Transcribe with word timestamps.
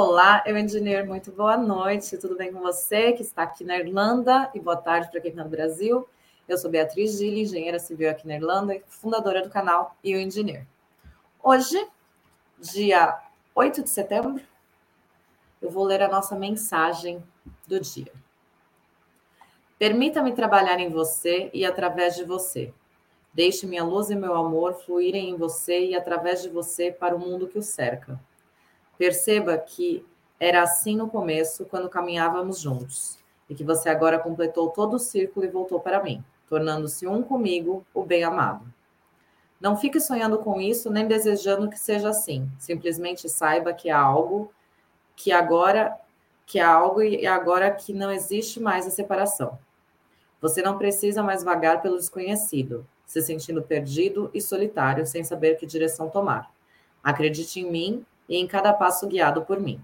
Olá, 0.00 0.44
eu 0.46 0.56
engenheiro, 0.56 1.04
muito 1.08 1.32
boa 1.32 1.56
noite. 1.56 2.16
Tudo 2.18 2.36
bem 2.36 2.52
com 2.52 2.60
você 2.60 3.12
que 3.14 3.22
está 3.22 3.42
aqui 3.42 3.64
na 3.64 3.76
Irlanda? 3.76 4.48
E 4.54 4.60
boa 4.60 4.76
tarde 4.76 5.10
para 5.10 5.20
quem 5.20 5.32
está 5.32 5.42
no 5.42 5.50
Brasil. 5.50 6.08
Eu 6.46 6.56
sou 6.56 6.70
Beatriz 6.70 7.18
Gili, 7.18 7.42
engenheira 7.42 7.80
civil 7.80 8.08
aqui 8.08 8.24
na 8.24 8.36
Irlanda 8.36 8.76
e 8.76 8.82
fundadora 8.86 9.42
do 9.42 9.50
canal 9.50 9.96
E 10.04 10.14
o 10.14 10.20
Engineer. 10.20 10.64
Hoje, 11.42 11.84
dia 12.60 13.20
8 13.52 13.82
de 13.82 13.90
setembro, 13.90 14.40
eu 15.60 15.68
vou 15.68 15.82
ler 15.82 16.00
a 16.00 16.08
nossa 16.08 16.36
mensagem 16.36 17.20
do 17.66 17.80
dia. 17.80 18.12
Permita-me 19.80 20.32
trabalhar 20.32 20.78
em 20.78 20.90
você 20.90 21.50
e 21.52 21.64
através 21.66 22.14
de 22.14 22.22
você. 22.22 22.72
Deixe 23.34 23.66
minha 23.66 23.82
luz 23.82 24.10
e 24.10 24.14
meu 24.14 24.36
amor 24.36 24.74
fluírem 24.74 25.30
em 25.30 25.36
você 25.36 25.86
e 25.86 25.96
através 25.96 26.40
de 26.40 26.48
você 26.48 26.92
para 26.92 27.16
o 27.16 27.18
mundo 27.18 27.48
que 27.48 27.58
o 27.58 27.62
cerca. 27.62 28.27
Perceba 28.98 29.56
que 29.56 30.04
era 30.40 30.62
assim 30.62 30.96
no 30.96 31.08
começo, 31.08 31.64
quando 31.64 31.88
caminhávamos 31.88 32.60
juntos, 32.60 33.18
e 33.48 33.54
que 33.54 33.64
você 33.64 33.88
agora 33.88 34.18
completou 34.18 34.68
todo 34.70 34.94
o 34.94 34.98
círculo 34.98 35.46
e 35.46 35.48
voltou 35.48 35.80
para 35.80 36.02
mim, 36.02 36.22
tornando-se 36.48 37.06
um 37.06 37.22
comigo, 37.22 37.86
o 37.94 38.04
bem-amado. 38.04 38.66
Não 39.60 39.76
fique 39.76 40.00
sonhando 40.00 40.38
com 40.38 40.60
isso, 40.60 40.90
nem 40.90 41.06
desejando 41.06 41.70
que 41.70 41.78
seja 41.78 42.10
assim. 42.10 42.48
Simplesmente 42.58 43.28
saiba 43.28 43.72
que 43.72 43.90
há 43.90 43.98
algo 43.98 44.52
que 45.16 45.32
agora 45.32 45.98
que 46.46 46.58
há 46.58 46.72
algo 46.72 47.02
e 47.02 47.26
agora 47.26 47.70
que 47.70 47.92
não 47.92 48.10
existe 48.10 48.58
mais 48.58 48.86
a 48.86 48.90
separação. 48.90 49.58
Você 50.40 50.62
não 50.62 50.78
precisa 50.78 51.22
mais 51.22 51.44
vagar 51.44 51.82
pelo 51.82 51.98
desconhecido, 51.98 52.86
se 53.04 53.20
sentindo 53.20 53.62
perdido 53.62 54.30
e 54.32 54.40
solitário, 54.40 55.06
sem 55.06 55.22
saber 55.22 55.56
que 55.58 55.66
direção 55.66 56.08
tomar. 56.08 56.50
Acredite 57.02 57.60
em 57.60 57.70
mim 57.70 58.06
e 58.28 58.36
em 58.36 58.46
cada 58.46 58.72
passo 58.72 59.06
guiado 59.06 59.42
por 59.42 59.60
mim. 59.60 59.80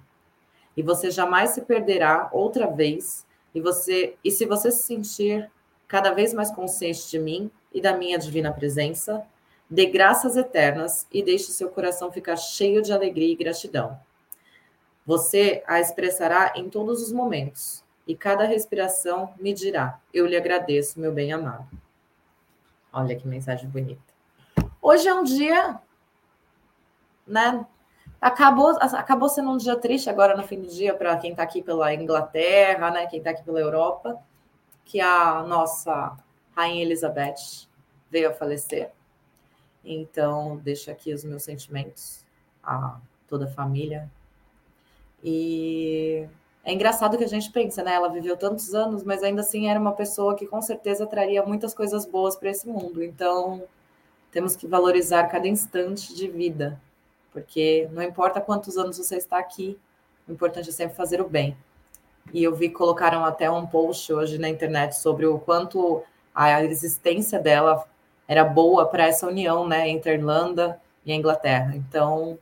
E 0.76 0.82
você 0.82 1.10
jamais 1.10 1.50
se 1.50 1.62
perderá 1.62 2.28
outra 2.32 2.66
vez, 2.66 3.26
e 3.54 3.60
você 3.60 4.16
e 4.24 4.30
se 4.30 4.44
você 4.44 4.70
se 4.70 4.82
sentir 4.82 5.50
cada 5.86 6.12
vez 6.12 6.34
mais 6.34 6.50
consciente 6.50 7.08
de 7.08 7.18
mim 7.18 7.50
e 7.72 7.80
da 7.80 7.96
minha 7.96 8.18
divina 8.18 8.52
presença, 8.52 9.24
dê 9.70 9.86
graças 9.86 10.36
eternas 10.36 11.06
e 11.12 11.22
deixe 11.22 11.52
seu 11.52 11.68
coração 11.68 12.10
ficar 12.10 12.36
cheio 12.36 12.82
de 12.82 12.92
alegria 12.92 13.32
e 13.32 13.36
gratidão. 13.36 13.98
Você 15.06 15.62
a 15.66 15.80
expressará 15.80 16.52
em 16.56 16.68
todos 16.68 17.02
os 17.02 17.12
momentos, 17.12 17.84
e 18.06 18.14
cada 18.14 18.44
respiração 18.44 19.32
me 19.38 19.52
dirá: 19.52 20.00
Eu 20.12 20.26
lhe 20.26 20.36
agradeço, 20.36 21.00
meu 21.00 21.12
bem 21.12 21.32
amado. 21.32 21.66
Olha 22.92 23.16
que 23.16 23.26
mensagem 23.26 23.68
bonita. 23.68 24.02
Hoje 24.80 25.08
é 25.08 25.14
um 25.14 25.24
dia, 25.24 25.80
né? 27.26 27.66
Acabou, 28.24 28.70
acabou 28.80 29.28
sendo 29.28 29.50
um 29.50 29.58
dia 29.58 29.76
triste 29.76 30.08
agora 30.08 30.34
no 30.34 30.42
fim 30.42 30.58
do 30.58 30.66
dia 30.66 30.94
para 30.94 31.14
quem 31.18 31.32
está 31.32 31.42
aqui 31.42 31.60
pela 31.60 31.92
Inglaterra, 31.92 32.90
né? 32.90 33.06
Quem 33.06 33.18
está 33.18 33.28
aqui 33.28 33.42
pela 33.42 33.60
Europa, 33.60 34.18
que 34.82 34.98
a 34.98 35.42
nossa 35.42 36.16
Rainha 36.56 36.84
Elizabeth 36.84 37.68
veio 38.10 38.30
a 38.30 38.32
falecer. 38.32 38.90
Então, 39.84 40.56
deixo 40.56 40.90
aqui 40.90 41.12
os 41.12 41.22
meus 41.22 41.42
sentimentos 41.42 42.24
a 42.62 42.98
toda 43.28 43.44
a 43.44 43.50
família. 43.50 44.10
E 45.22 46.26
é 46.64 46.72
engraçado 46.72 47.18
que 47.18 47.24
a 47.24 47.28
gente 47.28 47.52
pensa, 47.52 47.82
né? 47.82 47.92
Ela 47.92 48.08
viveu 48.08 48.38
tantos 48.38 48.72
anos, 48.74 49.04
mas 49.04 49.22
ainda 49.22 49.42
assim 49.42 49.68
era 49.68 49.78
uma 49.78 49.92
pessoa 49.92 50.34
que 50.34 50.46
com 50.46 50.62
certeza 50.62 51.06
traria 51.06 51.44
muitas 51.44 51.74
coisas 51.74 52.06
boas 52.06 52.36
para 52.36 52.48
esse 52.48 52.66
mundo. 52.66 53.04
Então, 53.04 53.64
temos 54.30 54.56
que 54.56 54.66
valorizar 54.66 55.24
cada 55.24 55.46
instante 55.46 56.14
de 56.14 56.26
vida, 56.26 56.80
porque 57.34 57.88
não 57.92 58.02
importa 58.02 58.40
quantos 58.40 58.78
anos 58.78 58.96
você 58.96 59.16
está 59.16 59.38
aqui, 59.38 59.76
o 60.26 60.32
importante 60.32 60.70
é 60.70 60.72
sempre 60.72 60.96
fazer 60.96 61.20
o 61.20 61.28
bem. 61.28 61.54
E 62.32 62.42
eu 62.42 62.54
vi 62.54 62.68
que 62.68 62.76
colocaram 62.76 63.24
até 63.24 63.50
um 63.50 63.66
post 63.66 64.10
hoje 64.12 64.38
na 64.38 64.48
internet 64.48 64.96
sobre 64.96 65.26
o 65.26 65.38
quanto 65.38 66.02
a 66.34 66.62
existência 66.62 67.38
dela 67.38 67.84
era 68.26 68.44
boa 68.44 68.86
para 68.86 69.06
essa 69.06 69.26
união, 69.26 69.66
né, 69.68 69.88
entre 69.88 70.12
a 70.12 70.14
Irlanda 70.14 70.80
e 71.04 71.12
a 71.12 71.14
Inglaterra. 71.14 71.74
Então, 71.74 72.38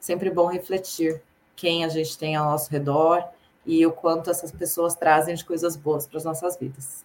sempre 0.00 0.30
bom 0.30 0.46
refletir 0.46 1.22
quem 1.54 1.84
a 1.84 1.88
gente 1.88 2.16
tem 2.18 2.34
ao 2.34 2.46
nosso 2.46 2.70
redor 2.70 3.22
e 3.64 3.84
o 3.86 3.92
quanto 3.92 4.30
essas 4.30 4.50
pessoas 4.50 4.94
trazem 4.94 5.34
de 5.34 5.44
coisas 5.44 5.76
boas 5.76 6.06
para 6.06 6.16
as 6.16 6.24
nossas 6.24 6.56
vidas, 6.56 7.04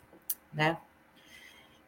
né? 0.53 0.78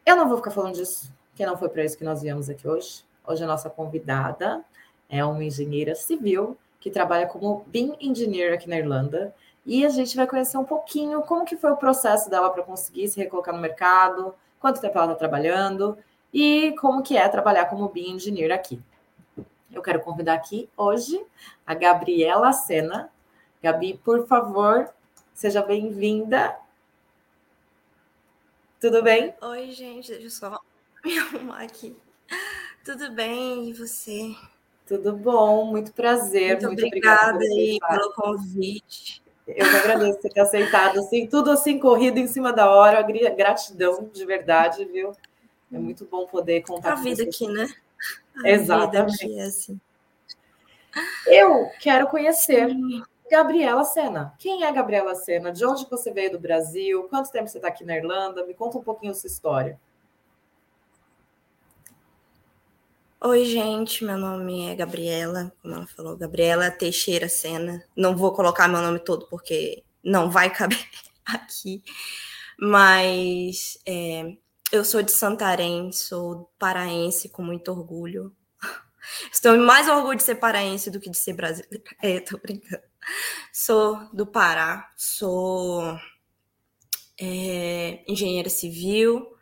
Eu 0.04 0.14
não 0.14 0.28
vou 0.28 0.36
ficar 0.36 0.50
falando 0.50 0.74
disso, 0.74 1.10
que 1.34 1.44
não 1.44 1.56
foi 1.56 1.68
para 1.68 1.84
isso 1.84 1.96
que 1.96 2.04
nós 2.04 2.22
viemos 2.22 2.50
aqui 2.50 2.68
hoje. 2.68 3.02
Hoje 3.26 3.42
a 3.42 3.46
nossa 3.46 3.68
convidada 3.68 4.64
é 5.08 5.24
uma 5.24 5.44
engenheira 5.44 5.94
civil 5.94 6.56
que 6.80 6.90
trabalha 6.90 7.26
como 7.26 7.64
BIM 7.66 7.96
Engineer 8.00 8.54
aqui 8.54 8.68
na 8.68 8.78
Irlanda 8.78 9.34
e 9.64 9.84
a 9.84 9.88
gente 9.88 10.16
vai 10.16 10.26
conhecer 10.26 10.56
um 10.56 10.64
pouquinho 10.64 11.22
como 11.22 11.44
que 11.44 11.56
foi 11.56 11.72
o 11.72 11.76
processo 11.76 12.30
dela 12.30 12.50
para 12.50 12.62
conseguir 12.62 13.08
se 13.08 13.18
recolocar 13.18 13.54
no 13.54 13.60
mercado, 13.60 14.34
quanto 14.60 14.80
tempo 14.80 14.96
ela 14.96 15.06
está 15.06 15.16
trabalhando 15.16 15.98
e 16.32 16.74
como 16.80 17.02
que 17.02 17.16
é 17.16 17.28
trabalhar 17.28 17.66
como 17.66 17.88
BIM 17.88 18.14
Engineer 18.14 18.52
aqui. 18.52 18.80
Eu 19.72 19.82
quero 19.82 20.00
convidar 20.00 20.34
aqui 20.34 20.68
hoje 20.76 21.20
a 21.66 21.74
Gabriela 21.74 22.52
Sena. 22.52 23.10
Gabi, 23.62 24.00
por 24.04 24.26
favor, 24.26 24.88
seja 25.34 25.62
bem-vinda. 25.62 26.56
Tudo 28.80 29.02
bem? 29.02 29.34
Oi, 29.40 29.72
gente, 29.72 30.12
deixa 30.12 30.26
eu 30.26 30.30
só 30.30 30.60
me 31.04 31.18
arrumar 31.18 31.62
aqui. 31.62 31.96
Tudo 32.84 33.10
bem, 33.10 33.68
e 33.68 33.72
você? 33.72 34.36
Tudo 34.86 35.16
bom, 35.16 35.64
muito 35.66 35.92
prazer. 35.92 36.52
Muito, 36.52 36.66
muito 36.68 36.86
obrigada, 36.86 37.38
aí 37.38 37.78
pelo 37.88 38.12
convite. 38.12 39.22
Eu 39.46 39.68
que 39.68 39.76
agradeço 39.76 40.20
você 40.20 40.28
ter 40.28 40.40
aceitado, 40.40 40.98
assim, 40.98 41.26
tudo 41.26 41.50
assim, 41.50 41.78
corrido 41.78 42.18
em 42.18 42.26
cima 42.26 42.52
da 42.52 42.70
hora, 42.70 43.02
gratidão 43.30 44.08
de 44.12 44.24
verdade, 44.24 44.84
viu? 44.84 45.12
É 45.72 45.78
muito 45.78 46.04
bom 46.04 46.26
poder 46.26 46.62
contar 46.62 46.92
a 46.92 46.96
vida 46.96 47.24
aqui, 47.24 47.46
né? 47.48 47.68
Exatamente. 48.44 49.38
Assim. 49.40 49.80
Eu 51.26 51.68
quero 51.80 52.06
conhecer 52.06 52.68
Gabriela 53.30 53.84
Sena. 53.84 54.34
Quem 54.38 54.64
é 54.64 54.72
Gabriela 54.72 55.14
Sena? 55.14 55.52
De 55.52 55.64
onde 55.64 55.88
você 55.88 56.12
veio 56.12 56.32
do 56.32 56.38
Brasil? 56.38 57.04
Quanto 57.08 57.30
tempo 57.30 57.48
você 57.48 57.58
está 57.58 57.68
aqui 57.68 57.84
na 57.84 57.96
Irlanda? 57.96 58.46
Me 58.46 58.54
conta 58.54 58.78
um 58.78 58.82
pouquinho 58.82 59.12
a 59.12 59.14
sua 59.14 59.28
história. 59.28 59.78
Oi, 63.28 63.44
gente. 63.44 64.04
Meu 64.04 64.16
nome 64.16 64.68
é 64.68 64.76
Gabriela, 64.76 65.52
como 65.60 65.74
ela 65.74 65.86
falou, 65.88 66.16
Gabriela 66.16 66.70
Teixeira 66.70 67.28
Sena. 67.28 67.84
Não 67.96 68.16
vou 68.16 68.32
colocar 68.32 68.68
meu 68.68 68.80
nome 68.80 69.00
todo 69.00 69.26
porque 69.28 69.82
não 70.00 70.30
vai 70.30 70.48
caber 70.48 70.78
aqui. 71.26 71.82
Mas 72.56 73.80
é, 73.84 74.36
eu 74.70 74.84
sou 74.84 75.02
de 75.02 75.10
Santarém, 75.10 75.90
sou 75.90 76.52
paraense 76.56 77.28
com 77.28 77.42
muito 77.42 77.72
orgulho. 77.72 78.32
Estou 79.32 79.58
mais 79.58 79.88
orgulho 79.88 80.18
de 80.18 80.22
ser 80.22 80.36
paraense 80.36 80.88
do 80.88 81.00
que 81.00 81.10
de 81.10 81.18
ser 81.18 81.32
brasileira. 81.32 81.82
É, 82.00 82.20
tô 82.20 82.38
brincando. 82.38 82.84
Sou 83.52 84.08
do 84.14 84.24
Pará, 84.24 84.88
sou 84.96 85.98
é, 87.20 88.04
engenheira 88.06 88.48
civil. 88.48 89.36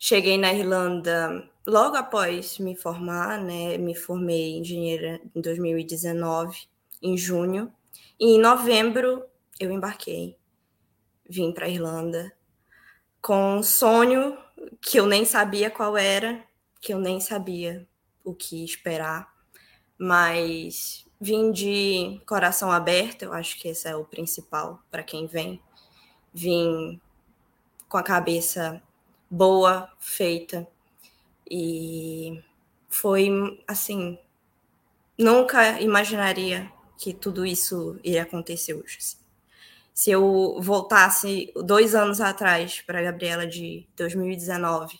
Cheguei 0.00 0.36
na 0.36 0.52
Irlanda 0.52 1.48
logo 1.68 1.96
após 1.96 2.58
me 2.58 2.74
formar, 2.74 3.38
né? 3.38 3.76
Me 3.76 3.94
formei 3.94 4.56
engenheira 4.56 5.20
em 5.34 5.40
2019, 5.40 6.66
em 7.02 7.16
junho. 7.16 7.70
E 8.18 8.36
em 8.36 8.40
novembro 8.40 9.24
eu 9.60 9.70
embarquei, 9.70 10.36
vim 11.28 11.52
para 11.52 11.66
a 11.66 11.68
Irlanda 11.68 12.32
com 13.20 13.58
um 13.58 13.62
sonho 13.62 14.38
que 14.80 14.98
eu 14.98 15.06
nem 15.06 15.24
sabia 15.24 15.70
qual 15.70 15.96
era, 15.96 16.42
que 16.80 16.94
eu 16.94 16.98
nem 16.98 17.20
sabia 17.20 17.86
o 18.24 18.34
que 18.34 18.64
esperar, 18.64 19.30
mas 19.98 21.04
vim 21.20 21.50
de 21.50 22.20
coração 22.26 22.70
aberto, 22.70 23.22
eu 23.22 23.32
acho 23.32 23.58
que 23.60 23.68
esse 23.68 23.88
é 23.88 23.94
o 23.94 24.04
principal 24.04 24.80
para 24.90 25.02
quem 25.02 25.26
vem. 25.26 25.60
Vim 26.32 27.00
com 27.88 27.98
a 27.98 28.02
cabeça 28.02 28.80
boa, 29.30 29.90
feita, 29.98 30.66
e 31.50 32.42
foi 32.88 33.28
assim, 33.66 34.18
nunca 35.16 35.80
imaginaria 35.80 36.70
que 36.98 37.12
tudo 37.12 37.46
isso 37.46 37.98
iria 38.02 38.22
acontecer 38.22 38.74
hoje. 38.74 38.98
Assim 38.98 39.28
se 39.98 40.12
eu 40.12 40.60
voltasse 40.60 41.52
dois 41.56 41.92
anos 41.92 42.20
atrás 42.20 42.80
para 42.82 43.00
a 43.00 43.02
Gabriela 43.02 43.44
de 43.44 43.84
2019 43.96 44.96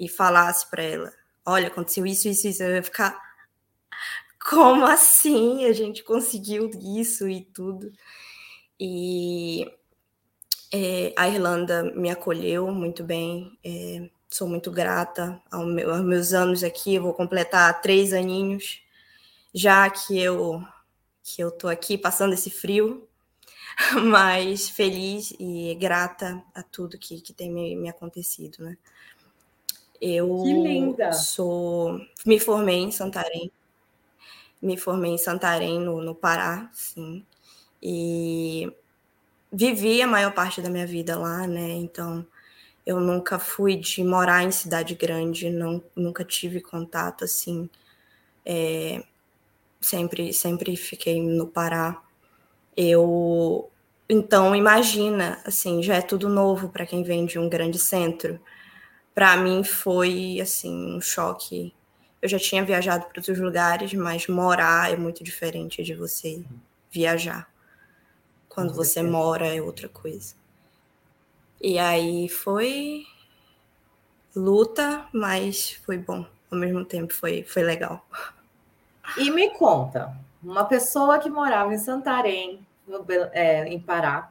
e 0.00 0.08
falasse 0.08 0.66
para 0.70 0.82
ela: 0.82 1.12
olha, 1.44 1.68
aconteceu 1.68 2.06
isso, 2.06 2.26
isso, 2.26 2.48
isso, 2.48 2.62
eu 2.62 2.74
ia 2.74 2.82
ficar. 2.82 3.20
Como 4.48 4.86
assim? 4.86 5.66
A 5.66 5.74
gente 5.74 6.02
conseguiu 6.02 6.70
isso 6.98 7.28
e 7.28 7.42
tudo. 7.44 7.92
E 8.80 9.70
é, 10.72 11.12
a 11.18 11.28
Irlanda 11.28 11.82
me 11.94 12.08
acolheu 12.08 12.72
muito 12.72 13.04
bem. 13.04 13.58
É, 13.62 14.08
sou 14.34 14.48
muito 14.48 14.68
grata 14.68 15.40
aos 15.48 15.64
meus 16.02 16.32
anos 16.32 16.64
aqui. 16.64 16.98
Vou 16.98 17.14
completar 17.14 17.80
três 17.80 18.12
aninhos, 18.12 18.82
já 19.54 19.88
que 19.88 20.18
eu 20.18 20.60
que 21.22 21.40
eu 21.40 21.52
tô 21.52 21.68
aqui 21.68 21.96
passando 21.96 22.34
esse 22.34 22.50
frio, 22.50 23.08
mas 24.10 24.68
feliz 24.68 25.32
e 25.38 25.72
grata 25.76 26.42
a 26.52 26.64
tudo 26.64 26.98
que, 26.98 27.20
que 27.20 27.32
tem 27.32 27.48
me, 27.48 27.76
me 27.76 27.88
acontecido, 27.88 28.64
né? 28.64 28.76
Eu 30.00 30.42
que 30.42 30.52
linda. 30.52 31.12
sou 31.12 32.00
me 32.26 32.40
formei 32.40 32.80
em 32.80 32.90
Santarém. 32.90 33.52
Me 34.60 34.76
formei 34.76 35.12
em 35.12 35.18
Santarém, 35.18 35.78
no, 35.78 36.02
no 36.02 36.14
Pará, 36.14 36.68
sim. 36.72 37.24
E 37.80 38.70
vivi 39.52 40.02
a 40.02 40.08
maior 40.08 40.34
parte 40.34 40.60
da 40.60 40.68
minha 40.68 40.86
vida 40.86 41.16
lá, 41.16 41.46
né? 41.46 41.70
Então, 41.74 42.26
eu 42.86 43.00
nunca 43.00 43.38
fui 43.38 43.76
de 43.76 44.04
morar 44.04 44.42
em 44.42 44.50
cidade 44.50 44.94
grande, 44.94 45.50
não, 45.50 45.82
nunca 45.96 46.24
tive 46.24 46.60
contato 46.60 47.24
assim. 47.24 47.68
É, 48.44 49.02
sempre, 49.80 50.32
sempre 50.32 50.76
fiquei 50.76 51.20
no 51.22 51.46
Pará. 51.46 52.02
Eu 52.76 53.70
então 54.08 54.54
imagina, 54.54 55.40
assim, 55.46 55.82
já 55.82 55.96
é 55.96 56.02
tudo 56.02 56.28
novo 56.28 56.68
para 56.68 56.86
quem 56.86 57.02
vem 57.02 57.24
de 57.24 57.38
um 57.38 57.48
grande 57.48 57.78
centro. 57.78 58.38
Para 59.14 59.36
mim 59.36 59.64
foi 59.64 60.38
assim 60.40 60.96
um 60.96 61.00
choque. 61.00 61.74
Eu 62.20 62.28
já 62.28 62.38
tinha 62.38 62.64
viajado 62.64 63.06
para 63.06 63.18
outros 63.18 63.38
lugares, 63.38 63.94
mas 63.94 64.26
morar 64.26 64.92
é 64.92 64.96
muito 64.96 65.24
diferente 65.24 65.82
de 65.82 65.94
você 65.94 66.44
viajar. 66.90 67.48
Quando 68.48 68.74
você 68.74 69.02
mora 69.02 69.46
é 69.46 69.60
outra 69.60 69.88
coisa. 69.88 70.34
E 71.66 71.78
aí 71.78 72.28
foi 72.28 73.06
luta, 74.36 75.08
mas 75.14 75.72
foi 75.72 75.96
bom. 75.96 76.26
Ao 76.52 76.58
mesmo 76.58 76.84
tempo 76.84 77.14
foi, 77.14 77.42
foi 77.42 77.62
legal. 77.62 78.06
E 79.16 79.30
me 79.30 79.48
conta, 79.48 80.14
uma 80.42 80.66
pessoa 80.66 81.18
que 81.18 81.30
morava 81.30 81.72
em 81.72 81.78
Santarém, 81.78 82.66
no, 82.86 83.02
é, 83.32 83.66
em 83.66 83.80
Pará, 83.80 84.30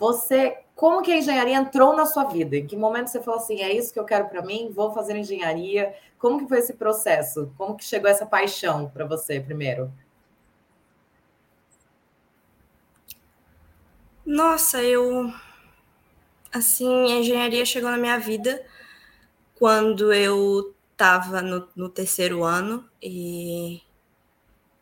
você, 0.00 0.58
como 0.74 1.00
que 1.00 1.12
a 1.12 1.18
engenharia 1.18 1.54
entrou 1.54 1.94
na 1.94 2.06
sua 2.06 2.24
vida? 2.24 2.56
Em 2.56 2.66
que 2.66 2.76
momento 2.76 3.06
você 3.06 3.22
falou 3.22 3.38
assim, 3.38 3.62
é 3.62 3.72
isso 3.72 3.92
que 3.92 4.00
eu 4.00 4.04
quero 4.04 4.28
para 4.28 4.42
mim, 4.42 4.72
vou 4.74 4.92
fazer 4.92 5.16
engenharia? 5.16 5.94
Como 6.18 6.40
que 6.40 6.48
foi 6.48 6.58
esse 6.58 6.72
processo? 6.72 7.52
Como 7.56 7.76
que 7.76 7.84
chegou 7.84 8.10
essa 8.10 8.26
paixão 8.26 8.90
para 8.90 9.04
você 9.04 9.38
primeiro? 9.38 9.92
Nossa, 14.26 14.82
eu. 14.82 15.32
Assim, 16.56 17.12
a 17.12 17.16
engenharia 17.18 17.66
chegou 17.66 17.90
na 17.90 17.98
minha 17.98 18.18
vida 18.18 18.64
quando 19.56 20.10
eu 20.10 20.74
estava 20.90 21.42
no, 21.42 21.68
no, 21.76 21.90
terceiro 21.90 22.44
ano 22.44 22.88
e 23.02 23.82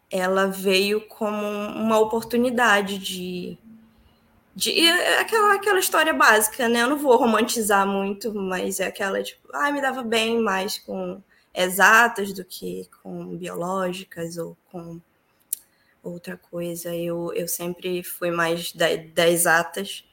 ela 0.09 0.47
veio 0.47 1.01
como 1.09 1.45
uma 1.45 1.99
oportunidade 1.99 2.97
de. 2.99 3.59
de 4.55 4.89
aquela, 5.19 5.55
aquela 5.55 5.81
história 5.81 6.15
básica, 6.15 6.69
né? 6.69 6.83
Eu 6.83 6.91
não 6.91 6.97
vou 6.97 7.17
romantizar 7.17 7.85
muito, 7.85 8.33
mas 8.33 8.79
é 8.79 8.87
aquela 8.87 9.21
tipo, 9.21 9.49
ah, 9.53 9.73
me 9.73 9.81
dava 9.81 10.05
bem 10.05 10.41
mais 10.41 10.79
com 10.79 11.21
exatas 11.53 12.33
do 12.33 12.45
que 12.45 12.89
com 13.03 13.37
biológicas 13.37 14.39
ou 14.39 14.57
com 14.71 15.01
outra 16.05 16.37
coisa. 16.37 16.95
Eu, 16.95 17.33
eu 17.35 17.49
sempre 17.49 18.05
fui 18.05 18.31
mais 18.31 18.73
da, 18.73 18.95
das 19.13 19.31
exatas. 19.31 20.05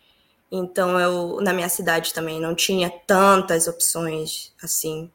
Então, 0.52 1.00
eu, 1.00 1.40
na 1.42 1.54
minha 1.54 1.70
cidade 1.70 2.14
também 2.14 2.40
não 2.42 2.54
tinha 2.54 2.90
tantas 2.90 3.68
opções 3.68 4.54
assim. 4.62 5.10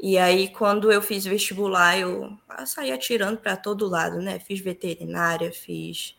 E 0.00 0.16
aí, 0.16 0.48
quando 0.48 0.90
eu 0.90 1.02
fiz 1.02 1.24
vestibular, 1.26 1.98
eu, 1.98 2.32
eu 2.58 2.66
saí 2.66 2.90
atirando 2.90 3.38
para 3.38 3.56
todo 3.56 3.88
lado, 3.88 4.22
né? 4.22 4.38
Fiz 4.38 4.60
veterinária, 4.60 5.52
fiz 5.52 6.16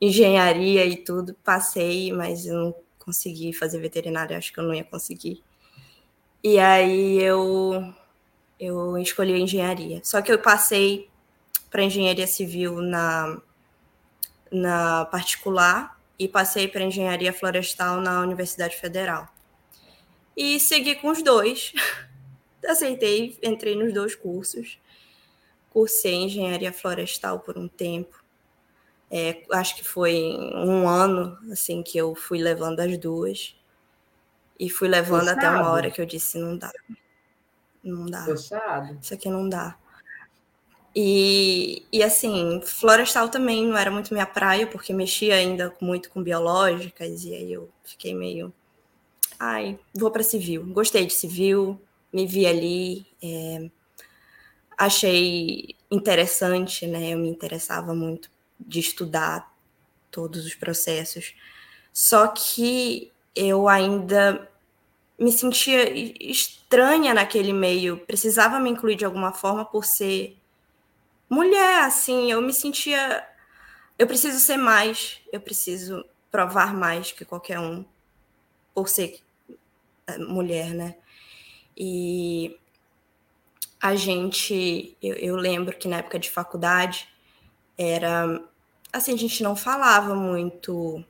engenharia 0.00 0.86
e 0.86 0.96
tudo. 0.96 1.34
Passei, 1.44 2.12
mas 2.12 2.46
eu 2.46 2.54
não 2.54 2.74
consegui 2.98 3.52
fazer 3.52 3.78
veterinária, 3.80 4.38
acho 4.38 4.52
que 4.52 4.60
eu 4.60 4.64
não 4.64 4.74
ia 4.74 4.84
conseguir. 4.84 5.42
E 6.42 6.58
aí, 6.58 7.18
eu, 7.18 7.92
eu 8.58 8.96
escolhi 8.98 9.38
engenharia. 9.38 10.00
Só 10.04 10.22
que 10.22 10.32
eu 10.32 10.38
passei 10.38 11.10
para 11.70 11.82
engenharia 11.82 12.26
civil 12.26 12.80
na, 12.80 13.42
na 14.50 15.04
particular 15.06 15.97
e 16.18 16.26
passei 16.26 16.66
para 16.66 16.82
engenharia 16.82 17.32
florestal 17.32 18.00
na 18.00 18.20
Universidade 18.20 18.76
Federal. 18.76 19.28
E 20.36 20.58
segui 20.58 20.96
com 20.96 21.08
os 21.08 21.22
dois. 21.22 21.72
Aceitei, 22.66 23.38
entrei 23.42 23.76
nos 23.76 23.92
dois 23.92 24.14
cursos. 24.14 24.78
Cursei 25.70 26.14
engenharia 26.14 26.72
florestal 26.72 27.40
por 27.40 27.56
um 27.56 27.68
tempo. 27.68 28.22
É, 29.10 29.42
acho 29.52 29.76
que 29.76 29.84
foi 29.84 30.36
um 30.54 30.86
ano 30.88 31.38
assim 31.50 31.82
que 31.82 31.96
eu 31.96 32.14
fui 32.14 32.38
levando 32.38 32.80
as 32.80 32.98
duas. 32.98 33.56
E 34.58 34.68
fui 34.68 34.88
levando 34.88 35.28
até 35.28 35.48
uma 35.48 35.70
hora 35.70 35.90
que 35.90 36.00
eu 36.00 36.06
disse: 36.06 36.36
não 36.38 36.58
dá. 36.58 36.72
Não 37.82 38.06
dá. 38.06 38.24
Fechado. 38.24 38.98
Isso 39.00 39.14
aqui 39.14 39.28
não 39.28 39.48
dá. 39.48 39.78
E, 40.94 41.84
e 41.92 42.02
assim, 42.02 42.60
florestal 42.64 43.28
também 43.28 43.66
não 43.66 43.76
era 43.76 43.90
muito 43.90 44.12
minha 44.12 44.26
praia, 44.26 44.66
porque 44.66 44.92
mexia 44.92 45.34
ainda 45.34 45.74
muito 45.80 46.10
com 46.10 46.22
biológicas, 46.22 47.24
e 47.24 47.34
aí 47.34 47.52
eu 47.52 47.68
fiquei 47.84 48.14
meio. 48.14 48.52
Ai, 49.38 49.78
vou 49.94 50.10
para 50.10 50.22
civil. 50.22 50.66
Gostei 50.66 51.06
de 51.06 51.12
civil, 51.12 51.80
me 52.12 52.26
vi 52.26 52.46
ali, 52.46 53.06
é, 53.22 53.70
achei 54.76 55.76
interessante, 55.90 56.86
né? 56.86 57.10
Eu 57.10 57.18
me 57.18 57.28
interessava 57.28 57.94
muito 57.94 58.30
de 58.58 58.80
estudar 58.80 59.54
todos 60.10 60.44
os 60.46 60.54
processos. 60.54 61.34
Só 61.92 62.28
que 62.28 63.12
eu 63.34 63.68
ainda 63.68 64.48
me 65.18 65.32
sentia 65.32 65.90
estranha 66.20 67.12
naquele 67.12 67.52
meio, 67.52 67.98
precisava 67.98 68.60
me 68.60 68.70
incluir 68.70 68.96
de 68.96 69.04
alguma 69.04 69.32
forma 69.32 69.64
por 69.64 69.84
ser 69.84 70.37
mulher, 71.28 71.84
assim, 71.84 72.30
eu 72.30 72.40
me 72.40 72.52
sentia. 72.52 73.26
Eu 73.98 74.06
preciso 74.06 74.38
ser 74.38 74.56
mais, 74.56 75.20
eu 75.32 75.40
preciso 75.40 76.04
provar 76.30 76.74
mais 76.74 77.12
que 77.12 77.24
qualquer 77.24 77.58
um, 77.58 77.84
por 78.74 78.88
ser 78.88 79.20
é, 80.06 80.18
mulher, 80.18 80.74
né? 80.74 80.96
E 81.76 82.56
a 83.80 83.94
gente, 83.94 84.96
eu, 85.02 85.14
eu 85.14 85.36
lembro 85.36 85.76
que 85.76 85.88
na 85.88 85.98
época 85.98 86.18
de 86.18 86.30
faculdade, 86.30 87.08
era. 87.76 88.42
Assim, 88.92 89.14
a 89.14 89.18
gente 89.18 89.42
não 89.42 89.54
falava 89.54 90.14
muito 90.14 91.04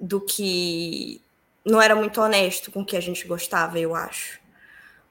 do 0.00 0.20
que. 0.20 1.20
Não 1.64 1.80
era 1.80 1.94
muito 1.94 2.20
honesto 2.20 2.72
com 2.72 2.80
o 2.80 2.84
que 2.84 2.96
a 2.96 3.00
gente 3.00 3.26
gostava, 3.26 3.78
eu 3.78 3.94
acho. 3.94 4.40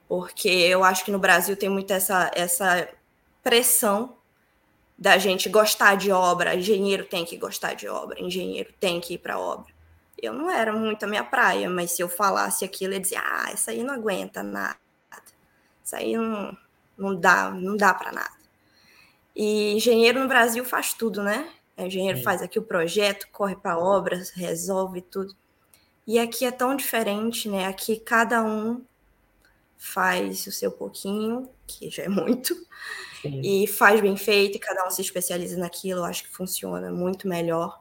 Porque 0.08 0.48
eu 0.48 0.84
acho 0.84 1.04
que 1.04 1.10
no 1.10 1.18
Brasil 1.18 1.56
tem 1.56 1.68
muito 1.70 1.92
essa, 1.92 2.30
essa 2.34 2.88
pressão 3.42 4.16
da 4.96 5.18
gente 5.18 5.48
gostar 5.48 5.96
de 5.96 6.12
obra, 6.12 6.54
engenheiro 6.54 7.04
tem 7.04 7.24
que 7.24 7.36
gostar 7.36 7.74
de 7.74 7.88
obra, 7.88 8.20
engenheiro 8.20 8.72
tem 8.78 9.00
que 9.00 9.14
ir 9.14 9.18
para 9.18 9.38
obra. 9.38 9.72
Eu 10.16 10.32
não 10.32 10.48
era 10.50 10.72
muito 10.72 11.02
a 11.02 11.08
minha 11.08 11.24
praia, 11.24 11.68
mas 11.68 11.90
se 11.90 12.02
eu 12.02 12.08
falasse 12.08 12.64
aquilo, 12.64 12.94
eu 12.94 13.00
dizia, 13.00 13.20
ah, 13.20 13.52
isso 13.52 13.68
aí 13.68 13.82
não 13.82 13.94
aguenta 13.94 14.42
nada. 14.42 14.76
Isso 15.84 15.96
aí 15.96 16.16
não, 16.16 16.56
não 16.96 17.18
dá, 17.18 17.50
não 17.50 17.76
dá 17.76 17.92
para 17.92 18.12
nada. 18.12 18.42
E 19.34 19.72
engenheiro 19.72 20.20
no 20.20 20.28
Brasil 20.28 20.64
faz 20.64 20.92
tudo, 20.92 21.22
né? 21.22 21.50
O 21.76 21.82
engenheiro 21.82 22.18
Sim. 22.18 22.24
faz 22.24 22.40
aqui 22.40 22.58
o 22.58 22.62
projeto, 22.62 23.26
corre 23.32 23.56
para 23.56 23.78
obras, 23.78 24.30
resolve 24.30 25.00
tudo. 25.00 25.34
E 26.06 26.18
aqui 26.18 26.44
é 26.44 26.50
tão 26.50 26.76
diferente, 26.76 27.48
né? 27.48 27.66
Aqui 27.66 27.96
cada 27.96 28.44
um 28.44 28.84
faz 29.76 30.46
o 30.46 30.52
seu 30.52 30.70
pouquinho, 30.70 31.50
que 31.66 31.90
já 31.90 32.04
é 32.04 32.08
muito, 32.08 32.54
Sim. 33.22 33.40
e 33.40 33.66
faz 33.68 34.00
bem 34.00 34.16
feito, 34.16 34.56
e 34.56 34.58
cada 34.58 34.84
um 34.86 34.90
se 34.90 35.00
especializa 35.00 35.56
naquilo, 35.56 36.00
eu 36.00 36.04
acho 36.04 36.24
que 36.24 36.30
funciona 36.30 36.90
muito 36.90 37.28
melhor. 37.28 37.80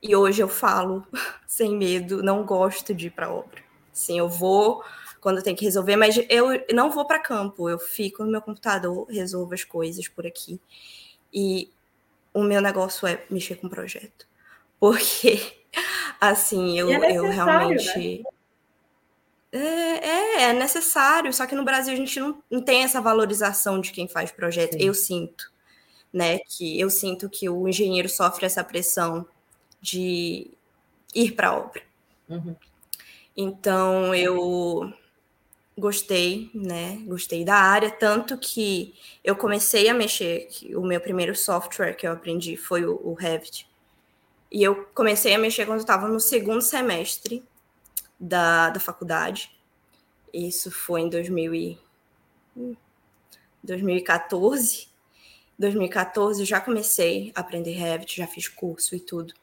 E 0.00 0.14
hoje 0.14 0.40
eu 0.40 0.48
falo 0.48 1.04
sem 1.46 1.76
medo, 1.76 2.22
não 2.22 2.44
gosto 2.44 2.94
de 2.94 3.08
ir 3.08 3.10
para 3.10 3.30
obra. 3.30 3.60
Sim, 3.92 4.18
eu 4.18 4.28
vou 4.28 4.84
quando 5.20 5.42
tem 5.42 5.54
que 5.54 5.64
resolver, 5.64 5.96
mas 5.96 6.16
eu 6.28 6.64
não 6.72 6.90
vou 6.90 7.04
para 7.04 7.18
campo, 7.18 7.68
eu 7.68 7.78
fico 7.78 8.24
no 8.24 8.30
meu 8.30 8.40
computador, 8.40 9.04
resolvo 9.10 9.52
as 9.52 9.64
coisas 9.64 10.06
por 10.06 10.24
aqui. 10.24 10.60
E 11.34 11.70
o 12.32 12.42
meu 12.42 12.60
negócio 12.60 13.06
é 13.06 13.24
mexer 13.28 13.56
com 13.56 13.68
projeto. 13.68 14.28
Porque, 14.78 15.40
assim, 16.20 16.78
eu, 16.78 16.88
é 16.88 17.12
eu 17.12 17.24
realmente. 17.24 18.22
Né? 18.22 18.37
É, 19.50 20.42
é, 20.42 20.52
necessário, 20.52 21.32
só 21.32 21.46
que 21.46 21.54
no 21.54 21.64
Brasil 21.64 21.92
a 21.92 21.96
gente 21.96 22.20
não, 22.20 22.42
não 22.50 22.60
tem 22.60 22.82
essa 22.82 23.00
valorização 23.00 23.80
de 23.80 23.92
quem 23.92 24.06
faz 24.06 24.30
projeto. 24.30 24.74
Sim. 24.74 24.84
Eu 24.84 24.94
sinto, 24.94 25.50
né? 26.12 26.38
Que 26.40 26.78
eu 26.78 26.90
sinto 26.90 27.30
que 27.30 27.48
o 27.48 27.66
engenheiro 27.66 28.08
sofre 28.08 28.44
essa 28.44 28.62
pressão 28.62 29.26
de 29.80 30.50
ir 31.14 31.32
para 31.32 31.48
a 31.48 31.56
obra. 31.56 31.82
Uhum. 32.28 32.54
Então 33.36 34.14
eu 34.14 34.92
gostei, 35.78 36.50
né? 36.52 36.98
Gostei 37.06 37.44
da 37.44 37.54
área, 37.54 37.90
tanto 37.90 38.36
que 38.36 38.94
eu 39.24 39.34
comecei 39.36 39.88
a 39.88 39.94
mexer, 39.94 40.48
o 40.74 40.82
meu 40.82 41.00
primeiro 41.00 41.34
software 41.34 41.94
que 41.94 42.06
eu 42.06 42.12
aprendi 42.12 42.56
foi 42.56 42.84
o, 42.84 43.00
o 43.02 43.14
Revit. 43.14 43.66
E 44.50 44.62
eu 44.62 44.86
comecei 44.94 45.34
a 45.34 45.38
mexer 45.38 45.66
quando 45.66 45.80
estava 45.80 46.08
no 46.08 46.20
segundo 46.20 46.60
semestre 46.60 47.42
da, 48.18 48.70
da 48.70 48.80
faculdade. 48.80 49.50
Isso 50.32 50.70
foi 50.70 51.02
em 51.02 51.08
2000 51.08 51.54
e, 51.54 51.78
2014. 53.62 54.88
2014 55.58 56.44
já 56.44 56.60
comecei 56.60 57.32
a 57.34 57.40
aprender 57.40 57.72
Revit, 57.72 58.16
já 58.16 58.26
fiz 58.26 58.48
curso 58.48 58.94
e 58.94 59.00
tudo. 59.00 59.34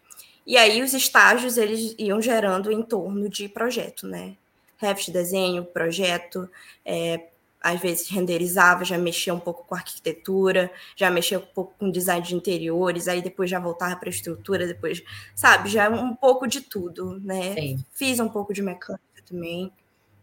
E 0.47 0.57
aí 0.57 0.81
os 0.81 0.93
estágios 0.93 1.57
eles 1.57 1.95
iam 1.97 2.21
gerando 2.21 2.71
em 2.71 2.81
torno 2.81 3.27
de 3.27 3.49
projeto, 3.49 4.07
né? 4.07 4.37
Revit, 4.77 5.11
desenho, 5.11 5.65
projeto, 5.65 6.49
é, 6.85 7.29
às 7.65 7.81
vezes 7.81 8.07
renderizava, 8.07 8.85
já 8.85 8.95
mexia 8.95 9.33
um 9.33 9.39
pouco 9.39 9.65
com 9.65 9.73
arquitetura, 9.73 10.71
já 10.95 11.09
mexia 11.09 11.39
um 11.39 11.41
pouco 11.41 11.73
com 11.79 11.89
design 11.89 12.23
de 12.23 12.35
interiores, 12.35 13.07
aí 13.07 13.23
depois 13.23 13.49
já 13.49 13.59
voltava 13.59 13.95
para 13.95 14.07
a 14.07 14.11
estrutura, 14.11 14.67
depois, 14.67 15.01
sabe, 15.33 15.67
já 15.67 15.89
um 15.89 16.15
pouco 16.15 16.45
de 16.45 16.61
tudo, 16.61 17.19
né? 17.21 17.55
Sim. 17.55 17.85
Fiz 17.91 18.19
um 18.19 18.29
pouco 18.29 18.53
de 18.53 18.61
mecânica 18.61 19.03
também, 19.25 19.73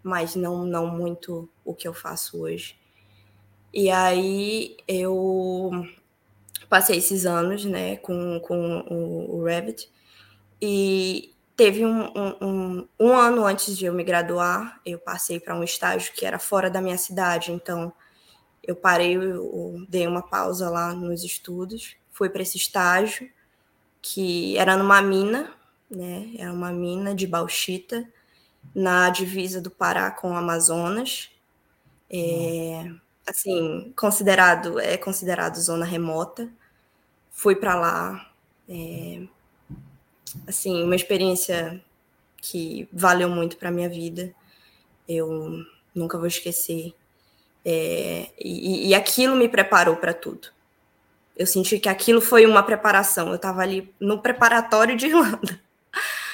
mas 0.05 0.37
não, 0.37 0.65
não 0.65 0.87
muito 0.87 1.49
o 1.65 1.75
que 1.75 1.89
eu 1.89 1.93
faço 1.93 2.41
hoje. 2.41 2.77
E 3.75 3.91
aí 3.91 4.77
eu 4.87 5.69
passei 6.69 6.99
esses 6.99 7.27
anos, 7.27 7.65
né, 7.65 7.97
com, 7.97 8.39
com 8.39 8.79
o, 8.89 9.41
o 9.41 9.45
Revit, 9.45 9.91
e 10.61 11.32
teve 11.57 11.85
um, 11.85 12.05
um, 12.17 12.37
um, 12.41 12.89
um, 12.99 13.13
ano 13.17 13.45
antes 13.45 13.77
de 13.77 13.85
eu 13.85 13.93
me 13.93 14.05
graduar, 14.05 14.81
eu 14.85 14.99
passei 14.99 15.39
para 15.39 15.55
um 15.55 15.63
estágio 15.63 16.13
que 16.15 16.25
era 16.25 16.39
fora 16.39 16.71
da 16.71 16.81
minha 16.81 16.99
cidade, 16.99 17.53
então 17.53 17.93
eu 18.63 18.77
parei, 18.77 19.17
eu 19.17 19.85
dei 19.89 20.07
uma 20.07 20.23
pausa 20.23 20.71
lá 20.71 20.93
nos 20.95 21.25
estudos, 21.25 21.97
fui 22.11 22.29
para 22.29 22.43
esse 22.43 22.57
estágio 22.57 23.29
que 24.01 24.57
era 24.59 24.77
numa 24.77 25.01
mina, 25.01 25.53
né? 25.89 26.31
Era 26.37 26.53
uma 26.53 26.73
mina 26.73 27.15
de 27.15 27.27
bauxita 27.27 28.09
na 28.75 29.11
divisa 29.11 29.61
do 29.61 29.71
Pará 29.71 30.11
com 30.11 30.33
o 30.33 30.37
Amazonas. 30.37 31.31
É, 32.11 32.91
assim, 33.27 33.93
considerado 33.97 34.79
é 34.81 34.97
considerado 34.97 35.57
zona 35.57 35.85
remota. 35.85 36.51
Fui 37.31 37.55
para 37.57 37.75
lá, 37.75 38.33
é, 38.69 39.23
assim, 40.47 40.83
uma 40.83 40.97
experiência 40.97 41.81
que 42.39 42.89
valeu 42.93 43.29
muito 43.29 43.57
para 43.57 43.71
minha 43.71 43.89
vida. 43.89 44.35
Eu 45.09 45.65
nunca 45.95 46.19
vou 46.19 46.27
esquecer. 46.27 46.95
É, 47.65 48.29
e, 48.39 48.89
e 48.89 48.95
aquilo 48.95 49.37
me 49.37 49.49
preparou 49.49 49.97
para 49.97 50.13
tudo. 50.13 50.49
Eu 51.37 51.47
senti 51.47 51.79
que 51.79 51.89
aquilo 51.89 52.21
foi 52.21 52.45
uma 52.45 52.63
preparação. 52.63 53.29
Eu 53.29 53.37
estava 53.37 53.63
ali 53.63 53.93
no 53.99 54.21
preparatório 54.21 54.97
de 54.97 55.07
Irlanda. 55.07 55.61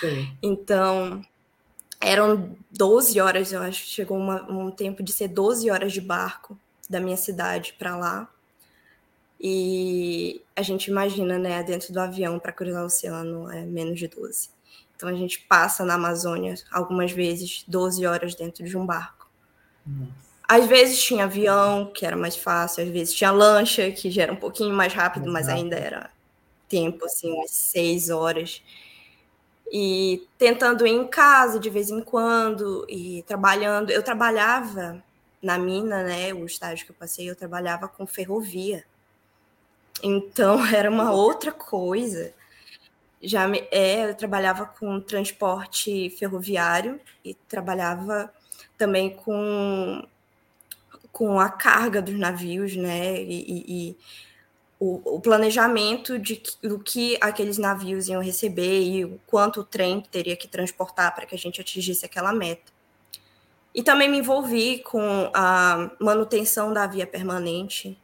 Sim. 0.00 0.36
Então, 0.42 1.22
eram 2.00 2.56
12 2.70 3.20
horas, 3.20 3.52
eu 3.52 3.60
acho 3.62 3.82
que 3.82 3.90
chegou 3.90 4.16
uma, 4.16 4.42
um 4.50 4.70
tempo 4.70 5.02
de 5.02 5.12
ser 5.12 5.28
12 5.28 5.70
horas 5.70 5.92
de 5.92 6.00
barco 6.00 6.58
da 6.88 7.00
minha 7.00 7.16
cidade 7.16 7.74
para 7.78 7.96
lá. 7.96 8.28
E 9.40 10.42
a 10.56 10.62
gente 10.62 10.90
imagina, 10.90 11.38
né, 11.38 11.62
dentro 11.62 11.92
do 11.92 12.00
avião 12.00 12.38
para 12.38 12.52
cruzar 12.52 12.82
o 12.82 12.86
oceano 12.86 13.50
é 13.50 13.62
menos 13.62 13.98
de 13.98 14.08
12. 14.08 14.50
Então 14.96 15.08
a 15.08 15.14
gente 15.14 15.40
passa 15.48 15.84
na 15.84 15.94
Amazônia 15.94 16.54
algumas 16.72 17.12
vezes 17.12 17.64
12 17.68 18.04
horas 18.04 18.34
dentro 18.34 18.64
de 18.64 18.76
um 18.76 18.84
barco. 18.84 19.30
Nossa. 19.86 20.28
Às 20.48 20.66
vezes 20.66 21.02
tinha 21.02 21.24
avião, 21.24 21.92
que 21.92 22.06
era 22.06 22.16
mais 22.16 22.34
fácil, 22.34 22.82
às 22.82 22.88
vezes 22.88 23.14
tinha 23.14 23.30
lancha, 23.30 23.90
que 23.90 24.10
já 24.10 24.22
era 24.22 24.32
um 24.32 24.36
pouquinho 24.36 24.74
mais 24.74 24.94
rápido, 24.94 25.30
mas 25.30 25.46
ainda 25.46 25.76
era 25.76 26.10
tempo, 26.68 27.04
assim, 27.04 27.30
umas 27.30 27.50
seis 27.50 28.08
horas. 28.08 28.62
E 29.70 30.26
tentando 30.38 30.86
ir 30.86 30.90
em 30.90 31.06
casa 31.06 31.60
de 31.60 31.68
vez 31.68 31.90
em 31.90 32.00
quando, 32.00 32.86
e 32.88 33.22
trabalhando. 33.26 33.90
Eu 33.90 34.02
trabalhava 34.02 35.04
na 35.42 35.58
mina, 35.58 36.02
né? 36.02 36.32
O 36.32 36.46
estágio 36.46 36.86
que 36.86 36.92
eu 36.92 36.96
passei, 36.96 37.28
eu 37.28 37.36
trabalhava 37.36 37.86
com 37.86 38.06
ferrovia. 38.06 38.84
Então 40.02 40.64
era 40.74 40.90
uma 40.90 41.12
outra 41.12 41.52
coisa. 41.52 42.34
Já 43.20 43.48
me, 43.48 43.66
é, 43.70 44.10
eu 44.10 44.14
trabalhava 44.14 44.66
com 44.66 45.00
transporte 45.00 46.10
ferroviário 46.10 47.00
e 47.24 47.34
trabalhava 47.34 48.32
também 48.76 49.10
com, 49.10 50.06
com 51.10 51.40
a 51.40 51.48
carga 51.48 52.00
dos 52.00 52.16
navios, 52.16 52.76
né? 52.76 53.20
E, 53.20 53.40
e, 53.40 53.64
e 53.90 53.96
o, 54.78 55.16
o, 55.16 55.20
planejamento 55.20 56.18
de, 56.18 56.40
do 56.62 56.78
que 56.78 57.18
aqueles 57.20 57.58
navios 57.58 58.08
iam 58.08 58.22
receber 58.22 58.82
e 58.82 59.04
o 59.04 59.20
quanto 59.26 59.60
o 59.60 59.64
trem 59.64 60.00
teria 60.00 60.36
que 60.36 60.46
transportar 60.46 61.12
para 61.14 61.26
que 61.26 61.34
a 61.34 61.38
gente 61.38 61.60
atingisse 61.60 62.06
aquela 62.06 62.32
meta. 62.32 62.72
E 63.74 63.82
também 63.82 64.08
me 64.08 64.18
envolvi 64.18 64.78
com 64.78 65.30
a 65.34 65.90
manutenção 66.00 66.72
da 66.72 66.86
via 66.86 67.06
permanente, 67.06 67.98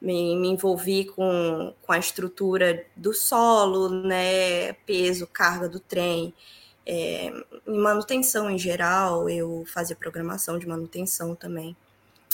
me, 0.00 0.36
me 0.36 0.48
envolvi 0.48 1.04
com, 1.06 1.72
com 1.82 1.92
a 1.92 1.98
estrutura 1.98 2.84
do 2.96 3.12
solo, 3.12 3.88
né, 3.88 4.72
peso, 4.86 5.26
carga 5.26 5.68
do 5.68 5.80
trem, 5.80 6.34
é, 6.86 7.32
em 7.66 7.78
manutenção 7.78 8.50
em 8.50 8.58
geral, 8.58 9.28
eu 9.28 9.64
fazia 9.66 9.96
programação 9.96 10.58
de 10.58 10.66
manutenção 10.66 11.34
também. 11.34 11.76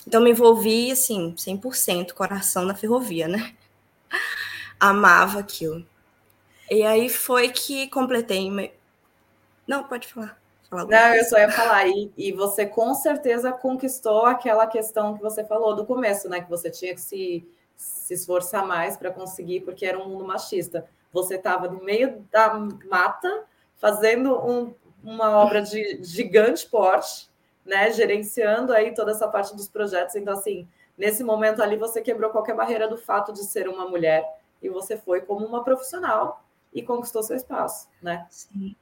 Então 0.06 0.20
me 0.20 0.30
envolvi, 0.30 0.90
assim, 0.90 1.34
100% 1.36 2.12
coração 2.12 2.64
na 2.64 2.74
ferrovia, 2.74 3.28
né? 3.28 3.54
Amava 4.80 5.38
aquilo. 5.38 5.86
E 6.70 6.82
aí 6.82 7.08
foi 7.08 7.50
que 7.50 7.88
completei. 7.88 8.50
Não, 9.66 9.84
pode 9.84 10.08
falar. 10.08 10.39
Não, 10.70 11.14
eu 11.14 11.24
só 11.24 11.38
ia 11.38 11.50
falar. 11.50 11.86
E, 11.88 12.12
e 12.16 12.32
você 12.32 12.64
com 12.66 12.94
certeza 12.94 13.52
conquistou 13.52 14.24
aquela 14.26 14.66
questão 14.66 15.14
que 15.14 15.22
você 15.22 15.44
falou 15.44 15.74
do 15.74 15.84
começo, 15.84 16.28
né? 16.28 16.40
Que 16.40 16.48
você 16.50 16.70
tinha 16.70 16.94
que 16.94 17.00
se 17.00 17.46
se 17.76 18.12
esforçar 18.12 18.66
mais 18.66 18.94
para 18.98 19.10
conseguir, 19.10 19.60
porque 19.60 19.86
era 19.86 19.98
um 19.98 20.06
mundo 20.06 20.22
machista. 20.26 20.86
Você 21.12 21.36
estava 21.36 21.66
no 21.66 21.82
meio 21.82 22.26
da 22.30 22.52
mata, 22.90 23.44
fazendo 23.78 24.36
um, 24.46 24.74
uma 25.02 25.30
obra 25.38 25.62
de 25.62 26.02
gigante 26.04 26.68
porte, 26.68 27.30
né? 27.64 27.90
Gerenciando 27.90 28.72
aí 28.74 28.94
toda 28.94 29.12
essa 29.12 29.26
parte 29.28 29.56
dos 29.56 29.66
projetos. 29.66 30.14
Então, 30.14 30.34
assim, 30.34 30.68
nesse 30.96 31.24
momento 31.24 31.62
ali, 31.62 31.76
você 31.76 32.02
quebrou 32.02 32.30
qualquer 32.30 32.54
barreira 32.54 32.86
do 32.86 32.98
fato 32.98 33.32
de 33.32 33.44
ser 33.44 33.66
uma 33.66 33.88
mulher 33.88 34.28
e 34.62 34.68
você 34.68 34.96
foi 34.98 35.22
como 35.22 35.46
uma 35.46 35.64
profissional 35.64 36.44
e 36.74 36.82
conquistou 36.82 37.22
seu 37.22 37.36
espaço, 37.36 37.88
né? 38.02 38.26
Sim. 38.28 38.76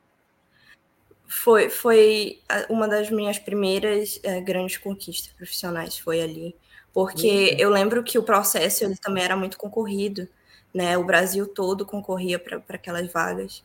Foi, 1.28 1.68
foi 1.68 2.40
uma 2.70 2.88
das 2.88 3.10
minhas 3.10 3.38
primeiras 3.38 4.18
é, 4.22 4.40
grandes 4.40 4.78
conquistas 4.78 5.32
profissionais, 5.34 5.98
foi 5.98 6.22
ali 6.22 6.56
porque 6.98 7.54
eu 7.56 7.70
lembro 7.70 8.02
que 8.02 8.18
o 8.18 8.24
processo 8.24 8.82
ele 8.82 8.96
também 8.96 9.22
era 9.22 9.36
muito 9.36 9.56
concorrido, 9.56 10.28
né? 10.74 10.98
O 10.98 11.04
Brasil 11.04 11.46
todo 11.46 11.86
concorria 11.86 12.40
para 12.40 12.60
aquelas 12.70 13.12
vagas. 13.12 13.64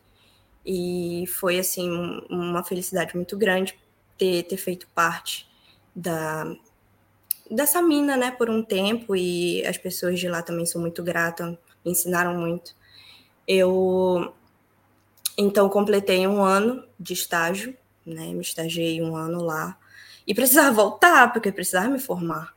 E 0.64 1.24
foi, 1.26 1.58
assim, 1.58 1.90
uma 2.30 2.62
felicidade 2.62 3.16
muito 3.16 3.36
grande 3.36 3.76
ter, 4.16 4.44
ter 4.44 4.56
feito 4.56 4.86
parte 4.94 5.48
da, 5.94 6.44
dessa 7.50 7.82
mina, 7.82 8.16
né, 8.16 8.30
por 8.30 8.48
um 8.48 8.62
tempo. 8.62 9.16
E 9.16 9.66
as 9.66 9.76
pessoas 9.76 10.20
de 10.20 10.28
lá 10.28 10.40
também 10.40 10.64
são 10.64 10.80
muito 10.80 11.02
gratas, 11.02 11.58
me 11.84 11.90
ensinaram 11.90 12.34
muito. 12.38 12.72
Eu, 13.48 14.32
então, 15.36 15.68
completei 15.68 16.26
um 16.26 16.42
ano 16.42 16.84
de 16.98 17.12
estágio, 17.12 17.76
né? 18.06 18.32
Me 18.32 18.42
estagiei 18.42 19.02
um 19.02 19.16
ano 19.16 19.42
lá. 19.42 19.76
E 20.26 20.34
precisava 20.34 20.70
voltar, 20.72 21.32
porque 21.32 21.50
precisava 21.50 21.88
me 21.88 21.98
formar. 21.98 22.54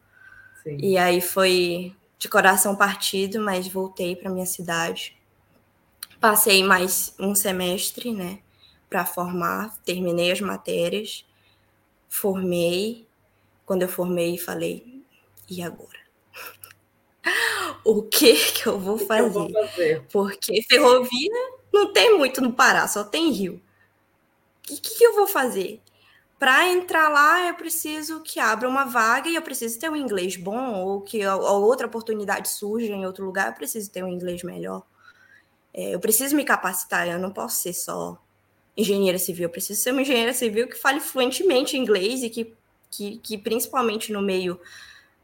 Sim. 0.63 0.77
E 0.79 0.97
aí 0.97 1.19
foi 1.21 1.95
de 2.17 2.29
coração 2.29 2.75
partido, 2.75 3.39
mas 3.39 3.67
voltei 3.67 4.15
para 4.15 4.29
minha 4.29 4.45
cidade. 4.45 5.17
Passei 6.19 6.63
mais 6.63 7.13
um 7.19 7.35
semestre, 7.35 8.11
né, 8.11 8.39
para 8.89 9.05
formar, 9.05 9.77
terminei 9.85 10.31
as 10.31 10.41
matérias, 10.41 11.25
formei. 12.09 13.05
Quando 13.65 13.83
eu 13.83 13.89
formei, 13.89 14.37
falei: 14.37 15.03
e 15.49 15.61
agora? 15.61 15.99
o 17.83 18.01
que 18.03 18.33
que 18.53 18.67
eu 18.67 18.79
vou 18.79 18.97
fazer? 18.97 19.23
Eu 19.23 19.29
vou 19.31 19.51
fazer? 19.51 20.03
Porque 20.11 20.61
ferrovia 20.63 21.56
não 21.77 21.93
tem 21.93 22.17
muito 22.17 22.41
no 22.41 22.53
Pará, 22.53 22.87
só 22.87 23.03
tem 23.03 23.31
rio. 23.31 23.61
O 24.63 24.67
que, 24.67 24.79
que 24.79 25.03
eu 25.03 25.15
vou 25.15 25.27
fazer? 25.27 25.81
para 26.39 26.67
entrar 26.67 27.09
lá, 27.09 27.47
eu 27.47 27.55
preciso 27.55 28.21
que 28.21 28.39
abra 28.39 28.69
uma 28.69 28.85
vaga 28.85 29.27
e 29.27 29.35
eu 29.35 29.41
preciso 29.41 29.79
ter 29.79 29.89
um 29.89 29.95
inglês 29.95 30.35
bom, 30.35 30.83
ou 30.83 31.01
que 31.01 31.23
a, 31.23 31.35
outra 31.35 31.87
oportunidade 31.87 32.49
surja 32.49 32.93
em 32.93 33.05
outro 33.05 33.25
lugar, 33.25 33.47
eu 33.47 33.53
preciso 33.53 33.89
ter 33.89 34.03
um 34.03 34.07
inglês 34.07 34.43
melhor. 34.43 34.83
É, 35.73 35.95
eu 35.95 35.99
preciso 35.99 36.35
me 36.35 36.43
capacitar, 36.43 37.07
eu 37.07 37.19
não 37.19 37.31
posso 37.31 37.57
ser 37.61 37.73
só 37.73 38.21
engenheira 38.75 39.17
civil, 39.17 39.45
eu 39.45 39.49
preciso 39.49 39.81
ser 39.81 39.91
uma 39.91 40.01
engenheira 40.01 40.33
civil 40.33 40.67
que 40.67 40.75
fale 40.75 40.99
fluentemente 40.99 41.75
inglês 41.75 42.21
e 42.21 42.29
que 42.29 42.55
que, 42.89 43.17
que 43.17 43.37
principalmente 43.37 44.13
no 44.13 44.21
meio 44.21 44.57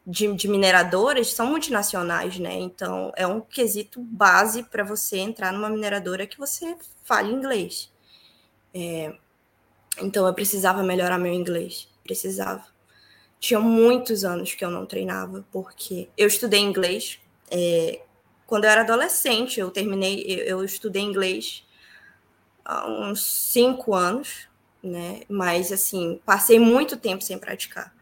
de, 0.05 0.33
de, 0.33 0.47
mineradoras 0.47 1.31
são 1.33 1.47
multinacionais, 1.47 2.37
né? 2.37 2.53
Então 2.55 3.11
é 3.15 3.25
um 3.25 3.39
quesito 3.39 4.01
base 4.01 4.63
para 4.63 4.83
você 4.83 5.17
entrar 5.17 5.51
numa 5.53 5.69
mineradora 5.69 6.27
que 6.27 6.37
você 6.37 6.75
fale 7.03 7.31
inglês. 7.31 7.91
É, 8.73 9.13
então 10.01 10.27
eu 10.27 10.33
precisava 10.33 10.83
melhorar 10.83 11.17
meu 11.17 11.33
inglês, 11.33 11.87
precisava. 12.03 12.65
Tinha 13.39 13.59
muitos 13.59 14.23
anos 14.23 14.53
que 14.53 14.63
eu 14.63 14.71
não 14.71 14.85
treinava, 14.85 15.45
porque 15.51 16.09
eu 16.17 16.27
estudei 16.27 16.59
inglês. 16.59 17.19
É, 17.51 18.01
quando 18.45 18.65
eu 18.65 18.69
era 18.69 18.81
adolescente, 18.81 19.59
eu 19.59 19.69
terminei, 19.71 20.23
eu, 20.27 20.45
eu 20.45 20.63
estudei 20.63 21.01
inglês 21.01 21.65
há 22.63 22.87
uns 22.87 23.23
cinco 23.51 23.93
anos, 23.93 24.47
né? 24.81 25.21
Mas 25.29 25.71
assim, 25.71 26.19
passei 26.25 26.59
muito 26.59 26.97
tempo 26.97 27.23
sem 27.23 27.37
praticar. 27.37 27.93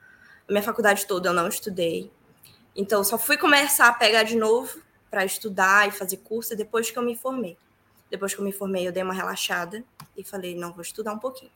Minha 0.52 0.64
faculdade 0.64 1.06
toda 1.06 1.30
eu 1.30 1.34
não 1.34 1.48
estudei. 1.48 2.12
Então, 2.76 3.04
só 3.06 3.18
fui 3.18 3.38
começar 3.38 3.88
a 3.88 3.94
pegar 3.94 4.24
de 4.24 4.36
novo 4.36 4.82
para 5.10 5.24
estudar 5.24 5.88
e 5.88 5.92
fazer 5.92 6.18
curso 6.18 6.56
depois 6.58 6.92
que 6.92 7.00
eu 7.00 7.04
me 7.04 7.16
formei. 7.16 7.58
Depois 8.10 8.34
que 8.34 8.42
eu 8.42 8.44
me 8.44 8.52
formei, 8.52 8.86
eu 8.86 8.92
dei 8.92 9.02
uma 9.02 9.14
relaxada 9.14 9.82
e 10.16 10.26
falei, 10.26 10.54
não, 10.54 10.74
vou 10.74 10.82
estudar 10.82 11.14
um 11.14 11.20
pouquinho. 11.20 11.52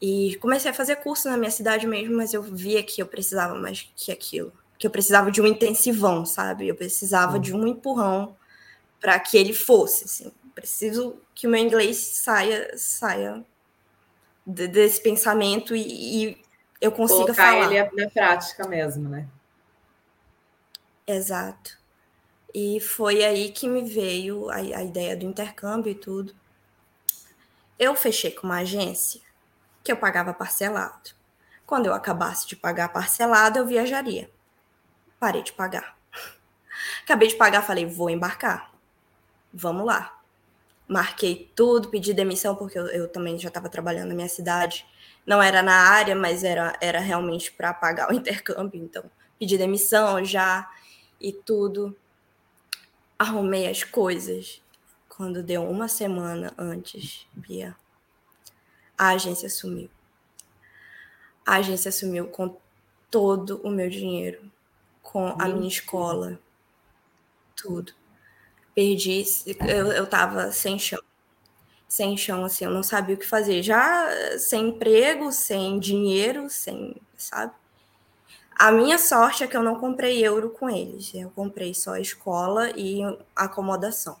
E 0.00 0.34
comecei 0.40 0.72
a 0.72 0.74
fazer 0.74 0.96
curso 0.96 1.28
na 1.28 1.36
minha 1.36 1.52
cidade 1.52 1.86
mesmo, 1.86 2.16
mas 2.16 2.34
eu 2.34 2.42
via 2.42 2.82
que 2.82 3.00
eu 3.00 3.06
precisava 3.06 3.54
mais 3.54 3.88
que 3.94 4.10
aquilo. 4.10 4.52
Que 4.76 4.84
eu 4.84 4.90
precisava 4.90 5.30
de 5.30 5.40
um 5.40 5.46
intensivão, 5.46 6.26
sabe? 6.26 6.66
Eu 6.66 6.74
precisava 6.74 7.38
de 7.38 7.54
um 7.54 7.64
empurrão 7.68 8.36
para 9.00 9.20
que 9.20 9.36
ele 9.36 9.52
fosse, 9.52 10.04
assim. 10.06 10.32
Preciso 10.52 11.16
que 11.32 11.46
o 11.46 11.50
meu 11.50 11.62
inglês 11.62 11.96
saia, 11.96 12.76
saia 12.76 13.44
desse 14.44 15.00
pensamento 15.00 15.76
e, 15.76 16.26
e 16.26 16.41
eu 16.82 16.90
consiga 16.90 17.26
Colocar 17.26 17.52
falar. 17.52 17.72
ele 17.72 17.90
na 17.92 18.10
prática 18.10 18.66
mesmo, 18.66 19.08
né? 19.08 19.28
Exato. 21.06 21.78
E 22.52 22.80
foi 22.80 23.24
aí 23.24 23.52
que 23.52 23.68
me 23.68 23.82
veio 23.84 24.50
a, 24.50 24.56
a 24.56 24.82
ideia 24.82 25.16
do 25.16 25.24
intercâmbio 25.24 25.92
e 25.92 25.94
tudo. 25.94 26.34
Eu 27.78 27.94
fechei 27.94 28.32
com 28.32 28.48
uma 28.48 28.58
agência 28.58 29.20
que 29.84 29.92
eu 29.92 29.96
pagava 29.96 30.34
parcelado. 30.34 31.10
Quando 31.64 31.86
eu 31.86 31.94
acabasse 31.94 32.48
de 32.48 32.56
pagar 32.56 32.88
parcelado, 32.88 33.60
eu 33.60 33.66
viajaria. 33.66 34.28
Parei 35.20 35.44
de 35.44 35.52
pagar. 35.52 35.96
Acabei 37.04 37.28
de 37.28 37.36
pagar, 37.36 37.62
falei, 37.62 37.86
vou 37.86 38.10
embarcar. 38.10 38.72
Vamos 39.54 39.86
lá. 39.86 40.20
Marquei 40.88 41.48
tudo, 41.54 41.90
pedi 41.90 42.12
demissão, 42.12 42.56
porque 42.56 42.76
eu, 42.76 42.88
eu 42.88 43.08
também 43.08 43.38
já 43.38 43.46
estava 43.46 43.68
trabalhando 43.68 44.08
na 44.08 44.16
minha 44.16 44.28
cidade. 44.28 44.84
Não 45.26 45.42
era 45.42 45.62
na 45.62 45.74
área, 45.74 46.14
mas 46.16 46.42
era, 46.44 46.76
era 46.80 46.98
realmente 47.00 47.52
para 47.52 47.72
pagar 47.72 48.10
o 48.10 48.14
intercâmbio. 48.14 48.82
Então, 48.82 49.04
pedi 49.38 49.56
demissão 49.56 50.24
já 50.24 50.68
e 51.20 51.32
tudo. 51.32 51.96
Arrumei 53.18 53.68
as 53.68 53.84
coisas. 53.84 54.60
Quando 55.08 55.42
deu 55.42 55.62
uma 55.62 55.88
semana 55.88 56.52
antes, 56.58 57.26
Bia, 57.34 57.76
a 58.96 59.08
agência 59.10 59.48
sumiu. 59.48 59.90
A 61.44 61.56
agência 61.56 61.92
sumiu 61.92 62.28
com 62.28 62.56
todo 63.10 63.60
o 63.62 63.70
meu 63.70 63.90
dinheiro, 63.90 64.50
com 65.02 65.36
a 65.38 65.48
minha 65.48 65.68
escola, 65.68 66.38
tudo. 67.56 67.92
Perdi, 68.74 69.24
eu, 69.68 69.92
eu 69.92 70.06
tava 70.06 70.50
sem 70.52 70.78
chão. 70.78 71.02
Sem 71.92 72.16
chão, 72.16 72.42
assim, 72.42 72.64
eu 72.64 72.70
não 72.70 72.82
sabia 72.82 73.14
o 73.14 73.18
que 73.18 73.26
fazer. 73.26 73.62
Já 73.62 74.08
sem 74.38 74.70
emprego, 74.70 75.30
sem 75.30 75.78
dinheiro, 75.78 76.48
sem, 76.48 76.96
sabe? 77.18 77.52
A 78.56 78.72
minha 78.72 78.96
sorte 78.96 79.44
é 79.44 79.46
que 79.46 79.54
eu 79.54 79.62
não 79.62 79.78
comprei 79.78 80.26
euro 80.26 80.48
com 80.48 80.70
eles. 80.70 81.12
Eu 81.12 81.28
comprei 81.28 81.74
só 81.74 81.98
escola 81.98 82.70
e 82.70 83.02
acomodação. 83.36 84.16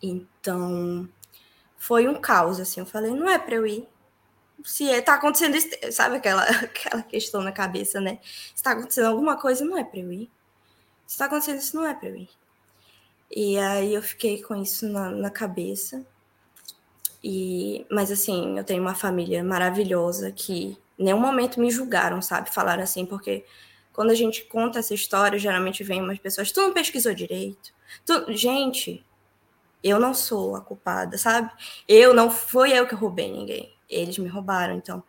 Então, 0.00 1.08
foi 1.76 2.06
um 2.06 2.14
caos, 2.14 2.60
assim. 2.60 2.78
Eu 2.78 2.86
falei, 2.86 3.10
não 3.10 3.28
é 3.28 3.40
para 3.40 3.56
eu 3.56 3.66
ir. 3.66 3.88
Se 4.62 4.88
é, 4.88 5.02
tá 5.02 5.14
acontecendo 5.14 5.56
isso, 5.56 5.68
sabe 5.90 6.14
aquela, 6.14 6.44
aquela 6.62 7.02
questão 7.02 7.42
na 7.42 7.50
cabeça, 7.50 8.00
né? 8.00 8.20
Se 8.54 8.62
tá 8.62 8.70
acontecendo 8.70 9.06
alguma 9.08 9.36
coisa, 9.36 9.64
não 9.64 9.76
é 9.76 9.82
para 9.82 9.98
eu 9.98 10.12
ir. 10.12 10.30
Se 11.08 11.18
tá 11.18 11.24
acontecendo 11.24 11.58
isso, 11.58 11.74
não 11.74 11.84
é 11.84 11.92
para 11.92 12.08
eu 12.08 12.14
ir. 12.14 12.30
E 13.34 13.58
aí 13.58 13.92
eu 13.92 14.00
fiquei 14.00 14.40
com 14.40 14.54
isso 14.54 14.88
na, 14.88 15.10
na 15.10 15.28
cabeça. 15.28 16.06
E, 17.28 17.84
mas 17.90 18.12
assim, 18.12 18.56
eu 18.56 18.62
tenho 18.62 18.80
uma 18.80 18.94
família 18.94 19.42
maravilhosa 19.42 20.30
que 20.30 20.78
nenhum 20.96 21.18
momento 21.18 21.58
me 21.58 21.68
julgaram, 21.72 22.22
sabe? 22.22 22.54
Falaram 22.54 22.84
assim, 22.84 23.04
porque 23.04 23.44
quando 23.92 24.12
a 24.12 24.14
gente 24.14 24.44
conta 24.44 24.78
essa 24.78 24.94
história, 24.94 25.36
geralmente 25.36 25.82
vem 25.82 26.00
umas 26.00 26.20
pessoas, 26.20 26.52
tu 26.52 26.60
não 26.60 26.72
pesquisou 26.72 27.12
direito. 27.12 27.74
Tu... 28.04 28.32
Gente, 28.32 29.04
eu 29.82 29.98
não 29.98 30.14
sou 30.14 30.54
a 30.54 30.60
culpada, 30.60 31.18
sabe? 31.18 31.50
Eu 31.88 32.14
não 32.14 32.30
fui 32.30 32.72
eu 32.72 32.86
que 32.86 32.94
roubei 32.94 33.28
ninguém. 33.28 33.74
Eles 33.90 34.16
me 34.18 34.28
roubaram, 34.28 34.76
então. 34.76 35.02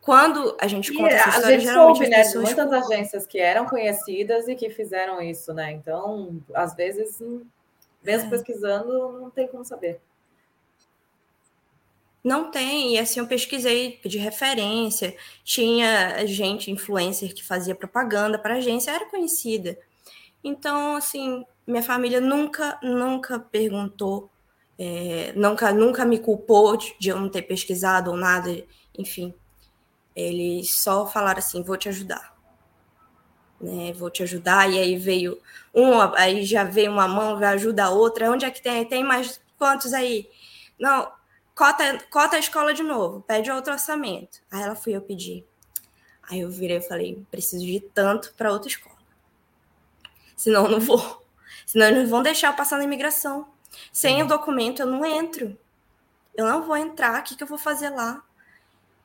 Quando 0.00 0.56
a 0.60 0.66
gente 0.66 0.92
conta 0.92 1.12
e 1.12 1.14
essa 1.14 1.28
história, 1.28 1.46
a 1.46 1.58
gente 1.60 1.62
geralmente 1.62 1.96
soube, 1.96 2.10
né, 2.10 2.42
muitas 2.42 2.72
agências 2.72 3.24
que 3.24 3.38
eram 3.38 3.66
conhecidas 3.66 4.48
e 4.48 4.56
que 4.56 4.68
fizeram 4.68 5.22
isso, 5.22 5.54
né? 5.54 5.70
Então, 5.70 6.42
às 6.54 6.74
vezes, 6.74 7.22
mesmo 8.02 8.26
é. 8.26 8.30
pesquisando, 8.30 9.20
não 9.20 9.30
tem 9.30 9.46
como 9.46 9.64
saber. 9.64 10.00
Não 12.24 12.50
tem, 12.50 12.94
e 12.94 12.98
assim 12.98 13.18
eu 13.18 13.26
pesquisei 13.26 14.00
de 14.04 14.16
referência, 14.16 15.16
tinha 15.42 16.24
gente, 16.26 16.70
influencer, 16.70 17.34
que 17.34 17.42
fazia 17.42 17.74
propaganda 17.74 18.38
para 18.38 18.54
agência, 18.54 18.92
era 18.92 19.10
conhecida. 19.10 19.76
Então, 20.44 20.96
assim, 20.96 21.44
minha 21.66 21.82
família 21.82 22.20
nunca, 22.20 22.78
nunca 22.82 23.40
perguntou, 23.40 24.30
é, 24.78 25.32
nunca, 25.34 25.72
nunca 25.72 26.04
me 26.04 26.18
culpou 26.18 26.76
de 26.76 27.08
eu 27.08 27.18
não 27.18 27.28
ter 27.28 27.42
pesquisado 27.42 28.10
ou 28.10 28.16
nada, 28.16 28.64
enfim. 28.96 29.34
Eles 30.14 30.72
só 30.74 31.06
falaram 31.06 31.38
assim: 31.38 31.62
vou 31.62 31.76
te 31.76 31.88
ajudar. 31.88 32.32
Né, 33.60 33.92
vou 33.92 34.10
te 34.10 34.24
ajudar, 34.24 34.68
e 34.68 34.76
aí 34.78 34.96
veio 34.96 35.40
um, 35.72 36.00
aí 36.16 36.44
já 36.44 36.64
veio 36.64 36.90
uma 36.90 37.06
mão, 37.06 37.38
vai 37.38 37.54
ajuda 37.54 37.84
a 37.84 37.90
outra. 37.90 38.30
Onde 38.30 38.44
é 38.44 38.50
que 38.50 38.60
tem? 38.60 38.84
Tem 38.84 39.04
mais 39.04 39.40
quantos 39.56 39.92
aí? 39.92 40.28
Não, 40.78 41.08
cota, 41.54 41.98
cota 42.10 42.36
a 42.36 42.38
escola 42.38 42.74
de 42.74 42.82
novo, 42.82 43.22
pede 43.22 43.50
outro 43.50 43.72
orçamento. 43.72 44.40
Aí 44.50 44.62
ela 44.62 44.74
fui 44.74 44.94
eu 44.94 45.00
pedir. 45.00 45.46
Aí 46.22 46.40
eu 46.40 46.50
virei 46.50 46.78
e 46.78 46.82
falei, 46.82 47.26
preciso 47.30 47.64
de 47.64 47.80
tanto 47.80 48.32
para 48.34 48.52
outra 48.52 48.68
escola. 48.68 48.96
Senão 50.36 50.64
eu 50.64 50.70
não 50.72 50.80
vou. 50.80 51.24
Senão 51.66 51.86
eles 51.86 52.08
vão 52.08 52.22
deixar 52.22 52.48
eu 52.48 52.56
passar 52.56 52.78
na 52.78 52.84
imigração. 52.84 53.48
Sem 53.92 54.22
o 54.22 54.26
documento 54.26 54.82
eu 54.82 54.86
não 54.86 55.04
entro. 55.04 55.56
Eu 56.34 56.46
não 56.46 56.62
vou 56.62 56.76
entrar, 56.76 57.20
o 57.20 57.24
que, 57.24 57.36
que 57.36 57.42
eu 57.42 57.46
vou 57.46 57.58
fazer 57.58 57.90
lá? 57.90 58.22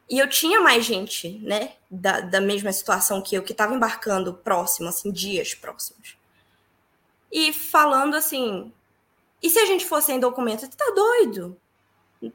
E 0.09 0.17
eu 0.17 0.29
tinha 0.29 0.61
mais 0.61 0.85
gente, 0.85 1.37
né, 1.39 1.73
da, 1.91 2.21
da 2.21 2.39
mesma 2.39 2.71
situação 2.71 3.21
que 3.21 3.35
eu, 3.35 3.43
que 3.43 3.51
estava 3.51 3.75
embarcando 3.75 4.33
próximo, 4.33 4.87
assim, 4.87 5.11
dias 5.11 5.53
próximos. 5.53 6.17
E 7.29 7.51
falando 7.51 8.15
assim, 8.15 8.71
e 9.43 9.49
se 9.49 9.59
a 9.59 9.65
gente 9.65 9.85
fosse 9.85 10.07
sem 10.07 10.19
documento? 10.19 10.61
Você 10.61 10.67
tá 10.69 10.91
doido? 10.95 11.59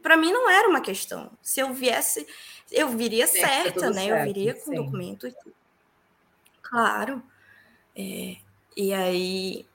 Para 0.03 0.17
mim 0.17 0.33
não 0.33 0.49
era 0.49 0.69
uma 0.69 0.81
questão. 0.81 1.31
Se 1.43 1.61
eu 1.61 1.73
viesse, 1.73 2.27
eu 2.71 2.89
viria 2.91 3.27
certa, 3.27 3.91
né? 3.91 4.05
Certo, 4.05 4.19
eu 4.19 4.25
viria 4.25 4.55
com 4.55 4.71
sim. 4.71 4.77
documento 4.77 5.27
e. 5.27 5.35
Claro. 6.63 7.23
É, 7.95 8.37
e 8.77 8.93
aí 8.93 9.67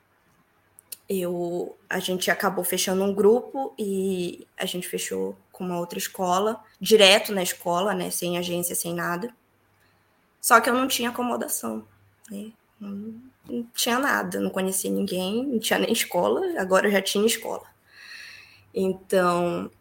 eu 1.09 1.77
a 1.89 1.99
gente 1.99 2.29
acabou 2.29 2.63
fechando 2.63 3.03
um 3.03 3.13
grupo 3.13 3.73
e 3.77 4.47
a 4.57 4.65
gente 4.65 4.87
fechou 4.87 5.37
com 5.51 5.63
uma 5.63 5.79
outra 5.79 5.97
escola, 5.97 6.63
direto 6.79 7.33
na 7.33 7.43
escola, 7.43 7.93
né? 7.93 8.09
Sem 8.09 8.37
agência, 8.37 8.75
sem 8.75 8.93
nada. 8.93 9.33
Só 10.41 10.59
que 10.59 10.69
eu 10.69 10.73
não 10.73 10.87
tinha 10.87 11.09
acomodação, 11.09 11.85
né? 12.29 12.51
Não, 12.79 13.21
não 13.49 13.63
tinha 13.73 13.97
nada, 13.97 14.39
não 14.39 14.49
conhecia 14.49 14.91
ninguém, 14.91 15.45
não 15.45 15.59
tinha 15.59 15.79
nem 15.79 15.91
escola, 15.91 16.59
agora 16.59 16.87
eu 16.87 16.91
já 16.91 17.01
tinha 17.01 17.25
escola. 17.25 17.65
Então, 18.73 19.71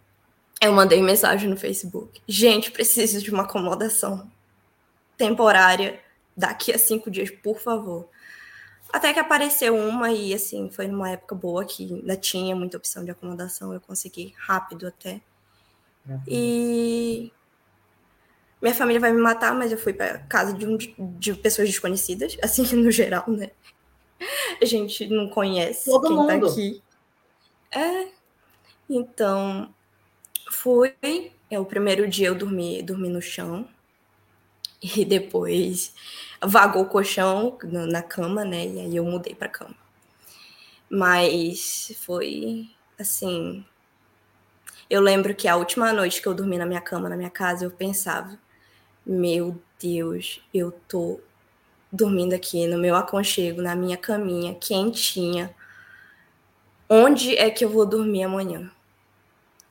eu 0.60 0.72
mandei 0.72 1.02
mensagem 1.02 1.48
no 1.48 1.56
Facebook. 1.56 2.20
Gente, 2.26 2.70
preciso 2.70 3.22
de 3.22 3.30
uma 3.30 3.42
acomodação 3.42 4.30
temporária 5.16 6.00
daqui 6.36 6.72
a 6.72 6.78
cinco 6.78 7.10
dias, 7.10 7.30
por 7.30 7.58
favor. 7.58 8.08
Até 8.92 9.12
que 9.12 9.18
apareceu 9.18 9.76
uma 9.76 10.10
e, 10.12 10.32
assim, 10.32 10.70
foi 10.70 10.86
numa 10.86 11.10
época 11.10 11.34
boa 11.34 11.64
que 11.64 11.84
ainda 11.84 12.16
tinha 12.16 12.54
muita 12.54 12.76
opção 12.76 13.04
de 13.04 13.10
acomodação. 13.10 13.72
Eu 13.72 13.80
consegui 13.80 14.34
rápido 14.38 14.86
até. 14.86 15.20
Uhum. 16.08 16.22
E 16.26 17.32
minha 18.62 18.74
família 18.74 19.00
vai 19.00 19.12
me 19.12 19.20
matar, 19.20 19.54
mas 19.54 19.72
eu 19.72 19.78
fui 19.78 19.92
para 19.92 20.18
casa 20.20 20.52
de, 20.52 20.66
um, 20.66 20.78
de 21.18 21.34
pessoas 21.34 21.68
desconhecidas, 21.68 22.36
assim, 22.42 22.62
no 22.76 22.90
geral, 22.90 23.24
né? 23.28 23.50
A 24.60 24.64
gente 24.64 25.06
não 25.08 25.28
conhece 25.28 25.90
Todo 25.90 26.08
quem 26.08 26.16
tá 26.16 26.22
mundo. 26.22 26.46
tá 26.46 26.52
aqui. 26.52 26.82
É. 27.72 28.08
Então, 28.88 29.74
Fui, 30.50 30.94
é 31.50 31.58
o 31.58 31.64
primeiro 31.64 32.08
dia 32.08 32.28
eu 32.28 32.34
dormi, 32.34 32.82
dormi 32.82 33.08
no 33.08 33.22
chão. 33.22 33.68
E 34.82 35.04
depois 35.04 35.94
vagou 36.42 36.82
o 36.82 36.88
colchão 36.88 37.58
na 37.62 38.02
cama, 38.02 38.44
né? 38.44 38.66
E 38.66 38.80
aí 38.80 38.96
eu 38.96 39.04
mudei 39.04 39.34
para 39.34 39.48
cama. 39.48 39.74
Mas 40.88 41.92
foi 42.04 42.68
assim. 42.98 43.64
Eu 44.88 45.00
lembro 45.00 45.34
que 45.34 45.48
a 45.48 45.56
última 45.56 45.92
noite 45.92 46.22
que 46.22 46.28
eu 46.28 46.34
dormi 46.34 46.58
na 46.58 46.66
minha 46.66 46.80
cama, 46.80 47.08
na 47.08 47.16
minha 47.16 47.30
casa, 47.30 47.64
eu 47.64 47.70
pensava: 47.70 48.38
meu 49.04 49.60
Deus, 49.80 50.40
eu 50.54 50.72
tô 50.88 51.20
dormindo 51.90 52.34
aqui 52.34 52.66
no 52.66 52.78
meu 52.78 52.96
aconchego, 52.96 53.62
na 53.62 53.74
minha 53.74 53.96
caminha, 53.96 54.54
quentinha. 54.54 55.54
Onde 56.88 57.36
é 57.36 57.50
que 57.50 57.64
eu 57.64 57.70
vou 57.70 57.86
dormir 57.86 58.24
amanhã? 58.24 58.70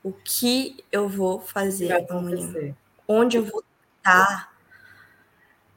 O 0.06 0.14
que 0.14 0.86
eu 0.92 1.10
vou 1.10 1.40
fazer 1.40 1.92
amanhã? 1.92 2.76
Onde 3.08 3.38
eu 3.38 3.44
vou 3.44 3.64
estar? 3.98 4.56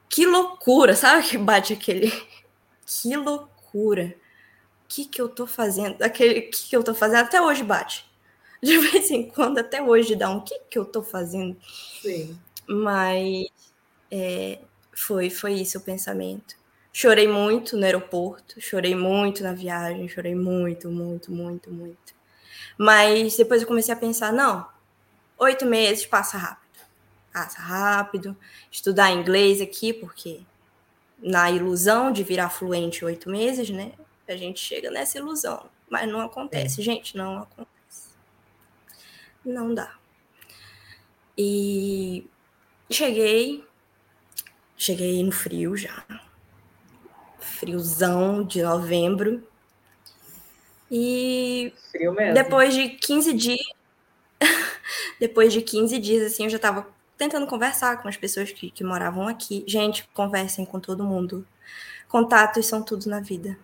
Que 0.06 0.26
loucura, 0.26 0.94
sabe 0.94 1.26
que 1.26 1.38
bate 1.38 1.72
aquele. 1.72 2.12
Que 2.84 3.16
loucura. 3.16 4.14
O 4.84 4.88
que, 4.88 5.06
que 5.06 5.18
eu 5.18 5.30
tô 5.30 5.46
fazendo? 5.46 6.02
Aquele 6.02 6.42
que, 6.42 6.68
que 6.68 6.76
eu 6.76 6.84
tô 6.84 6.94
fazendo 6.94 7.20
até 7.20 7.40
hoje 7.40 7.62
bate. 7.62 8.04
De 8.62 8.76
vez 8.76 9.10
em 9.10 9.30
quando, 9.30 9.58
até 9.58 9.82
hoje 9.82 10.14
dá 10.14 10.28
um 10.28 10.40
que, 10.40 10.58
que 10.68 10.78
eu 10.78 10.84
tô 10.84 11.02
fazendo. 11.02 11.56
Sim. 12.02 12.38
Mas 12.66 13.46
é, 14.10 14.58
foi, 14.92 15.30
foi 15.30 15.54
isso 15.54 15.78
o 15.78 15.80
pensamento. 15.80 16.54
Chorei 16.92 17.26
muito 17.26 17.78
no 17.78 17.84
aeroporto, 17.86 18.60
chorei 18.60 18.94
muito 18.94 19.42
na 19.42 19.54
viagem, 19.54 20.06
chorei 20.06 20.34
muito, 20.34 20.90
muito, 20.90 21.32
muito, 21.32 21.70
muito. 21.70 22.17
Mas 22.78 23.36
depois 23.36 23.60
eu 23.60 23.68
comecei 23.68 23.92
a 23.92 23.96
pensar, 23.96 24.32
não, 24.32 24.66
oito 25.36 25.66
meses 25.66 26.06
passa 26.06 26.38
rápido 26.38 26.68
passa 27.32 27.60
rápido, 27.60 28.36
estudar 28.70 29.12
inglês 29.12 29.60
aqui, 29.60 29.92
porque 29.92 30.40
na 31.18 31.50
ilusão 31.50 32.12
de 32.12 32.24
virar 32.24 32.48
fluente 32.48 33.04
oito 33.04 33.30
meses, 33.30 33.70
né? 33.70 33.92
A 34.26 34.36
gente 34.36 34.60
chega 34.60 34.90
nessa 34.90 35.18
ilusão, 35.18 35.70
mas 35.88 36.08
não 36.08 36.20
acontece, 36.20 36.80
é. 36.80 36.84
gente, 36.84 37.16
não 37.16 37.38
acontece. 37.38 38.08
Não 39.44 39.72
dá. 39.72 39.94
E 41.36 42.28
cheguei, 42.90 43.64
cheguei 44.76 45.22
no 45.22 45.32
frio 45.32 45.76
já, 45.76 46.04
friozão 47.38 48.44
de 48.44 48.62
novembro. 48.62 49.47
E 50.90 51.72
depois 52.34 52.74
de 52.74 52.88
15 52.88 53.32
dias, 53.34 53.66
depois 55.20 55.52
de 55.52 55.60
15 55.60 55.98
dias, 55.98 56.32
assim, 56.32 56.44
eu 56.44 56.50
já 56.50 56.58
tava 56.58 56.86
tentando 57.16 57.46
conversar 57.46 58.00
com 58.00 58.08
as 58.08 58.16
pessoas 58.16 58.52
que, 58.52 58.70
que 58.70 58.84
moravam 58.84 59.26
aqui. 59.26 59.64
Gente, 59.66 60.08
conversem 60.14 60.64
com 60.64 60.80
todo 60.80 61.04
mundo. 61.04 61.46
Contatos 62.08 62.66
são 62.66 62.82
tudo 62.82 63.10
na 63.10 63.20
vida. 63.20 63.58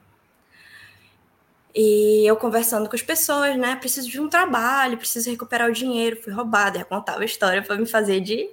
E 1.75 2.25
eu 2.29 2.37
conversando 2.37 2.89
com 2.89 2.95
as 2.95 3.03
pessoas, 3.03 3.57
né? 3.57 3.77
Preciso 3.77 4.09
de 4.09 4.21
um 4.21 4.29
trabalho, 4.29 4.99
preciso 4.99 5.31
recuperar 5.31 5.69
o 5.69 5.73
dinheiro. 5.73 6.23
Fui 6.23 6.33
roubada, 6.33 6.79
ia 6.79 6.85
contar 6.85 7.19
a 7.19 7.25
história 7.25 7.63
para 7.63 7.77
me 7.77 7.87
fazer 7.87 8.21
de. 8.21 8.49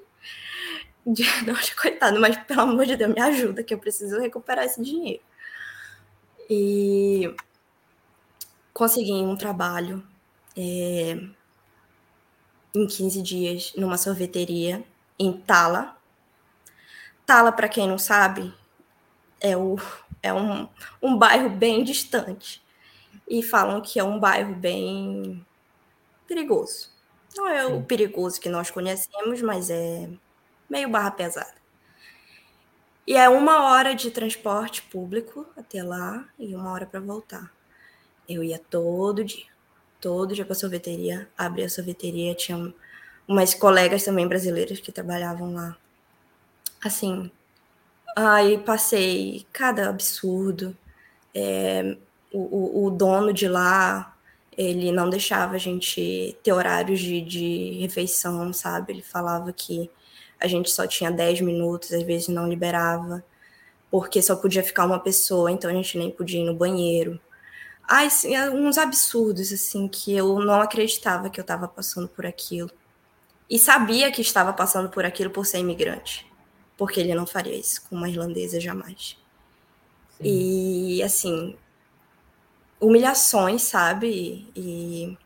de 1.06 1.24
não, 1.46 1.56
coitado, 1.80 2.20
mas 2.20 2.38
pelo 2.38 2.62
amor 2.62 2.86
de 2.86 2.96
Deus, 2.96 3.14
me 3.14 3.22
ajuda, 3.22 3.64
que 3.64 3.74
eu 3.74 3.78
preciso 3.78 4.20
recuperar 4.20 4.66
esse 4.66 4.82
dinheiro. 4.82 5.22
E 6.50 7.34
consegui 8.74 9.14
um 9.14 9.36
trabalho 9.36 10.06
é, 10.58 11.18
em 12.76 12.88
15 12.88 13.22
dias 13.22 13.74
numa 13.76 13.98
sorveteria 13.98 14.84
em 15.20 15.34
Tala. 15.34 15.98
Tala, 17.26 17.52
para 17.52 17.70
quem 17.70 17.88
não 17.88 17.98
sabe, 17.98 18.54
é, 19.40 19.56
o, 19.56 19.78
é 20.22 20.34
um, 20.34 20.68
um 21.02 21.18
bairro 21.18 21.50
bem 21.50 21.84
distante. 21.84 22.62
E 23.28 23.42
falam 23.42 23.82
que 23.82 24.00
é 24.00 24.04
um 24.04 24.20
bairro 24.20 24.54
bem 24.56 25.46
perigoso. 26.28 26.90
Não 27.36 27.48
é 27.48 27.66
Sim. 27.66 27.74
o 27.74 27.84
perigoso 27.84 28.42
que 28.42 28.50
nós 28.50 28.70
conhecemos, 28.70 29.42
mas 29.42 29.70
é 29.70 30.10
meio 30.70 30.90
barra 30.90 31.12
pesada. 31.12 31.56
E 33.08 33.16
é 33.16 33.28
uma 33.30 33.64
hora 33.64 33.96
de 33.96 34.12
transporte 34.12 34.82
público 34.84 35.46
até 35.58 35.84
lá 35.84 36.26
e 36.38 36.54
uma 36.56 36.72
hora 36.72 36.86
para 36.86 37.00
voltar. 37.00 37.52
Eu 38.34 38.44
ia 38.44 38.60
todo 38.60 39.24
dia, 39.24 39.46
todo 40.00 40.34
dia 40.34 40.46
para 40.46 40.54
a 40.54 40.60
sorveteria, 40.60 41.28
abria 41.38 41.65
a 41.65 41.70
sorveteria, 41.70 42.34
tinha 42.36 42.74
umas 43.28 43.54
colegas 43.54 44.04
também 44.04 44.28
brasileiras 44.28 44.80
que 44.80 44.91
trabalhavam 44.91 45.54
lá. 45.54 45.78
Assim, 46.84 47.32
aí 48.15 48.58
passei 48.58 49.46
cada 49.54 49.89
absurdo. 49.89 50.76
É, 51.34 51.96
o, 52.34 52.88
o, 52.88 52.89
dono 52.89 53.34
de 53.34 53.48
lá, 53.48 54.15
ele 54.58 54.91
não 54.91 55.10
deixava 55.10 55.56
a 55.56 55.58
gente 55.58 56.38
ter 56.44 56.52
horários 56.52 57.00
de, 57.00 57.22
de 57.22 57.78
refeição, 57.80 58.52
sabe? 58.54 58.94
Ele 58.94 59.02
falava 59.02 59.52
que 59.54 59.89
a 60.39 60.48
gente 60.48 60.70
só 60.70 60.88
tinha 60.88 61.12
10 61.12 61.41
minutos, 61.41 61.94
às 61.94 62.04
vezes 62.04 62.28
não 62.28 62.50
liberava, 62.50 63.24
porque 63.89 64.22
só 64.22 64.36
podia 64.36 64.63
ficar 64.63 64.86
uma 64.86 65.00
pessoa, 65.00 65.52
então 65.52 65.70
a 65.70 65.74
gente 65.74 65.98
nem 65.98 66.10
podia 66.10 66.41
ir 66.41 66.46
no 66.46 66.56
banheiro. 66.56 67.20
Ai, 67.94 68.08
uns 68.54 68.78
absurdos, 68.78 69.52
assim, 69.52 69.86
que 69.86 70.16
eu 70.16 70.40
não 70.40 70.62
acreditava 70.62 71.30
que 71.30 71.38
eu 71.38 71.44
estava 71.44 71.68
passando 71.68 72.08
por 72.08 72.26
aquilo 72.26 72.72
e 73.50 73.60
sabia 73.60 74.10
que 74.10 74.22
estava 74.22 74.54
passando 74.54 74.88
por 74.88 75.04
aquilo 75.04 75.30
por 75.30 75.46
ser 75.46 75.58
imigrante, 75.58 76.26
porque 76.78 77.02
ele 77.02 77.14
não 77.14 77.28
faria 77.28 77.54
isso 77.54 77.82
com 77.90 77.98
uma 77.98 78.08
irlandesa 78.08 78.62
jamais. 78.62 79.18
Sim. 80.18 80.24
E 80.24 81.04
assim, 81.04 81.58
humilhações, 82.80 83.64
sabe? 83.64 84.50
E 84.56 85.18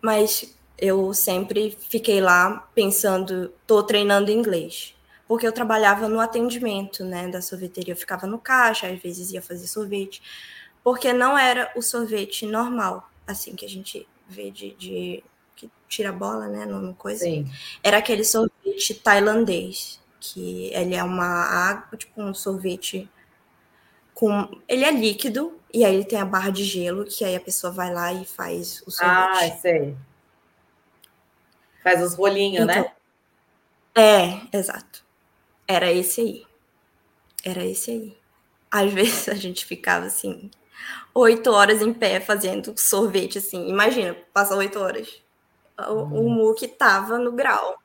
mas 0.00 0.56
eu 0.78 1.12
sempre 1.12 1.76
fiquei 1.90 2.18
lá 2.18 2.66
pensando, 2.74 3.52
tô 3.66 3.82
treinando 3.82 4.30
inglês, 4.30 4.94
porque 5.28 5.46
eu 5.46 5.52
trabalhava 5.52 6.08
no 6.08 6.18
atendimento, 6.18 7.04
né, 7.04 7.28
da 7.28 7.42
sorveteria, 7.42 7.92
eu 7.92 7.96
ficava 7.96 8.26
no 8.26 8.38
caixa, 8.38 8.86
às 8.86 8.98
vezes 8.98 9.32
ia 9.32 9.42
fazer 9.42 9.66
sorvete, 9.66 10.22
porque 10.86 11.12
não 11.12 11.36
era 11.36 11.72
o 11.74 11.82
sorvete 11.82 12.46
normal, 12.46 13.10
assim 13.26 13.56
que 13.56 13.66
a 13.66 13.68
gente 13.68 14.06
vê 14.28 14.52
de, 14.52 14.70
de 14.76 15.24
que 15.56 15.68
tira 15.88 16.10
a 16.10 16.12
bola, 16.12 16.46
né, 16.46 16.64
no, 16.64 16.80
no 16.80 16.94
coisa. 16.94 17.24
Sim. 17.24 17.50
Era 17.82 17.98
aquele 17.98 18.22
sorvete 18.22 18.94
tailandês, 18.94 20.00
que 20.20 20.70
ele 20.72 20.94
é 20.94 21.02
uma 21.02 21.26
água, 21.26 21.98
tipo 21.98 22.22
um 22.22 22.32
sorvete 22.32 23.10
com, 24.14 24.48
ele 24.68 24.84
é 24.84 24.92
líquido 24.92 25.60
e 25.74 25.84
aí 25.84 25.92
ele 25.92 26.04
tem 26.04 26.20
a 26.20 26.24
barra 26.24 26.50
de 26.50 26.62
gelo, 26.62 27.04
que 27.04 27.24
aí 27.24 27.34
a 27.34 27.40
pessoa 27.40 27.72
vai 27.72 27.92
lá 27.92 28.12
e 28.12 28.24
faz 28.24 28.80
o 28.86 28.90
sorvete. 28.92 29.54
Ah, 29.54 29.58
sei. 29.58 29.96
Faz 31.82 32.00
os 32.00 32.14
rolinhos, 32.14 32.64
né? 32.64 32.74
então, 32.78 32.92
né? 33.96 34.46
É, 34.52 34.56
exato. 34.56 35.04
Era 35.66 35.90
esse 35.90 36.20
aí. 36.20 36.46
Era 37.44 37.64
esse 37.66 37.90
aí. 37.90 38.18
Às 38.70 38.94
vezes 38.94 39.28
a 39.28 39.34
gente 39.34 39.66
ficava 39.66 40.06
assim, 40.06 40.48
oito 41.14 41.50
horas 41.50 41.82
em 41.82 41.92
pé 41.92 42.20
fazendo 42.20 42.74
sorvete, 42.76 43.38
assim. 43.38 43.68
Imagina, 43.68 44.16
passa 44.32 44.56
oito 44.56 44.78
horas 44.78 45.26
o, 45.78 46.02
o 46.02 46.30
muque 46.30 46.66
tava 46.66 47.18
no 47.18 47.32
grau. 47.32 47.78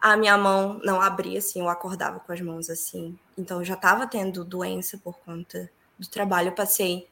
A 0.00 0.16
minha 0.16 0.36
mão 0.36 0.78
não 0.84 1.00
abria, 1.00 1.38
assim, 1.38 1.60
eu 1.60 1.68
acordava 1.68 2.20
com 2.20 2.32
as 2.32 2.40
mãos 2.40 2.68
assim. 2.68 3.18
Então 3.36 3.58
eu 3.58 3.64
já 3.64 3.74
estava 3.74 4.06
tendo 4.06 4.44
doença 4.44 4.98
por 4.98 5.18
conta 5.20 5.70
do 5.98 6.06
trabalho. 6.08 6.48
Eu 6.48 6.54
passei 6.54 7.08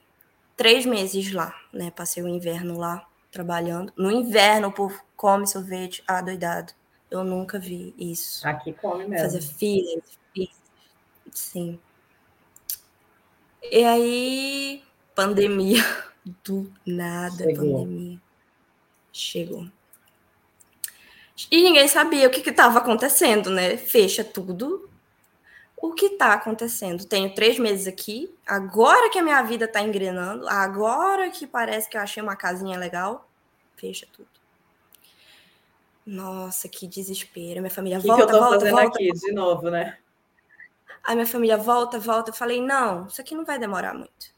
três 0.57 0.85
meses 0.85 1.33
lá, 1.33 1.55
né? 1.73 1.91
Passei 1.91 2.23
o 2.23 2.29
inverno 2.29 2.79
lá 2.79 3.07
trabalhando. 3.33 3.93
No 3.97 4.11
inverno, 4.11 4.69
o 4.69 4.73
povo 4.73 5.01
come 5.17 5.47
sorvete 5.47 6.05
ah, 6.07 6.21
doidado. 6.21 6.73
Eu 7.11 7.25
nunca 7.25 7.59
vi 7.59 7.95
isso. 7.99 8.47
Aqui 8.47 8.73
come 8.73 9.07
mesmo. 9.07 9.25
Fazer 9.25 9.41
filas, 9.41 10.19
sim. 11.33 11.81
E 13.63 13.83
aí, 13.83 14.85
pandemia, 15.15 15.83
do 16.45 16.73
nada, 16.87 17.45
Chegou. 17.45 17.79
pandemia. 17.79 18.21
Chegou. 19.13 19.69
E 21.51 21.63
ninguém 21.63 21.89
sabia 21.89 22.27
o 22.29 22.31
que 22.31 22.49
estava 22.49 22.79
acontecendo, 22.79 23.51
né? 23.51 23.77
Fecha 23.77 24.23
tudo. 24.23 24.89
O 25.77 25.93
que 25.93 26.07
está 26.07 26.33
acontecendo? 26.33 27.05
Tenho 27.05 27.35
três 27.35 27.59
meses 27.59 27.87
aqui. 27.87 28.33
Agora 28.47 29.11
que 29.11 29.19
a 29.19 29.23
minha 29.23 29.43
vida 29.43 29.67
está 29.67 29.83
engrenando, 29.83 30.49
agora 30.49 31.31
que 31.31 31.47
parece 31.47 31.91
que 31.91 31.97
eu 31.97 32.01
achei 32.01 32.23
uma 32.23 32.37
casinha 32.37 32.79
legal, 32.79 33.29
fecha 33.77 34.07
tudo. 34.13 34.29
Nossa, 36.07 36.69
que 36.69 36.87
desespero. 36.87 37.61
Minha 37.61 37.71
família 37.71 38.01
que 38.01 38.07
volta, 38.07 38.27
que 38.27 38.29
eu 38.29 38.35
tô 38.35 38.41
volta, 38.41 38.61
fazendo 38.61 38.77
volta, 38.77 38.97
aqui 38.97 39.09
volta. 39.09 39.27
de 39.27 39.33
novo, 39.33 39.71
né? 39.71 39.99
A 41.03 41.15
minha 41.15 41.27
família 41.27 41.57
volta, 41.57 41.99
volta. 41.99 42.31
Eu 42.31 42.35
falei, 42.35 42.63
não, 42.63 43.07
isso 43.07 43.21
aqui 43.21 43.35
não 43.35 43.45
vai 43.45 43.59
demorar 43.59 43.95
muito. 43.95 44.34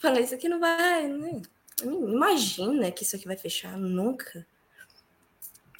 Falei, 0.00 0.24
isso 0.24 0.34
aqui 0.34 0.48
não 0.48 0.60
vai. 0.60 1.06
Né? 1.08 1.42
Imagina 1.82 2.90
que 2.90 3.02
isso 3.02 3.16
aqui 3.16 3.26
vai 3.26 3.36
fechar, 3.36 3.76
nunca. 3.76 4.46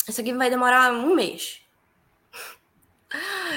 Isso 0.09 0.21
aqui 0.21 0.33
vai 0.33 0.51
demorar 0.51 0.93
um 0.93 1.15
mês. 1.15 1.63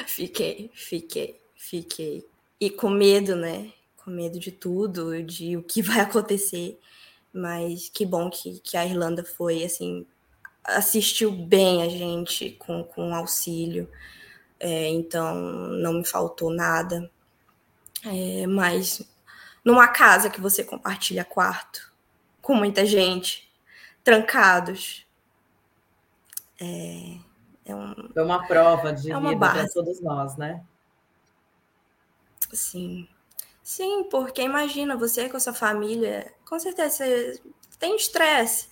Fiquei, 0.08 0.72
fiquei, 0.74 1.40
fiquei. 1.56 2.26
E 2.60 2.70
com 2.70 2.90
medo, 2.90 3.36
né? 3.36 3.72
Com 3.98 4.12
medo 4.12 4.40
de 4.40 4.52
tudo, 4.52 5.22
de 5.24 5.58
o 5.58 5.64
que 5.64 5.82
vai 5.82 6.00
acontecer. 6.00 6.80
Mas 7.34 7.90
que 7.90 8.06
bom 8.06 8.30
que, 8.30 8.60
que 8.60 8.78
a 8.78 8.86
Irlanda 8.86 9.24
foi, 9.24 9.64
assim, 9.64 10.06
assistiu 10.64 11.32
bem 11.32 11.82
a 11.82 11.90
gente 11.90 12.52
com, 12.52 12.84
com 12.84 13.14
auxílio. 13.14 13.90
É, 14.60 14.88
então, 14.90 15.36
não 15.36 15.94
me 15.94 16.06
faltou 16.06 16.50
nada. 16.50 17.10
É, 18.06 18.46
mas 18.48 19.02
numa 19.64 19.88
casa 19.88 20.30
que 20.30 20.42
você 20.42 20.64
compartilha 20.64 21.24
quarto, 21.24 21.92
com 22.42 22.54
muita 22.54 22.86
gente, 22.86 23.50
trancados. 24.04 25.08
É, 26.60 27.18
é, 27.66 27.76
um, 27.76 28.12
é 28.16 28.22
uma 28.22 28.46
prova 28.46 28.94
de 28.94 29.12
é 29.12 29.20
vida 29.20 29.38
para 29.38 29.70
todos 29.70 30.02
nós, 30.02 30.36
né? 30.38 30.64
Sim. 32.52 33.08
Sim, 33.64 34.04
porque 34.12 34.42
imagina 34.42 34.98
você 34.98 35.30
com 35.30 35.38
a 35.38 35.40
sua 35.40 35.54
família, 35.54 36.34
com 36.46 36.60
certeza 36.60 36.98
você 36.98 37.42
tem 37.80 37.96
estresse, 37.96 38.68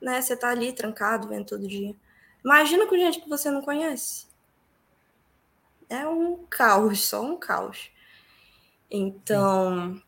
né? 0.00 0.22
Você 0.22 0.36
tá 0.36 0.50
ali 0.50 0.72
trancado 0.72 1.28
vendo 1.28 1.46
todo 1.46 1.66
dia. 1.66 1.94
Imagina 2.44 2.86
com 2.86 2.96
gente 2.96 3.20
que 3.20 3.28
você 3.28 3.50
não 3.50 3.60
conhece. 3.60 4.28
É 5.88 6.06
um 6.06 6.44
caos, 6.48 7.04
só 7.04 7.20
um 7.20 7.36
caos. 7.36 7.90
Então, 8.90 10.00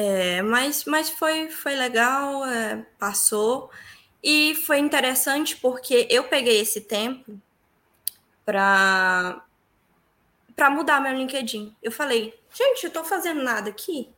é, 0.00 0.42
mas, 0.42 0.84
mas 0.84 1.10
foi, 1.10 1.50
foi 1.50 1.74
legal, 1.74 2.46
é, 2.46 2.86
passou. 3.00 3.68
E 4.22 4.54
foi 4.54 4.78
interessante 4.78 5.56
porque 5.56 6.06
eu 6.08 6.28
peguei 6.28 6.60
esse 6.60 6.80
tempo 6.80 7.36
para 8.44 9.44
para 10.54 10.70
mudar 10.70 11.00
meu 11.00 11.12
LinkedIn. 11.12 11.76
Eu 11.82 11.92
falei, 11.92 12.38
gente, 12.52 12.84
eu 12.84 12.92
tô 12.92 13.04
fazendo 13.04 13.42
nada 13.42 13.70
aqui, 13.70 14.08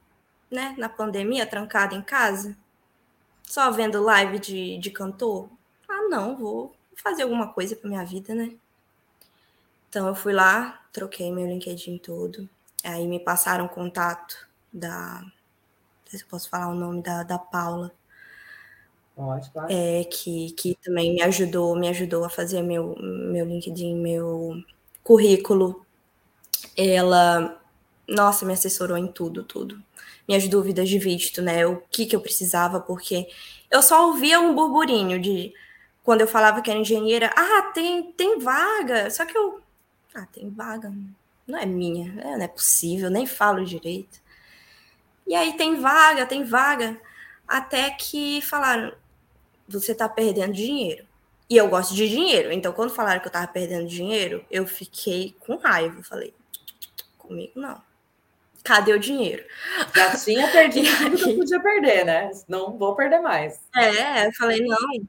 né? 0.51 0.75
Na 0.79 0.89
pandemia, 0.89 1.47
trancada 1.47 1.95
em 1.95 2.03
casa, 2.03 2.57
só 3.43 3.71
vendo 3.71 4.03
live 4.03 4.39
de, 4.39 4.79
de 4.79 4.91
cantor. 4.91 5.49
Ah, 5.89 6.09
não, 6.09 6.37
vou 6.37 6.75
fazer 6.97 7.23
alguma 7.25 7.53
coisa 7.53 7.77
para 7.77 7.89
minha 7.89 8.05
vida, 8.05 8.35
né? 8.35 8.53
Então 9.89 10.07
eu 10.09 10.15
fui 10.15 10.33
lá, 10.33 10.83
troquei 10.93 11.33
meu 11.33 11.47
LinkedIn 11.47 11.99
todo. 11.99 12.49
Aí 12.85 13.07
me 13.07 13.19
passaram 13.21 13.69
contato 13.69 14.49
da. 14.73 15.25
Não 16.11 16.19
sei 16.19 16.19
se 16.19 16.25
eu 16.25 16.29
posso 16.29 16.49
falar 16.49 16.69
o 16.69 16.75
nome 16.75 17.03
da, 17.03 17.23
da 17.23 17.39
Paula. 17.39 17.93
Pode, 19.15 19.51
claro. 19.51 19.69
É, 19.71 20.05
que, 20.05 20.53
que 20.53 20.77
também 20.83 21.15
me 21.15 21.23
ajudou, 21.23 21.77
me 21.79 21.89
ajudou 21.89 22.25
a 22.25 22.29
fazer 22.29 22.63
meu, 22.63 22.97
meu 22.99 23.47
LinkedIn, 23.47 23.95
meu 23.97 24.63
currículo. 25.05 25.87
Ela, 26.77 27.61
nossa, 28.09 28.45
me 28.45 28.53
assessorou 28.53 28.97
em 28.97 29.07
tudo, 29.07 29.45
tudo. 29.45 29.81
Minhas 30.27 30.49
dúvidas 30.49 30.89
de 30.89 30.99
visto, 30.99 31.43
né? 31.43 31.67
O 31.67 31.83
que, 31.91 32.07
que 32.07 32.17
eu 32.17 32.21
precisava, 32.21 32.81
porque 32.81 33.29
eu 33.71 33.83
só 33.83 34.09
ouvia 34.09 34.41
um 34.41 34.55
burburinho 34.55 35.21
de 35.21 35.53
quando 36.03 36.23
eu 36.23 36.29
falava 36.29 36.63
que 36.63 36.71
era 36.71 36.81
engenheira, 36.81 37.31
ah, 37.37 37.71
tem, 37.73 38.13
tem 38.13 38.39
vaga. 38.39 39.11
Só 39.11 39.25
que 39.25 39.37
eu. 39.37 39.61
Ah, 40.15 40.27
tem 40.33 40.51
vaga 40.51 40.93
não 41.51 41.59
é 41.59 41.67
minha, 41.67 42.13
é, 42.21 42.37
não 42.37 42.45
é 42.45 42.49
possível, 42.49 43.11
nem 43.11 43.27
falo 43.27 43.65
direito. 43.65 44.21
E 45.31 45.35
aí 45.37 45.57
tem 45.57 45.77
vaga, 45.77 46.27
tem 46.27 46.43
vaga, 46.43 47.01
até 47.47 47.89
que 47.91 48.43
falaram, 48.43 48.93
você 49.69 49.95
tá 49.95 50.09
perdendo 50.09 50.53
dinheiro. 50.53 51.07
E 51.49 51.57
eu 51.57 51.69
gosto 51.69 51.95
de 51.95 52.09
dinheiro, 52.09 52.51
então 52.51 52.73
quando 52.73 52.93
falaram 52.93 53.21
que 53.21 53.29
eu 53.29 53.33
tava 53.33 53.47
perdendo 53.47 53.87
dinheiro, 53.87 54.45
eu 54.51 54.67
fiquei 54.67 55.37
com 55.39 55.55
raiva, 55.55 56.03
falei, 56.03 56.35
comigo 57.17 57.53
não. 57.55 57.81
Cadê 58.65 58.93
o 58.93 58.99
dinheiro? 58.99 59.45
Já 59.95 60.17
tinha 60.17 60.51
perdido 60.51 60.89
tudo 60.99 61.17
que 61.17 61.31
eu 61.31 61.37
podia 61.37 61.63
perder, 61.63 62.05
né? 62.05 62.33
Não 62.49 62.77
vou 62.77 62.97
perder 62.97 63.21
mais. 63.21 63.61
É, 63.77 64.27
eu 64.27 64.33
falei, 64.33 64.61
não, 64.67 65.07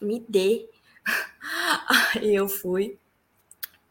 me 0.00 0.24
dê. 0.28 0.68
Aí 2.14 2.32
eu 2.32 2.48
fui, 2.48 2.96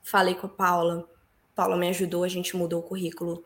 falei 0.02 0.34
com 0.34 0.48
a 0.48 0.50
Paula, 0.50 1.10
Paula 1.54 1.76
me 1.76 1.90
ajudou, 1.90 2.24
a 2.24 2.30
gente 2.30 2.56
mudou 2.56 2.80
o 2.80 2.84
currículo. 2.84 3.44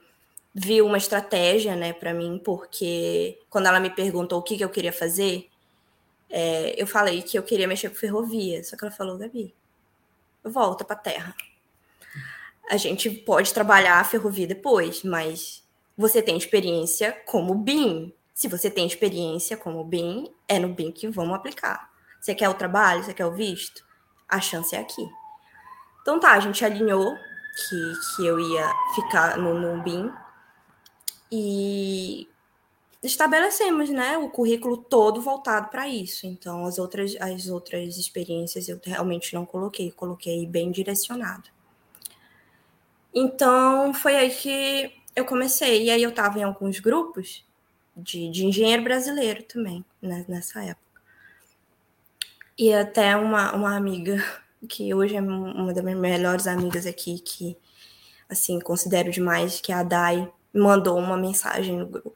Viu 0.57 0.85
uma 0.85 0.97
estratégia, 0.97 1.75
né, 1.75 1.91
para 1.91 2.13
mim, 2.13 2.41
porque 2.43 3.37
quando 3.49 3.67
ela 3.67 3.79
me 3.79 3.89
perguntou 3.89 4.39
o 4.39 4.41
que, 4.41 4.55
que 4.55 4.63
eu 4.63 4.69
queria 4.69 4.93
fazer, 4.93 5.49
é, 6.29 6.81
eu 6.81 6.87
falei 6.87 7.21
que 7.21 7.37
eu 7.37 7.43
queria 7.43 7.67
mexer 7.67 7.89
com 7.89 7.95
ferrovia. 7.95 8.63
Só 8.63 8.77
que 8.77 8.85
ela 8.85 8.93
falou, 8.93 9.17
Gabi, 9.17 9.53
volta 10.43 10.85
para 10.85 10.95
terra. 10.95 11.35
A 12.69 12.77
gente 12.77 13.09
pode 13.09 13.53
trabalhar 13.53 13.99
a 13.99 14.03
ferrovia 14.03 14.47
depois, 14.47 15.03
mas 15.03 15.63
você 15.97 16.21
tem 16.21 16.37
experiência 16.37 17.11
como 17.25 17.53
BIM. 17.55 18.13
Se 18.33 18.47
você 18.47 18.69
tem 18.69 18.87
experiência 18.87 19.55
como 19.55 19.83
BIM, 19.83 20.33
é 20.47 20.59
no 20.59 20.69
BIM 20.69 20.91
que 20.91 21.07
vamos 21.07 21.35
aplicar. 21.35 21.89
Você 22.19 22.33
quer 22.33 22.49
o 22.49 22.53
trabalho? 22.53 23.03
Você 23.03 23.13
quer 23.13 23.25
o 23.25 23.31
visto? 23.31 23.85
A 24.27 24.41
chance 24.41 24.75
é 24.75 24.79
aqui. 24.79 25.07
Então 26.01 26.19
tá, 26.19 26.31
a 26.31 26.39
gente 26.39 26.65
alinhou 26.65 27.15
que, 27.15 27.93
que 28.15 28.25
eu 28.25 28.39
ia 28.39 28.69
ficar 28.95 29.37
no, 29.37 29.53
no 29.53 29.81
BIM. 29.83 30.11
E 31.31 32.27
estabelecemos 33.05 33.89
né, 33.89 34.17
o 34.17 34.29
currículo 34.29 34.77
todo 34.77 35.21
voltado 35.21 35.69
para 35.69 35.87
isso. 35.87 36.25
Então, 36.25 36.65
as 36.65 36.79
outras, 36.79 37.15
as 37.19 37.47
outras 37.47 37.97
experiências 37.97 38.67
eu 38.67 38.79
realmente 38.83 39.33
não 39.33 39.45
coloquei, 39.45 39.91
coloquei 39.91 40.45
bem 40.45 40.71
direcionado. 40.71 41.49
Então, 43.13 43.93
foi 43.93 44.15
aí 44.15 44.29
que 44.29 44.91
eu 45.15 45.25
comecei. 45.25 45.85
E 45.85 45.89
aí 45.89 46.03
eu 46.03 46.09
estava 46.09 46.39
em 46.39 46.43
alguns 46.43 46.79
grupos 46.79 47.45
de, 47.95 48.29
de 48.29 48.45
engenheiro 48.45 48.83
brasileiro 48.83 49.43
também, 49.43 49.85
né, 50.01 50.25
nessa 50.27 50.63
época. 50.63 50.83
E 52.57 52.73
até 52.73 53.15
uma, 53.15 53.53
uma 53.53 53.75
amiga 53.75 54.23
que 54.67 54.93
hoje 54.93 55.15
é 55.15 55.21
uma 55.21 55.73
das 55.73 55.83
minhas 55.83 55.99
melhores 55.99 56.47
amigas 56.47 56.85
aqui, 56.85 57.19
que, 57.19 57.57
assim, 58.27 58.59
considero 58.59 59.11
demais, 59.11 59.61
que 59.61 59.71
é 59.71 59.75
a 59.75 59.83
Dai, 59.83 60.31
mandou 60.55 60.97
uma 60.97 61.17
mensagem 61.17 61.77
no 61.77 61.85
grupo. 61.85 62.15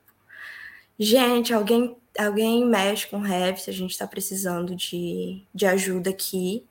Gente, 0.98 1.54
alguém, 1.54 1.96
alguém 2.18 2.66
mexe 2.66 3.08
com 3.08 3.20
Revit, 3.20 3.70
a 3.70 3.74
gente 3.74 3.92
está 3.92 4.08
precisando 4.08 4.76
de, 4.76 5.44
de 5.54 5.66
ajuda 5.66 6.10
aqui. 6.10 6.66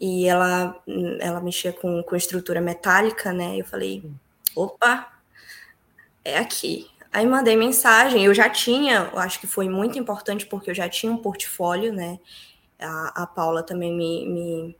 E 0.00 0.26
ela, 0.26 0.80
ela 1.18 1.40
mexia 1.40 1.72
com, 1.72 2.02
com 2.02 2.14
estrutura 2.14 2.60
metálica, 2.60 3.32
né? 3.32 3.56
Eu 3.56 3.64
falei, 3.64 4.08
opa, 4.54 5.12
é 6.24 6.38
aqui. 6.38 6.88
Aí 7.12 7.26
mandei 7.26 7.56
mensagem, 7.56 8.24
eu 8.24 8.34
já 8.34 8.48
tinha, 8.48 9.10
eu 9.12 9.18
acho 9.18 9.40
que 9.40 9.46
foi 9.46 9.68
muito 9.68 9.98
importante 9.98 10.46
porque 10.46 10.70
eu 10.70 10.74
já 10.74 10.88
tinha 10.88 11.10
um 11.10 11.16
portfólio, 11.16 11.92
né? 11.92 12.20
A, 12.78 13.22
a 13.22 13.26
Paula 13.26 13.62
também 13.62 13.92
me, 13.92 14.26
me 14.28 14.76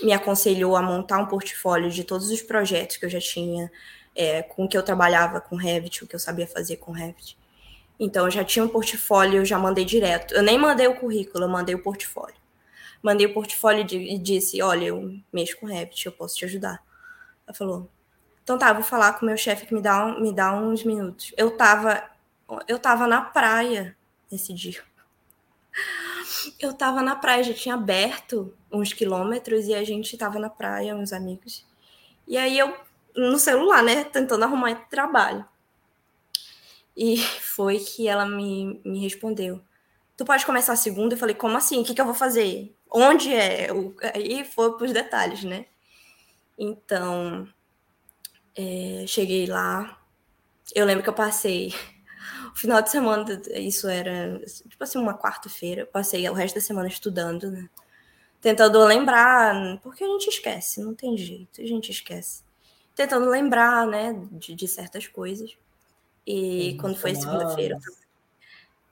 me 0.00 0.12
aconselhou 0.12 0.76
a 0.76 0.82
montar 0.82 1.18
um 1.18 1.26
portfólio 1.26 1.90
de 1.90 2.04
todos 2.04 2.30
os 2.30 2.40
projetos 2.40 2.96
que 2.96 3.04
eu 3.04 3.10
já 3.10 3.20
tinha, 3.20 3.70
é, 4.14 4.42
com 4.42 4.68
que 4.68 4.76
eu 4.76 4.82
trabalhava 4.82 5.40
com 5.40 5.56
Revit, 5.56 6.04
o 6.04 6.06
que 6.06 6.14
eu 6.14 6.20
sabia 6.20 6.46
fazer 6.46 6.76
com 6.76 6.92
Revit. 6.92 7.38
Então, 7.98 8.24
eu 8.24 8.30
já 8.30 8.44
tinha 8.44 8.64
um 8.64 8.68
portfólio, 8.68 9.38
eu 9.38 9.44
já 9.44 9.58
mandei 9.58 9.84
direto. 9.84 10.34
Eu 10.34 10.42
nem 10.42 10.58
mandei 10.58 10.86
o 10.86 10.96
currículo, 10.96 11.44
eu 11.44 11.48
mandei 11.48 11.74
o 11.74 11.82
portfólio. 11.82 12.34
Mandei 13.02 13.26
o 13.26 13.34
portfólio 13.34 13.86
e 13.90 14.18
disse: 14.18 14.62
Olha, 14.62 14.86
eu 14.86 15.18
mexo 15.32 15.58
com 15.58 15.66
Revit, 15.66 16.06
eu 16.06 16.12
posso 16.12 16.36
te 16.36 16.44
ajudar. 16.44 16.82
Ela 17.46 17.54
falou: 17.54 17.88
Então 18.42 18.58
tá, 18.58 18.72
vou 18.72 18.82
falar 18.82 19.14
com 19.14 19.24
o 19.24 19.28
meu 19.28 19.36
chefe 19.36 19.66
que 19.66 19.74
me 19.74 19.82
dá, 19.82 20.04
um, 20.06 20.20
me 20.20 20.32
dá 20.32 20.54
uns 20.54 20.84
minutos. 20.84 21.32
Eu 21.36 21.56
tava, 21.56 22.02
eu 22.68 22.78
tava 22.78 23.06
na 23.06 23.20
praia 23.20 23.96
esse 24.30 24.52
dia. 24.52 24.82
Eu 26.58 26.72
tava 26.72 27.02
na 27.02 27.14
praia, 27.14 27.44
já 27.44 27.54
tinha 27.54 27.74
aberto 27.76 28.52
uns 28.70 28.92
quilômetros 28.92 29.66
e 29.66 29.74
a 29.74 29.84
gente 29.84 30.16
tava 30.16 30.40
na 30.40 30.50
praia, 30.50 30.96
uns 30.96 31.12
amigos. 31.12 31.64
E 32.26 32.36
aí 32.36 32.58
eu, 32.58 32.74
no 33.16 33.38
celular, 33.38 33.82
né, 33.82 34.04
tentando 34.04 34.44
arrumar 34.44 34.74
trabalho. 34.88 35.46
E 36.96 37.16
foi 37.40 37.78
que 37.78 38.08
ela 38.08 38.26
me, 38.26 38.80
me 38.84 39.00
respondeu. 39.00 39.60
Tu 40.16 40.24
pode 40.24 40.44
começar 40.46 40.76
segunda? 40.76 41.14
Eu 41.14 41.18
falei, 41.18 41.34
como 41.34 41.56
assim? 41.56 41.80
O 41.80 41.84
que, 41.84 41.94
que 41.94 42.00
eu 42.00 42.04
vou 42.04 42.14
fazer? 42.14 42.74
Onde 42.90 43.32
é? 43.32 43.68
Aí 44.14 44.44
foi 44.44 44.76
para 44.76 44.84
os 44.84 44.92
detalhes, 44.92 45.42
né? 45.42 45.66
Então, 46.58 47.48
é, 48.54 49.04
cheguei 49.06 49.46
lá. 49.46 49.98
Eu 50.74 50.86
lembro 50.86 51.02
que 51.02 51.08
eu 51.08 51.14
passei 51.14 51.74
o 52.54 52.56
final 52.56 52.82
de 52.82 52.90
semana, 52.90 53.24
isso 53.56 53.88
era 53.88 54.38
tipo 54.68 54.84
assim, 54.84 54.98
uma 54.98 55.16
quarta-feira. 55.16 55.86
Passei 55.86 56.28
o 56.28 56.34
resto 56.34 56.56
da 56.56 56.60
semana 56.60 56.88
estudando, 56.88 57.50
né? 57.50 57.68
Tentando 58.40 58.84
lembrar, 58.84 59.80
porque 59.82 60.04
a 60.04 60.08
gente 60.08 60.28
esquece, 60.28 60.82
não 60.82 60.94
tem 60.94 61.16
jeito, 61.16 61.60
a 61.60 61.66
gente 61.66 61.90
esquece. 61.90 62.42
Tentando 62.94 63.28
lembrar, 63.28 63.86
né, 63.86 64.14
de, 64.32 64.54
de 64.54 64.68
certas 64.68 65.06
coisas. 65.06 65.56
E 66.26 66.76
quando 66.80 66.96
foi 66.96 67.14
segunda-feira, 67.14 67.78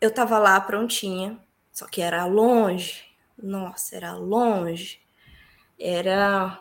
eu 0.01 0.13
tava 0.13 0.39
lá 0.39 0.61
prontinha, 0.61 1.39
só 1.73 1.87
que 1.87 2.01
era 2.01 2.25
longe. 2.25 3.05
Nossa, 3.41 3.97
era 3.97 4.15
longe. 4.15 5.01
Era 5.79 6.61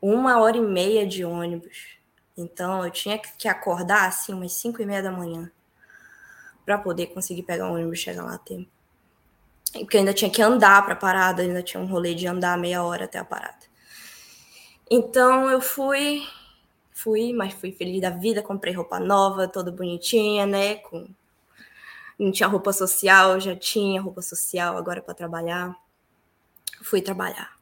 uma 0.00 0.40
hora 0.40 0.56
e 0.56 0.60
meia 0.60 1.06
de 1.06 1.24
ônibus. 1.24 1.98
Então 2.36 2.84
eu 2.84 2.90
tinha 2.90 3.18
que 3.18 3.46
acordar 3.46 4.08
assim 4.08 4.32
umas 4.32 4.52
cinco 4.52 4.82
e 4.82 4.86
meia 4.86 5.02
da 5.02 5.12
manhã 5.12 5.50
para 6.64 6.78
poder 6.78 7.08
conseguir 7.08 7.42
pegar 7.42 7.68
o 7.68 7.74
ônibus 7.74 7.98
e 7.98 8.02
chegar 8.02 8.24
lá 8.24 8.34
a 8.34 8.38
tempo. 8.38 8.70
Porque 9.72 9.96
eu 9.96 10.00
ainda 10.00 10.12
tinha 10.12 10.30
que 10.30 10.42
andar 10.42 10.82
para 10.84 10.94
a 10.94 10.96
parada, 10.96 11.42
ainda 11.42 11.62
tinha 11.62 11.82
um 11.82 11.86
rolê 11.86 12.14
de 12.14 12.26
andar 12.26 12.58
meia 12.58 12.82
hora 12.82 13.04
até 13.04 13.18
a 13.18 13.24
parada. 13.24 13.66
Então 14.90 15.50
eu 15.50 15.60
fui, 15.60 16.22
fui, 16.92 17.32
mas 17.32 17.52
fui 17.54 17.72
feliz 17.72 18.00
da 18.00 18.10
vida, 18.10 18.42
comprei 18.42 18.74
roupa 18.74 19.00
nova, 19.00 19.48
toda 19.48 19.70
bonitinha, 19.70 20.46
né? 20.46 20.76
Com... 20.76 21.08
Não 22.18 22.30
tinha 22.30 22.48
roupa 22.48 22.72
social, 22.72 23.40
já 23.40 23.56
tinha 23.56 24.00
roupa 24.00 24.22
social 24.22 24.76
agora 24.76 25.02
para 25.02 25.14
trabalhar. 25.14 25.74
Fui 26.82 27.00
trabalhar. 27.00 27.56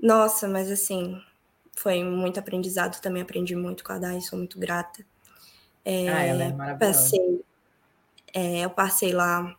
Nossa, 0.00 0.48
mas 0.48 0.70
assim, 0.70 1.20
foi 1.76 2.02
muito 2.02 2.38
aprendizado 2.38 3.00
também, 3.00 3.22
aprendi 3.22 3.54
muito 3.54 3.84
com 3.84 3.92
a 3.92 3.98
Dai, 3.98 4.20
sou 4.20 4.38
muito 4.38 4.58
grata. 4.58 5.04
É, 5.84 6.08
ah, 6.08 6.22
ela 6.22 6.44
é 6.44 6.52
maravilhosa. 6.52 6.78
Passei, 6.78 7.44
é, 8.32 8.60
eu 8.64 8.70
passei 8.70 9.12
lá 9.12 9.56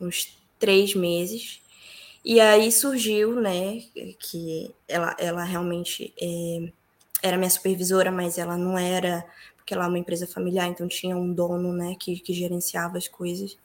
uns 0.00 0.36
três 0.58 0.94
meses, 0.94 1.60
e 2.24 2.40
aí 2.40 2.70
surgiu, 2.70 3.40
né, 3.40 3.80
que 4.18 4.74
ela, 4.86 5.16
ela 5.18 5.44
realmente 5.44 6.12
é, 6.20 6.72
era 7.22 7.36
minha 7.36 7.50
supervisora, 7.50 8.10
mas 8.10 8.38
ela 8.38 8.56
não 8.56 8.78
era, 8.78 9.24
porque 9.56 9.74
ela 9.74 9.84
é 9.84 9.88
uma 9.88 9.98
empresa 9.98 10.26
familiar, 10.26 10.66
então 10.68 10.86
tinha 10.88 11.16
um 11.16 11.32
dono, 11.32 11.72
né, 11.72 11.94
que, 11.98 12.18
que 12.20 12.32
gerenciava 12.32 12.98
as 12.98 13.08
coisas. 13.08 13.56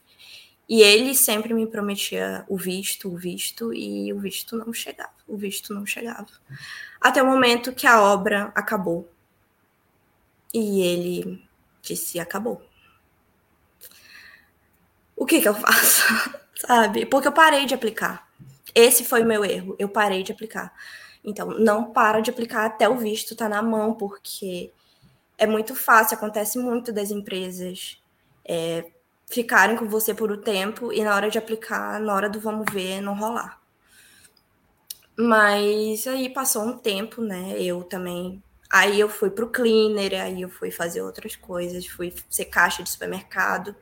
E 0.67 0.81
ele 0.81 1.13
sempre 1.13 1.53
me 1.53 1.67
prometia 1.67 2.45
o 2.47 2.57
visto, 2.57 3.09
o 3.09 3.17
visto, 3.17 3.73
e 3.73 4.13
o 4.13 4.19
visto 4.19 4.57
não 4.57 4.73
chegava, 4.73 5.11
o 5.27 5.35
visto 5.35 5.73
não 5.73 5.85
chegava. 5.85 6.27
Até 7.01 7.21
o 7.21 7.25
momento 7.25 7.73
que 7.73 7.85
a 7.85 8.01
obra 8.01 8.51
acabou. 8.55 9.09
E 10.53 10.81
ele 10.81 11.43
disse: 11.81 12.19
acabou. 12.19 12.61
O 15.15 15.25
que, 15.25 15.41
que 15.41 15.47
eu 15.47 15.53
faço? 15.53 16.03
Sabe? 16.55 17.05
Porque 17.05 17.27
eu 17.27 17.33
parei 17.33 17.65
de 17.65 17.73
aplicar. 17.73 18.29
Esse 18.73 19.03
foi 19.03 19.21
o 19.21 19.25
meu 19.25 19.43
erro. 19.43 19.75
Eu 19.77 19.89
parei 19.89 20.23
de 20.23 20.31
aplicar. 20.31 20.73
Então, 21.23 21.47
não 21.59 21.91
para 21.91 22.19
de 22.19 22.29
aplicar 22.29 22.65
até 22.65 22.87
o 22.89 22.97
visto 22.97 23.35
tá 23.35 23.47
na 23.47 23.61
mão, 23.61 23.93
porque 23.93 24.71
é 25.37 25.47
muito 25.47 25.75
fácil, 25.75 26.17
acontece 26.17 26.57
muito 26.57 26.91
das 26.91 27.11
empresas 27.11 28.01
é, 28.45 28.91
ficarem 29.29 29.75
com 29.77 29.87
você 29.87 30.13
por 30.13 30.31
um 30.31 30.41
tempo 30.41 30.91
e 30.91 31.03
na 31.03 31.15
hora 31.15 31.29
de 31.29 31.37
aplicar, 31.37 31.99
na 31.99 32.13
hora 32.13 32.29
do 32.29 32.39
vamos 32.39 32.65
ver, 32.71 33.01
não 33.01 33.15
rolar. 33.15 33.61
Mas 35.17 36.07
aí 36.07 36.29
passou 36.29 36.63
um 36.63 36.77
tempo, 36.77 37.21
né? 37.21 37.55
Eu 37.61 37.83
também. 37.83 38.41
Aí 38.69 38.99
eu 38.99 39.07
fui 39.07 39.29
pro 39.29 39.49
cleaner, 39.49 40.19
aí 40.21 40.41
eu 40.41 40.49
fui 40.49 40.71
fazer 40.71 41.01
outras 41.01 41.35
coisas, 41.35 41.85
fui 41.85 42.13
ser 42.29 42.45
caixa 42.45 42.81
de 42.81 42.89
supermercado, 42.89 43.75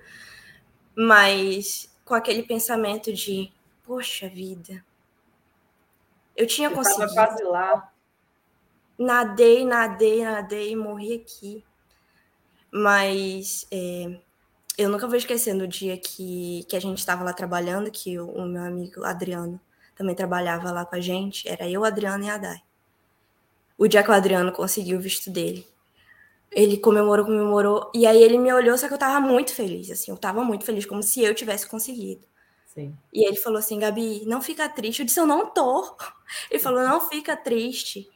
mas 0.96 1.90
com 2.04 2.14
aquele 2.14 2.44
pensamento 2.44 3.14
de, 3.14 3.52
poxa 3.86 4.28
vida, 4.28 4.84
eu 6.36 6.48
tinha 6.48 6.70
eu 6.70 6.74
conseguido. 6.74 7.14
Tava 7.14 7.28
quase 7.28 7.44
lá. 7.44 7.92
Nadei, 8.98 9.66
nadei, 9.66 10.24
nadei, 10.24 10.76
morri 10.76 11.16
aqui. 11.16 11.64
Mas 12.72 13.66
é, 13.72 14.20
eu 14.78 14.90
nunca 14.90 15.08
vou 15.08 15.18
esquecer 15.18 15.54
no 15.54 15.68
dia 15.68 15.98
que, 15.98 16.66
que 16.70 16.76
a 16.76 16.80
gente 16.80 17.00
estava 17.00 17.24
lá 17.24 17.34
trabalhando, 17.34 17.92
que 17.92 18.18
o, 18.20 18.30
o 18.30 18.46
meu 18.46 18.64
amigo 18.64 19.04
Adriano 19.04 19.60
também 19.96 20.16
trabalhava 20.16 20.72
lá 20.72 20.86
com 20.86 20.96
a 20.96 21.02
gente, 21.02 21.48
era 21.48 21.70
eu, 21.70 21.84
Adriano 21.84 22.24
e 22.24 22.30
a 22.30 22.38
Dai. 22.38 22.62
O 23.78 23.88
dia 23.88 24.04
que 24.04 24.10
o 24.10 24.14
Adriano 24.14 24.52
conseguiu 24.52 24.98
o 24.98 25.02
visto 25.02 25.30
dele. 25.30 25.68
Ele 26.52 26.78
comemorou, 26.78 27.26
comemorou, 27.26 27.92
e 27.94 28.06
aí 28.06 28.22
ele 28.22 28.38
me 28.38 28.52
olhou, 28.52 28.78
só 28.78 28.88
que 28.88 28.94
eu 28.94 28.98
tava 28.98 29.20
muito 29.20 29.54
feliz, 29.54 29.90
assim, 29.90 30.12
eu 30.12 30.18
tava 30.18 30.44
muito 30.44 30.66
feliz, 30.66 30.86
como 30.86 31.02
se 31.02 31.22
eu 31.22 31.34
tivesse 31.34 31.68
conseguido. 31.68 32.26
Sim. 32.74 32.98
E 33.12 33.26
ele 33.28 33.36
falou 33.36 33.60
assim, 33.60 33.80
Gabi, 33.80 34.24
não 34.26 34.42
fica 34.42 34.68
triste. 34.70 35.00
Eu 35.00 35.06
disse, 35.06 35.20
eu 35.20 35.28
não 35.28 35.50
tô. 35.50 35.96
Ele 36.50 36.60
falou, 36.60 36.82
não 36.82 37.02
fica 37.10 37.36
triste, 37.36 38.10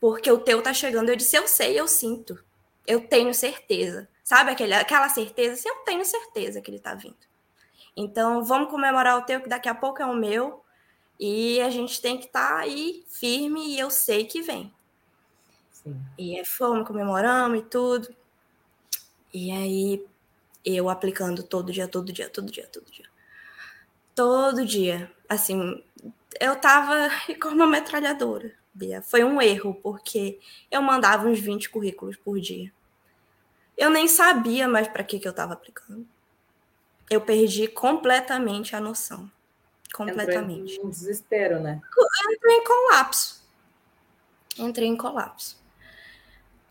porque 0.00 0.30
o 0.30 0.38
teu 0.38 0.62
tá 0.62 0.72
chegando. 0.72 1.08
Eu 1.08 1.16
disse, 1.16 1.36
eu 1.36 1.48
sei, 1.48 1.78
eu 1.78 1.88
sinto. 1.88 2.42
Eu 2.86 3.08
tenho 3.08 3.34
certeza. 3.34 4.08
Sabe 4.22 4.52
aquele, 4.52 4.74
aquela 4.74 5.08
certeza? 5.08 5.54
Assim, 5.54 5.68
eu 5.68 5.76
tenho 5.84 6.04
certeza 6.04 6.60
que 6.60 6.70
ele 6.70 6.78
tá 6.78 6.94
vindo. 6.94 7.16
Então, 7.96 8.44
vamos 8.44 8.70
comemorar 8.70 9.18
o 9.18 9.22
teu, 9.22 9.40
que 9.40 9.48
daqui 9.48 9.68
a 9.68 9.74
pouco 9.74 10.00
é 10.00 10.06
o 10.06 10.14
meu. 10.14 10.62
E 11.18 11.60
a 11.60 11.70
gente 11.70 12.00
tem 12.00 12.18
que 12.18 12.26
estar 12.26 12.50
tá 12.50 12.58
aí 12.58 13.04
firme 13.08 13.74
e 13.74 13.78
eu 13.78 13.90
sei 13.90 14.24
que 14.24 14.42
vem. 14.42 14.72
Sim. 15.72 15.96
E 16.16 16.44
fomos, 16.44 16.86
comemoramos 16.86 17.58
e 17.58 17.62
tudo. 17.62 18.14
E 19.32 19.50
aí 19.50 20.06
eu 20.64 20.88
aplicando 20.88 21.42
todo 21.42 21.72
dia, 21.72 21.88
todo 21.88 22.12
dia, 22.12 22.28
todo 22.28 22.52
dia, 22.52 22.68
todo 22.68 22.90
dia. 22.90 23.15
Todo 24.16 24.64
dia. 24.64 25.12
Assim, 25.28 25.84
eu 26.40 26.56
tava 26.56 27.10
com 27.40 27.50
uma 27.50 27.66
metralhadora, 27.66 28.50
Bia. 28.74 29.02
Foi 29.02 29.22
um 29.22 29.40
erro, 29.40 29.74
porque 29.74 30.40
eu 30.70 30.80
mandava 30.80 31.28
uns 31.28 31.38
20 31.38 31.68
currículos 31.68 32.16
por 32.16 32.40
dia. 32.40 32.72
Eu 33.76 33.90
nem 33.90 34.08
sabia 34.08 34.66
mais 34.66 34.88
para 34.88 35.04
que, 35.04 35.20
que 35.20 35.28
eu 35.28 35.32
estava 35.32 35.52
aplicando. 35.52 36.08
Eu 37.10 37.20
perdi 37.20 37.68
completamente 37.68 38.74
a 38.74 38.80
noção. 38.80 39.30
Completamente. 39.92 40.72
Entrou 40.72 40.86
em 40.86 40.90
desespero, 40.90 41.60
né? 41.60 41.80
entrei 42.32 42.56
em 42.56 42.64
colapso. 42.64 43.46
Entrei 44.58 44.88
em 44.88 44.96
colapso. 44.96 45.60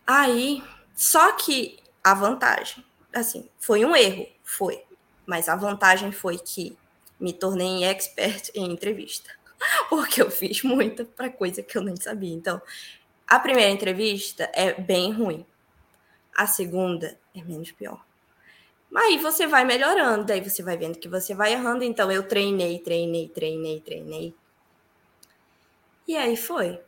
Aí, 0.05 0.63
só 0.95 1.31
que 1.33 1.77
a 2.03 2.15
vantagem, 2.15 2.83
assim, 3.13 3.47
foi 3.59 3.85
um 3.85 3.95
erro, 3.95 4.27
foi. 4.43 4.83
Mas 5.25 5.47
a 5.47 5.55
vantagem 5.55 6.11
foi 6.11 6.37
que 6.37 6.77
me 7.25 7.33
tornei 7.33 7.83
expert 7.83 8.51
em 8.53 8.71
entrevista. 8.71 9.31
Porque 9.89 10.21
eu 10.21 10.29
fiz 10.29 10.61
muita 10.61 11.03
para 11.03 11.27
coisa 11.27 11.63
que 11.63 11.75
eu 11.75 11.81
nem 11.81 11.95
sabia. 11.95 12.31
Então, 12.31 12.61
a 13.27 13.39
primeira 13.39 13.71
entrevista 13.71 14.47
é 14.53 14.79
bem 14.79 15.11
ruim. 15.11 15.43
A 16.35 16.45
segunda 16.45 17.17
é 17.33 17.41
menos 17.41 17.71
pior. 17.71 18.05
Mas 18.91 19.05
aí 19.05 19.17
você 19.17 19.47
vai 19.47 19.65
melhorando, 19.65 20.23
daí 20.23 20.39
você 20.39 20.61
vai 20.61 20.77
vendo 20.77 20.99
que 20.99 21.09
você 21.09 21.33
vai 21.33 21.53
errando. 21.53 21.83
Então 21.83 22.11
eu 22.11 22.27
treinei, 22.27 22.77
treinei, 22.77 23.27
treinei, 23.27 23.81
treinei. 23.81 24.35
E 26.07 26.15
aí 26.15 26.37
foi. 26.37 26.79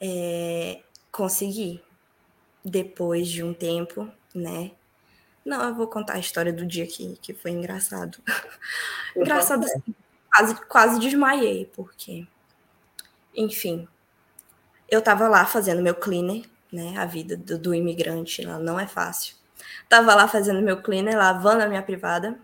É, 0.00 0.80
consegui. 1.12 1.82
Depois 2.64 3.28
de 3.28 3.42
um 3.42 3.52
tempo, 3.52 4.10
né? 4.34 4.72
Não, 5.48 5.66
eu 5.66 5.74
vou 5.74 5.86
contar 5.86 6.16
a 6.16 6.18
história 6.18 6.52
do 6.52 6.66
dia 6.66 6.86
que, 6.86 7.16
que 7.22 7.32
foi 7.32 7.52
engraçado. 7.52 8.18
engraçado 9.16 9.64
assim, 9.64 9.82
quase, 10.30 10.66
quase 10.66 11.00
desmaiei, 11.00 11.64
porque. 11.74 12.28
Enfim. 13.34 13.88
Eu 14.90 15.00
tava 15.00 15.26
lá 15.26 15.46
fazendo 15.46 15.80
meu 15.80 15.94
cleaner, 15.94 16.44
né? 16.70 16.98
A 16.98 17.06
vida 17.06 17.34
do, 17.34 17.58
do 17.58 17.74
imigrante 17.74 18.42
lá 18.42 18.58
não 18.58 18.78
é 18.78 18.86
fácil. 18.86 19.36
Tava 19.88 20.14
lá 20.14 20.28
fazendo 20.28 20.60
meu 20.60 20.82
cleaner, 20.82 21.16
lavando 21.16 21.62
a 21.62 21.66
minha 21.66 21.82
privada 21.82 22.38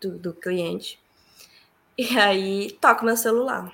do, 0.00 0.18
do 0.18 0.32
cliente. 0.32 0.98
E 1.98 2.18
aí 2.18 2.70
toco 2.80 3.04
meu 3.04 3.18
celular. 3.18 3.70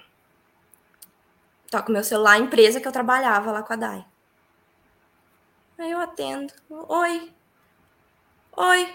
Toco 1.71 1.93
meu 1.93 2.03
celular, 2.03 2.33
a 2.33 2.39
empresa 2.39 2.81
que 2.81 2.89
eu 2.89 2.93
trabalhava 2.93 3.53
lá 3.53 3.63
com 3.63 3.75
a 3.75 3.77
Dai. 3.77 4.05
Aí 5.79 5.93
eu 5.93 6.01
atendo. 6.01 6.53
Oi. 6.69 7.33
Oi. 8.63 8.95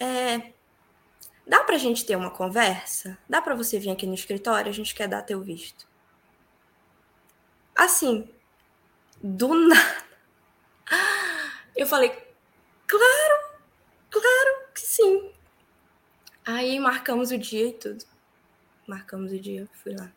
É, 0.00 0.52
dá 1.46 1.62
pra 1.64 1.76
gente 1.76 2.06
ter 2.06 2.16
uma 2.16 2.30
conversa? 2.30 3.18
Dá 3.28 3.42
pra 3.42 3.54
você 3.54 3.78
vir 3.78 3.90
aqui 3.90 4.06
no 4.06 4.14
escritório? 4.14 4.70
A 4.70 4.74
gente 4.74 4.94
quer 4.94 5.06
dar 5.06 5.20
teu 5.20 5.38
visto. 5.42 5.86
Assim, 7.76 8.26
do 9.22 9.52
nada. 9.68 10.04
Eu 11.76 11.86
falei, 11.86 12.08
Claro, 12.86 13.58
claro 14.08 14.68
que 14.74 14.80
sim. 14.80 15.30
Aí 16.46 16.80
marcamos 16.80 17.30
o 17.30 17.36
dia 17.36 17.68
e 17.68 17.72
tudo. 17.74 18.02
Marcamos 18.86 19.30
o 19.30 19.38
dia, 19.38 19.68
fui 19.74 19.94
lá. 19.94 20.10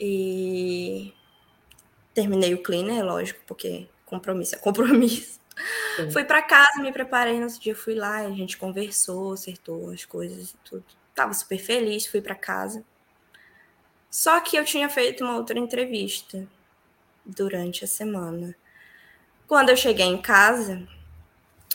E 0.00 1.14
terminei 2.14 2.52
o 2.52 2.62
cleaner, 2.64 3.04
lógico, 3.04 3.40
porque 3.46 3.86
compromisso 4.06 4.56
é 4.56 4.58
compromisso. 4.58 5.43
Sim. 5.96 6.10
Fui 6.10 6.24
para 6.24 6.42
casa, 6.42 6.82
me 6.82 6.92
preparei 6.92 7.38
no 7.38 7.46
dia, 7.48 7.74
fui 7.74 7.94
lá, 7.94 8.18
a 8.18 8.30
gente 8.30 8.56
conversou, 8.56 9.32
acertou 9.32 9.90
as 9.90 10.04
coisas 10.04 10.50
e 10.50 10.56
tudo. 10.64 10.84
Tava 11.14 11.32
super 11.32 11.58
feliz, 11.58 12.06
fui 12.06 12.20
para 12.20 12.34
casa. 12.34 12.84
Só 14.10 14.40
que 14.40 14.56
eu 14.56 14.64
tinha 14.64 14.88
feito 14.88 15.24
uma 15.24 15.36
outra 15.36 15.58
entrevista 15.58 16.46
durante 17.24 17.84
a 17.84 17.88
semana. 17.88 18.54
Quando 19.46 19.70
eu 19.70 19.76
cheguei 19.76 20.06
em 20.06 20.20
casa, 20.20 20.86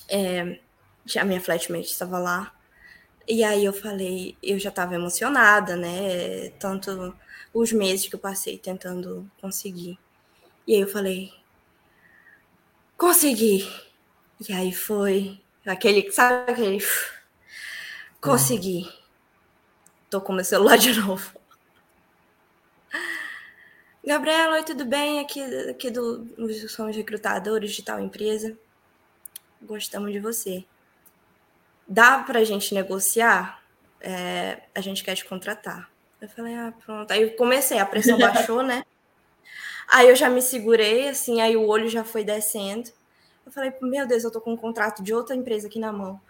é, 0.07 0.59
a 1.17 1.25
minha 1.25 1.41
flatmate 1.41 1.87
estava 1.87 2.19
lá. 2.19 2.53
E 3.27 3.43
aí 3.43 3.63
eu 3.63 3.73
falei, 3.73 4.37
eu 4.41 4.57
já 4.57 4.69
estava 4.69 4.95
emocionada, 4.95 5.75
né? 5.75 6.49
Tanto 6.59 7.15
os 7.53 7.71
meses 7.71 8.07
que 8.07 8.15
eu 8.15 8.19
passei 8.19 8.57
tentando 8.57 9.29
conseguir. 9.39 9.99
E 10.67 10.75
aí 10.75 10.81
eu 10.81 10.87
falei, 10.87 11.31
consegui. 12.99 13.65
E 14.47 14.53
aí 14.53 14.73
foi 14.73 15.41
aquele, 15.65 16.11
sabe 16.11 16.51
aquele, 16.51 16.85
consegui. 18.21 18.87
Tô 20.09 20.19
com 20.19 20.33
meu 20.33 20.43
celular 20.43 20.77
de 20.77 20.93
novo. 20.99 21.39
Gabriela, 24.05 24.55
oi, 24.55 24.63
tudo 24.63 24.85
bem? 24.85 25.19
Aqui, 25.19 25.41
aqui 25.69 25.89
do, 25.89 26.27
somos 26.67 26.95
recrutadores 26.95 27.71
de 27.71 27.83
tal 27.83 27.99
empresa. 27.99 28.57
Gostamos 29.61 30.11
de 30.11 30.19
você. 30.19 30.65
Dá 31.87 32.19
para 32.19 32.39
a 32.39 32.43
gente 32.43 32.73
negociar? 32.73 33.63
É, 34.01 34.63
a 34.73 34.81
gente 34.81 35.03
quer 35.03 35.15
te 35.15 35.25
contratar. 35.25 35.89
Eu 36.19 36.27
falei, 36.29 36.55
ah, 36.55 36.73
pronto. 36.85 37.11
Aí 37.11 37.29
comecei, 37.31 37.77
a 37.77 37.85
pressão 37.85 38.17
baixou, 38.19 38.63
né? 38.63 38.83
Aí 39.91 40.07
eu 40.07 40.15
já 40.15 40.29
me 40.29 40.41
segurei, 40.41 41.09
assim, 41.09 41.41
aí 41.41 41.57
o 41.57 41.65
olho 41.67 41.89
já 41.89 42.03
foi 42.03 42.23
descendo. 42.23 42.91
Eu 43.45 43.51
falei, 43.51 43.73
meu 43.81 44.05
Deus, 44.07 44.23
eu 44.23 44.31
tô 44.31 44.39
com 44.39 44.53
um 44.53 44.57
contrato 44.57 45.01
de 45.01 45.13
outra 45.13 45.35
empresa 45.35 45.67
aqui 45.67 45.79
na 45.79 45.91
mão. 45.91 46.21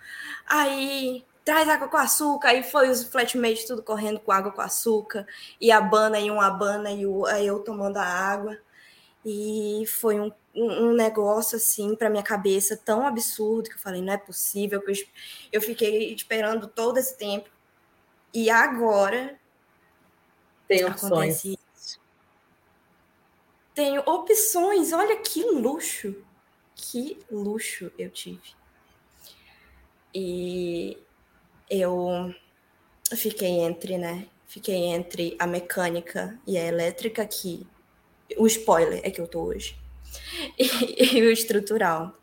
Aí 0.48 1.26
traz 1.44 1.68
água 1.68 1.90
com 1.90 1.98
açúcar, 1.98 2.50
aí 2.50 2.64
foi 2.64 2.90
os 2.90 3.04
flatmates 3.04 3.66
tudo 3.66 3.84
correndo 3.84 4.20
com 4.20 4.32
água 4.32 4.52
com 4.52 4.62
açúcar, 4.62 5.28
e 5.60 5.72
a 5.72 5.82
bana 5.82 6.20
e 6.20 6.32
um 6.32 6.40
abana, 6.40 6.92
e 6.92 7.06
o, 7.06 7.26
aí 7.26 7.48
eu 7.48 7.60
tomando 7.60 7.98
a 7.98 8.06
água. 8.06 8.58
E 9.26 9.84
foi 9.88 10.20
um, 10.20 10.32
um 10.56 10.94
negócio 10.94 11.58
assim 11.58 11.96
para 11.96 12.10
minha 12.10 12.24
cabeça 12.24 12.78
tão 12.78 13.06
absurdo 13.06 13.70
que 13.70 13.76
eu 13.76 13.80
falei, 13.80 14.02
não 14.02 14.14
é 14.14 14.18
possível, 14.18 14.82
que 14.82 14.92
eu, 14.92 14.96
eu 15.52 15.62
fiquei 15.62 16.14
esperando 16.14 16.68
todo 16.68 16.98
esse 16.98 17.18
tempo. 17.18 17.50
E 18.34 18.50
agora 18.50 19.38
tem 20.68 20.86
opções. 20.86 21.44
Isso. 21.44 21.59
Tenho 23.80 24.04
opções, 24.06 24.92
olha 24.92 25.16
que 25.16 25.42
luxo. 25.42 26.14
Que 26.76 27.18
luxo 27.32 27.90
eu 27.98 28.10
tive. 28.10 28.54
E 30.14 30.98
eu 31.70 32.36
fiquei 33.16 33.62
entre, 33.62 33.98
né? 33.98 34.28
Fiquei 34.46 34.88
entre 34.88 35.34
a 35.40 35.48
mecânica 35.48 36.38
e 36.46 36.58
a 36.58 36.66
elétrica, 36.66 37.26
que 37.26 37.66
o 38.38 38.46
spoiler 38.48 39.00
é 39.02 39.10
que 39.10 39.22
eu 39.22 39.28
tô 39.30 39.44
hoje, 39.44 39.78
e, 40.60 41.18
e 41.18 41.22
o 41.22 41.32
estrutural, 41.32 42.14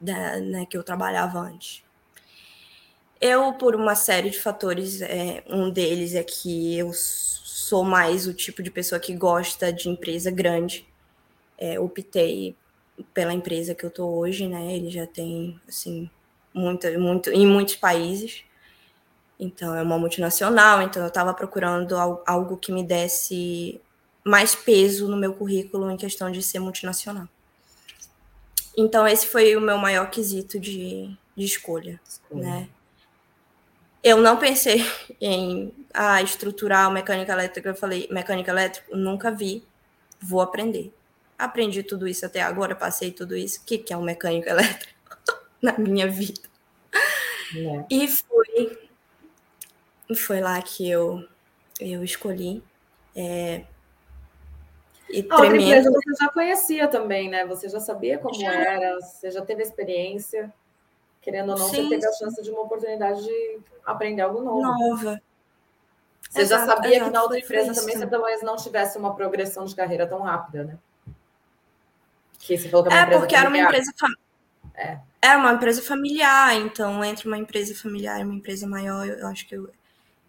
da, 0.00 0.40
né, 0.40 0.64
que 0.64 0.78
eu 0.78 0.82
trabalhava 0.82 1.38
antes. 1.38 1.84
Eu, 3.20 3.52
por 3.52 3.76
uma 3.76 3.94
série 3.94 4.30
de 4.30 4.40
fatores, 4.40 5.02
é, 5.02 5.44
um 5.46 5.68
deles 5.68 6.14
é 6.14 6.24
que 6.24 6.78
eu 6.78 6.94
sou 7.66 7.82
mais 7.82 8.28
o 8.28 8.32
tipo 8.32 8.62
de 8.62 8.70
pessoa 8.70 9.00
que 9.00 9.12
gosta 9.12 9.72
de 9.72 9.88
empresa 9.88 10.30
grande. 10.30 10.86
É, 11.58 11.80
optei 11.80 12.54
pela 13.12 13.34
empresa 13.34 13.74
que 13.74 13.84
eu 13.84 13.90
tô 13.90 14.06
hoje, 14.06 14.46
né? 14.46 14.76
Ele 14.76 14.88
já 14.88 15.04
tem, 15.04 15.60
assim, 15.68 16.08
muito, 16.54 16.86
muito, 17.00 17.30
em 17.30 17.44
muitos 17.44 17.74
países. 17.74 18.44
Então, 19.38 19.74
é 19.74 19.82
uma 19.82 19.98
multinacional, 19.98 20.80
então 20.80 21.02
eu 21.02 21.08
estava 21.08 21.34
procurando 21.34 21.96
algo 22.24 22.56
que 22.56 22.70
me 22.70 22.84
desse 22.84 23.80
mais 24.24 24.54
peso 24.54 25.08
no 25.08 25.16
meu 25.16 25.34
currículo 25.34 25.90
em 25.90 25.96
questão 25.96 26.30
de 26.30 26.42
ser 26.44 26.60
multinacional. 26.60 27.28
Então, 28.76 29.08
esse 29.08 29.26
foi 29.26 29.56
o 29.56 29.60
meu 29.60 29.76
maior 29.76 30.08
quesito 30.08 30.60
de, 30.60 31.10
de 31.36 31.44
escolha, 31.44 32.00
escolha. 32.06 32.42
né? 32.42 32.68
Eu 34.06 34.18
não 34.18 34.36
pensei 34.36 34.84
em 35.20 35.74
ah, 35.92 36.22
estruturar 36.22 36.88
mecânica 36.92 37.32
elétrica. 37.32 37.70
Eu 37.70 37.74
falei, 37.74 38.06
mecânica 38.08 38.52
elétrica, 38.52 38.96
nunca 38.96 39.32
vi, 39.32 39.66
vou 40.20 40.40
aprender. 40.40 40.94
Aprendi 41.36 41.82
tudo 41.82 42.06
isso 42.06 42.24
até 42.24 42.40
agora, 42.40 42.76
passei 42.76 43.10
tudo 43.10 43.36
isso. 43.36 43.60
O 43.60 43.64
que, 43.64 43.78
que 43.78 43.92
é 43.92 43.96
um 43.96 44.04
mecânico 44.04 44.46
elétrico 44.48 44.94
na 45.60 45.76
minha 45.76 46.06
vida? 46.06 46.40
É. 47.56 47.84
E 47.90 48.06
foi 48.06 48.78
foi 50.14 50.40
lá 50.40 50.62
que 50.62 50.88
eu, 50.88 51.26
eu 51.80 52.04
escolhi. 52.04 52.62
É, 53.14 53.64
e 55.10 55.26
a 55.28 55.34
outra 55.34 55.56
empresa 55.56 55.90
você 55.90 56.14
já 56.20 56.28
conhecia 56.28 56.86
também, 56.86 57.28
né? 57.28 57.44
Você 57.46 57.68
já 57.68 57.80
sabia 57.80 58.18
como 58.18 58.40
já. 58.40 58.52
era, 58.52 59.00
você 59.00 59.32
já 59.32 59.44
teve 59.44 59.64
experiência. 59.64 60.54
Querendo 61.26 61.50
ou 61.50 61.58
não, 61.58 61.68
sim, 61.68 61.82
você 61.82 61.88
teve 61.88 62.06
a 62.06 62.12
chance 62.12 62.40
de 62.40 62.52
uma 62.52 62.60
oportunidade 62.60 63.20
de 63.24 63.58
aprender 63.84 64.22
algo 64.22 64.40
novo. 64.40 64.62
Nova. 64.62 65.20
Você 66.30 66.42
exato, 66.42 66.66
já 66.66 66.74
sabia 66.76 66.90
exato, 66.94 67.04
que 67.06 67.14
na 67.14 67.22
outra 67.24 67.38
empresa 67.40 67.74
também 67.74 67.98
você 67.98 68.06
talvez 68.06 68.42
não 68.42 68.54
tivesse 68.54 68.96
uma 68.96 69.12
progressão 69.12 69.64
de 69.64 69.74
carreira 69.74 70.06
tão 70.06 70.20
rápida, 70.22 70.62
né? 70.62 70.78
Que 72.38 72.56
você 72.56 72.68
falou 72.68 72.86
que 72.86 72.94
é, 72.94 72.96
é 72.96 73.18
porque 73.18 73.34
era 73.34 73.48
uma 73.48 73.58
empresa 73.58 73.92
familiar. 73.98 74.20
É. 74.76 75.00
Era 75.20 75.38
uma 75.40 75.52
empresa 75.52 75.82
familiar, 75.82 76.54
então 76.54 77.04
entre 77.04 77.26
uma 77.26 77.38
empresa 77.38 77.74
familiar 77.74 78.20
e 78.20 78.22
uma 78.22 78.34
empresa 78.34 78.64
maior, 78.64 79.04
eu 79.04 79.26
acho 79.26 79.48
que 79.48 79.56
eu, 79.56 79.68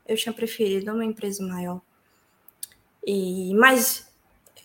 eu 0.07 0.17
tinha 0.17 0.33
preferido 0.33 0.91
uma 0.91 1.05
empresa 1.05 1.45
maior. 1.45 1.79
E, 3.05 3.53
mas 3.53 4.11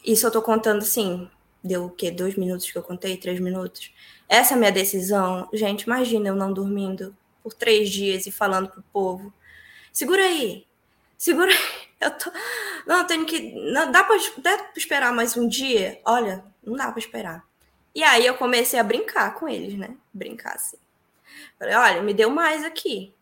isso 0.03 0.27
eu 0.27 0.31
tô 0.31 0.41
contando, 0.41 0.81
sim. 0.81 1.31
Deu 1.63 1.85
o 1.85 1.91
quê? 1.91 2.11
Dois 2.11 2.37
minutos 2.37 2.71
que 2.71 2.79
eu 2.79 2.83
contei? 2.83 3.19
Três 3.19 3.39
minutos? 3.39 3.93
Essa 4.33 4.55
é 4.55 4.57
minha 4.57 4.73
decisão. 4.73 5.47
Gente, 5.53 5.83
imagina 5.83 6.29
eu 6.29 6.35
não 6.35 6.55
dormindo 6.55 7.15
por 7.43 7.53
três 7.53 7.91
dias 7.91 8.25
e 8.25 8.33
falando 8.33 8.71
pro 8.71 8.83
povo: 8.85 9.31
segura 9.93 10.25
aí, 10.25 10.67
segura 11.19 11.53
aí. 11.53 11.93
Eu 12.01 12.11
tô. 12.19 12.33
Não, 12.87 13.07
tenho 13.07 13.27
que. 13.27 13.53
Não, 13.71 13.93
dá 13.93 14.03
pra 14.03 14.17
esperar 14.75 15.13
mais 15.13 15.37
um 15.37 15.47
dia? 15.47 16.01
Olha, 16.03 16.43
não 16.65 16.75
dá 16.75 16.91
pra 16.91 16.99
esperar. 16.99 17.45
E 17.95 18.03
aí 18.03 18.25
eu 18.25 18.35
comecei 18.35 18.81
a 18.81 18.83
brincar 18.83 19.35
com 19.35 19.47
eles, 19.47 19.79
né? 19.79 19.95
Brincar 20.15 20.55
assim. 20.55 20.79
Falei: 21.59 21.75
olha, 21.75 22.03
me 22.03 22.15
deu 22.15 22.31
mais 22.31 22.65
aqui. 22.65 23.15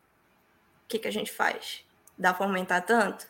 O 0.85 0.89
que, 0.89 1.01
que 1.01 1.09
a 1.09 1.13
gente 1.13 1.33
faz? 1.33 1.85
Dá 2.17 2.33
para 2.33 2.47
aumentar 2.47 2.83
tanto? 2.83 3.27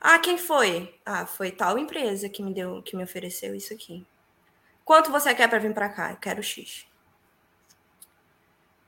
Ah, 0.00 0.18
quem 0.18 0.36
foi? 0.36 0.92
Ah, 1.06 1.24
foi 1.24 1.52
tal 1.52 1.78
empresa 1.78 2.28
que 2.28 2.42
me 2.42 2.52
deu, 2.52 2.82
que 2.82 2.96
me 2.96 3.04
ofereceu 3.04 3.54
isso 3.54 3.72
aqui. 3.72 4.04
Quanto 4.84 5.10
você 5.10 5.34
quer 5.34 5.48
para 5.48 5.58
vir 5.58 5.74
para 5.74 5.88
cá? 5.88 6.10
Eu 6.10 6.16
quero 6.16 6.42
X. 6.42 6.86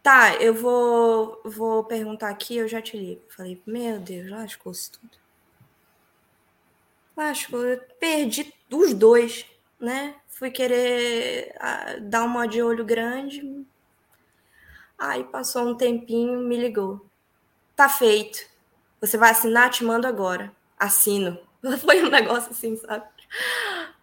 Tá, 0.02 0.34
eu 0.36 0.52
vou, 0.52 1.40
vou 1.44 1.82
perguntar 1.84 2.28
aqui, 2.28 2.56
eu 2.56 2.68
já 2.68 2.82
te 2.82 2.96
ligo. 2.96 3.22
Falei, 3.28 3.62
meu 3.66 3.98
Deus, 3.98 4.30
lascou-se 4.30 4.90
tudo. 4.90 5.16
Lascou, 7.16 7.64
eu 7.64 7.80
perdi 7.98 8.52
os 8.70 8.92
dois, 8.92 9.46
né? 9.80 10.16
Fui 10.28 10.50
querer 10.50 11.54
ah, 11.58 11.96
dar 12.00 12.24
uma 12.24 12.46
de 12.46 12.62
olho 12.62 12.84
grande. 12.84 13.64
Aí 14.98 15.24
passou 15.24 15.66
um 15.68 15.74
tempinho, 15.74 16.40
me 16.40 16.56
ligou. 16.56 17.06
Tá 17.74 17.88
feito. 17.88 18.46
Você 19.00 19.16
vai 19.16 19.30
assinar? 19.30 19.70
Te 19.70 19.84
mando 19.84 20.06
agora. 20.06 20.52
Assino. 20.78 21.38
Foi 21.80 22.04
um 22.04 22.10
negócio 22.10 22.50
assim, 22.50 22.76
sabe? 22.76 23.06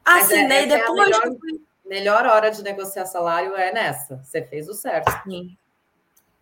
Assinei 0.03 0.63
é, 0.63 0.65
depois. 0.65 1.15
É 1.15 1.70
melhor, 1.91 2.25
hora 2.25 2.49
de 2.49 2.63
negociar 2.63 3.05
salário 3.05 3.55
é 3.55 3.73
nessa. 3.73 4.17
Você 4.23 4.41
fez 4.43 4.67
o 4.67 4.73
certo. 4.73 5.11
Sim. 5.23 5.57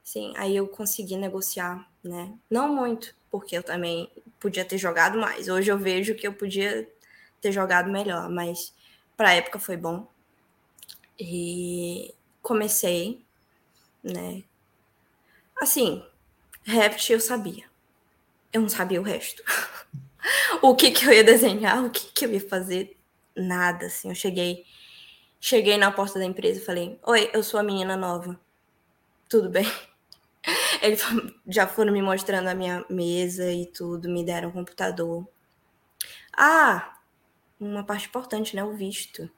Sim, 0.03 0.33
aí 0.37 0.55
eu 0.55 0.67
consegui 0.67 1.15
negociar, 1.17 1.87
né? 2.03 2.33
Não 2.49 2.73
muito, 2.73 3.13
porque 3.29 3.57
eu 3.57 3.63
também 3.63 4.09
podia 4.39 4.63
ter 4.63 4.77
jogado 4.77 5.19
mais. 5.19 5.49
Hoje 5.49 5.71
eu 5.71 5.77
vejo 5.77 6.15
que 6.15 6.27
eu 6.27 6.33
podia 6.33 6.89
ter 7.41 7.51
jogado 7.51 7.91
melhor, 7.91 8.29
mas 8.29 8.73
para 9.17 9.29
a 9.29 9.33
época 9.33 9.59
foi 9.59 9.77
bom. 9.77 10.07
E 11.19 12.13
comecei, 12.41 13.23
né? 14.03 14.43
Assim, 15.61 16.03
Revit 16.63 17.11
eu 17.11 17.19
sabia 17.19 17.69
eu 18.51 18.61
não 18.61 18.69
sabia 18.69 18.99
o 18.99 19.03
resto. 19.03 19.43
o 20.61 20.75
que 20.75 20.91
que 20.91 21.05
eu 21.05 21.13
ia 21.13 21.23
desenhar, 21.23 21.83
o 21.85 21.89
que 21.89 22.11
que 22.11 22.25
eu 22.25 22.33
ia 22.33 22.41
fazer, 22.49 22.97
nada, 23.35 23.85
assim. 23.85 24.09
Eu 24.09 24.15
cheguei, 24.15 24.65
cheguei 25.39 25.77
na 25.77 25.91
porta 25.91 26.19
da 26.19 26.25
empresa 26.25 26.59
e 26.59 26.65
falei, 26.65 26.99
oi, 27.03 27.29
eu 27.33 27.43
sou 27.43 27.59
a 27.59 27.63
menina 27.63 27.95
nova, 27.95 28.39
tudo 29.27 29.49
bem? 29.49 29.65
Eles 30.81 31.01
já 31.47 31.67
foram 31.67 31.91
me 31.91 32.01
mostrando 32.01 32.47
a 32.47 32.55
minha 32.55 32.85
mesa 32.89 33.51
e 33.51 33.65
tudo, 33.65 34.09
me 34.09 34.23
deram 34.23 34.49
um 34.49 34.53
computador. 34.53 35.27
Ah, 36.35 36.97
uma 37.59 37.83
parte 37.83 38.07
importante, 38.07 38.55
né? 38.55 38.63
O 38.63 38.73
visto. 38.73 39.29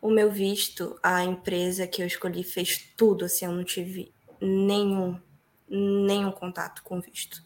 O 0.00 0.10
meu 0.10 0.30
visto, 0.30 0.98
a 1.02 1.24
empresa 1.24 1.86
que 1.86 2.02
eu 2.02 2.06
escolhi 2.06 2.42
fez 2.42 2.92
tudo, 2.96 3.24
assim, 3.24 3.44
eu 3.44 3.52
não 3.52 3.64
tive 3.64 4.12
nenhum, 4.40 5.20
nenhum 5.68 6.30
contato 6.30 6.82
com 6.82 7.00
visto 7.00 7.42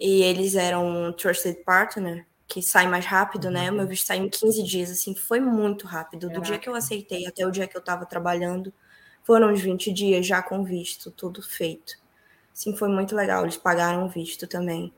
e 0.00 0.22
eles 0.22 0.54
eram 0.54 0.86
um 0.88 1.12
trusted 1.12 1.62
partner, 1.62 2.26
que 2.50 2.60
sai 2.60 2.88
mais 2.88 3.06
rápido, 3.06 3.48
né? 3.48 3.70
O 3.70 3.74
meu 3.74 3.82
uhum. 3.82 3.88
visto 3.88 4.06
saiu 4.06 4.24
em 4.24 4.28
15 4.28 4.64
dias, 4.64 4.90
assim, 4.90 5.14
foi 5.14 5.38
muito 5.38 5.86
rápido. 5.86 6.22
Do 6.22 6.32
Caraca. 6.32 6.46
dia 6.46 6.58
que 6.58 6.68
eu 6.68 6.74
aceitei 6.74 7.24
até 7.24 7.46
o 7.46 7.50
dia 7.50 7.68
que 7.68 7.76
eu 7.76 7.80
estava 7.80 8.04
trabalhando, 8.04 8.74
foram 9.22 9.52
uns 9.52 9.60
20 9.60 9.92
dias 9.92 10.26
já 10.26 10.42
com 10.42 10.64
visto, 10.64 11.12
tudo 11.12 11.40
feito. 11.40 11.94
Sim, 12.52 12.76
foi 12.76 12.88
muito 12.88 13.14
legal. 13.14 13.44
Eles 13.44 13.56
pagaram 13.56 14.04
o 14.04 14.08
visto 14.08 14.48
também. 14.48 14.92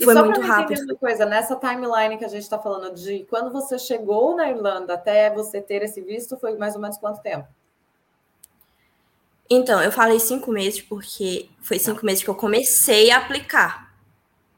E 0.00 0.04
Foi 0.04 0.14
muito 0.16 0.40
rápido. 0.40 0.82
Uma 0.82 0.96
coisa, 0.96 1.24
nessa 1.24 1.54
timeline 1.54 2.18
que 2.18 2.24
a 2.24 2.28
gente 2.28 2.42
está 2.42 2.58
falando 2.58 2.92
de 2.92 3.24
quando 3.30 3.52
você 3.52 3.78
chegou 3.78 4.34
na 4.34 4.50
Irlanda 4.50 4.94
até 4.94 5.32
você 5.32 5.60
ter 5.60 5.82
esse 5.82 6.00
visto, 6.00 6.36
foi 6.38 6.56
mais 6.56 6.74
ou 6.74 6.80
menos 6.80 6.98
quanto 6.98 7.22
tempo? 7.22 7.46
Então, 9.48 9.80
eu 9.80 9.92
falei 9.92 10.18
cinco 10.18 10.50
meses 10.50 10.82
porque 10.82 11.48
foi 11.62 11.78
cinco 11.78 12.04
meses 12.04 12.24
que 12.24 12.28
eu 12.28 12.34
comecei 12.34 13.12
a 13.12 13.18
aplicar, 13.18 13.94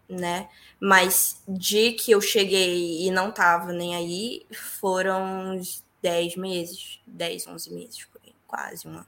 né? 0.09 0.49
Mas 0.81 1.43
de 1.47 1.93
que 1.93 2.11
eu 2.11 2.21
cheguei 2.21 3.07
e 3.07 3.11
não 3.11 3.31
tava 3.31 3.73
nem 3.73 3.95
aí, 3.95 4.47
foram 4.51 5.55
uns 5.55 5.85
10 6.01 6.37
meses, 6.37 7.01
10, 7.07 7.47
11 7.49 7.75
meses, 7.75 8.09
quase 8.47 8.89
um 8.89 8.93
ano. 8.93 9.07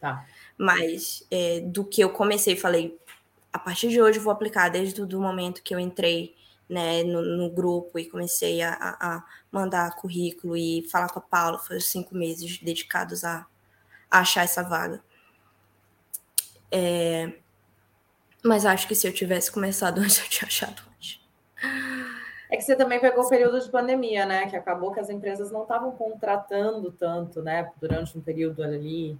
Tá. 0.00 0.26
Mas 0.56 1.22
é, 1.30 1.60
do 1.60 1.84
que 1.84 2.02
eu 2.02 2.10
comecei, 2.10 2.56
falei, 2.56 2.98
a 3.52 3.58
partir 3.58 3.88
de 3.88 4.00
hoje 4.00 4.18
eu 4.18 4.22
vou 4.22 4.32
aplicar 4.32 4.68
desde 4.68 5.00
o 5.02 5.20
momento 5.20 5.62
que 5.62 5.74
eu 5.74 5.78
entrei 5.78 6.34
né, 6.68 7.02
no, 7.04 7.22
no 7.22 7.50
grupo 7.50 7.98
e 7.98 8.08
comecei 8.08 8.62
a, 8.62 8.74
a, 8.74 9.24
mandar 9.52 9.94
currículo 9.94 10.56
e 10.56 10.86
falar 10.90 11.08
com 11.08 11.18
a 11.18 11.22
Paula, 11.22 11.58
foi 11.58 11.80
cinco 11.80 12.14
meses 12.14 12.58
dedicados 12.58 13.24
a, 13.24 13.46
a 14.10 14.18
achar 14.20 14.44
essa 14.44 14.62
vaga. 14.62 15.02
É, 16.70 17.32
mas 18.42 18.66
acho 18.66 18.88
que 18.88 18.94
se 18.94 19.06
eu 19.06 19.12
tivesse 19.12 19.50
começado 19.50 19.98
antes, 20.00 20.18
eu 20.18 20.28
tinha 20.28 20.48
achado. 20.48 20.82
É 22.48 22.56
que 22.56 22.62
você 22.62 22.76
também 22.76 23.00
pegou 23.00 23.24
o 23.24 23.28
período 23.28 23.60
de 23.60 23.68
pandemia, 23.68 24.24
né? 24.24 24.48
Que 24.48 24.56
acabou 24.56 24.92
que 24.92 25.00
as 25.00 25.10
empresas 25.10 25.50
não 25.50 25.62
estavam 25.62 25.90
contratando 25.92 26.92
tanto, 26.92 27.42
né? 27.42 27.70
Durante 27.80 28.16
um 28.16 28.20
período 28.20 28.62
ali. 28.62 29.18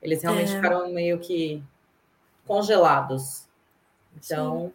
Eles 0.00 0.22
realmente 0.22 0.52
é. 0.52 0.56
ficaram 0.56 0.92
meio 0.92 1.18
que 1.18 1.62
congelados. 2.46 3.46
Então. 4.16 4.72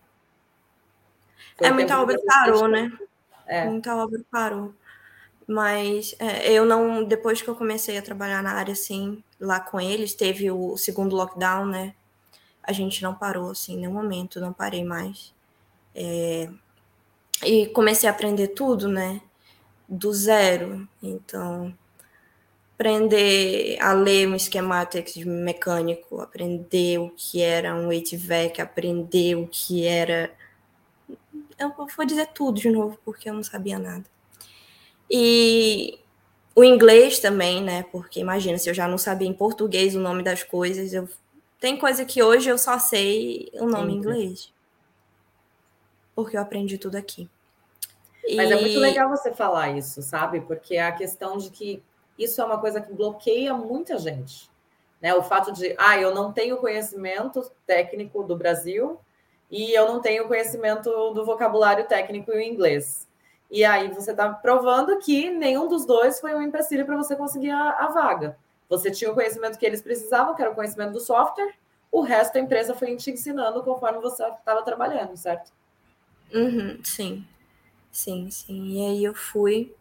É, 1.61 1.71
muita 1.71 2.01
obra 2.01 2.19
parou, 2.25 2.67
né? 2.67 2.91
É. 3.47 3.65
Muita 3.65 3.95
obra 3.95 4.19
parou. 4.29 4.73
Mas 5.47 6.15
é, 6.19 6.51
eu 6.51 6.65
não. 6.65 7.03
Depois 7.03 7.41
que 7.41 7.49
eu 7.49 7.55
comecei 7.55 7.97
a 7.97 8.01
trabalhar 8.01 8.43
na 8.43 8.53
área, 8.53 8.73
assim, 8.73 9.23
lá 9.39 9.59
com 9.59 9.79
eles, 9.79 10.13
teve 10.13 10.51
o 10.51 10.77
segundo 10.77 11.15
lockdown, 11.15 11.65
né? 11.65 11.93
A 12.61 12.71
gente 12.71 13.03
não 13.03 13.13
parou, 13.13 13.51
assim, 13.51 13.73
em 13.73 13.77
nenhum 13.77 13.93
momento, 13.93 14.39
não 14.39 14.53
parei 14.53 14.83
mais. 14.83 15.33
É, 15.93 16.49
e 17.45 17.67
comecei 17.67 18.07
a 18.07 18.11
aprender 18.11 18.49
tudo, 18.49 18.87
né? 18.87 19.21
Do 19.87 20.13
zero. 20.13 20.87
Então, 21.01 21.73
aprender 22.75 23.77
a 23.79 23.93
ler 23.93 24.27
um 24.27 24.37
schematics 24.37 25.13
de 25.13 25.25
mecânico, 25.25 26.19
aprender 26.19 26.99
o 26.99 27.09
que 27.11 27.41
era 27.41 27.75
um 27.75 27.89
HVAC, 27.89 28.61
aprender 28.61 29.35
o 29.35 29.47
que 29.47 29.85
era. 29.85 30.33
Eu 31.57 31.71
vou 31.95 32.05
dizer 32.05 32.27
tudo 32.27 32.59
de 32.59 32.69
novo, 32.69 32.97
porque 33.05 33.29
eu 33.29 33.33
não 33.33 33.43
sabia 33.43 33.79
nada. 33.79 34.05
E 35.09 35.99
o 36.55 36.63
inglês 36.63 37.19
também, 37.19 37.61
né? 37.61 37.83
Porque 37.83 38.19
imagina, 38.19 38.57
se 38.57 38.69
eu 38.69 38.73
já 38.73 38.87
não 38.87 38.97
sabia 38.97 39.27
em 39.27 39.33
português 39.33 39.95
o 39.95 39.99
nome 39.99 40.23
das 40.23 40.43
coisas, 40.43 40.93
eu 40.93 41.07
tem 41.63 41.77
coisa 41.77 42.03
que 42.03 42.21
hoje 42.21 42.49
eu 42.49 42.57
só 42.57 42.77
sei 42.77 43.49
o 43.53 43.65
nome 43.65 43.93
em 43.93 43.95
inglês. 43.95 44.51
Porque 46.13 46.35
eu 46.35 46.41
aprendi 46.41 46.77
tudo 46.77 46.97
aqui. 46.97 47.29
Mas 48.35 48.49
e... 48.49 48.53
é 48.53 48.61
muito 48.61 48.79
legal 48.79 49.09
você 49.09 49.33
falar 49.33 49.71
isso, 49.71 50.01
sabe? 50.01 50.41
Porque 50.41 50.77
a 50.77 50.91
questão 50.91 51.37
de 51.37 51.49
que 51.49 51.83
isso 52.17 52.41
é 52.41 52.45
uma 52.45 52.59
coisa 52.59 52.79
que 52.79 52.93
bloqueia 52.93 53.53
muita 53.53 53.97
gente. 53.97 54.49
Né? 55.01 55.13
O 55.13 55.23
fato 55.23 55.51
de, 55.51 55.75
ah, 55.77 55.99
eu 55.99 56.13
não 56.13 56.31
tenho 56.31 56.57
conhecimento 56.57 57.51
técnico 57.65 58.23
do 58.23 58.37
Brasil 58.37 58.99
e 59.51 59.73
eu 59.77 59.87
não 59.87 60.01
tenho 60.01 60.27
conhecimento 60.27 60.89
do 61.11 61.25
vocabulário 61.25 61.85
técnico 61.85 62.31
em 62.31 62.51
inglês. 62.51 63.07
E 63.51 63.63
aí 63.63 63.89
você 63.89 64.11
está 64.11 64.29
provando 64.29 64.97
que 64.97 65.29
nenhum 65.29 65.67
dos 65.67 65.85
dois 65.85 66.19
foi 66.19 66.33
um 66.33 66.41
empecilho 66.41 66.85
para 66.85 66.97
você 66.97 67.15
conseguir 67.15 67.51
a, 67.51 67.69
a, 67.71 67.87
vaga. 67.89 68.37
Você 68.69 68.89
tinha 68.89 69.11
o 69.11 69.13
conhecimento 69.13 69.59
que 69.59 69.65
eles 69.65 69.81
precisavam, 69.81 70.33
que 70.33 70.41
era 70.41 70.49
o 70.49 70.55
conhecimento 70.55 70.93
do 70.93 70.99
software, 70.99 71.53
o 71.91 72.01
resto 72.01 72.33
da 72.33 72.39
empresa 72.39 72.73
foi 72.73 72.95
te 72.95 73.11
ensinando 73.11 73.61
conforme 73.61 73.99
você 73.99 74.23
estava 74.25 74.63
trabalhando, 74.63 75.15
certo? 75.15 75.51
Uhum, 76.33 76.79
sim, 76.83 77.27
sim, 77.93 78.29
sim. 78.29 78.73
E 78.73 78.85
aí 78.85 79.03
eu 79.03 79.13
fui 79.13 79.73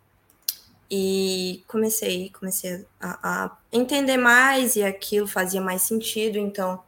e 0.91 1.65
comecei, 1.67 2.31
comecei 2.31 2.87
a, 3.01 3.47
a, 3.47 3.57
entender 3.73 4.19
mais 4.19 4.77
e 4.77 4.85
aquilo 4.85 5.27
fazia 5.27 5.61
mais 5.61 5.83
sentido. 5.83 6.39
Então, 6.39 6.85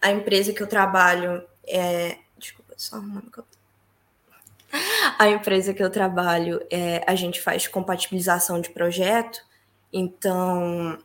a 0.00 0.10
empresa 0.10 0.52
que 0.52 0.62
eu 0.62 0.66
trabalho 0.66 1.44
é. 1.66 2.18
Desculpa, 2.38 2.74
só 2.76 2.96
arrumando 2.96 3.30
que 3.30 3.38
eu 3.38 3.44
a 5.18 5.28
empresa 5.28 5.72
que 5.72 5.82
eu 5.82 5.90
trabalho, 5.90 6.60
é, 6.70 7.04
a 7.06 7.14
gente 7.14 7.40
faz 7.40 7.68
compatibilização 7.68 8.60
de 8.60 8.70
projeto, 8.70 9.40
então 9.92 10.98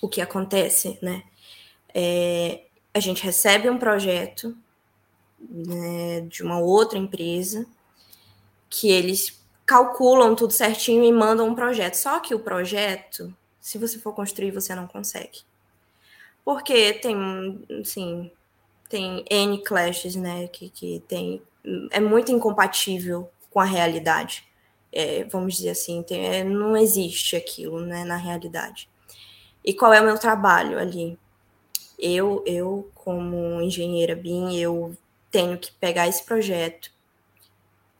o 0.00 0.08
que 0.08 0.20
acontece, 0.20 0.98
né? 1.00 1.22
É, 1.94 2.64
a 2.92 3.00
gente 3.00 3.22
recebe 3.22 3.70
um 3.70 3.78
projeto 3.78 4.56
né, 5.40 6.20
de 6.22 6.42
uma 6.42 6.58
outra 6.58 6.98
empresa 6.98 7.66
que 8.72 8.90
eles 8.90 9.38
calculam 9.66 10.34
tudo 10.34 10.54
certinho 10.54 11.04
e 11.04 11.12
mandam 11.12 11.46
um 11.46 11.54
projeto. 11.54 11.94
Só 11.94 12.18
que 12.20 12.34
o 12.34 12.40
projeto, 12.40 13.32
se 13.60 13.76
você 13.76 13.98
for 13.98 14.14
construir, 14.14 14.50
você 14.50 14.74
não 14.74 14.86
consegue. 14.86 15.40
Porque 16.42 16.94
tem, 16.94 17.62
assim, 17.82 18.32
tem 18.88 19.24
N 19.30 19.62
clashes, 19.62 20.16
né, 20.16 20.48
que, 20.48 20.70
que 20.70 21.04
tem, 21.06 21.42
é 21.90 22.00
muito 22.00 22.32
incompatível 22.32 23.30
com 23.50 23.60
a 23.60 23.64
realidade. 23.64 24.44
É, 24.90 25.24
vamos 25.24 25.56
dizer 25.56 25.70
assim, 25.70 26.02
tem, 26.02 26.26
é, 26.26 26.42
não 26.42 26.74
existe 26.74 27.36
aquilo, 27.36 27.80
né, 27.80 28.04
na 28.04 28.16
realidade. 28.16 28.88
E 29.62 29.74
qual 29.74 29.92
é 29.92 30.00
o 30.00 30.04
meu 30.04 30.18
trabalho 30.18 30.78
ali? 30.78 31.18
Eu, 31.98 32.42
eu 32.46 32.90
como 32.94 33.60
engenheira 33.60 34.16
BIM, 34.16 34.56
eu 34.56 34.96
tenho 35.30 35.58
que 35.58 35.72
pegar 35.72 36.08
esse 36.08 36.24
projeto, 36.24 36.91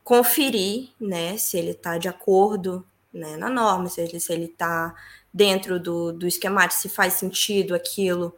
conferir, 0.05 0.91
né, 1.01 1.37
se 1.37 1.57
ele 1.59 1.71
está 1.71 1.99
de 1.99 2.09
acordo 2.09 2.85
né, 3.13 3.37
na 3.37 3.49
norma, 3.49 3.89
se 3.89 4.01
ele 4.01 4.19
se 4.19 4.33
está 4.33 4.95
dentro 5.33 5.79
do, 5.79 6.13
do 6.13 6.27
esquemático, 6.27 6.81
se 6.81 6.89
faz 6.89 7.15
sentido 7.15 7.75
aquilo, 7.75 8.35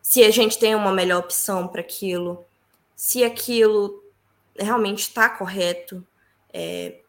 se 0.00 0.22
a 0.22 0.30
gente 0.30 0.58
tem 0.58 0.74
uma 0.74 0.92
melhor 0.92 1.20
opção 1.20 1.68
para 1.68 1.80
aquilo, 1.80 2.44
se 2.96 3.24
aquilo 3.24 4.02
realmente 4.56 5.00
está 5.00 5.28
correto, 5.28 6.06
é, 6.52 7.00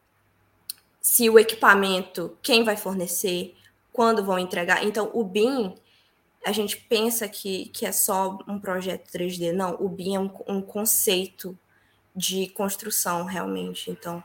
se 1.01 1.30
o 1.30 1.39
equipamento, 1.39 2.38
quem 2.41 2.64
vai 2.64 2.78
fornecer, 2.78 3.55
quando 3.91 4.24
vão 4.24 4.38
entregar. 4.38 4.84
Então, 4.84 5.10
o 5.14 5.24
BIM, 5.24 5.76
a 6.45 6.51
gente 6.51 6.78
pensa 6.78 7.28
que, 7.28 7.66
que 7.70 7.86
é 7.86 7.91
só 7.91 8.38
um 8.47 8.60
projeto 8.60 9.10
3D. 9.12 9.51
Não, 9.51 9.76
o 9.80 9.89
BIM 9.89 10.16
é 10.16 10.20
um, 10.20 10.32
um 10.47 10.62
conceito 10.62 11.57
de 12.16 12.49
construção, 12.49 13.26
realmente. 13.26 13.91
Então, 13.91 14.24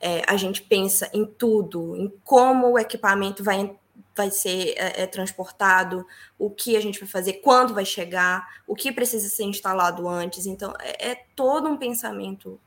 é, 0.00 0.22
a 0.26 0.36
gente 0.36 0.62
pensa 0.62 1.10
em 1.12 1.24
tudo, 1.24 1.96
em 1.96 2.12
como 2.24 2.72
o 2.72 2.78
equipamento 2.78 3.44
vai, 3.44 3.76
vai 4.16 4.30
ser 4.30 4.74
é, 4.76 5.02
é, 5.02 5.06
transportado, 5.06 6.06
o 6.38 6.50
que 6.50 6.76
a 6.76 6.80
gente 6.80 6.98
vai 6.98 7.08
fazer, 7.08 7.34
quando 7.34 7.74
vai 7.74 7.84
chegar, 7.84 8.62
o 8.66 8.74
que 8.74 8.90
precisa 8.90 9.28
ser 9.28 9.44
instalado 9.44 10.08
antes. 10.08 10.46
Então, 10.46 10.74
é, 10.80 11.10
é 11.10 11.24
todo 11.36 11.68
um 11.68 11.76
pensamento 11.76 12.60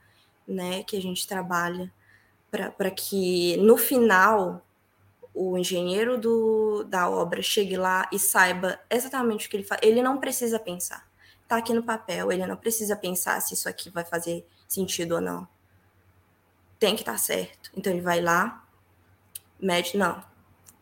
né, 0.47 0.83
que 0.83 0.95
a 0.95 1.01
gente 1.01 1.27
trabalha 1.27 1.91
para 2.49 2.89
que 2.89 3.57
no 3.57 3.75
final 3.75 4.65
o 5.33 5.57
engenheiro 5.57 6.17
do, 6.17 6.85
da 6.85 7.09
obra 7.09 7.41
chegue 7.41 7.75
lá 7.75 8.07
e 8.13 8.17
saiba 8.17 8.79
exatamente 8.89 9.47
o 9.47 9.49
que 9.49 9.57
ele 9.57 9.65
faz. 9.65 9.81
Ele 9.83 10.01
não 10.01 10.17
precisa 10.17 10.57
pensar 10.57 11.05
está 11.45 11.57
aqui 11.57 11.73
no 11.73 11.83
papel, 11.83 12.31
ele 12.31 12.45
não 12.45 12.57
precisa 12.57 12.95
pensar 12.95 13.39
se 13.41 13.53
isso 13.53 13.69
aqui 13.69 13.89
vai 13.89 14.03
fazer 14.03 14.45
sentido 14.67 15.15
ou 15.15 15.21
não. 15.21 15.47
Tem 16.79 16.95
que 16.95 17.03
estar 17.03 17.13
tá 17.13 17.17
certo. 17.17 17.71
Então 17.77 17.93
ele 17.93 18.01
vai 18.01 18.19
lá, 18.19 18.63
mede, 19.59 19.95
não, 19.95 20.21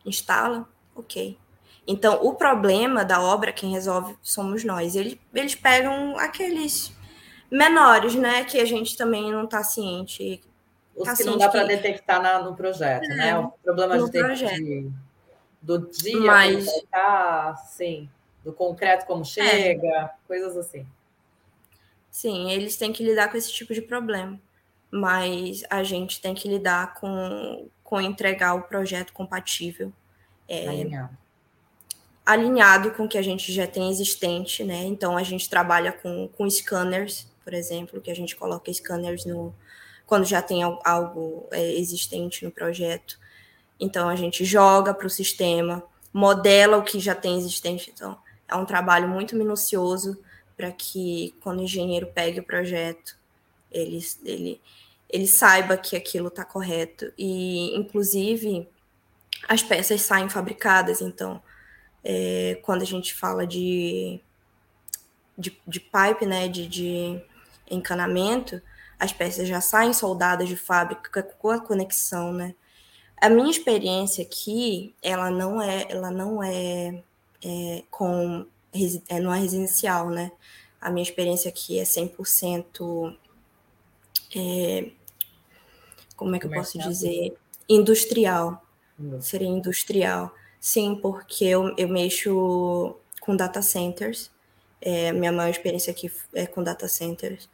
instala, 0.04 0.66
ok. 0.94 1.38
Então 1.86 2.24
o 2.24 2.34
problema 2.34 3.04
da 3.04 3.20
obra, 3.20 3.52
quem 3.52 3.70
resolve 3.70 4.16
somos 4.22 4.64
nós. 4.64 4.96
Eles, 4.96 5.18
eles 5.34 5.54
pegam 5.54 6.18
aqueles 6.18 6.92
menores, 7.50 8.14
né, 8.14 8.42
que 8.44 8.58
a 8.58 8.64
gente 8.64 8.96
também 8.96 9.30
não 9.30 9.44
está 9.44 9.62
ciente. 9.62 10.42
Os 10.96 11.04
tá 11.04 11.16
que 11.16 11.24
não 11.24 11.36
dá 11.36 11.48
para 11.48 11.64
detectar 11.64 12.22
na, 12.22 12.40
no 12.40 12.56
projeto, 12.56 13.04
é, 13.04 13.16
né? 13.16 13.38
O 13.38 13.50
problema 13.62 13.98
de, 13.98 14.10
de, 14.10 14.90
do 15.60 15.78
dia, 15.90 16.20
Mas... 16.20 16.66
tá, 16.90 17.54
sim 17.68 18.08
do 18.44 18.52
concreto 18.52 19.06
como 19.06 19.24
chega, 19.24 19.86
é. 19.86 20.10
coisas 20.26 20.56
assim. 20.56 20.86
Sim, 22.10 22.50
eles 22.50 22.76
têm 22.76 22.92
que 22.92 23.04
lidar 23.04 23.30
com 23.30 23.36
esse 23.36 23.52
tipo 23.52 23.74
de 23.74 23.82
problema, 23.82 24.40
mas 24.90 25.64
a 25.68 25.82
gente 25.82 26.20
tem 26.20 26.34
que 26.34 26.48
lidar 26.48 26.94
com, 26.94 27.68
com 27.82 28.00
entregar 28.00 28.54
o 28.54 28.62
projeto 28.62 29.12
compatível. 29.12 29.92
É, 30.46 30.68
alinhado. 30.68 31.18
alinhado 32.24 32.90
com 32.92 33.04
o 33.04 33.08
que 33.08 33.16
a 33.16 33.22
gente 33.22 33.50
já 33.52 33.66
tem 33.66 33.90
existente, 33.90 34.62
né? 34.62 34.84
Então 34.84 35.16
a 35.16 35.22
gente 35.22 35.48
trabalha 35.48 35.90
com, 35.90 36.28
com 36.28 36.48
scanners 36.48 37.26
por 37.44 37.52
exemplo, 37.52 38.00
que 38.00 38.10
a 38.10 38.16
gente 38.16 38.34
coloca 38.34 38.72
scanners 38.72 39.26
no 39.26 39.54
quando 40.06 40.24
já 40.24 40.42
tem 40.42 40.62
algo 40.62 41.48
é, 41.50 41.72
existente 41.74 42.44
no 42.44 42.50
projeto. 42.50 43.18
Então 43.78 44.08
a 44.08 44.16
gente 44.16 44.44
joga 44.44 44.92
para 44.92 45.06
o 45.06 45.10
sistema, 45.10 45.82
modela 46.12 46.76
o 46.78 46.82
que 46.82 46.98
já 46.98 47.14
tem 47.14 47.36
existente. 47.38 47.92
Então 47.94 48.18
é 48.48 48.56
um 48.56 48.64
trabalho 48.64 49.08
muito 49.08 49.36
minucioso 49.36 50.18
para 50.56 50.70
que 50.70 51.34
quando 51.40 51.58
o 51.58 51.62
engenheiro 51.62 52.06
pegue 52.14 52.40
o 52.40 52.44
projeto, 52.44 53.18
ele, 53.70 53.98
ele, 54.24 54.60
ele 55.08 55.26
saiba 55.26 55.76
que 55.76 55.96
aquilo 55.96 56.28
está 56.28 56.44
correto. 56.44 57.12
E, 57.18 57.76
inclusive, 57.76 58.68
as 59.48 59.62
peças 59.62 60.02
saem 60.02 60.28
fabricadas, 60.28 61.00
então, 61.00 61.42
é, 62.02 62.58
quando 62.62 62.82
a 62.82 62.86
gente 62.86 63.14
fala 63.14 63.46
de, 63.46 64.20
de, 65.36 65.58
de 65.66 65.80
pipe, 65.80 66.26
né, 66.26 66.48
de, 66.48 66.68
de 66.68 67.20
encanamento, 67.70 68.62
as 68.98 69.12
peças 69.12 69.48
já 69.48 69.60
saem 69.60 69.92
soldadas 69.92 70.48
de 70.48 70.56
fábrica 70.56 71.22
com 71.22 71.50
a 71.50 71.60
conexão, 71.60 72.32
né? 72.32 72.54
A 73.20 73.28
minha 73.28 73.50
experiência 73.50 74.24
aqui, 74.24 74.94
ela 75.02 75.30
não 75.30 75.60
é, 75.60 75.86
ela 75.88 76.10
não 76.10 76.42
é, 76.42 77.02
é 77.44 77.82
com 77.90 78.46
é, 78.72 79.16
é 79.16 79.38
residencial, 79.38 80.10
né? 80.10 80.32
A 80.80 80.90
minha 80.90 81.02
experiência 81.02 81.48
aqui 81.48 81.78
é 81.78 81.82
100% 81.84 83.16
é, 84.36 84.90
como 86.16 86.34
é 86.34 86.38
que 86.38 86.46
eu 86.46 86.50
posso 86.50 86.78
dizer? 86.78 87.36
Industrial. 87.68 88.62
Uhum. 88.98 89.20
Seria 89.20 89.48
industrial. 89.48 90.34
Sim, 90.60 90.98
porque 91.00 91.44
eu, 91.44 91.74
eu 91.76 91.88
mexo 91.88 92.96
com 93.20 93.36
data 93.36 93.62
centers. 93.62 94.30
É, 94.80 95.12
minha 95.12 95.32
maior 95.32 95.50
experiência 95.50 95.90
aqui 95.90 96.10
é 96.34 96.46
com 96.46 96.62
data 96.62 96.88
centers. 96.88 97.48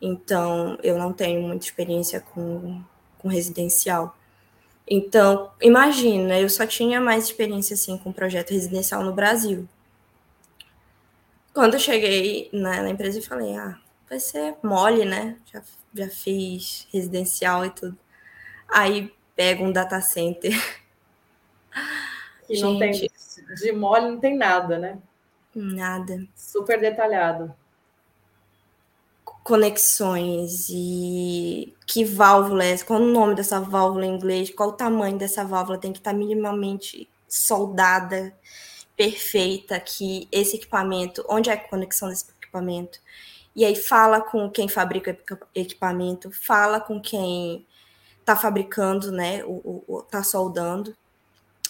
Então, 0.00 0.78
eu 0.82 0.98
não 0.98 1.12
tenho 1.12 1.40
muita 1.42 1.64
experiência 1.64 2.20
com, 2.20 2.82
com 3.18 3.28
residencial. 3.28 4.16
Então, 4.88 5.50
imagina, 5.60 6.38
eu 6.38 6.48
só 6.48 6.66
tinha 6.66 7.00
mais 7.00 7.24
experiência 7.24 7.74
assim 7.74 7.96
com 7.96 8.12
projeto 8.12 8.50
residencial 8.50 9.02
no 9.02 9.12
Brasil. 9.12 9.68
Quando 11.54 11.74
eu 11.74 11.80
cheguei 11.80 12.48
na, 12.52 12.82
na 12.82 12.90
empresa, 12.90 13.18
eu 13.18 13.22
falei: 13.22 13.56
ah, 13.56 13.78
vai 14.08 14.18
ser 14.18 14.56
mole, 14.62 15.04
né? 15.04 15.36
Já, 15.52 15.62
já 15.94 16.08
fiz 16.08 16.88
residencial 16.92 17.64
e 17.64 17.70
tudo. 17.70 17.98
Aí 18.68 19.12
pega 19.36 19.62
um 19.62 19.72
data 19.72 20.00
center. 20.00 20.52
Que 22.46 22.54
Gente, 22.56 22.62
não 22.62 22.78
tem 22.78 23.10
de 23.56 23.72
mole, 23.72 24.10
não 24.10 24.20
tem 24.20 24.36
nada, 24.36 24.78
né? 24.78 24.98
Nada. 25.54 26.26
Super 26.34 26.80
detalhado. 26.80 27.54
Conexões 29.42 30.68
e 30.70 31.74
que 31.86 32.04
válvula 32.04 32.64
é, 32.64 32.78
qual 32.78 33.00
o 33.00 33.04
nome 33.04 33.34
dessa 33.34 33.60
válvula 33.60 34.06
em 34.06 34.14
inglês, 34.14 34.50
qual 34.50 34.70
o 34.70 34.72
tamanho 34.72 35.18
dessa 35.18 35.44
válvula 35.44 35.78
tem 35.78 35.92
que 35.92 35.98
estar 35.98 36.12
minimamente 36.12 37.08
soldada, 37.28 38.32
perfeita, 38.96 39.80
que 39.80 40.28
esse 40.30 40.56
equipamento, 40.56 41.24
onde 41.28 41.50
é 41.50 41.54
a 41.54 41.56
conexão 41.56 42.08
desse 42.08 42.26
equipamento? 42.38 43.00
E 43.54 43.64
aí 43.64 43.74
fala 43.74 44.20
com 44.20 44.50
quem 44.50 44.68
fabrica 44.68 45.18
o 45.30 45.38
equipamento, 45.54 46.30
fala 46.30 46.80
com 46.80 47.00
quem 47.00 47.66
está 48.20 48.36
fabricando, 48.36 49.10
né, 49.10 49.42
o, 49.44 50.02
tá 50.10 50.22
soldando. 50.22 50.96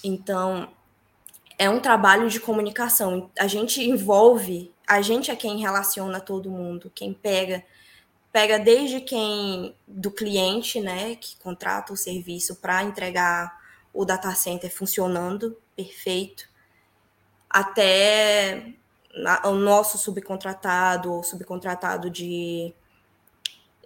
Então, 0.04 0.68
é 1.58 1.68
um 1.68 1.80
trabalho 1.80 2.28
de 2.28 2.40
comunicação. 2.40 3.30
A 3.38 3.46
gente 3.46 3.82
envolve, 3.82 4.71
a 4.86 5.00
gente 5.02 5.30
é 5.30 5.36
quem 5.36 5.58
relaciona 5.60 6.20
todo 6.20 6.50
mundo, 6.50 6.90
quem 6.94 7.12
pega 7.12 7.64
pega 8.32 8.58
desde 8.58 9.00
quem 9.02 9.76
do 9.86 10.10
cliente, 10.10 10.80
né, 10.80 11.16
que 11.16 11.36
contrata 11.36 11.92
o 11.92 11.96
serviço 11.96 12.56
para 12.56 12.82
entregar 12.82 13.60
o 13.92 14.06
data 14.06 14.34
center 14.34 14.74
funcionando 14.74 15.58
perfeito, 15.76 16.48
até 17.48 18.72
o 19.44 19.50
nosso 19.52 19.98
subcontratado 19.98 21.12
ou 21.12 21.22
subcontratado 21.22 22.08
de, 22.08 22.72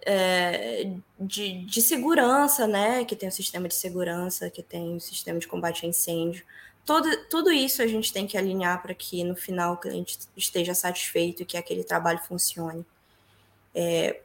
é, 0.05 0.89
de, 1.19 1.65
de, 1.65 1.81
segurança, 1.81 2.65
né? 2.65 3.03
Que 3.03 3.13
tem 3.13 3.27
o 3.27 3.31
sistema 3.31 3.67
de 3.67 3.75
segurança, 3.75 4.49
que 4.49 4.63
tem 4.63 4.95
o 4.95 5.01
sistema 5.01 5.37
de 5.37 5.47
combate 5.47 5.85
a 5.85 5.89
incêndio. 5.89 6.45
Todo, 6.87 7.17
tudo 7.29 7.51
isso 7.51 7.81
a 7.81 7.85
gente 7.85 8.13
tem 8.13 8.25
que 8.25 8.37
alinhar 8.37 8.81
para 8.81 8.93
que 8.93 9.21
no 9.21 9.35
final 9.35 9.73
o 9.73 9.77
cliente 9.77 10.17
esteja 10.37 10.73
satisfeito 10.73 11.43
e 11.43 11.45
que 11.45 11.57
aquele 11.57 11.83
trabalho 11.83 12.19
funcione. 12.19 12.85
É, 13.75 14.21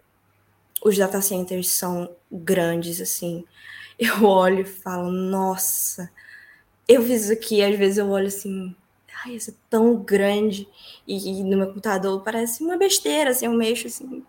os 0.80 0.96
data 0.96 1.20
centers 1.20 1.70
são 1.70 2.14
grandes, 2.30 3.00
assim. 3.00 3.44
Eu 3.98 4.24
olho 4.24 4.60
e 4.60 4.64
falo, 4.64 5.10
nossa, 5.10 6.08
eu 6.86 7.02
fiz 7.02 7.24
isso 7.24 7.32
aqui, 7.32 7.64
às 7.64 7.76
vezes 7.76 7.98
eu 7.98 8.08
olho 8.08 8.28
assim, 8.28 8.74
ai, 9.24 9.34
isso 9.34 9.50
é 9.50 9.54
tão 9.68 9.96
grande. 9.96 10.68
E, 11.04 11.40
e, 11.40 11.42
no 11.42 11.56
meu 11.56 11.66
computador 11.66 12.22
parece 12.22 12.62
uma 12.62 12.76
besteira, 12.76 13.30
assim, 13.30 13.46
eu 13.46 13.52
mexo 13.52 13.88
assim, 13.88 14.24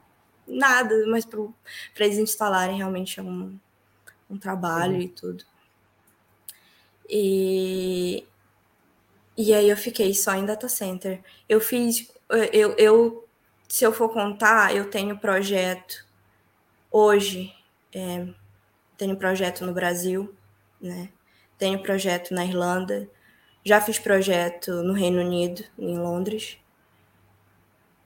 nada, 0.47 1.05
mas 1.07 1.23
para 1.23 2.05
eles 2.05 2.17
instalarem 2.17 2.77
realmente 2.77 3.19
é 3.19 3.23
um, 3.23 3.55
um 4.27 4.37
trabalho 4.39 4.95
uhum. 4.95 5.01
e 5.01 5.07
tudo. 5.07 5.45
E, 7.09 8.25
e 9.37 9.53
aí 9.53 9.69
eu 9.69 9.77
fiquei 9.77 10.13
só 10.13 10.33
em 10.35 10.45
data 10.45 10.67
center. 10.69 11.21
Eu 11.47 11.59
fiz, 11.59 12.11
eu, 12.51 12.75
eu 12.77 13.27
se 13.67 13.83
eu 13.83 13.91
for 13.91 14.09
contar, 14.09 14.75
eu 14.75 14.89
tenho 14.89 15.17
projeto 15.17 16.05
hoje, 16.91 17.51
é, 17.91 18.27
tenho 18.95 19.17
projeto 19.17 19.65
no 19.65 19.73
Brasil, 19.73 20.33
né? 20.79 21.09
Tenho 21.57 21.81
projeto 21.81 22.33
na 22.33 22.45
Irlanda, 22.45 23.09
já 23.65 23.81
fiz 23.81 23.97
projeto 23.97 24.83
no 24.83 24.93
Reino 24.93 25.19
Unido, 25.21 25.63
em 25.77 25.97
Londres. 25.97 26.57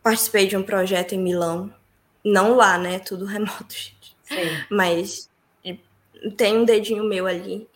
Participei 0.01 0.47
de 0.47 0.55
um 0.55 0.63
projeto 0.63 1.13
em 1.13 1.19
Milão. 1.19 1.73
Não 2.23 2.55
lá, 2.55 2.77
né? 2.77 2.99
Tudo 2.99 3.25
remoto, 3.27 3.73
gente. 3.73 4.15
Sim. 4.23 4.65
Mas 4.71 5.29
tem 6.37 6.57
um 6.57 6.65
dedinho 6.65 7.03
meu 7.03 7.27
ali, 7.27 7.67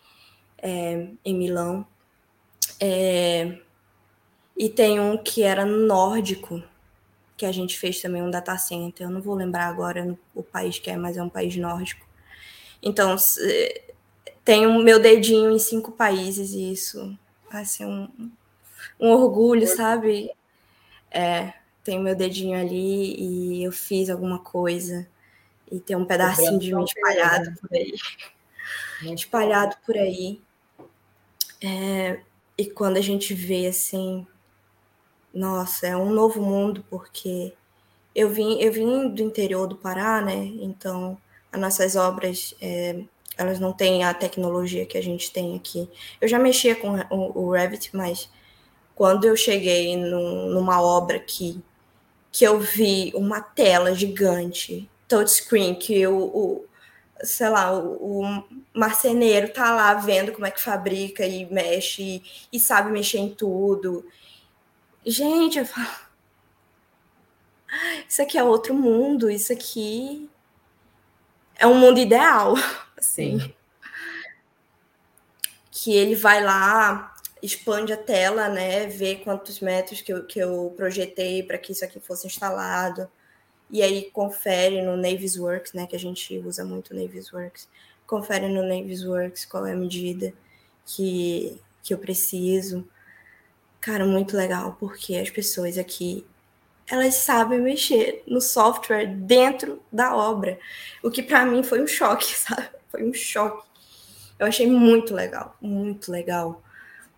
é, 0.62 1.08
em 1.24 1.36
Milão. 1.36 1.86
É, 2.80 3.58
e 4.58 4.70
tem 4.70 5.00
um 5.00 5.18
que 5.18 5.44
era 5.44 5.66
nórdico, 5.66 6.64
que 7.36 7.46
a 7.46 7.52
gente 7.52 7.78
fez 7.78 8.00
também 8.02 8.22
um 8.22 8.30
data 8.30 8.58
center. 8.58 9.08
Eu 9.08 9.12
não 9.12 9.22
vou 9.22 9.36
lembrar 9.36 9.68
agora 9.68 10.18
o 10.36 10.44
país 10.44 10.80
que 10.80 10.90
é, 10.90 10.98
mas 10.98 11.18
é 11.18 11.24
um 11.24 11.30
país 11.30 11.56
nórdico. 11.56 12.06
Então, 12.82 13.16
tem 14.44 14.66
o 14.66 14.80
meu 14.80 15.00
dedinho 15.00 15.52
em 15.52 15.60
cinco 15.60 15.92
países 15.92 16.52
e 16.52 16.72
isso 16.72 17.18
assim, 17.60 17.86
um, 17.86 18.32
um 19.00 19.10
orgulho, 19.10 19.68
sabe? 19.68 20.32
É, 21.10 21.54
tem 21.84 22.00
o 22.00 22.02
meu 22.02 22.16
dedinho 22.16 22.58
ali 22.58 23.16
e 23.18 23.64
eu 23.64 23.72
fiz 23.72 24.10
alguma 24.10 24.40
coisa 24.40 25.08
e 25.72 25.80
tem 25.80 25.96
um 25.96 26.06
pedacinho 26.06 26.60
de 26.60 26.74
mim 26.74 26.84
espalhado 26.84 27.50
né? 27.50 27.56
por 27.60 27.74
aí. 27.74 27.94
espalhado 29.14 29.76
por 29.86 29.98
aí. 29.98 30.42
É, 31.64 32.20
e 32.58 32.66
quando 32.66 32.98
a 32.98 33.02
gente 33.02 33.34
vê 33.34 33.68
assim, 33.68 34.26
nossa, 35.34 35.88
é 35.88 35.96
um 35.96 36.12
novo 36.12 36.42
mundo, 36.42 36.84
porque 36.90 37.54
eu 38.16 38.30
vim, 38.30 38.60
eu 38.60 38.72
vim 38.72 39.10
do 39.10 39.22
interior 39.24 39.68
do 39.68 39.76
Pará, 39.76 40.22
né? 40.22 40.36
Então, 40.62 41.18
as 41.52 41.60
nossas 41.60 41.96
obras 41.96 42.56
é, 42.62 43.04
elas 43.38 43.60
não 43.60 43.74
têm 43.74 44.04
a 44.04 44.14
tecnologia 44.14 44.86
que 44.86 44.98
a 44.98 45.04
gente 45.04 45.32
tem 45.32 45.56
aqui. 45.56 45.90
Eu 46.20 46.28
já 46.28 46.38
mexia 46.38 46.76
com 46.76 46.98
o, 47.10 47.46
o 47.48 47.52
Revit, 47.52 47.96
mas 47.96 48.30
quando 48.96 49.26
eu 49.26 49.36
cheguei 49.36 49.96
no, 49.98 50.50
numa 50.50 50.82
obra 50.82 51.20
que, 51.20 51.62
que 52.32 52.44
eu 52.44 52.60
vi 52.60 53.12
uma 53.16 53.42
tela 53.42 53.96
gigante, 53.96 54.90
touchscreen, 55.08 55.76
que 55.76 56.06
o 56.08 56.66
sei 57.24 57.50
lá, 57.50 57.72
o, 57.74 58.22
o, 58.22 58.44
marceneiro 58.74 59.54
tá 59.54 59.74
lá 59.74 59.94
vendo 59.96 60.32
como 60.32 60.46
é 60.46 60.52
que 60.52 60.62
fabrica 60.62 61.26
e 61.26 61.46
mexe 61.46 62.02
e, 62.04 62.24
e 62.54 62.60
sabe 62.60 62.92
mexer 62.92 63.20
em 63.20 63.34
tudo. 63.34 64.06
Gente, 65.06 65.60
eu 65.60 65.66
falo, 65.66 65.90
isso 68.08 68.22
aqui 68.22 68.38
é 68.38 68.44
outro 68.44 68.74
mundo, 68.74 69.30
isso 69.30 69.52
aqui 69.54 70.30
é 71.56 71.68
um 71.68 71.76
mundo 71.76 72.00
ideal 72.00 72.56
assim. 72.98 73.54
Que 75.72 75.94
ele 75.94 76.16
vai 76.16 76.44
lá, 76.44 77.14
expande 77.42 77.92
a 77.94 77.98
tela, 77.98 78.50
né? 78.50 78.86
Vê 78.88 79.16
quantos 79.16 79.60
metros 79.60 80.02
que 80.02 80.14
eu, 80.14 80.26
que 80.26 80.40
eu 80.40 80.74
projetei 80.76 81.42
para 81.44 81.58
que 81.58 81.72
isso 81.72 81.84
aqui 81.84 82.00
fosse 82.00 82.28
instalado. 82.28 83.10
E 83.72 83.82
aí 83.82 84.12
confere 84.12 84.82
no 84.82 84.98
Navisworks, 84.98 85.74
né? 85.74 85.88
Que 85.88 85.96
a 85.96 86.00
gente 86.00 86.38
usa 86.40 86.66
muito 86.66 86.94
Navisworks. 86.94 87.70
Confere 88.06 88.50
no 88.50 88.64
Navisworks 88.64 89.46
qual 89.46 89.66
é 89.66 89.72
a 89.72 89.78
medida 89.78 90.34
que, 90.86 91.58
que 91.82 91.94
eu 91.94 91.98
preciso. 91.98 92.86
Cara, 93.80 94.06
muito 94.06 94.36
legal, 94.36 94.76
porque 94.80 95.16
as 95.16 95.30
pessoas 95.30 95.78
aqui 95.78 96.26
elas 96.92 97.16
sabem 97.16 97.62
mexer 97.62 98.22
no 98.28 98.42
software 98.42 99.08
dentro 99.08 99.82
da 99.90 100.14
obra, 100.14 100.60
o 101.02 101.10
que 101.10 101.24
para 101.24 101.46
mim 101.46 101.64
foi 101.64 101.82
um 101.82 101.88
choque, 101.88 102.26
sabe? 102.38 102.68
Foi 102.90 103.02
um 103.04 103.14
choque. 103.14 103.66
Eu 104.38 104.46
achei 104.46 104.68
muito 104.68 105.14
legal, 105.14 105.56
muito 105.62 106.12
legal, 106.12 106.62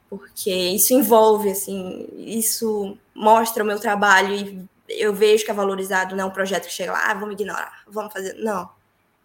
porque 0.09 0.51
isso 0.51 0.93
envolve, 0.93 1.49
assim, 1.49 2.07
isso 2.17 2.95
mostra 3.15 3.63
o 3.63 3.65
meu 3.65 3.79
trabalho 3.79 4.35
e 4.35 4.69
eu 4.87 5.13
vejo 5.13 5.45
que 5.45 5.51
é 5.51 5.53
valorizado, 5.53 6.15
não 6.15 6.25
é 6.25 6.27
um 6.27 6.31
projeto 6.31 6.65
que 6.65 6.73
chega 6.73 6.91
lá, 6.91 7.11
ah, 7.11 7.13
vamos 7.13 7.33
ignorar, 7.33 7.83
vamos 7.87 8.11
fazer. 8.11 8.33
Não, 8.35 8.69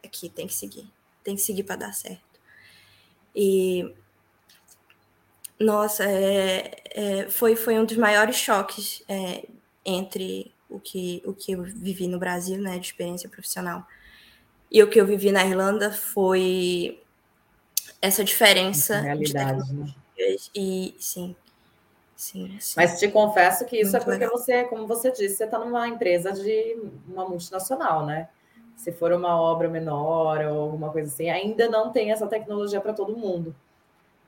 aqui 0.04 0.28
tem 0.28 0.46
que 0.46 0.54
seguir, 0.54 0.88
tem 1.24 1.34
que 1.34 1.42
seguir 1.42 1.64
para 1.64 1.76
dar 1.76 1.92
certo. 1.92 2.22
E 3.34 3.94
nossa, 5.59 6.04
é, 6.04 6.82
é, 6.90 7.28
foi, 7.28 7.56
foi 7.56 7.78
um 7.78 7.84
dos 7.84 7.96
maiores 7.96 8.36
choques 8.36 9.02
é, 9.09 9.44
entre 9.84 10.52
o 10.68 10.78
que, 10.78 11.22
o 11.24 11.32
que 11.32 11.52
eu 11.52 11.62
vivi 11.62 12.06
no 12.06 12.18
Brasil, 12.18 12.59
né, 12.59 12.78
de 12.78 12.86
experiência 12.86 13.28
profissional, 13.28 13.86
e 14.70 14.82
o 14.82 14.88
que 14.88 15.00
eu 15.00 15.06
vivi 15.06 15.32
na 15.32 15.44
Irlanda 15.44 15.90
foi 15.90 17.02
essa 18.00 18.22
diferença. 18.22 18.96
Essa 18.96 19.02
realidade, 19.02 19.72
né? 19.72 19.94
E 20.54 20.94
sim, 20.98 21.34
sim, 22.19 22.57
sim, 22.59 22.75
Mas 22.77 22.99
te 22.99 23.09
confesso 23.09 23.64
que 23.64 23.81
isso 23.81 23.97
é 23.97 24.01
Muito 24.01 24.03
é 24.03 24.05
porque 24.05 24.25
legal. 24.25 24.37
você, 24.37 24.64
como 24.64 24.87
você 24.87 25.11
disse, 25.12 25.37
você 25.37 25.45
está 25.45 25.59
numa 25.59 25.89
empresa 25.89 26.33
de 26.33 26.77
uma 27.07 27.27
multinacional, 27.27 28.05
né? 28.05 28.29
Se 28.77 28.93
for 28.93 29.12
uma 29.12 29.41
obra 29.41 29.69
menor 29.69 30.41
ou 30.43 30.62
alguma 30.62 30.91
coisa 30.91 31.09
assim, 31.09 31.31
ainda 31.31 31.69
não 31.69 31.91
tem 31.91 32.11
essa 32.11 32.27
tecnologia 32.27 32.81
para 32.81 32.93
todo 32.93 33.16
mundo. 33.16 33.55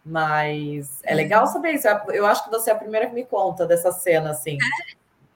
Mas 0.04 1.00
é 1.02 1.14
legal 1.14 1.46
saber 1.46 1.72
isso. 1.72 1.86
Eu 2.08 2.24
acho 2.26 2.44
que 2.44 2.50
você 2.50 2.70
é 2.70 2.72
a 2.72 2.78
primeira 2.78 3.06
que 3.06 3.14
me 3.14 3.24
conta 3.24 3.66
dessa 3.66 3.92
cena, 3.92 4.30
assim. 4.30 4.56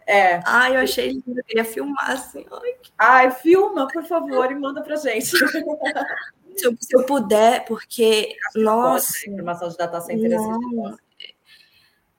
É. 0.07 0.41
Ai, 0.45 0.77
eu 0.77 0.81
achei 0.81 1.11
lindo. 1.11 1.39
Eu 1.39 1.45
queria 1.45 1.65
filmar, 1.65 2.11
assim. 2.13 2.47
Ai, 2.51 2.77
Ai 2.99 3.31
filma, 3.31 3.89
por 3.89 4.05
favor, 4.05 4.51
e 4.51 4.55
manda 4.55 4.83
pra 4.83 4.97
gente. 4.97 5.27
se, 5.27 6.97
eu, 6.97 7.05
puder, 7.05 7.65
porque, 7.65 8.35
nossa... 8.55 9.13
Pode, 9.13 9.27
né? 9.29 9.35
informação 9.35 9.69
de 9.69 9.77
data 9.77 10.01
center 10.01 10.33
é 10.33 10.37
não, 10.37 10.97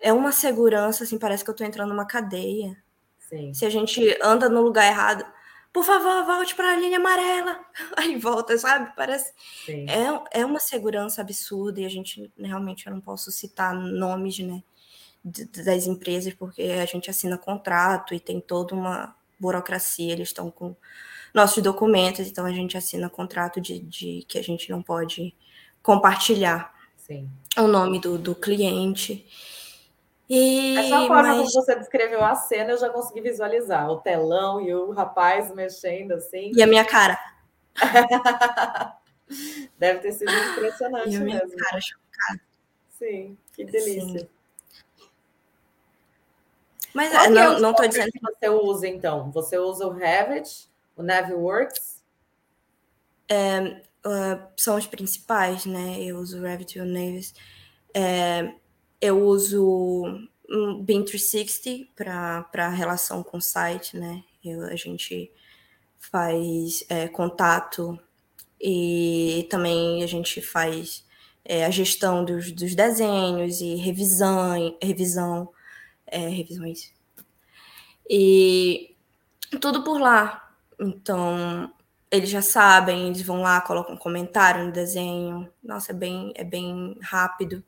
é 0.06 0.14
uma 0.14 0.32
segurança, 0.32 1.04
assim, 1.04 1.18
parece 1.18 1.44
que 1.44 1.50
eu 1.50 1.56
tô 1.56 1.64
entrando 1.64 1.90
numa 1.90 2.06
cadeia. 2.06 2.78
Sim. 3.18 3.52
Se 3.56 3.66
a 3.66 3.72
gente 3.72 4.16
anda 4.22 4.48
no 4.48 4.62
lugar 4.62 4.86
errado, 4.86 5.26
por 5.74 5.84
favor, 5.84 6.24
volte 6.24 6.54
para 6.54 6.74
a 6.74 6.76
linha 6.76 7.00
amarela. 7.00 7.60
Aí 7.98 8.16
volta, 8.16 8.56
sabe? 8.56 8.94
Parece. 8.96 9.34
É, 9.68 10.42
é 10.42 10.46
uma 10.46 10.60
segurança 10.60 11.22
absurda 11.22 11.82
e 11.82 11.86
a 11.86 11.90
gente 11.90 12.32
realmente 12.38 12.86
eu 12.86 12.94
não 12.94 13.02
posso 13.02 13.32
citar 13.32 13.74
nomes, 13.74 14.38
né? 14.38 14.62
Das 15.24 15.88
empresas, 15.88 16.36
porque 16.36 16.62
a 16.62 16.86
gente 16.86 17.10
assina 17.10 17.36
contrato 17.36 18.14
e 18.14 18.20
tem 18.20 18.40
toda 18.40 18.76
uma 18.76 19.16
burocracia, 19.40 20.14
eles 20.14 20.30
estão 20.30 20.52
com 20.52 20.76
nossos 21.34 21.64
documentos, 21.64 22.28
então 22.28 22.46
a 22.46 22.54
gente 22.54 22.78
assina 22.78 23.10
contrato 23.10 23.60
de, 23.60 23.80
de 23.80 24.24
que 24.28 24.38
a 24.38 24.44
gente 24.44 24.70
não 24.70 24.84
pode 24.84 25.36
compartilhar 25.82 26.72
Sim. 26.96 27.28
o 27.58 27.68
nome 27.68 28.00
do, 28.00 28.20
do 28.20 28.36
cliente. 28.36 29.26
E, 30.30 30.78
Essa 30.78 31.08
forma 31.08 31.24
mas... 31.24 31.38
como 31.38 31.52
você 31.52 31.76
descreveu 31.76 32.24
a 32.24 32.36
cena, 32.36 32.72
eu 32.72 32.78
já 32.78 32.90
consegui 32.90 33.22
visualizar 33.22 33.90
o 33.90 34.02
telão 34.02 34.60
e 34.60 34.74
o 34.74 34.92
rapaz 34.92 35.54
mexendo 35.54 36.14
assim. 36.14 36.52
E 36.56 36.64
a 36.64 36.68
minha 36.68 36.84
cara. 36.84 37.20
Deve 39.78 40.00
ter 40.00 40.12
sido 40.14 40.32
impressionante 40.32 41.12
e 41.12 41.16
a 41.16 41.20
minha 41.20 41.40
mesmo. 41.40 41.58
cara 41.58 41.80
chocada. 41.82 42.42
Sim, 42.90 43.38
que 43.54 43.66
delícia. 43.66 44.20
Sim. 44.22 44.30
Mas 46.94 47.12
Qual 47.12 47.30
não, 47.30 47.58
é 47.58 47.60
não 47.60 47.72
estou 47.72 47.88
dizendo 47.88 48.12
que 48.12 48.22
você 48.22 48.50
usa 48.50 48.88
então. 48.88 49.30
Você 49.32 49.58
usa 49.58 49.86
o 49.86 49.92
Revit, 49.92 50.70
o 50.96 51.04
Naviworks? 51.04 52.02
É, 53.28 53.82
uh, 54.06 54.48
são 54.56 54.78
os 54.78 54.88
principais, 54.88 55.66
né? 55.66 55.98
Eu 56.00 56.18
uso 56.18 56.40
o 56.40 56.42
Revit 56.42 56.78
e 56.78 56.82
o 56.82 56.86
Navis. 56.86 57.34
É, 57.94 58.54
eu 59.02 59.22
uso 59.24 60.28
um 60.50 60.82
BIM 60.82 61.04
360 61.04 61.94
para 62.52 62.70
relação 62.70 63.24
com 63.24 63.38
o 63.38 63.42
site, 63.42 63.98
né? 63.98 64.24
Eu, 64.44 64.64
a 64.64 64.76
gente 64.76 65.32
faz 66.00 66.84
é, 66.90 67.08
contato 67.08 68.00
e 68.62 69.48
também 69.50 70.04
a 70.04 70.08
gente 70.08 70.42
faz 70.42 71.06
é, 71.44 71.66
a 71.66 71.72
gestão 71.72 72.24
dos, 72.24 72.52
dos, 72.52 72.76
desenhos 72.76 73.62
e 73.62 73.76
revisão, 73.76 74.78
revisão, 74.82 75.52
é, 76.08 76.28
revisões. 76.28 76.94
E 78.10 78.96
tudo 79.62 79.84
por 79.84 80.00
lá. 80.00 80.54
Então, 80.80 81.72
eles 82.12 82.30
já 82.30 82.42
sabem, 82.42 83.08
eles 83.08 83.22
vão 83.22 83.42
lá, 83.42 83.62
colocam 83.62 83.96
um 83.96 83.98
comentário 83.98 84.66
no 84.66 84.72
desenho. 84.72 85.52
Nossa, 85.64 85.92
é 85.92 85.96
bem, 85.96 86.34
é 86.36 86.44
bem 86.44 86.98
rápido 87.02 87.64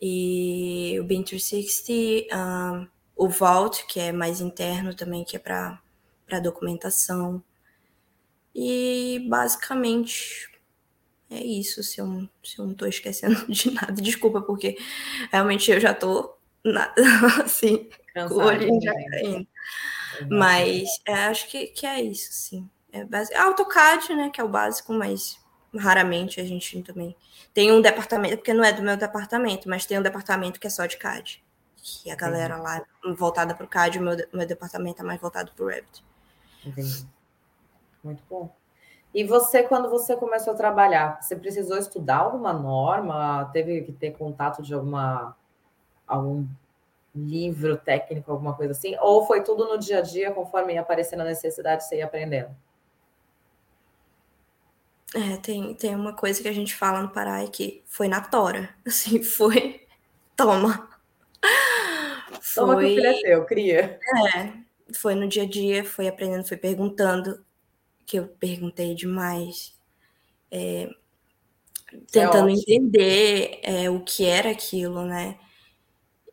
e 0.00 0.98
o 1.00 1.04
BIM 1.04 1.22
360, 1.22 2.36
um, 2.36 2.88
o 3.16 3.28
Vault, 3.28 3.84
que 3.86 3.98
é 3.98 4.12
mais 4.12 4.40
interno 4.40 4.94
também, 4.94 5.24
que 5.24 5.36
é 5.36 5.38
para 5.38 5.80
documentação. 6.42 7.42
E 8.54 9.26
basicamente 9.28 10.48
é 11.30 11.42
isso, 11.42 11.82
se 11.82 12.00
eu, 12.00 12.28
se 12.42 12.58
eu 12.58 12.64
não 12.64 12.72
estou 12.72 12.88
esquecendo 12.88 13.46
de 13.52 13.70
nada, 13.70 13.92
desculpa, 13.92 14.40
porque 14.40 14.78
realmente 15.30 15.70
eu 15.70 15.80
já 15.80 15.92
estou 15.92 16.38
assim, 17.44 17.88
com 18.28 18.34
o 18.34 18.44
olhinho 18.44 18.80
já 18.80 18.92
caindo. 18.92 19.46
Mas 20.30 20.88
é, 21.06 21.14
acho 21.26 21.48
que, 21.48 21.68
que 21.68 21.86
é 21.86 22.02
isso, 22.02 22.32
sim. 22.32 22.68
É 22.90 23.04
base... 23.04 23.32
AutoCAD, 23.34 24.14
né, 24.14 24.30
que 24.30 24.40
é 24.40 24.44
o 24.44 24.48
básico, 24.48 24.92
mas 24.92 25.38
raramente 25.78 26.40
a 26.40 26.44
gente 26.44 26.82
também 26.82 27.16
tem 27.54 27.72
um 27.72 27.80
departamento, 27.80 28.36
porque 28.36 28.52
não 28.52 28.64
é 28.64 28.72
do 28.72 28.82
meu 28.82 28.96
departamento, 28.96 29.68
mas 29.68 29.86
tem 29.86 29.98
um 29.98 30.02
departamento 30.02 30.60
que 30.60 30.66
é 30.66 30.70
só 30.70 30.86
de 30.86 30.96
CAD. 30.96 31.42
Que 31.76 32.10
a 32.10 32.16
galera 32.16 32.54
Entendi. 32.54 32.68
lá 32.68 33.14
voltada 33.16 33.54
para 33.54 33.64
o 33.64 33.68
CAD, 33.68 33.98
o 33.98 34.02
meu, 34.02 34.16
meu 34.32 34.46
departamento 34.46 35.00
é 35.00 35.04
mais 35.04 35.20
voltado 35.20 35.52
para 35.52 35.64
o 35.64 35.68
Revit. 35.68 36.04
Entendi. 36.64 37.06
Muito 38.04 38.22
bom. 38.28 38.54
E 39.14 39.24
você, 39.24 39.62
quando 39.62 39.88
você 39.88 40.14
começou 40.16 40.52
a 40.52 40.56
trabalhar, 40.56 41.20
você 41.20 41.34
precisou 41.34 41.78
estudar 41.78 42.18
alguma 42.18 42.52
norma? 42.52 43.48
Teve 43.52 43.82
que 43.82 43.92
ter 43.92 44.12
contato 44.12 44.62
de 44.62 44.74
alguma 44.74 45.34
algum 46.06 46.46
livro 47.14 47.76
técnico, 47.76 48.30
alguma 48.30 48.54
coisa 48.54 48.72
assim? 48.72 48.96
Ou 49.00 49.26
foi 49.26 49.42
tudo 49.42 49.66
no 49.66 49.78
dia 49.78 49.98
a 49.98 50.02
dia, 50.02 50.30
conforme 50.30 50.74
ia 50.74 50.80
aparecendo 50.80 51.20
a 51.20 51.24
necessidade, 51.24 51.84
você 51.84 51.96
ia 51.96 52.04
aprendendo? 52.04 52.54
É, 55.14 55.36
tem, 55.38 55.74
tem 55.74 55.94
uma 55.94 56.12
coisa 56.12 56.42
que 56.42 56.48
a 56.48 56.52
gente 56.52 56.74
fala 56.74 57.00
no 57.00 57.10
Pará 57.10 57.42
é 57.42 57.46
que 57.46 57.82
foi 57.86 58.08
na 58.08 58.20
tora. 58.20 58.74
Assim, 58.86 59.22
foi. 59.22 59.86
Toma. 60.36 60.88
Toma 62.54 62.74
foi... 62.74 62.86
que 62.86 62.92
o 62.92 62.94
filho 62.96 63.06
é 63.06 63.22
teu, 63.22 63.44
cria. 63.44 64.00
É, 64.36 64.52
foi 64.94 65.14
no 65.14 65.28
dia 65.28 65.44
a 65.44 65.48
dia, 65.48 65.84
foi 65.84 66.08
aprendendo, 66.08 66.46
foi 66.46 66.56
perguntando, 66.56 67.44
que 68.04 68.18
eu 68.18 68.28
perguntei 68.28 68.94
demais. 68.94 69.74
É, 70.50 70.88
tentando 72.10 72.50
é 72.50 72.52
entender 72.52 73.60
é, 73.62 73.90
o 73.90 74.00
que 74.00 74.26
era 74.26 74.50
aquilo, 74.50 75.04
né? 75.04 75.38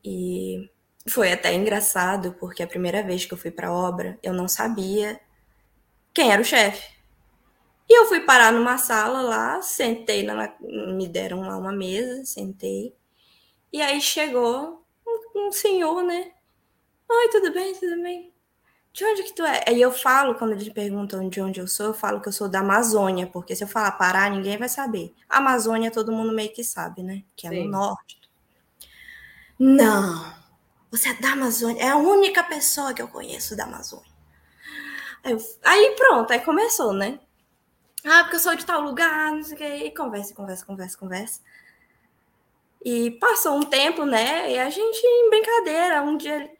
E 0.03 0.69
foi 1.07 1.31
até 1.31 1.53
engraçado, 1.53 2.33
porque 2.39 2.63
a 2.63 2.67
primeira 2.67 3.03
vez 3.03 3.25
que 3.25 3.33
eu 3.33 3.37
fui 3.37 3.51
para 3.51 3.69
a 3.69 3.73
obra, 3.73 4.19
eu 4.21 4.33
não 4.33 4.47
sabia 4.47 5.19
quem 6.13 6.31
era 6.31 6.41
o 6.41 6.45
chefe. 6.45 6.94
E 7.95 7.97
eu 7.97 8.05
fui 8.07 8.19
parar 8.19 8.51
numa 8.51 8.77
sala 8.77 9.21
lá, 9.21 9.61
sentei, 9.61 10.21
na, 10.21 10.53
me 10.59 11.07
deram 11.07 11.39
lá 11.43 11.57
uma 11.57 11.71
mesa, 11.71 12.25
sentei. 12.25 12.93
E 13.71 13.81
aí 13.81 14.01
chegou 14.01 14.85
um, 15.07 15.47
um 15.47 15.51
senhor, 15.53 16.03
né? 16.03 16.33
Oi, 17.09 17.29
tudo 17.29 17.53
bem, 17.53 17.73
tudo 17.73 18.01
bem? 18.01 18.33
De 18.91 19.05
onde 19.05 19.23
que 19.23 19.33
tu 19.33 19.45
é? 19.45 19.63
Aí 19.65 19.79
eu 19.79 19.93
falo, 19.93 20.35
quando 20.35 20.51
eles 20.51 20.67
perguntam 20.67 21.29
de 21.29 21.39
onde 21.39 21.61
eu 21.61 21.69
sou, 21.69 21.85
eu 21.85 21.93
falo 21.93 22.19
que 22.19 22.27
eu 22.27 22.33
sou 22.33 22.49
da 22.49 22.59
Amazônia, 22.59 23.27
porque 23.27 23.55
se 23.55 23.63
eu 23.63 23.67
falar 23.69 23.93
Pará, 23.93 24.29
ninguém 24.29 24.57
vai 24.57 24.67
saber. 24.67 25.13
A 25.29 25.37
Amazônia 25.37 25.89
todo 25.89 26.11
mundo 26.11 26.33
meio 26.33 26.51
que 26.51 26.65
sabe, 26.65 27.01
né? 27.01 27.23
Que 27.33 27.47
é 27.47 27.51
Sim. 27.51 27.63
no 27.63 27.71
norte. 27.71 28.19
Não, 29.57 30.33
você 30.91 31.11
é 31.11 31.13
da 31.13 31.31
Amazônia. 31.31 31.81
É 31.81 31.87
a 31.87 31.95
única 31.95 32.43
pessoa 32.43 32.93
que 32.93 33.01
eu 33.01 33.07
conheço 33.07 33.55
da 33.55 33.63
Amazônia. 33.63 34.11
Aí, 35.23 35.31
eu, 35.31 35.39
aí 35.63 35.95
pronto, 35.95 36.33
aí 36.33 36.41
começou, 36.41 36.91
né? 36.91 37.21
Ah, 38.05 38.23
porque 38.23 38.35
eu 38.35 38.39
sou 38.39 38.55
de 38.55 38.65
tal 38.65 38.81
lugar, 38.81 39.31
não 39.31 39.43
sei 39.43 39.55
o 39.55 39.57
quê. 39.57 39.75
E 39.85 39.91
conversa, 39.91 40.33
conversa, 40.33 40.65
conversa, 40.65 40.97
conversa. 40.97 41.41
E 42.83 43.11
passou 43.19 43.57
um 43.57 43.63
tempo, 43.63 44.05
né? 44.05 44.51
E 44.51 44.59
a 44.59 44.69
gente, 44.69 45.01
em 45.03 45.29
brincadeira, 45.29 46.03
um 46.03 46.15
dia 46.15 46.35
ele. 46.35 46.51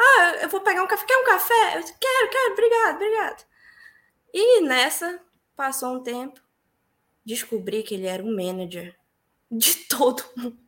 Ah, 0.00 0.36
eu 0.42 0.48
vou 0.48 0.60
pegar 0.60 0.84
um 0.84 0.86
café. 0.86 1.04
Quer 1.04 1.18
um 1.18 1.24
café? 1.24 1.76
Eu 1.76 1.80
disse, 1.80 1.94
quero, 1.98 2.30
quero, 2.30 2.52
obrigado, 2.52 2.94
obrigado. 2.94 3.44
E 4.32 4.60
nessa, 4.62 5.20
passou 5.56 5.96
um 5.96 6.02
tempo, 6.02 6.40
descobri 7.24 7.82
que 7.82 7.94
ele 7.94 8.06
era 8.06 8.22
um 8.22 8.34
manager 8.34 8.96
de 9.50 9.74
todo 9.90 10.22
mundo. 10.36 10.58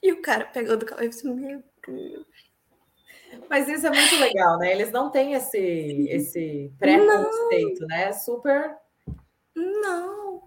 E 0.00 0.12
o 0.12 0.22
cara 0.22 0.44
pegou 0.44 0.76
do 0.76 0.86
café 0.86 1.06
e 1.06 1.08
disse, 1.08 1.26
meu 1.26 1.62
Deus. 1.86 2.26
Mas 3.50 3.68
isso 3.68 3.86
é 3.86 3.90
muito 3.90 4.16
legal, 4.16 4.58
né? 4.58 4.72
Eles 4.72 4.92
não 4.92 5.10
têm 5.10 5.34
esse, 5.34 5.58
esse 6.08 6.72
pré-conceito, 6.78 7.84
né? 7.86 8.12
Super. 8.12 8.76
Não. 9.56 10.42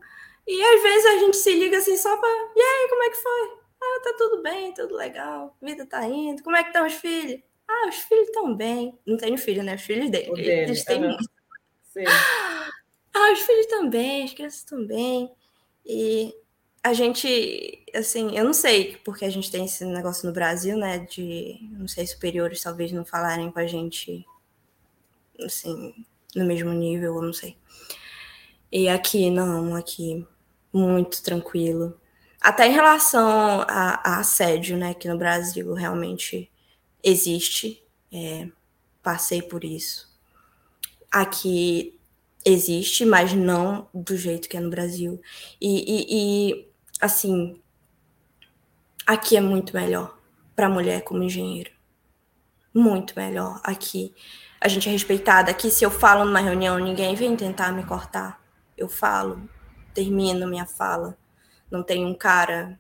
E 0.48 0.64
às 0.64 0.82
vezes 0.82 1.06
a 1.06 1.18
gente 1.18 1.38
se 1.38 1.54
liga 1.54 1.78
assim 1.78 1.98
só 1.98 2.16
para. 2.16 2.30
E 2.56 2.62
aí, 2.62 2.88
como 2.90 3.04
é 3.04 3.10
que 3.10 3.18
foi? 3.18 3.60
Ah, 3.82 4.02
tá 4.04 4.14
tudo 4.18 4.42
bem, 4.42 4.74
tudo 4.74 4.96
legal. 4.96 5.58
Vida 5.62 5.86
tá 5.86 6.06
indo. 6.06 6.44
Como 6.44 6.56
é 6.56 6.64
que 6.64 6.70
estão 6.70 6.86
os 6.86 6.94
filhos? 6.94 7.42
Ah, 7.68 7.88
os 7.88 7.96
filhos 7.96 8.28
estão 8.28 8.56
bem. 8.56 8.98
Não 9.06 9.18
tenho 9.18 9.38
filho, 9.38 9.64
né? 9.64 9.76
Os 9.76 9.82
filhos 9.82 10.10
dele. 10.10 10.34
dele 10.34 10.52
Eles 10.52 10.84
têm 10.84 11.04
uhum. 11.04 11.18
Sim. 11.84 12.04
Ah, 13.12 13.34
os 13.34 13.40
filhos 13.40 13.66
também, 13.66 14.24
as 14.24 14.34
crianças 14.34 14.64
também. 14.64 15.32
E 15.84 16.32
a 16.84 16.94
gente, 16.94 17.84
assim, 17.94 18.38
eu 18.38 18.46
não 18.46 18.54
sei 18.54 18.98
porque 19.04 19.26
a 19.26 19.30
gente 19.30 19.52
tem 19.52 19.66
esse 19.66 19.84
negócio 19.84 20.28
no 20.28 20.34
Brasil, 20.34 20.78
né? 20.78 21.00
De, 21.00 21.58
não 21.72 21.88
sei, 21.88 22.06
superiores 22.06 22.62
talvez 22.62 22.92
não 22.92 23.04
falarem 23.04 23.52
com 23.52 23.60
a 23.60 23.66
gente, 23.66 24.26
assim, 25.44 25.94
no 26.36 26.46
mesmo 26.46 26.72
nível, 26.72 27.16
eu 27.16 27.22
não 27.22 27.34
sei. 27.34 27.58
E 28.72 28.88
aqui, 28.88 29.30
não, 29.30 29.76
aqui, 29.76 30.26
muito 30.72 31.24
tranquilo. 31.24 32.00
Até 32.40 32.68
em 32.68 32.72
relação 32.72 33.62
a, 33.68 34.00
a 34.04 34.20
assédio, 34.20 34.78
né? 34.78 34.94
Que 34.94 35.08
no 35.08 35.18
Brasil 35.18 35.74
realmente 35.74 36.50
existe. 37.04 37.84
É, 38.12 38.48
passei 39.04 39.42
por 39.42 39.64
isso. 39.64 40.08
Aqui 41.12 42.00
existe, 42.46 43.06
mas 43.06 43.34
não 43.34 43.88
do 43.94 44.16
jeito 44.16 44.48
que 44.48 44.58
é 44.58 44.60
no 44.60 44.70
Brasil. 44.70 45.22
E, 45.60 45.84
e, 45.88 46.52
e 46.52 46.70
assim, 47.02 47.60
aqui 49.06 49.36
é 49.36 49.42
muito 49.42 49.76
melhor 49.76 50.18
para 50.56 50.70
mulher 50.70 51.04
como 51.04 51.24
engenheiro. 51.24 51.72
Muito 52.74 53.14
melhor 53.16 53.60
aqui. 53.64 54.14
A 54.62 54.68
gente 54.68 54.88
é 54.88 54.92
respeitada. 54.92 55.52
Aqui, 55.52 55.72
se 55.72 55.84
eu 55.84 55.92
falo 55.92 56.26
numa 56.26 56.40
reunião, 56.40 56.78
ninguém 56.78 57.16
vem 57.16 57.36
tentar 57.36 57.72
me 57.72 57.84
cortar. 57.84 58.39
Eu 58.80 58.88
falo, 58.88 59.42
termino 59.94 60.48
minha 60.48 60.66
fala. 60.66 61.18
Não 61.70 61.84
tem 61.84 62.06
um 62.06 62.14
cara 62.16 62.80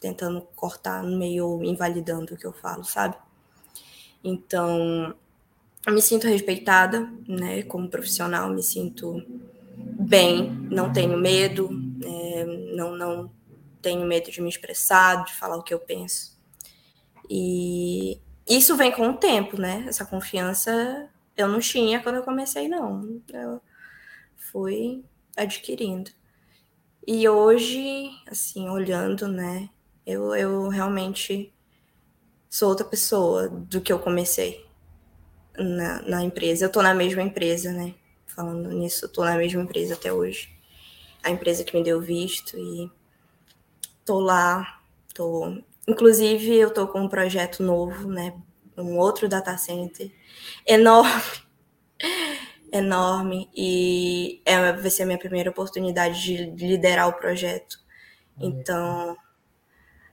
tentando 0.00 0.40
cortar 0.56 1.02
no 1.02 1.18
meio, 1.18 1.62
invalidando 1.62 2.34
o 2.34 2.36
que 2.36 2.46
eu 2.46 2.52
falo, 2.52 2.84
sabe? 2.84 3.16
Então, 4.22 5.14
eu 5.86 5.92
me 5.92 6.00
sinto 6.00 6.26
respeitada, 6.26 7.06
né, 7.28 7.62
como 7.62 7.88
profissional, 7.88 8.48
me 8.48 8.62
sinto 8.62 9.22
bem, 9.76 10.50
não 10.70 10.92
tenho 10.92 11.16
medo, 11.18 11.70
é, 12.02 12.44
não, 12.74 12.96
não 12.96 13.30
tenho 13.82 14.06
medo 14.06 14.30
de 14.30 14.40
me 14.40 14.48
expressar, 14.48 15.24
de 15.24 15.34
falar 15.34 15.56
o 15.56 15.62
que 15.62 15.74
eu 15.74 15.78
penso. 15.78 16.38
E 17.28 18.18
isso 18.48 18.76
vem 18.76 18.92
com 18.92 19.08
o 19.08 19.16
tempo, 19.16 19.60
né? 19.60 19.84
Essa 19.88 20.04
confiança 20.04 21.08
eu 21.36 21.48
não 21.48 21.60
tinha 21.60 22.02
quando 22.02 22.16
eu 22.16 22.22
comecei, 22.22 22.68
não. 22.68 23.20
Eu 23.32 23.60
fui 24.36 25.04
adquirindo. 25.36 26.10
E 27.06 27.28
hoje, 27.28 28.10
assim, 28.26 28.68
olhando, 28.68 29.28
né, 29.28 29.68
eu, 30.06 30.34
eu 30.34 30.68
realmente 30.68 31.52
sou 32.48 32.70
outra 32.70 32.86
pessoa 32.86 33.48
do 33.48 33.80
que 33.80 33.92
eu 33.92 33.98
comecei 33.98 34.64
na, 35.58 36.02
na 36.02 36.22
empresa. 36.22 36.66
Eu 36.66 36.72
tô 36.72 36.82
na 36.82 36.94
mesma 36.94 37.22
empresa, 37.22 37.72
né? 37.72 37.94
Falando 38.26 38.68
nisso, 38.70 39.04
eu 39.04 39.08
tô 39.12 39.24
na 39.24 39.36
mesma 39.36 39.62
empresa 39.62 39.94
até 39.94 40.12
hoje. 40.12 40.50
A 41.22 41.30
empresa 41.30 41.64
que 41.64 41.76
me 41.76 41.84
deu 41.84 42.00
visto 42.00 42.56
e 42.58 42.90
tô 44.04 44.20
lá, 44.20 44.80
tô. 45.14 45.62
Inclusive, 45.86 46.56
eu 46.56 46.72
tô 46.72 46.86
com 46.88 47.02
um 47.02 47.08
projeto 47.08 47.62
novo, 47.62 48.08
né? 48.08 48.34
Um 48.76 48.98
outro 48.98 49.28
data 49.28 49.56
center 49.56 50.10
enorme, 50.66 51.22
enorme, 52.74 53.48
e 53.54 54.40
é, 54.44 54.72
vai 54.72 54.90
ser 54.90 55.04
a 55.04 55.06
minha 55.06 55.18
primeira 55.18 55.50
oportunidade 55.50 56.20
de 56.22 56.66
liderar 56.66 57.08
o 57.08 57.12
projeto. 57.14 57.78
Então, 58.40 59.16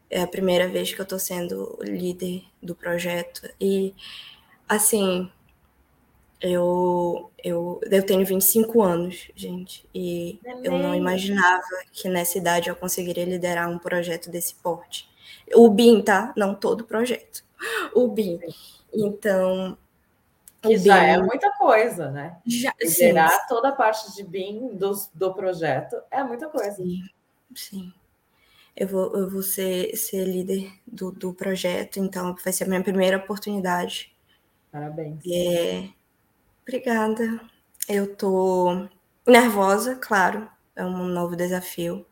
é 0.09 0.22
a 0.22 0.28
primeira 0.28 0.68
vez 0.68 0.93
que 0.93 1.01
eu 1.01 1.05
tô 1.05 1.18
sendo 1.18 1.78
líder 1.82 2.43
do 2.62 2.76
projeto. 2.76 3.49
E 3.59 3.93
Assim, 4.72 5.30
eu, 6.41 7.30
eu, 7.43 7.80
eu 7.84 8.05
tenho 8.05 8.26
25 8.26 8.82
anos, 8.82 9.28
gente, 9.36 9.86
e 9.93 10.39
eu 10.64 10.80
não 10.80 10.95
imaginava 10.95 11.62
que 11.91 12.09
nessa 12.09 12.38
idade 12.38 12.70
eu 12.70 12.76
conseguiria 12.76 13.26
liderar 13.26 13.70
um 13.70 13.78
projeto 13.78 14.32
desse 14.32 14.55
porte. 14.55 15.07
O 15.53 15.70
BIM, 15.70 16.01
tá? 16.01 16.34
Não 16.36 16.55
todo 16.55 16.86
projeto. 16.86 17.43
O 17.93 18.07
BIM. 18.07 18.39
Então. 18.93 19.78
Que 20.62 20.78
já 20.78 20.99
BIM, 20.99 21.05
é 21.07 21.18
muita 21.18 21.51
coisa, 21.57 22.12
né? 22.12 22.38
Já, 22.45 22.74
liderar 22.80 23.32
sim, 23.32 23.47
toda 23.47 23.70
a 23.70 23.72
parte 23.72 24.14
de 24.16 24.24
BIM 24.24 24.76
do, 24.76 24.91
do 25.14 25.34
projeto 25.34 25.95
é 26.12 26.24
muita 26.24 26.47
coisa. 26.47 26.76
Sim, 26.76 27.01
sim. 27.55 27.93
Eu 28.76 28.88
vou, 28.88 29.16
eu 29.16 29.30
vou 29.30 29.41
ser, 29.41 29.95
ser 29.97 30.24
líder 30.26 30.72
do, 30.86 31.12
do 31.12 31.34
projeto, 31.34 31.99
então 31.99 32.36
vai 32.43 32.53
ser 32.53 32.66
a 32.66 32.68
minha 32.68 32.84
primeira 32.84 33.18
oportunidade 33.18 34.12
Parabéns. 34.72 35.20
É, 35.28 35.89
obrigada. 36.62 37.41
Eu 37.89 38.16
tô 38.16 38.88
nervosa, 39.28 39.95
claro, 39.95 40.49
é 40.76 40.86
um 40.86 41.05
novo 41.07 41.36
desafio, 41.36 42.05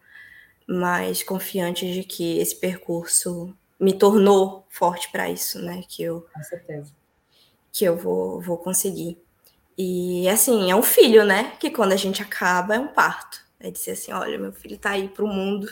mas 0.67 1.23
confiante 1.23 1.91
de 1.91 2.03
que 2.03 2.37
esse 2.39 2.55
percurso 2.55 3.55
me 3.79 3.97
tornou 3.97 4.65
forte 4.69 5.09
para 5.09 5.29
isso, 5.29 5.61
né? 5.61 5.81
Que 5.87 6.03
eu, 6.03 6.27
Com 6.33 6.43
certeza. 6.43 6.91
Que 7.79 7.85
eu 7.85 7.95
vou, 7.95 8.41
vou 8.41 8.57
conseguir. 8.57 9.17
E 9.77 10.27
assim, 10.27 10.69
é 10.69 10.75
um 10.75 10.83
filho, 10.83 11.23
né? 11.23 11.55
Que 11.61 11.71
quando 11.71 11.93
a 11.93 11.95
gente 11.95 12.21
acaba 12.21 12.75
é 12.75 12.79
um 12.79 12.89
parto. 12.89 13.39
É 13.57 13.71
dizer 13.71 13.91
assim: 13.91 14.11
olha, 14.11 14.37
meu 14.37 14.51
filho 14.51 14.77
tá 14.77 14.89
aí 14.89 15.07
pro 15.07 15.25
mundo. 15.25 15.65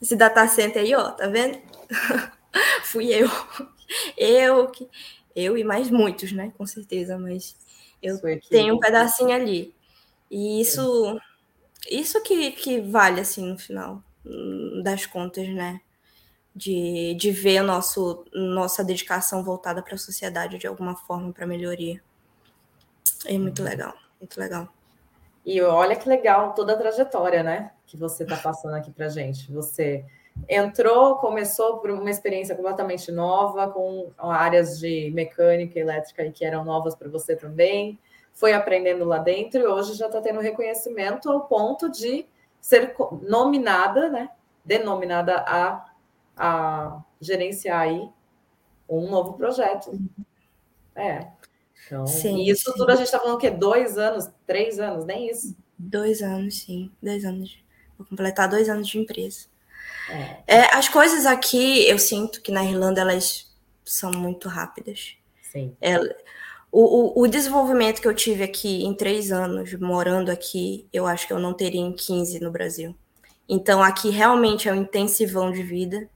Esse 0.00 0.14
data 0.14 0.46
center 0.46 0.80
aí, 0.80 0.94
ó, 0.94 1.10
tá 1.10 1.26
vendo? 1.26 1.58
Fui 2.84 3.12
eu. 3.12 3.28
Eu 4.16 4.68
que 4.70 4.88
eu 5.34 5.56
e 5.56 5.64
mais 5.64 5.90
muitos, 5.90 6.30
né? 6.30 6.52
Com 6.56 6.66
certeza, 6.66 7.18
mas 7.18 7.56
eu 8.02 8.20
tenho 8.50 8.74
um 8.74 8.78
pedacinho 8.78 9.32
ali. 9.32 9.74
E 10.30 10.60
isso, 10.60 11.18
isso 11.90 12.22
que, 12.22 12.52
que 12.52 12.80
vale, 12.82 13.20
assim, 13.20 13.50
no 13.50 13.58
final 13.58 14.04
hum, 14.26 14.82
das 14.84 15.06
contas, 15.06 15.48
né? 15.48 15.80
De, 16.58 17.14
de 17.14 17.30
ver 17.30 17.62
nosso, 17.62 18.24
nossa 18.32 18.82
dedicação 18.82 19.44
voltada 19.44 19.80
para 19.80 19.94
a 19.94 19.98
sociedade 19.98 20.58
de 20.58 20.66
alguma 20.66 20.96
forma, 20.96 21.32
para 21.32 21.46
melhoria. 21.46 22.02
É 23.26 23.38
muito 23.38 23.62
uhum. 23.62 23.68
legal, 23.68 23.94
muito 24.20 24.40
legal. 24.40 24.68
E 25.46 25.62
olha 25.62 25.94
que 25.94 26.08
legal 26.08 26.54
toda 26.54 26.72
a 26.72 26.76
trajetória, 26.76 27.42
né? 27.42 27.70
Que 27.86 27.96
você 27.96 28.24
está 28.24 28.36
passando 28.36 28.74
aqui 28.74 28.90
para 28.90 29.08
gente. 29.08 29.50
Você 29.52 30.04
entrou, 30.48 31.16
começou 31.16 31.78
por 31.78 31.90
uma 31.90 32.10
experiência 32.10 32.54
completamente 32.54 33.10
nova, 33.10 33.70
com 33.70 34.10
áreas 34.18 34.78
de 34.78 35.10
mecânica 35.14 35.78
e 35.78 35.82
elétrica 35.82 36.30
que 36.30 36.44
eram 36.44 36.64
novas 36.64 36.94
para 36.94 37.08
você 37.08 37.34
também, 37.34 37.98
foi 38.32 38.52
aprendendo 38.52 39.04
lá 39.04 39.18
dentro 39.18 39.60
e 39.60 39.66
hoje 39.66 39.94
já 39.94 40.06
está 40.06 40.20
tendo 40.20 40.38
reconhecimento 40.38 41.30
ao 41.30 41.46
ponto 41.46 41.90
de 41.90 42.26
ser 42.60 42.94
nominada, 43.22 44.08
né? 44.08 44.30
Denominada 44.64 45.38
a, 45.38 45.87
a 46.38 47.02
gerenciar 47.20 47.80
aí 47.80 48.08
um 48.88 49.10
novo 49.10 49.34
projeto. 49.34 49.98
É. 50.94 51.26
Então, 51.86 52.06
sim, 52.06 52.44
isso 52.44 52.70
sim. 52.70 52.78
tudo 52.78 52.90
a 52.90 52.96
gente 52.96 53.06
está 53.06 53.18
falando 53.18 53.36
o 53.36 53.38
quê? 53.38 53.50
Dois 53.50 53.98
anos, 53.98 54.28
três 54.46 54.78
anos, 54.78 55.04
nem 55.04 55.28
isso? 55.30 55.56
Dois 55.78 56.22
anos, 56.22 56.60
sim. 56.60 56.90
Dois 57.02 57.24
anos. 57.24 57.58
Vou 57.96 58.06
completar 58.06 58.48
dois 58.48 58.68
anos 58.68 58.86
de 58.88 58.98
empresa. 58.98 59.46
É, 60.46 60.74
as 60.74 60.88
coisas 60.88 61.26
aqui, 61.26 61.86
eu 61.86 61.98
sinto 61.98 62.40
que 62.40 62.50
na 62.50 62.64
Irlanda 62.64 63.00
elas 63.00 63.50
são 63.84 64.10
muito 64.10 64.48
rápidas. 64.48 65.16
Sim. 65.42 65.76
É, 65.80 65.98
o, 66.70 67.20
o, 67.20 67.22
o, 67.22 67.28
desenvolvimento 67.28 68.00
que 68.00 68.08
eu 68.08 68.14
tive 68.14 68.42
aqui 68.42 68.84
em 68.84 68.94
três 68.94 69.32
anos, 69.32 69.74
morando 69.74 70.30
aqui, 70.30 70.86
eu 70.92 71.06
acho 71.06 71.26
que 71.26 71.32
eu 71.32 71.38
não 71.38 71.54
teria 71.54 71.80
em 71.80 71.92
15 71.92 72.40
no 72.40 72.50
Brasil. 72.50 72.94
Então 73.48 73.82
aqui 73.82 74.10
realmente 74.10 74.68
é 74.68 74.72
um 74.72 74.82
intensivão 74.82 75.50
de 75.50 75.62
vida. 75.62 76.08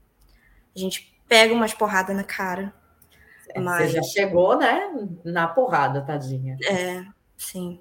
A 0.75 0.79
gente 0.79 1.15
pega 1.27 1.53
umas 1.53 1.73
porradas 1.73 2.15
na 2.15 2.23
cara. 2.23 2.73
É, 3.49 3.59
mas... 3.59 3.91
Você 3.91 3.97
já 3.97 4.03
chegou, 4.03 4.57
né? 4.57 4.91
Na 5.23 5.47
porrada, 5.47 6.01
tadinha. 6.01 6.57
É, 6.63 7.05
sim. 7.37 7.79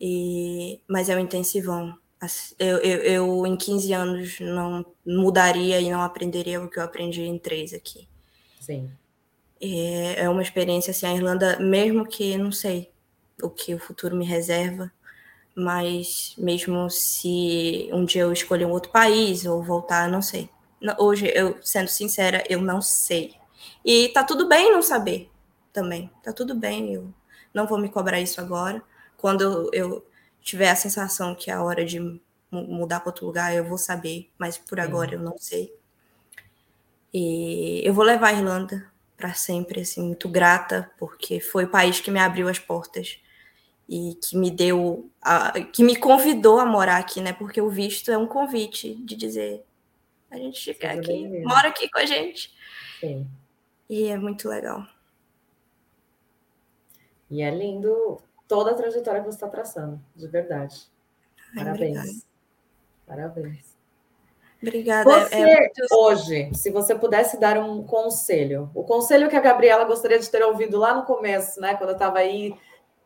E... 0.00 0.80
Mas 0.88 1.08
é 1.08 1.16
um 1.16 1.20
intensivão. 1.20 1.96
Eu, 2.58 2.78
eu, 2.78 2.98
eu, 2.98 3.46
em 3.46 3.56
15 3.56 3.92
anos, 3.94 4.40
não 4.40 4.84
mudaria 5.06 5.80
e 5.80 5.90
não 5.90 6.02
aprenderia 6.02 6.62
o 6.62 6.68
que 6.68 6.78
eu 6.78 6.82
aprendi 6.82 7.22
em 7.22 7.38
três 7.38 7.72
aqui. 7.72 8.06
Sim. 8.60 8.90
É, 9.60 10.24
é 10.24 10.28
uma 10.28 10.42
experiência, 10.42 10.90
assim, 10.90 11.06
a 11.06 11.14
Irlanda, 11.14 11.58
mesmo 11.58 12.06
que, 12.06 12.36
não 12.36 12.52
sei 12.52 12.90
o 13.42 13.48
que 13.48 13.74
o 13.74 13.78
futuro 13.78 14.16
me 14.16 14.24
reserva, 14.24 14.92
mas 15.54 16.34
mesmo 16.38 16.88
se 16.90 17.88
um 17.92 18.04
dia 18.04 18.22
eu 18.22 18.32
escolher 18.32 18.66
um 18.66 18.70
outro 18.70 18.90
país 18.90 19.44
ou 19.46 19.62
voltar, 19.62 20.08
não 20.08 20.22
sei. 20.22 20.48
Hoje, 20.98 21.30
eu, 21.34 21.58
sendo 21.62 21.88
sincera, 21.88 22.44
eu 22.48 22.60
não 22.60 22.80
sei. 22.80 23.34
E 23.84 24.08
tá 24.08 24.24
tudo 24.24 24.48
bem 24.48 24.72
não 24.72 24.82
saber. 24.82 25.30
também. 25.72 26.10
Tá 26.22 26.32
tudo 26.32 26.54
bem, 26.54 26.94
eu 26.94 27.12
não 27.54 27.66
vou 27.66 27.78
me 27.78 27.88
cobrar 27.88 28.20
isso 28.20 28.40
agora. 28.40 28.82
Quando 29.16 29.70
eu, 29.72 30.04
tiver 30.42 30.70
a 30.70 30.76
sensação 30.76 31.34
que 31.34 31.50
é 31.50 31.54
a 31.54 31.62
hora 31.62 31.84
de 31.84 32.20
mudar 32.50 33.00
para 33.00 33.10
outro 33.10 33.26
lugar, 33.26 33.54
eu 33.54 33.64
vou 33.64 33.78
saber, 33.78 34.30
mas 34.38 34.58
por 34.58 34.80
agora 34.80 35.14
eu 35.14 35.20
não 35.20 35.36
sei. 35.38 35.72
E 37.12 37.80
eu 37.84 37.92
vou 37.94 38.04
levar 38.04 38.28
a 38.28 38.32
Irlanda 38.32 38.90
para 39.16 39.34
sempre, 39.34 39.80
assim, 39.82 40.02
muito 40.02 40.28
grata, 40.28 40.90
porque 40.98 41.40
foi 41.40 41.64
o 41.64 41.70
país 41.70 42.00
que 42.00 42.10
me 42.10 42.18
abriu 42.18 42.48
as 42.48 42.58
portas 42.58 43.18
e 43.88 44.16
que 44.22 44.36
me 44.36 44.50
deu, 44.50 45.10
a, 45.20 45.52
que 45.60 45.82
me 45.82 45.96
convidou 45.96 46.58
a 46.60 46.64
morar 46.64 46.96
aqui, 46.98 47.20
né? 47.20 47.32
Porque 47.32 47.60
o 47.60 47.68
visto 47.68 48.10
é 48.10 48.18
um 48.18 48.26
convite 48.26 48.94
de 48.94 49.16
dizer 49.16 49.64
a 50.30 50.36
gente 50.36 50.72
fica 50.72 50.92
aqui, 50.92 51.26
mora 51.44 51.68
aqui 51.68 51.90
com 51.90 51.98
a 51.98 52.06
gente. 52.06 52.54
Sim. 53.00 53.26
E 53.88 54.06
é 54.06 54.16
muito 54.16 54.48
legal. 54.48 54.86
E 57.28 57.42
é 57.42 57.50
lindo 57.50 58.20
toda 58.46 58.72
a 58.72 58.74
trajetória 58.74 59.20
que 59.20 59.26
você 59.26 59.36
está 59.36 59.48
traçando, 59.48 60.00
de 60.14 60.26
verdade. 60.26 60.82
Ai, 61.56 61.64
Parabéns. 61.64 61.96
Obrigada. 61.96 62.20
Parabéns. 63.06 63.70
Obrigada. 64.62 65.10
É, 65.10 65.24
você, 65.24 65.34
é 65.34 65.60
muito... 65.60 65.86
hoje, 65.92 66.50
se 66.54 66.70
você 66.70 66.94
pudesse 66.94 67.40
dar 67.40 67.58
um 67.58 67.82
conselho, 67.82 68.70
o 68.74 68.84
conselho 68.84 69.28
que 69.28 69.36
a 69.36 69.40
Gabriela 69.40 69.84
gostaria 69.84 70.18
de 70.18 70.28
ter 70.28 70.42
ouvido 70.42 70.78
lá 70.78 70.94
no 70.94 71.04
começo, 71.04 71.60
né, 71.60 71.74
quando 71.74 71.90
eu 71.90 71.94
estava 71.94 72.18
aí 72.18 72.54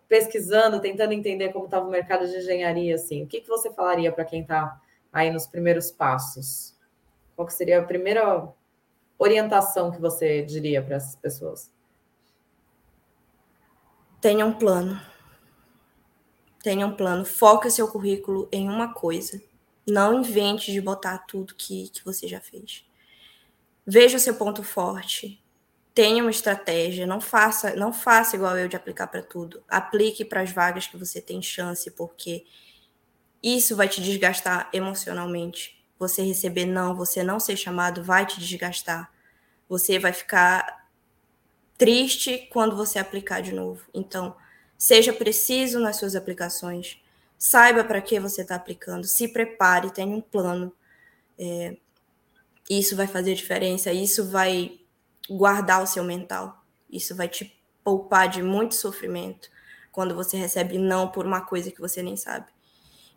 pesquisando, 0.09 0.81
tentando 0.81 1.13
entender 1.13 1.53
como 1.53 1.67
estava 1.67 1.87
o 1.87 1.91
mercado 1.91 2.27
de 2.27 2.37
engenharia, 2.37 2.97
assim, 2.97 3.23
o 3.23 3.27
que, 3.27 3.41
que 3.41 3.49
você 3.49 3.73
falaria 3.73 4.13
para 4.13 4.25
quem 4.25 4.43
está 4.43 4.81
aí 5.13 5.31
nos 5.31 5.47
primeiros 5.47 5.91
passos? 5.91 6.74
Qual 7.37 7.49
seria 7.49 7.81
a 7.81 7.85
primeira 7.85 8.49
orientação 9.19 9.91
que 9.91 10.01
você 10.01 10.43
diria 10.43 10.83
para 10.83 10.97
essas 10.97 11.17
pessoas? 11.17 11.71
Tenha 14.21 14.47
um 14.47 14.53
plano. 14.53 15.01
Tenha 16.63 16.87
um 16.87 16.95
plano. 16.95 17.25
Foque 17.25 17.71
seu 17.71 17.89
currículo 17.89 18.49
em 18.51 18.69
uma 18.69 18.93
coisa 18.95 19.41
não 19.87 20.21
invente 20.21 20.73
de 20.73 20.81
botar 20.81 21.19
tudo 21.19 21.55
que, 21.55 21.89
que 21.91 22.05
você 22.05 22.27
já 22.27 22.41
fez. 22.41 22.85
Veja 23.87 24.17
o 24.17 24.21
seu 24.21 24.35
ponto 24.35 24.63
forte. 24.63 25.43
Tenha 25.95 26.23
uma 26.23 26.31
estratégia. 26.31 27.07
Não 27.07 27.21
faça, 27.21 27.77
não 27.77 27.93
faça 27.93 28.37
igual 28.37 28.57
eu 28.57 28.69
de 28.69 28.77
aplicar 28.77 29.07
para 29.07 29.23
tudo. 29.23 29.63
Aplique 29.69 30.25
para 30.25 30.41
as 30.41 30.51
vagas 30.51 30.87
que 30.87 30.97
você 30.97 31.21
tem 31.21 31.43
chance, 31.43 31.91
porque 31.91 32.45
isso 33.43 33.77
vai 33.77 33.89
te 33.89 34.03
desgastar 34.03 34.71
emocionalmente. 34.73 35.84
Você 35.99 36.23
receber 36.23 36.67
não, 36.67 36.95
você 36.95 37.23
não 37.23 37.39
ser 37.39 37.57
chamado, 37.57 38.03
vai 38.03 38.27
te 38.27 38.41
desgastar. 38.41 39.13
Você 39.69 39.99
vai 39.99 40.13
ficar 40.13 40.89
triste 41.79 42.49
quando 42.53 42.77
você 42.77 42.99
aplicar 42.99 43.41
de 43.41 43.53
novo. 43.53 43.83
Então, 43.93 44.37
seja 44.77 45.13
preciso 45.13 45.79
nas 45.81 45.97
suas 45.97 46.15
aplicações 46.15 47.03
Saiba 47.47 47.85
para 47.85 48.01
que 48.01 48.19
você 48.19 48.41
está 48.41 48.55
aplicando, 48.55 49.07
se 49.07 49.29
prepare, 49.29 49.91
tenha 49.91 50.17
um 50.17 50.21
plano. 50.23 50.73
É, 51.39 51.77
isso 52.71 52.97
vai 52.97 53.07
fazer 53.07 53.35
diferença, 53.35 53.93
isso 53.93 54.31
vai 54.31 54.81
guardar 55.29 55.83
o 55.83 55.87
seu 55.87 56.03
mental, 56.05 56.65
isso 56.89 57.15
vai 57.15 57.29
te 57.29 57.55
poupar 57.85 58.31
de 58.31 58.43
muito 58.43 58.75
sofrimento 58.75 59.51
quando 59.93 60.15
você 60.15 60.39
recebe 60.39 60.79
não 60.79 61.09
por 61.09 61.27
uma 61.27 61.43
coisa 61.43 61.71
que 61.71 61.83
você 61.83 62.03
nem 62.03 62.17
sabe. 62.17 62.47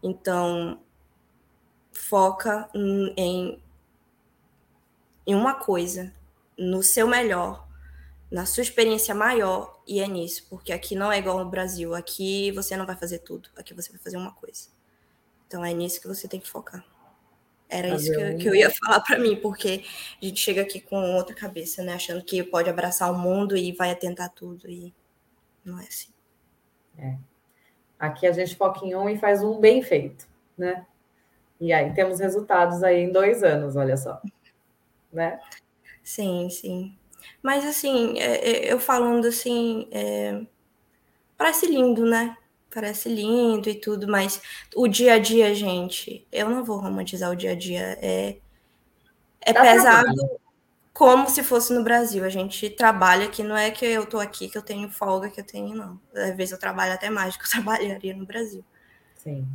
Então, 0.03 0.82
foca 1.97 2.69
em, 2.73 3.61
em 5.25 5.35
uma 5.35 5.55
coisa, 5.55 6.13
no 6.57 6.81
seu 6.83 7.07
melhor, 7.07 7.67
na 8.31 8.45
sua 8.45 8.61
experiência 8.63 9.15
maior 9.15 9.81
e 9.87 9.99
é 9.99 10.07
nisso, 10.07 10.45
porque 10.49 10.71
aqui 10.71 10.95
não 10.95 11.11
é 11.11 11.17
igual 11.17 11.43
no 11.43 11.49
Brasil. 11.49 11.95
Aqui 11.95 12.51
você 12.51 12.75
não 12.77 12.85
vai 12.85 12.95
fazer 12.95 13.19
tudo, 13.19 13.49
aqui 13.55 13.73
você 13.73 13.91
vai 13.91 13.99
fazer 13.99 14.17
uma 14.17 14.33
coisa. 14.33 14.69
Então 15.47 15.63
é 15.63 15.73
nisso 15.73 16.01
que 16.01 16.07
você 16.07 16.27
tem 16.27 16.39
que 16.39 16.49
focar. 16.49 16.85
Era 17.69 17.89
isso 17.89 18.13
que 18.13 18.21
eu, 18.21 18.37
que 18.37 18.47
eu, 18.47 18.55
ia 18.55 18.69
falar 18.69 19.01
para 19.01 19.19
mim, 19.19 19.35
porque 19.35 19.83
a 20.21 20.25
gente 20.25 20.39
chega 20.39 20.61
aqui 20.61 20.79
com 20.79 21.15
outra 21.15 21.35
cabeça, 21.35 21.83
né? 21.83 21.95
Achando 21.95 22.23
que 22.23 22.41
pode 22.41 22.69
abraçar 22.69 23.11
o 23.11 23.17
mundo 23.17 23.57
e 23.57 23.73
vai 23.73 23.91
atentar 23.91 24.29
tudo, 24.29 24.69
e 24.69 24.93
não 25.65 25.77
é 25.77 25.83
assim. 25.83 26.09
É. 26.97 27.17
Aqui 27.99 28.25
a 28.25 28.31
gente 28.31 28.55
foca 28.55 28.85
em 28.85 28.95
um 28.95 29.09
e 29.09 29.17
faz 29.17 29.43
um 29.43 29.59
bem 29.59 29.81
feito, 29.81 30.27
né? 30.57 30.85
E 31.59 31.73
aí 31.73 31.93
temos 31.93 32.19
resultados 32.19 32.83
aí 32.83 33.01
em 33.01 33.11
dois 33.11 33.43
anos, 33.43 33.75
olha 33.75 33.97
só. 33.97 34.21
Né? 35.11 35.39
Sim, 36.03 36.49
sim. 36.49 36.97
Mas 37.41 37.65
assim, 37.65 38.19
é, 38.19 38.49
é, 38.67 38.73
eu 38.73 38.79
falando 38.79 39.25
assim, 39.27 39.87
é, 39.91 40.41
parece 41.37 41.65
lindo, 41.65 42.05
né? 42.05 42.37
Parece 42.73 43.09
lindo 43.09 43.69
e 43.69 43.75
tudo, 43.75 44.07
mas 44.07 44.41
o 44.75 44.87
dia 44.87 45.13
a 45.13 45.19
dia, 45.19 45.53
gente, 45.55 46.27
eu 46.31 46.49
não 46.49 46.63
vou 46.63 46.77
romantizar 46.77 47.31
o 47.31 47.35
dia 47.35 47.51
a 47.51 47.55
dia. 47.55 47.97
É, 48.01 48.37
é 49.41 49.53
pesado 49.53 50.13
trabalho. 50.13 50.39
como 50.93 51.29
se 51.29 51.43
fosse 51.43 51.73
no 51.73 51.83
Brasil. 51.83 52.23
A 52.23 52.29
gente 52.29 52.69
trabalha 52.69 53.29
que 53.29 53.43
não 53.43 53.55
é 53.55 53.71
que 53.71 53.85
eu 53.85 54.05
tô 54.05 54.19
aqui, 54.19 54.49
que 54.49 54.57
eu 54.57 54.61
tenho 54.61 54.89
folga, 54.89 55.29
que 55.29 55.39
eu 55.39 55.45
tenho, 55.45 55.75
não. 55.75 55.99
Às 56.13 56.35
vezes 56.35 56.51
eu 56.51 56.59
trabalho 56.59 56.93
até 56.93 57.09
mais 57.09 57.35
do 57.35 57.39
que 57.39 57.45
eu 57.45 57.51
trabalharia 57.63 58.15
no 58.15 58.25
Brasil. 58.25 58.63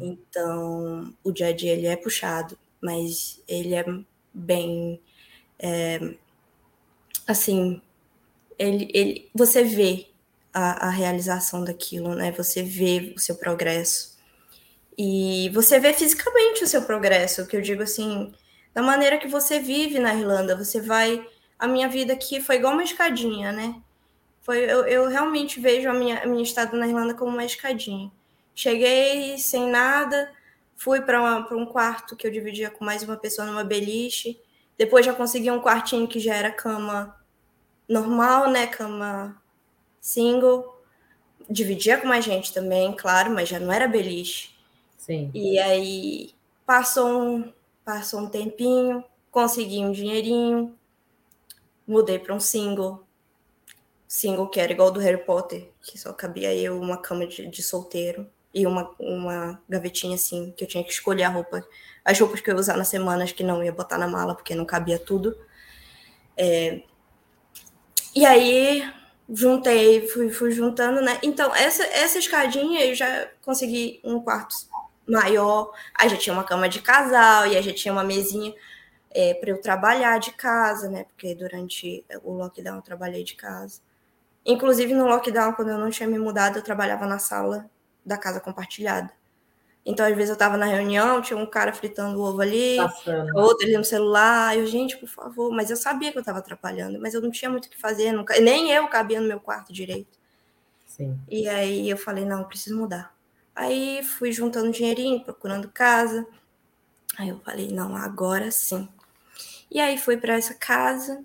Então, 0.00 1.14
o 1.22 1.32
dia 1.32 1.48
a 1.48 1.52
dia 1.52 1.72
ele 1.72 1.86
é 1.86 1.96
puxado, 1.96 2.58
mas 2.80 3.42
ele 3.48 3.74
é 3.74 3.84
bem. 4.32 5.00
É, 5.58 6.14
assim, 7.26 7.80
ele, 8.58 8.88
ele, 8.92 9.30
você 9.34 9.64
vê 9.64 10.06
a, 10.52 10.88
a 10.88 10.90
realização 10.90 11.64
daquilo, 11.64 12.14
né? 12.14 12.32
Você 12.32 12.62
vê 12.62 13.12
o 13.16 13.20
seu 13.20 13.36
progresso. 13.36 14.18
E 14.96 15.50
você 15.54 15.80
vê 15.80 15.92
fisicamente 15.92 16.64
o 16.64 16.66
seu 16.66 16.82
progresso, 16.82 17.46
que 17.46 17.56
eu 17.56 17.62
digo 17.62 17.82
assim, 17.82 18.32
da 18.74 18.82
maneira 18.82 19.18
que 19.18 19.28
você 19.28 19.58
vive 19.58 19.98
na 19.98 20.14
Irlanda, 20.14 20.56
você 20.56 20.80
vai. 20.80 21.26
A 21.58 21.66
minha 21.66 21.88
vida 21.88 22.12
aqui 22.12 22.40
foi 22.40 22.56
igual 22.56 22.72
uma 22.74 22.84
escadinha, 22.84 23.52
né? 23.52 23.80
Foi, 24.42 24.58
eu, 24.58 24.84
eu 24.86 25.08
realmente 25.08 25.60
vejo 25.60 25.88
a 25.88 25.94
minha, 25.94 26.22
a 26.22 26.26
minha 26.26 26.42
estada 26.42 26.76
na 26.76 26.86
Irlanda 26.86 27.14
como 27.14 27.30
uma 27.30 27.44
escadinha. 27.44 28.10
Cheguei 28.54 29.38
sem 29.38 29.68
nada, 29.68 30.30
fui 30.76 31.00
para 31.00 31.22
um 31.52 31.64
quarto 31.64 32.14
que 32.14 32.26
eu 32.26 32.30
dividia 32.30 32.70
com 32.70 32.84
mais 32.84 33.02
uma 33.02 33.16
pessoa 33.16 33.46
numa 33.46 33.64
beliche. 33.64 34.38
Depois 34.76 35.06
já 35.06 35.14
consegui 35.14 35.50
um 35.50 35.60
quartinho 35.60 36.06
que 36.06 36.20
já 36.20 36.34
era 36.34 36.50
cama 36.50 37.16
normal, 37.88 38.50
né? 38.50 38.66
Cama 38.66 39.40
single. 40.00 40.80
Dividia 41.48 41.98
com 41.98 42.06
mais 42.06 42.24
gente 42.24 42.52
também, 42.52 42.92
claro, 42.94 43.30
mas 43.30 43.48
já 43.48 43.58
não 43.58 43.72
era 43.72 43.88
beliche. 43.88 44.50
Sim. 44.98 45.30
E 45.34 45.58
aí 45.58 46.34
passou 46.64 47.08
um, 47.08 47.52
passou 47.84 48.20
um 48.20 48.28
tempinho, 48.28 49.02
consegui 49.30 49.78
um 49.78 49.92
dinheirinho, 49.92 50.78
mudei 51.86 52.18
para 52.18 52.34
um 52.34 52.40
single. 52.40 53.04
Single 54.06 54.48
que 54.48 54.60
era 54.60 54.72
igual 54.72 54.90
do 54.90 55.00
Harry 55.00 55.24
Potter, 55.24 55.70
que 55.82 55.98
só 55.98 56.12
cabia 56.12 56.54
eu, 56.54 56.78
uma 56.78 56.98
cama 56.98 57.26
de, 57.26 57.46
de 57.46 57.62
solteiro 57.62 58.28
e 58.54 58.66
uma, 58.66 58.90
uma 58.98 59.60
gavetinha 59.68 60.14
assim, 60.14 60.52
que 60.56 60.64
eu 60.64 60.68
tinha 60.68 60.84
que 60.84 60.92
escolher 60.92 61.24
a 61.24 61.28
roupa, 61.28 61.66
as 62.04 62.18
roupas 62.18 62.40
que 62.40 62.50
eu 62.50 62.54
ia 62.54 62.60
usar 62.60 62.76
nas 62.76 62.88
semanas 62.88 63.32
que 63.32 63.42
não 63.42 63.62
ia 63.64 63.72
botar 63.72 63.98
na 63.98 64.06
mala, 64.06 64.34
porque 64.34 64.54
não 64.54 64.64
cabia 64.64 64.98
tudo. 64.98 65.36
É, 66.36 66.82
e 68.14 68.26
aí 68.26 68.92
juntei, 69.32 70.06
fui, 70.08 70.30
fui 70.30 70.50
juntando, 70.50 71.00
né? 71.00 71.18
Então, 71.22 71.54
essa, 71.54 71.82
essa 71.84 72.18
escadinha 72.18 72.84
eu 72.84 72.94
já 72.94 73.28
consegui 73.42 74.00
um 74.04 74.20
quarto 74.20 74.54
maior. 75.08 75.72
Aí 75.94 76.08
já 76.08 76.16
tinha 76.16 76.34
uma 76.34 76.44
cama 76.44 76.68
de 76.68 76.80
casal, 76.80 77.46
e 77.46 77.56
aí 77.56 77.62
já 77.62 77.72
tinha 77.72 77.92
uma 77.92 78.04
mesinha 78.04 78.52
é, 79.10 79.34
para 79.34 79.50
eu 79.50 79.60
trabalhar 79.60 80.18
de 80.18 80.32
casa, 80.32 80.88
né? 80.90 81.04
Porque 81.04 81.34
durante 81.34 82.04
o 82.22 82.32
lockdown 82.34 82.76
eu 82.76 82.82
trabalhei 82.82 83.24
de 83.24 83.34
casa. 83.34 83.80
Inclusive 84.44 84.92
no 84.94 85.06
lockdown, 85.06 85.52
quando 85.54 85.70
eu 85.70 85.78
não 85.78 85.90
tinha 85.90 86.08
me 86.08 86.18
mudado, 86.18 86.58
eu 86.58 86.62
trabalhava 86.62 87.06
na 87.06 87.18
sala 87.18 87.70
da 88.04 88.16
casa 88.16 88.40
compartilhada. 88.40 89.12
Então, 89.84 90.06
às 90.06 90.14
vezes, 90.14 90.30
eu 90.30 90.34
estava 90.34 90.56
na 90.56 90.66
reunião, 90.66 91.20
tinha 91.20 91.36
um 91.36 91.46
cara 91.46 91.72
fritando 91.72 92.20
o 92.20 92.22
ovo 92.22 92.40
ali, 92.40 92.76
Passando. 92.76 93.36
outro 93.36 93.66
ali 93.66 93.76
no 93.76 93.84
celular. 93.84 94.56
Eu, 94.56 94.66
gente, 94.66 94.96
por 94.96 95.08
favor, 95.08 95.50
mas 95.50 95.70
eu 95.70 95.76
sabia 95.76 96.12
que 96.12 96.18
eu 96.18 96.20
estava 96.20 96.38
atrapalhando, 96.38 97.00
mas 97.00 97.14
eu 97.14 97.20
não 97.20 97.30
tinha 97.32 97.50
muito 97.50 97.66
o 97.66 97.68
que 97.68 97.80
fazer, 97.80 98.12
nunca, 98.12 98.38
nem 98.40 98.70
eu 98.70 98.86
cabia 98.88 99.20
no 99.20 99.26
meu 99.26 99.40
quarto 99.40 99.72
direito. 99.72 100.18
Sim. 100.86 101.18
E 101.28 101.48
aí 101.48 101.90
eu 101.90 101.96
falei, 101.96 102.24
não, 102.24 102.40
eu 102.40 102.46
preciso 102.46 102.76
mudar. 102.78 103.12
Aí 103.56 104.02
fui 104.04 104.30
juntando 104.30 104.70
dinheirinho, 104.70 105.24
procurando 105.24 105.68
casa. 105.68 106.26
Aí 107.18 107.28
eu 107.28 107.40
falei, 107.40 107.68
não, 107.72 107.96
agora 107.96 108.50
sim. 108.50 108.88
E 109.70 109.80
aí 109.80 109.98
fui 109.98 110.16
para 110.16 110.34
essa 110.34 110.54
casa 110.54 111.24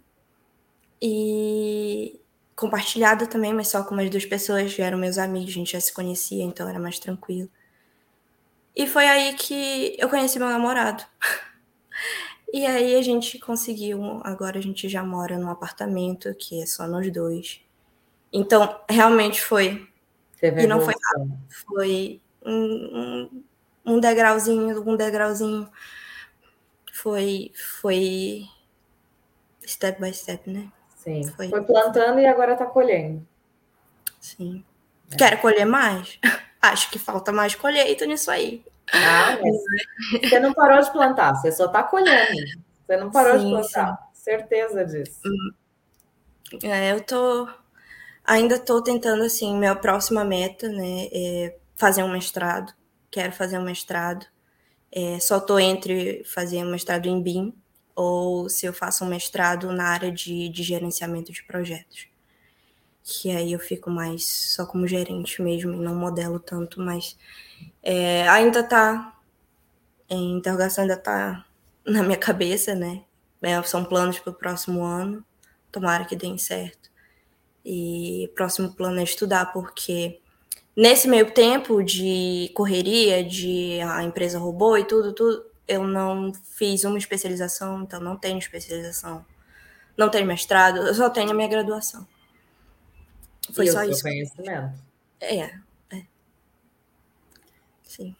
e 1.01 2.19
compartilhado 2.57 3.27
também, 3.27 3.53
mas 3.53 3.67
só 3.67 3.83
com 3.83 3.93
mais 3.93 4.09
duas 4.09 4.25
pessoas, 4.25 4.71
já 4.71 4.85
eram 4.85 4.97
meus 4.97 5.19
amigos, 5.19 5.51
a 5.51 5.53
gente 5.53 5.73
já 5.73 5.79
se 5.79 5.93
conhecia, 5.93 6.43
então 6.43 6.67
era 6.67 6.79
mais 6.79 6.97
tranquilo. 6.97 7.47
E 8.75 8.87
foi 8.87 9.05
aí 9.05 9.35
que 9.35 9.95
eu 9.97 10.09
conheci 10.09 10.39
meu 10.39 10.49
namorado. 10.49 11.03
e 12.51 12.65
aí 12.65 12.95
a 12.95 13.01
gente 13.01 13.37
conseguiu. 13.39 14.21
Agora 14.23 14.57
a 14.57 14.61
gente 14.61 14.89
já 14.89 15.03
mora 15.03 15.37
num 15.37 15.49
apartamento 15.49 16.33
que 16.33 16.61
é 16.61 16.65
só 16.65 16.87
nós 16.87 17.11
dois. 17.11 17.61
Então, 18.33 18.79
realmente 18.89 19.41
foi. 19.41 19.87
Teve 20.39 20.63
e 20.63 20.67
não 20.67 20.81
foi 20.81 20.93
rápido. 21.03 21.37
Foi 21.49 22.21
um, 22.43 22.53
um, 22.53 23.43
um 23.85 23.99
degrauzinho, 23.99 24.81
um 24.87 24.95
degrauzinho. 24.95 25.69
Foi, 26.91 27.51
foi 27.81 28.45
step 29.65 30.01
by 30.01 30.13
step, 30.13 30.49
né? 30.49 30.71
Sim. 31.07 31.23
Foi. 31.23 31.49
Foi 31.49 31.63
plantando 31.63 32.19
e 32.19 32.25
agora 32.25 32.53
está 32.53 32.65
colhendo. 32.65 33.25
Sim. 34.19 34.63
Quero 35.17 35.37
colher 35.37 35.65
mais? 35.65 36.19
Acho 36.61 36.89
que 36.89 36.99
falta 36.99 37.31
mais 37.31 37.55
colheita 37.55 38.05
nisso 38.05 38.29
aí. 38.29 38.61
Ah, 38.91 39.37
mas 39.41 40.21
você 40.21 40.39
não 40.39 40.53
parou 40.53 40.81
de 40.81 40.91
plantar, 40.91 41.33
você 41.35 41.51
só 41.51 41.65
está 41.65 41.83
colhendo. 41.83 42.35
Você 42.85 42.97
não 42.97 43.09
parou 43.09 43.37
de 43.37 43.43
Sim, 43.43 43.51
plantar. 43.51 44.09
Certeza 44.13 44.83
disso. 44.83 45.21
É, 46.63 46.91
eu 46.91 47.01
tô. 47.01 47.47
Ainda 48.25 48.59
tô 48.59 48.81
tentando, 48.81 49.23
assim, 49.23 49.57
minha 49.57 49.75
próxima 49.75 50.25
meta, 50.25 50.67
né? 50.67 51.07
É 51.13 51.57
fazer 51.75 52.03
um 52.03 52.11
mestrado. 52.11 52.73
Quero 53.09 53.31
fazer 53.31 53.57
um 53.57 53.63
mestrado. 53.63 54.25
É, 54.91 55.19
só 55.19 55.39
tô 55.39 55.57
entre 55.57 56.23
fazer 56.25 56.65
um 56.65 56.71
mestrado 56.71 57.07
em 57.07 57.21
BIM 57.21 57.53
ou 57.97 58.47
se 58.47 58.67
eu 58.67 58.71
faço 58.71 59.03
um 59.03 59.07
mestrado 59.07 59.71
na 59.71 59.85
área 59.85 60.11
de, 60.11 60.49
de 60.49 60.61
gerenciamento 60.61 61.31
de 61.33 61.43
projetos. 61.43 62.07
Que 63.03 63.31
aí 63.31 63.53
eu 63.53 63.59
fico 63.59 63.89
mais 63.89 64.23
só 64.53 64.67
como 64.67 64.87
gerente 64.87 65.41
mesmo 65.41 65.73
e 65.73 65.77
não 65.77 65.95
modelo 65.95 66.39
tanto, 66.39 66.79
mas 66.79 67.17
é, 67.81 68.27
ainda 68.29 68.61
tá. 68.61 69.17
A 70.07 70.13
interrogação 70.13 70.83
ainda 70.83 70.95
tá 70.95 71.43
na 71.83 72.03
minha 72.03 72.17
cabeça, 72.17 72.75
né? 72.75 73.03
É, 73.41 73.61
são 73.63 73.83
planos 73.83 74.19
para 74.19 74.31
o 74.31 74.35
próximo 74.35 74.83
ano. 74.83 75.25
Tomara 75.71 76.05
que 76.05 76.15
deem 76.15 76.37
certo. 76.37 76.91
E 77.65 78.31
próximo 78.35 78.73
plano 78.75 78.99
é 78.99 79.03
estudar, 79.03 79.51
porque 79.51 80.19
nesse 80.75 81.07
meio 81.07 81.31
tempo 81.31 81.83
de 81.83 82.51
correria, 82.53 83.23
de 83.23 83.81
a 83.81 84.03
empresa 84.03 84.37
roubou 84.37 84.77
e 84.77 84.85
tudo, 84.85 85.13
tudo, 85.13 85.45
eu 85.67 85.83
não 85.85 86.33
fiz 86.33 86.83
uma 86.83 86.97
especialização, 86.97 87.81
então 87.83 87.99
não 87.99 88.15
tenho 88.15 88.37
especialização. 88.37 89.25
Não 89.97 90.09
tenho 90.09 90.25
mestrado, 90.25 90.77
eu 90.77 90.93
só 90.93 91.09
tenho 91.09 91.31
a 91.31 91.33
minha 91.33 91.47
graduação. 91.47 92.07
Foi 93.53 93.65
e 93.65 93.71
só 93.71 93.79
o 93.79 93.83
isso. 93.83 94.03
conhecimento. 94.03 94.83
É, 95.19 95.59
é. 95.89 96.05
Sim. 97.83 98.15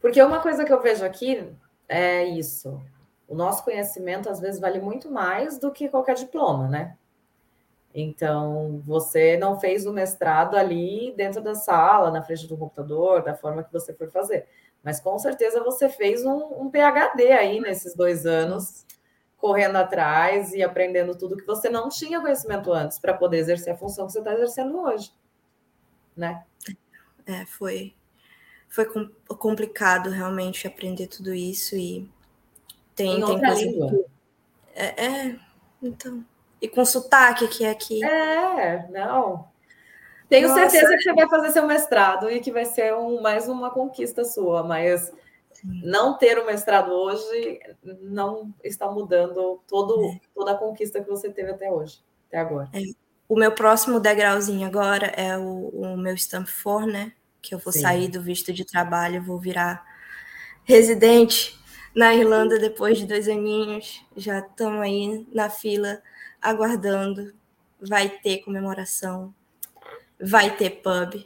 Porque 0.00 0.22
uma 0.22 0.40
coisa 0.40 0.64
que 0.64 0.72
eu 0.72 0.82
vejo 0.82 1.04
aqui 1.04 1.48
é 1.88 2.24
isso. 2.24 2.80
O 3.26 3.34
nosso 3.34 3.64
conhecimento 3.64 4.28
às 4.28 4.40
vezes 4.40 4.60
vale 4.60 4.80
muito 4.80 5.10
mais 5.10 5.58
do 5.58 5.70
que 5.70 5.88
qualquer 5.88 6.14
diploma, 6.14 6.68
né? 6.68 6.96
Então, 7.94 8.82
você 8.86 9.36
não 9.36 9.58
fez 9.58 9.84
o 9.86 9.92
mestrado 9.92 10.56
ali 10.56 11.12
dentro 11.16 11.40
da 11.42 11.54
sala, 11.54 12.10
na 12.10 12.22
frente 12.22 12.46
do 12.46 12.56
computador, 12.56 13.22
da 13.22 13.34
forma 13.34 13.64
que 13.64 13.72
você 13.72 13.92
for 13.92 14.10
fazer. 14.10 14.46
Mas 14.82 14.98
com 15.00 15.18
certeza 15.18 15.62
você 15.62 15.88
fez 15.88 16.24
um, 16.24 16.62
um 16.62 16.70
PhD 16.70 17.32
aí 17.32 17.60
nesses 17.60 17.94
dois 17.94 18.24
anos, 18.26 18.86
correndo 19.36 19.76
atrás 19.76 20.52
e 20.52 20.62
aprendendo 20.62 21.16
tudo 21.16 21.36
que 21.36 21.46
você 21.46 21.68
não 21.68 21.88
tinha 21.88 22.20
conhecimento 22.20 22.72
antes 22.72 22.98
para 22.98 23.14
poder 23.14 23.38
exercer 23.38 23.72
a 23.72 23.76
função 23.76 24.06
que 24.06 24.12
você 24.12 24.18
está 24.20 24.32
exercendo 24.34 24.78
hoje, 24.80 25.12
né? 26.16 26.44
É, 27.26 27.44
foi, 27.46 27.94
foi 28.68 28.84
com- 28.86 29.10
complicado 29.36 30.10
realmente 30.10 30.66
aprender 30.66 31.06
tudo 31.06 31.32
isso 31.34 31.76
e 31.76 32.10
tem, 32.94 33.12
Em 33.18 33.20
tem 33.20 33.24
outra 33.24 33.48
coisa 33.48 33.64
língua. 33.64 33.90
que- 33.90 34.04
É, 34.74 35.04
é, 35.06 35.40
então. 35.82 36.24
E 36.60 36.68
com 36.68 36.84
sotaque 36.84 37.48
que 37.48 37.64
é 37.64 37.70
aqui. 37.70 38.04
É, 38.04 38.86
não. 38.90 39.48
Tenho 40.30 40.46
Nossa. 40.46 40.70
certeza 40.70 40.96
que 40.96 41.02
você 41.02 41.12
vai 41.12 41.28
fazer 41.28 41.50
seu 41.50 41.66
mestrado 41.66 42.30
e 42.30 42.38
que 42.38 42.52
vai 42.52 42.64
ser 42.64 42.94
um, 42.94 43.20
mais 43.20 43.48
uma 43.48 43.68
conquista 43.68 44.24
sua, 44.24 44.62
mas 44.62 45.12
não 45.64 46.16
ter 46.16 46.38
o 46.38 46.46
mestrado 46.46 46.92
hoje 46.92 47.58
não 48.00 48.54
está 48.62 48.88
mudando 48.88 49.60
todo, 49.66 50.16
toda 50.32 50.52
a 50.52 50.56
conquista 50.56 51.02
que 51.02 51.10
você 51.10 51.28
teve 51.30 51.50
até 51.50 51.68
hoje, 51.68 51.98
até 52.28 52.38
agora. 52.38 52.70
O 53.28 53.34
meu 53.34 53.52
próximo 53.52 53.98
degrauzinho 53.98 54.64
agora 54.64 55.06
é 55.08 55.36
o, 55.36 55.68
o 55.68 55.96
meu 55.96 56.14
Stamp 56.14 56.48
4, 56.62 56.86
né? 56.86 57.12
Que 57.42 57.52
eu 57.52 57.58
vou 57.58 57.72
Sim. 57.72 57.80
sair 57.80 58.08
do 58.08 58.22
visto 58.22 58.52
de 58.52 58.64
trabalho, 58.64 59.22
vou 59.22 59.38
virar 59.38 59.84
residente 60.62 61.58
na 61.92 62.14
Irlanda 62.14 62.56
depois 62.56 62.98
de 62.98 63.04
dois 63.04 63.28
aninhos. 63.28 64.04
Já 64.16 64.38
estamos 64.38 64.80
aí 64.80 65.26
na 65.32 65.50
fila, 65.50 66.00
aguardando. 66.40 67.32
Vai 67.80 68.08
ter 68.08 68.38
comemoração, 68.38 69.34
vai 70.22 70.56
ter 70.56 70.70
pub. 70.70 71.24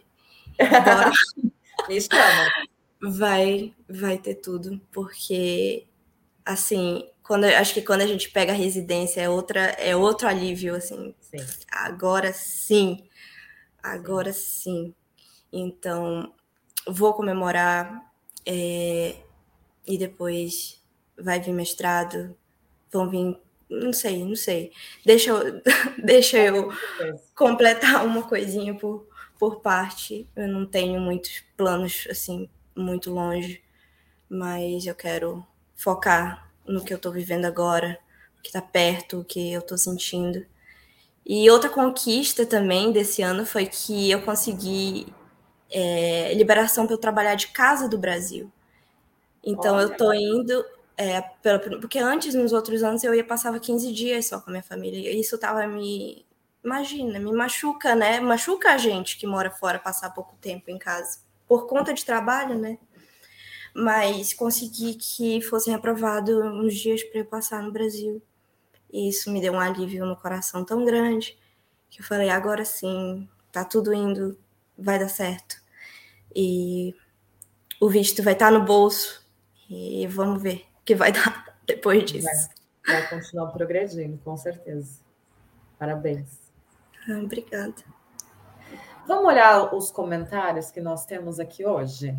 Bora. 0.58 1.10
Me 1.88 2.00
chama. 2.00 2.68
Vai, 3.00 3.74
vai 3.88 4.16
ter 4.16 4.36
tudo, 4.36 4.80
porque 4.90 5.86
assim, 6.44 7.06
quando 7.22 7.44
acho 7.44 7.74
que 7.74 7.82
quando 7.82 8.02
a 8.02 8.06
gente 8.06 8.30
pega 8.30 8.52
a 8.52 8.56
residência 8.56 9.20
é 9.20 9.28
outra, 9.28 9.60
é 9.60 9.94
outro 9.94 10.28
alívio 10.28 10.74
assim. 10.74 11.14
Sim. 11.20 11.44
Agora 11.70 12.32
sim. 12.32 13.06
Agora 13.82 14.32
sim. 14.32 14.94
Então, 15.52 16.32
vou 16.86 17.14
comemorar 17.14 18.10
é, 18.46 19.16
e 19.86 19.98
depois 19.98 20.82
vai 21.18 21.40
vir 21.40 21.52
mestrado, 21.52 22.36
vão 22.92 23.08
vir, 23.08 23.38
não 23.68 23.92
sei, 23.92 24.24
não 24.24 24.36
sei. 24.36 24.72
Deixa 25.04 25.30
eu, 25.30 25.60
deixa 26.04 26.38
eu 26.38 26.70
completar 27.34 28.04
uma 28.06 28.22
coisinha 28.22 28.74
por, 28.74 29.06
por 29.38 29.60
parte. 29.60 30.28
Eu 30.36 30.48
não 30.48 30.66
tenho 30.66 31.00
muitos 31.00 31.42
planos 31.56 32.06
assim 32.10 32.48
muito 32.76 33.10
longe, 33.12 33.62
mas 34.28 34.86
eu 34.86 34.94
quero 34.94 35.46
focar 35.76 36.50
no 36.66 36.84
que 36.84 36.94
eu 36.94 36.98
tô 36.98 37.10
vivendo 37.12 37.44
agora, 37.46 37.98
o 38.38 38.42
que 38.42 38.52
tá 38.52 38.62
perto, 38.62 39.20
o 39.20 39.24
que 39.24 39.52
eu 39.52 39.62
tô 39.62 39.76
sentindo. 39.78 40.44
E 41.26 41.48
outra 41.50 41.70
conquista 41.70 42.44
também 42.46 42.92
desse 42.92 43.22
ano 43.22 43.46
foi 43.46 43.66
que 43.66 44.10
eu 44.10 44.22
consegui 44.22 45.06
é, 45.70 46.34
liberação 46.34 46.86
para 46.86 46.94
eu 46.94 46.98
trabalhar 47.00 47.34
de 47.34 47.48
casa 47.48 47.88
do 47.88 47.98
Brasil. 47.98 48.52
Então 49.44 49.76
Olha. 49.76 49.84
eu 49.84 49.96
tô 49.96 50.12
indo 50.12 50.64
é, 50.96 51.20
pela, 51.20 51.58
porque 51.58 51.98
antes 51.98 52.34
nos 52.34 52.52
outros 52.52 52.82
anos 52.82 53.02
eu 53.02 53.14
ia 53.14 53.24
passava 53.24 53.58
15 53.58 53.92
dias 53.92 54.26
só 54.26 54.40
com 54.40 54.50
a 54.50 54.52
minha 54.52 54.62
família. 54.62 55.10
E 55.10 55.20
isso 55.20 55.36
tava 55.38 55.66
me 55.66 56.24
imagina, 56.64 57.18
me 57.18 57.32
machuca, 57.32 57.94
né? 57.94 58.20
Machuca 58.20 58.72
a 58.72 58.78
gente 58.78 59.18
que 59.18 59.26
mora 59.26 59.50
fora 59.50 59.78
passar 59.78 60.10
pouco 60.10 60.36
tempo 60.40 60.70
em 60.70 60.78
casa 60.78 61.18
por 61.46 61.66
conta 61.66 61.92
de 61.92 62.04
trabalho, 62.04 62.58
né? 62.58 62.78
Mas 63.74 64.32
consegui 64.32 64.94
que 64.94 65.40
fossem 65.42 65.74
aprovados 65.74 66.34
uns 66.36 66.74
dias 66.74 67.02
para 67.04 67.20
eu 67.20 67.24
passar 67.26 67.62
no 67.62 67.72
Brasil. 67.72 68.22
E 68.92 69.08
isso 69.08 69.30
me 69.30 69.40
deu 69.40 69.54
um 69.54 69.60
alívio 69.60 70.06
no 70.06 70.16
coração 70.16 70.64
tão 70.64 70.84
grande 70.84 71.36
que 71.90 72.00
eu 72.00 72.04
falei, 72.04 72.30
agora 72.30 72.64
sim, 72.64 73.28
tá 73.52 73.64
tudo 73.64 73.92
indo, 73.92 74.38
vai 74.78 74.98
dar 74.98 75.08
certo. 75.08 75.56
E 76.34 76.94
o 77.80 77.88
visto 77.88 78.22
vai 78.22 78.32
estar 78.34 78.50
no 78.50 78.64
bolso 78.64 79.24
e 79.68 80.06
vamos 80.06 80.42
ver 80.42 80.73
que 80.84 80.94
vai 80.94 81.12
dar 81.12 81.56
depois 81.66 82.04
disso. 82.04 82.28
Vai, 82.86 83.00
vai 83.00 83.08
continuar 83.08 83.48
progredindo, 83.48 84.18
com 84.24 84.36
certeza. 84.36 85.00
Parabéns. 85.78 86.52
Ah, 87.08 87.18
obrigada. 87.18 87.74
Vamos 89.06 89.26
olhar 89.26 89.74
os 89.74 89.90
comentários 89.90 90.70
que 90.70 90.80
nós 90.80 91.04
temos 91.04 91.38
aqui 91.38 91.66
hoje? 91.66 92.16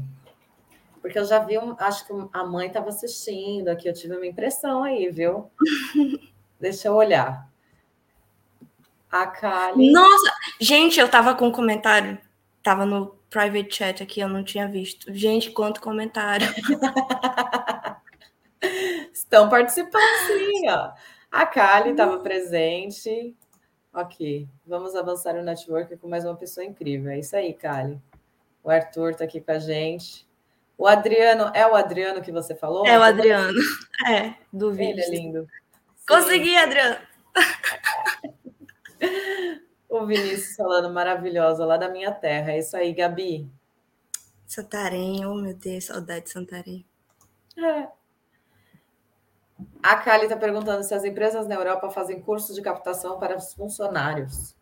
Porque 1.01 1.17
eu 1.17 1.25
já 1.25 1.39
vi, 1.39 1.57
um, 1.57 1.75
acho 1.79 2.05
que 2.05 2.13
a 2.33 2.43
mãe 2.43 2.67
estava 2.67 2.89
assistindo 2.89 3.69
aqui, 3.69 3.87
eu 3.87 3.93
tive 3.93 4.15
uma 4.15 4.25
impressão 4.25 4.83
aí, 4.83 5.09
viu? 5.09 5.49
Deixa 6.59 6.87
eu 6.87 6.95
olhar. 6.95 7.49
A 9.11 9.27
Kali. 9.27 9.91
Nossa, 9.91 10.33
gente, 10.59 10.99
eu 10.99 11.09
tava 11.09 11.33
com 11.35 11.47
um 11.47 11.51
comentário, 11.51 12.17
tava 12.61 12.85
no 12.85 13.15
private 13.29 13.75
chat 13.75 14.03
aqui, 14.03 14.19
eu 14.19 14.27
não 14.27 14.43
tinha 14.43 14.67
visto. 14.67 15.13
Gente, 15.13 15.51
quanto 15.51 15.81
comentário. 15.81 16.47
Estão 19.13 19.49
participando 19.49 20.01
sim, 20.27 20.69
ó. 20.69 20.91
A 21.31 21.45
Kali 21.45 21.91
estava 21.91 22.19
presente. 22.19 23.35
Ok, 23.93 24.47
vamos 24.65 24.95
avançar 24.95 25.33
no 25.33 25.43
network 25.43 25.95
com 25.97 26.07
mais 26.07 26.25
uma 26.25 26.35
pessoa 26.35 26.65
incrível. 26.65 27.11
É 27.11 27.19
isso 27.19 27.35
aí, 27.35 27.53
Kali. 27.53 28.01
O 28.63 28.69
Arthur 28.69 29.11
está 29.11 29.23
aqui 29.23 29.39
com 29.39 29.51
a 29.51 29.59
gente. 29.59 30.27
O 30.77 30.87
Adriano, 30.87 31.51
é 31.53 31.65
o 31.65 31.75
Adriano 31.75 32.21
que 32.21 32.31
você 32.31 32.53
falou? 32.53 32.85
É 32.85 32.99
o 32.99 33.03
Adriano. 33.03 33.57
É, 34.07 34.33
do 34.51 34.71
Ele 34.71 35.01
é 35.01 35.09
lindo. 35.09 35.47
Consegui, 36.07 36.57
Adriano. 36.57 36.97
O 39.87 40.05
Vinícius 40.05 40.57
falando 40.57 40.93
maravilhosa 40.93 41.65
lá 41.65 41.77
da 41.77 41.87
minha 41.87 42.11
terra. 42.11 42.51
É 42.51 42.59
isso 42.59 42.75
aí, 42.75 42.93
Gabi. 42.93 43.49
Santarém, 44.45 45.25
oh 45.25 45.35
meu 45.35 45.53
Deus, 45.53 45.85
saudade 45.85 46.25
de 46.25 46.31
Santarém. 46.31 46.85
É. 47.57 47.87
A 49.81 49.95
Kali 49.97 50.23
está 50.23 50.35
perguntando 50.35 50.83
se 50.83 50.93
as 50.93 51.03
empresas 51.03 51.47
na 51.47 51.55
Europa 51.55 51.89
fazem 51.89 52.21
cursos 52.21 52.55
de 52.55 52.61
captação 52.61 53.19
para 53.19 53.37
os 53.37 53.53
funcionários. 53.53 54.55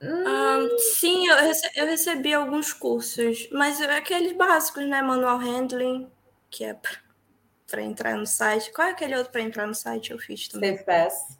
Hum. 0.00 0.78
sim, 0.78 1.26
eu, 1.28 1.36
rece 1.36 1.70
eu, 1.74 1.86
recebi 1.86 2.34
alguns 2.34 2.74
cursos, 2.74 3.48
mas 3.50 3.80
aqueles 3.80 4.32
básicos, 4.32 4.86
né? 4.86 5.00
Manual 5.00 5.38
handling, 5.38 6.10
que 6.50 6.62
é 6.64 6.78
para 7.66 7.82
entrar 7.82 8.16
no 8.16 8.26
site. 8.26 8.70
Qual 8.70 8.86
é 8.86 8.90
aquele 8.90 9.16
outro 9.16 9.32
para 9.32 9.40
entrar 9.40 9.66
no 9.66 9.74
site? 9.74 10.10
Eu 10.10 10.18
fiz 10.18 10.48
também. 10.48 10.76
Safe 10.76 10.84
Pass. 10.84 11.38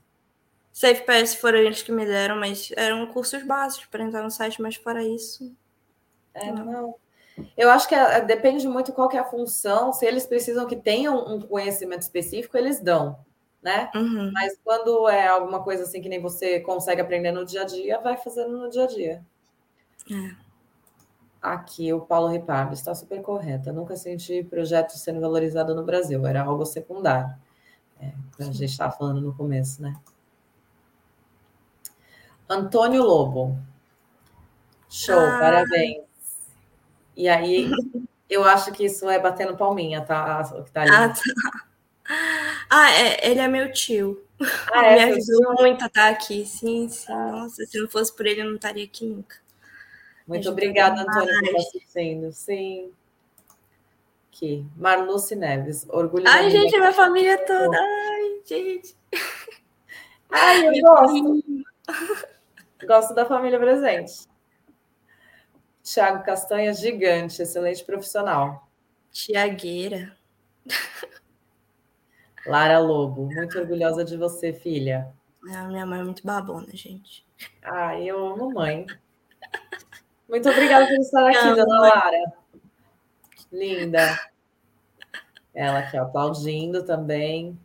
Safe 0.72 1.02
Pass 1.02 1.34
foram 1.34 1.58
eles 1.58 1.82
que 1.82 1.92
me 1.92 2.06
deram, 2.06 2.36
mas 2.36 2.72
eram 2.76 3.06
cursos 3.06 3.42
básicos 3.42 3.86
para 3.86 4.02
entrar 4.02 4.22
no 4.22 4.30
site, 4.30 4.60
mas 4.60 4.76
fora 4.76 5.04
isso. 5.04 5.54
É, 6.32 6.50
não. 6.50 6.64
não. 6.64 6.94
Eu 7.56 7.70
acho 7.70 7.88
que 7.88 7.94
é, 7.94 8.20
depende 8.20 8.66
muito 8.68 8.92
qual 8.92 9.08
que 9.08 9.16
é 9.16 9.20
a 9.20 9.24
função. 9.24 9.92
Se 9.92 10.06
eles 10.06 10.26
precisam 10.26 10.66
que 10.66 10.76
tenham 10.76 11.16
um 11.34 11.40
conhecimento 11.40 12.02
específico, 12.02 12.56
eles 12.56 12.80
dão 12.80 13.18
né? 13.64 13.90
Uhum. 13.94 14.30
Mas 14.30 14.58
quando 14.62 15.08
é 15.08 15.26
alguma 15.26 15.62
coisa 15.62 15.84
assim 15.84 16.02
que 16.02 16.08
nem 16.08 16.20
você 16.20 16.60
consegue 16.60 17.00
aprender 17.00 17.32
no 17.32 17.46
dia 17.46 17.62
a 17.62 17.64
dia, 17.64 17.98
vai 17.98 18.18
fazendo 18.18 18.58
no 18.58 18.68
dia 18.68 18.84
a 18.84 18.86
dia. 18.86 19.24
É. 20.12 20.44
Aqui, 21.40 21.90
o 21.92 22.02
Paulo 22.02 22.28
Ripardo 22.28 22.74
está 22.74 22.94
super 22.94 23.22
correta. 23.22 23.72
Nunca 23.72 23.96
senti 23.96 24.44
projeto 24.44 24.90
sendo 24.92 25.20
valorizado 25.20 25.74
no 25.74 25.82
Brasil, 25.82 26.26
era 26.26 26.42
algo 26.42 26.66
secundário. 26.66 27.34
É, 27.98 28.12
a 28.38 28.44
gente 28.44 28.64
estava 28.64 28.92
falando 28.92 29.22
no 29.22 29.34
começo, 29.34 29.80
né? 29.80 29.96
Antônio 32.46 33.02
Lobo. 33.02 33.58
Show, 34.90 35.18
ah. 35.18 35.38
parabéns. 35.40 36.03
E 37.16 37.28
aí, 37.28 37.70
eu 38.28 38.44
acho 38.44 38.72
que 38.72 38.84
isso 38.84 39.08
é 39.08 39.18
batendo 39.18 39.56
palminha, 39.56 40.00
tá? 40.02 40.42
O 40.56 40.64
que 40.64 40.70
tá 40.70 40.82
ali. 40.82 40.90
Ah, 40.90 41.08
tá. 41.08 41.66
Ah, 42.70 42.90
é, 42.90 43.30
ele 43.30 43.40
é 43.40 43.48
meu 43.48 43.72
tio. 43.72 44.22
Ah, 44.72 44.86
é, 44.86 45.06
Me 45.06 45.12
ajudou 45.12 45.54
muito 45.54 45.82
a 45.82 45.86
estar 45.86 46.08
aqui. 46.08 46.44
Sim, 46.44 46.88
sim. 46.88 47.12
Ah. 47.12 47.30
Nossa, 47.32 47.64
se 47.64 47.80
não 47.80 47.88
fosse 47.88 48.14
por 48.14 48.26
ele, 48.26 48.42
eu 48.42 48.46
não 48.46 48.56
estaria 48.56 48.84
aqui 48.84 49.06
nunca. 49.06 49.36
Muito 50.26 50.48
obrigada, 50.48 51.02
Antônio, 51.02 51.40
por 51.40 51.56
assistindo. 51.56 52.32
Sim. 52.32 52.90
Aqui. 54.28 54.66
Marluce 54.76 55.36
Neves. 55.36 55.86
Orgulho 55.88 56.24
Ai, 56.26 56.50
gente, 56.50 56.76
minha 56.76 56.92
família 56.92 57.38
toda. 57.46 57.78
Ai, 57.78 58.40
gente. 58.44 58.96
Ai, 60.30 60.66
eu 60.66 60.82
gosto. 60.82 61.44
gosto 62.86 63.14
da 63.14 63.24
família 63.24 63.58
presente. 63.58 64.26
Tiago 65.84 66.24
Castanha, 66.24 66.72
gigante, 66.72 67.42
excelente 67.42 67.84
profissional. 67.84 68.66
Tiagueira. 69.12 70.16
Lara 72.46 72.78
Lobo, 72.78 73.26
muito 73.26 73.58
orgulhosa 73.58 74.02
de 74.02 74.16
você, 74.16 74.52
filha. 74.52 75.14
A 75.52 75.64
minha 75.64 75.84
mãe 75.84 76.00
é 76.00 76.04
muito 76.04 76.26
babona, 76.26 76.68
gente. 76.72 77.24
Ah, 77.62 78.00
eu 78.00 78.28
amo 78.28 78.50
mãe. 78.50 78.86
Muito 80.26 80.48
obrigada 80.48 80.86
por 80.86 80.94
estar 80.94 81.28
aqui, 81.28 81.44
Não, 81.44 81.54
dona 81.54 81.80
mãe. 81.80 81.90
Lara. 81.90 82.32
Linda. 83.52 84.20
Ela 85.54 85.80
aqui 85.80 85.98
aplaudindo 85.98 86.82
também. 86.82 87.58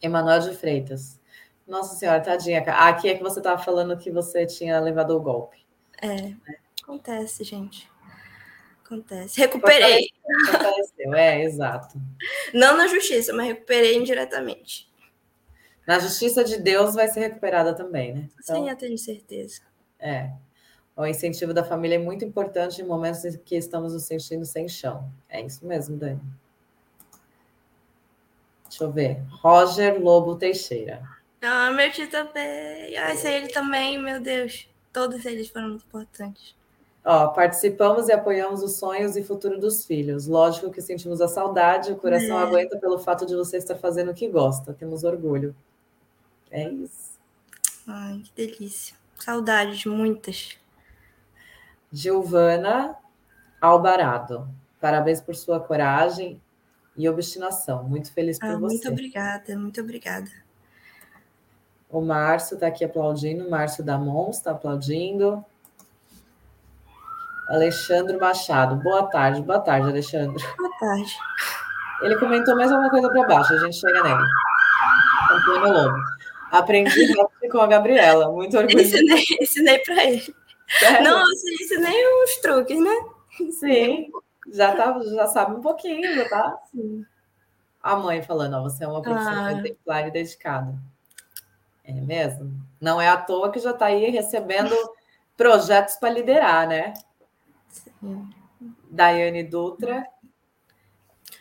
Emanuel 0.00 0.40
de 0.40 0.56
Freitas. 0.56 1.20
Nossa 1.66 1.96
Senhora, 1.96 2.20
tadinha. 2.20 2.60
Aqui 2.60 3.08
é 3.08 3.16
que 3.16 3.22
você 3.22 3.40
estava 3.40 3.60
falando 3.60 3.98
que 3.98 4.12
você 4.12 4.46
tinha 4.46 4.78
levado 4.78 5.10
o 5.10 5.20
golpe. 5.20 5.66
É, 6.00 6.32
acontece, 6.86 7.42
gente. 7.42 7.90
Acontece. 8.84 9.40
Recuperei. 9.40 10.08
Aconteceu, 10.54 11.14
é, 11.14 11.42
exato. 11.42 12.00
Não 12.54 12.76
na 12.76 12.86
justiça, 12.86 13.32
mas 13.32 13.48
recuperei 13.48 13.96
indiretamente. 13.96 14.88
Na 15.84 15.98
justiça 15.98 16.44
de 16.44 16.58
Deus 16.58 16.94
vai 16.94 17.08
ser 17.08 17.20
recuperada 17.20 17.74
também, 17.74 18.14
né? 18.14 18.28
Então, 18.42 18.56
Sim, 18.56 18.70
eu 18.70 18.76
tenho 18.76 18.96
certeza. 18.96 19.62
É. 19.98 20.30
O 20.96 21.04
incentivo 21.04 21.52
da 21.52 21.62
família 21.62 21.96
é 21.96 21.98
muito 21.98 22.24
importante 22.24 22.80
em 22.80 22.84
momentos 22.84 23.24
em 23.24 23.36
que 23.36 23.56
estamos 23.56 23.92
nos 23.92 24.04
sentindo 24.04 24.44
sem 24.46 24.68
chão. 24.68 25.10
É 25.28 25.40
isso 25.40 25.66
mesmo, 25.66 25.96
Dani. 25.96 26.20
Deixa 28.68 28.84
eu 28.84 28.90
ver. 28.90 29.20
Roger 29.42 30.00
Lobo 30.00 30.36
Teixeira. 30.36 31.02
Ah, 31.42 31.70
meu 31.70 31.90
tio 31.92 32.08
também. 32.08 32.96
Ah, 32.96 33.12
esse 33.12 33.28
ele 33.28 33.48
também, 33.48 33.98
meu 33.98 34.20
Deus. 34.20 34.68
Todos 34.92 35.24
eles 35.24 35.48
foram 35.48 35.68
muito 35.68 35.84
importantes. 35.84 36.56
Ó, 37.08 37.28
participamos 37.28 38.08
e 38.08 38.12
apoiamos 38.12 38.64
os 38.64 38.78
sonhos 38.78 39.16
e 39.16 39.22
futuro 39.22 39.60
dos 39.60 39.86
filhos. 39.86 40.26
Lógico 40.26 40.72
que 40.72 40.82
sentimos 40.82 41.20
a 41.20 41.28
saudade, 41.28 41.92
o 41.92 41.96
coração 41.96 42.36
é. 42.40 42.42
aguenta 42.42 42.76
pelo 42.78 42.98
fato 42.98 43.24
de 43.24 43.36
você 43.36 43.58
estar 43.58 43.76
fazendo 43.76 44.10
o 44.10 44.14
que 44.14 44.26
gosta. 44.26 44.74
Temos 44.74 45.04
orgulho. 45.04 45.54
É 46.50 46.68
isso. 46.68 47.16
Ai, 47.86 48.20
que 48.24 48.32
delícia. 48.34 48.96
Saudades, 49.20 49.84
muitas. 49.84 50.58
Giovana 51.92 52.96
Albarado. 53.60 54.48
Parabéns 54.80 55.20
por 55.20 55.36
sua 55.36 55.60
coragem 55.60 56.42
e 56.96 57.08
obstinação. 57.08 57.84
Muito 57.84 58.12
feliz 58.12 58.36
por 58.36 58.48
ah, 58.48 58.58
você. 58.58 58.74
Muito 58.74 58.88
obrigada, 58.88 59.56
muito 59.56 59.80
obrigada. 59.80 60.30
O 61.88 62.00
Márcio 62.00 62.54
está 62.54 62.66
aqui 62.66 62.84
aplaudindo. 62.84 63.46
O 63.46 63.50
Márcio 63.50 63.84
Damons 63.84 64.38
está 64.38 64.50
aplaudindo. 64.50 65.44
Alexandre 67.48 68.16
Machado. 68.16 68.76
Boa 68.76 69.08
tarde, 69.08 69.42
boa 69.42 69.60
tarde, 69.60 69.88
Alexandre. 69.88 70.42
Boa 70.56 70.70
tarde. 70.78 71.16
Ele 72.02 72.16
comentou 72.16 72.56
mais 72.56 72.70
alguma 72.70 72.90
coisa 72.90 73.08
para 73.08 73.26
baixo, 73.26 73.54
a 73.54 73.58
gente 73.58 73.76
chega 73.76 74.02
nele. 74.02 74.24
Antônio 75.30 75.72
Lobo. 75.72 75.96
Aprendi 76.52 77.14
com 77.50 77.58
a 77.58 77.66
Gabriela, 77.66 78.30
muito 78.30 78.56
orgulhoso. 78.56 78.96
Ensinei, 78.96 79.24
ensinei 79.40 79.78
para 79.80 80.04
ele. 80.04 80.34
Sério? 80.78 81.04
Não, 81.04 81.18
eu 81.18 81.54
ensinei 81.60 82.24
uns 82.24 82.36
truques, 82.40 82.80
né? 82.80 82.94
Sim, 83.52 84.10
já, 84.52 84.74
tá, 84.74 84.98
já 85.14 85.26
sabe 85.26 85.56
um 85.56 85.60
pouquinho, 85.60 86.14
já 86.14 86.28
tá? 86.28 86.58
Sim. 86.70 87.04
A 87.82 87.96
mãe 87.96 88.22
falando, 88.22 88.54
ó, 88.54 88.62
você 88.62 88.84
é 88.84 88.88
uma 88.88 89.02
professora 89.02 89.46
ah. 89.46 89.52
exemplar 89.52 90.08
e 90.08 90.10
dedicada. 90.10 90.74
É 91.84 91.92
mesmo? 91.92 92.52
Não 92.80 93.00
é 93.00 93.08
à 93.08 93.16
toa 93.16 93.50
que 93.50 93.60
já 93.60 93.70
está 93.70 93.86
aí 93.86 94.10
recebendo 94.10 94.74
projetos 95.36 95.96
para 95.96 96.10
liderar, 96.10 96.66
né? 96.66 96.94
Daiane 98.90 99.42
Dutra. 99.44 100.06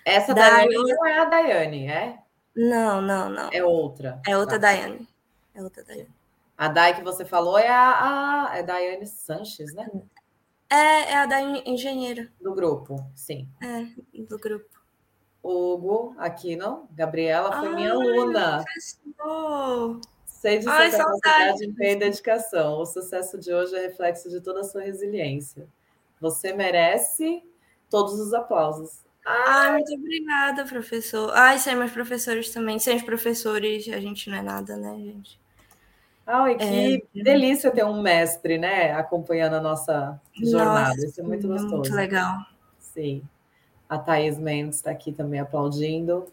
Essa 0.04 0.34
Daiane 0.34 0.74
não 0.76 1.06
é 1.06 1.20
a 1.20 1.26
Daiane, 1.26 1.88
é? 1.88 2.20
Não, 2.56 3.02
não, 3.02 3.30
não. 3.30 3.50
É 3.52 3.64
outra. 3.64 4.22
É 4.28 4.38
outra 4.38 4.60
tá. 4.60 4.68
Daiane. 4.68 5.08
É 5.54 5.64
outra 5.64 5.84
Daiane. 5.84 6.10
A 6.58 6.70
Dai 6.70 6.96
que 6.96 7.04
você 7.04 7.26
falou 7.26 7.58
é 7.58 7.68
a, 7.68 8.50
a 8.50 8.58
é 8.58 8.64
Daiane 8.64 9.06
Sanches, 9.06 9.74
né? 9.74 9.88
É, 10.70 11.12
é 11.12 11.16
a 11.18 11.26
da 11.26 11.42
engenheira. 11.42 12.32
Do 12.42 12.54
grupo, 12.54 12.96
sim. 13.14 13.48
É, 13.62 14.22
do 14.24 14.38
grupo. 14.40 14.76
Hugo 15.44 16.16
Aquino, 16.18 16.88
Gabriela 16.92 17.52
foi 17.60 17.68
Ai, 17.68 17.76
minha 17.76 17.92
aluna. 17.92 18.64
Professor. 18.64 20.02
Sei 20.26 20.58
de 20.58 20.64
sua 20.64 20.90
capacidade 20.90 21.74
e 21.80 21.96
dedicação. 21.96 22.80
O 22.80 22.86
sucesso 22.86 23.38
de 23.38 23.54
hoje 23.54 23.76
é 23.76 23.82
reflexo 23.82 24.30
de 24.30 24.42
toda 24.42 24.62
a 24.62 24.64
sua 24.64 24.82
resiliência. 24.82 25.68
Você 26.20 26.54
merece 26.54 27.44
todos 27.90 28.20
os 28.20 28.34
aplausos. 28.34 29.04
Ai, 29.26 29.74
muito 29.74 29.94
obrigada, 29.96 30.66
professor. 30.66 31.32
Ai, 31.34 31.58
sem 31.58 31.76
meus 31.76 31.92
professores 31.92 32.52
também. 32.52 32.78
Sem 32.78 32.98
os 32.98 33.04
professores, 33.04 33.88
a 33.90 34.00
gente 34.00 34.30
não 34.30 34.38
é 34.38 34.42
nada, 34.42 34.78
né, 34.78 34.96
gente? 34.98 35.40
Ai, 36.28 36.56
que 36.56 37.08
é... 37.16 37.24
delícia 37.24 37.72
ter 37.72 37.86
um 37.86 38.02
mestre, 38.02 38.58
né, 38.58 38.92
acompanhando 38.94 39.56
a 39.56 39.62
nossa 39.62 40.20
jornada. 40.34 40.90
Nossa, 40.90 41.06
Isso 41.06 41.22
é 41.22 41.24
muito 41.24 41.48
gostoso. 41.48 41.76
Muito 41.76 41.94
legal. 41.94 42.38
Sim. 42.80 43.24
A 43.88 43.98
Thaís 43.98 44.38
Mendes 44.38 44.78
está 44.78 44.92
aqui 44.92 45.12
também 45.12 45.40
aplaudindo. 45.40 46.26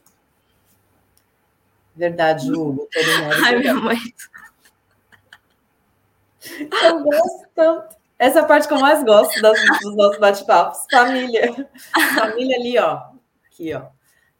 Verdade, 1.95 2.51
Hugo. 2.51 2.89
Todo 2.91 3.23
mundo. 3.23 3.35
Ai, 3.45 3.59
minha 3.59 3.75
mãe. 3.75 3.99
Eu 6.83 7.05
gosto 7.05 7.49
tanto. 7.55 8.02
Essa 8.23 8.39
é 8.39 8.43
a 8.43 8.45
parte 8.45 8.69
que 8.69 8.73
eu 8.73 8.79
mais 8.79 9.03
gosto 9.03 9.43
das, 9.43 9.59
dos 9.83 9.97
nossos 9.97 10.21
bate-papos. 10.21 10.87
Família. 10.89 11.69
Família 12.15 12.57
ali, 12.57 12.79
ó. 12.79 13.03
Aqui, 13.45 13.75
ó. 13.75 13.87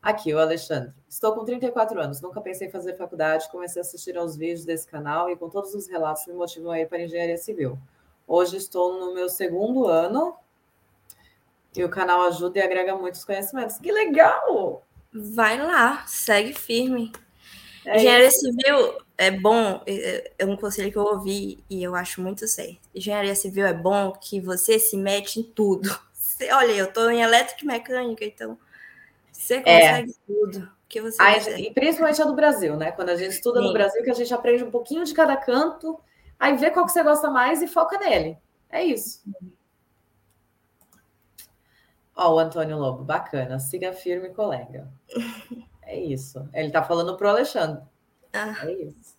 Aqui, 0.01 0.33
o 0.33 0.39
Alexandre. 0.39 0.93
Estou 1.09 1.35
com 1.35 1.45
34 1.45 2.01
anos, 2.01 2.21
nunca 2.21 2.41
pensei 2.41 2.69
em 2.69 2.71
fazer 2.71 2.97
faculdade, 2.97 3.51
comecei 3.51 3.83
a 3.83 3.85
assistir 3.85 4.17
aos 4.17 4.37
vídeos 4.37 4.65
desse 4.65 4.87
canal 4.87 5.29
e 5.29 5.37
com 5.37 5.51
todos 5.51 5.75
os 5.75 5.89
relatos 5.89 6.25
me 6.29 6.35
motivam 6.35 6.71
a 6.71 6.79
ir 6.79 6.87
para 6.87 6.99
a 6.99 7.03
engenharia 7.03 7.37
civil. 7.37 7.77
Hoje 8.25 8.57
estou 8.57 9.01
no 9.01 9.15
meu 9.15 9.29
segundo 9.29 9.89
ano 9.89 10.37
e 11.77 11.83
o 11.83 11.89
canal 11.89 12.23
ajuda 12.29 12.61
e 12.61 12.63
agrega 12.63 12.95
muitos 12.95 13.25
conhecimentos. 13.25 13.79
Que 13.79 13.91
legal! 13.91 14.87
Vai 15.13 15.59
lá, 15.59 16.07
segue 16.07 16.53
firme. 16.53 17.11
É 17.85 17.97
engenharia 17.97 18.29
isso. 18.29 18.41
civil 18.41 18.99
é 19.19 19.31
bom, 19.31 19.83
é, 19.87 20.33
é 20.39 20.47
um 20.47 20.57
conselho 20.57 20.91
que 20.91 20.99
eu 20.99 21.03
ouvi 21.03 21.65
e 21.69 21.83
eu 21.83 21.95
acho 21.95 22.21
muito 22.21 22.47
certo. 22.47 22.79
Engenharia 22.95 23.35
civil 23.35 23.67
é 23.67 23.73
bom 23.73 24.13
que 24.13 24.41
você 24.41 24.79
se 24.79 24.97
mete 24.97 25.41
em 25.41 25.43
tudo. 25.43 25.89
Você, 26.13 26.51
olha, 26.51 26.73
eu 26.73 26.87
estou 26.87 27.11
em 27.11 27.21
elétrica 27.21 27.63
e 27.63 27.67
mecânica, 27.67 28.25
então 28.25 28.59
você 29.31 29.57
é. 29.57 29.61
consegue 29.61 30.11
é. 30.11 30.15
tudo. 30.27 30.73
Que 30.89 31.01
você 31.01 31.23
a, 31.23 31.39
e 31.59 31.71
principalmente 31.71 32.23
a 32.23 32.25
do 32.25 32.35
Brasil, 32.35 32.75
né? 32.77 32.91
Quando 32.91 33.11
a 33.11 33.17
gente 33.17 33.33
estuda 33.33 33.61
Sim. 33.61 33.67
no 33.67 33.73
Brasil, 33.73 34.03
que 34.03 34.11
a 34.11 34.15
gente 34.15 34.33
aprende 34.33 34.65
um 34.65 34.71
pouquinho 34.71 35.05
de 35.05 35.13
cada 35.13 35.37
canto, 35.37 36.01
Aí 36.43 36.57
vê 36.57 36.73
qual 36.73 36.85
que 36.85 36.91
você 36.91 37.05
gosta 37.05 37.31
mais 37.31 37.63
e 37.63 37.69
foca 37.69 37.97
nele. 38.01 38.37
É 38.69 38.83
isso. 38.85 39.23
Ó, 42.17 42.35
o 42.35 42.39
Antônio 42.41 42.77
Lobo, 42.77 43.05
bacana. 43.05 43.61
Siga 43.61 43.93
firme, 43.93 44.31
colega. 44.31 44.93
É 45.93 46.01
isso. 46.01 46.49
Ele 46.55 46.71
tá 46.71 46.83
falando 46.83 47.19
pro 47.19 47.29
Alexandre. 47.29 47.83
Ah. 48.33 48.57
É 48.65 48.73
isso. 48.73 49.15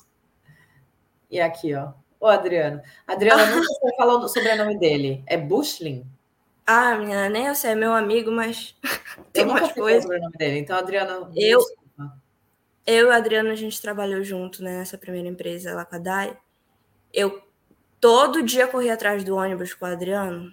E 1.29 1.39
aqui, 1.39 1.75
ó. 1.75 1.93
O 2.19 2.25
Adriano. 2.25 2.81
Adriano, 3.05 3.45
não 3.45 3.63
sei 3.63 3.91
se 3.91 3.95
falando 3.95 4.27
sobre 4.27 4.49
o 4.49 4.57
nome 4.57 4.79
dele. 4.79 5.23
É 5.27 5.37
Bushlin? 5.37 6.03
Ah, 6.65 6.95
menina, 6.95 7.29
nem 7.29 7.45
eu 7.45 7.53
sei, 7.53 7.71
é 7.71 7.75
meu 7.75 7.93
amigo, 7.93 8.31
mas 8.31 8.75
tem 9.31 9.45
umas 9.45 9.71
coisas. 9.71 10.09
o 10.09 10.19
nome 10.19 10.35
dele. 10.35 10.57
Então, 10.57 10.75
Adriano. 10.75 11.31
Eu, 11.35 11.59
eu 12.87 13.05
e 13.05 13.09
o 13.09 13.11
Adriano, 13.11 13.51
a 13.51 13.55
gente 13.55 13.79
trabalhou 13.79 14.23
junto 14.23 14.63
né, 14.63 14.79
nessa 14.79 14.97
primeira 14.97 15.27
empresa 15.27 15.75
lá 15.75 15.85
com 15.85 15.95
a 15.95 15.99
Dai. 15.99 16.35
Eu 17.13 17.39
todo 18.01 18.41
dia 18.41 18.67
corria 18.67 18.95
atrás 18.95 19.23
do 19.23 19.35
ônibus 19.35 19.75
com 19.75 19.85
o 19.85 19.89
Adriano. 19.89 20.51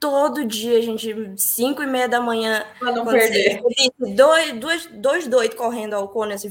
Todo 0.00 0.44
dia, 0.44 0.78
a 0.78 0.82
gente, 0.82 1.14
cinco 1.36 1.82
e 1.82 1.86
meia 1.86 2.08
da 2.08 2.20
manhã. 2.20 2.64
Pra 2.78 2.92
não 2.92 3.04
perder. 3.04 3.60
Dois, 4.14 4.52
dois, 4.52 4.86
dois 4.86 5.26
doidos 5.26 5.56
correndo 5.56 5.94
ao 5.94 6.08
cone, 6.08 6.34
assim. 6.34 6.50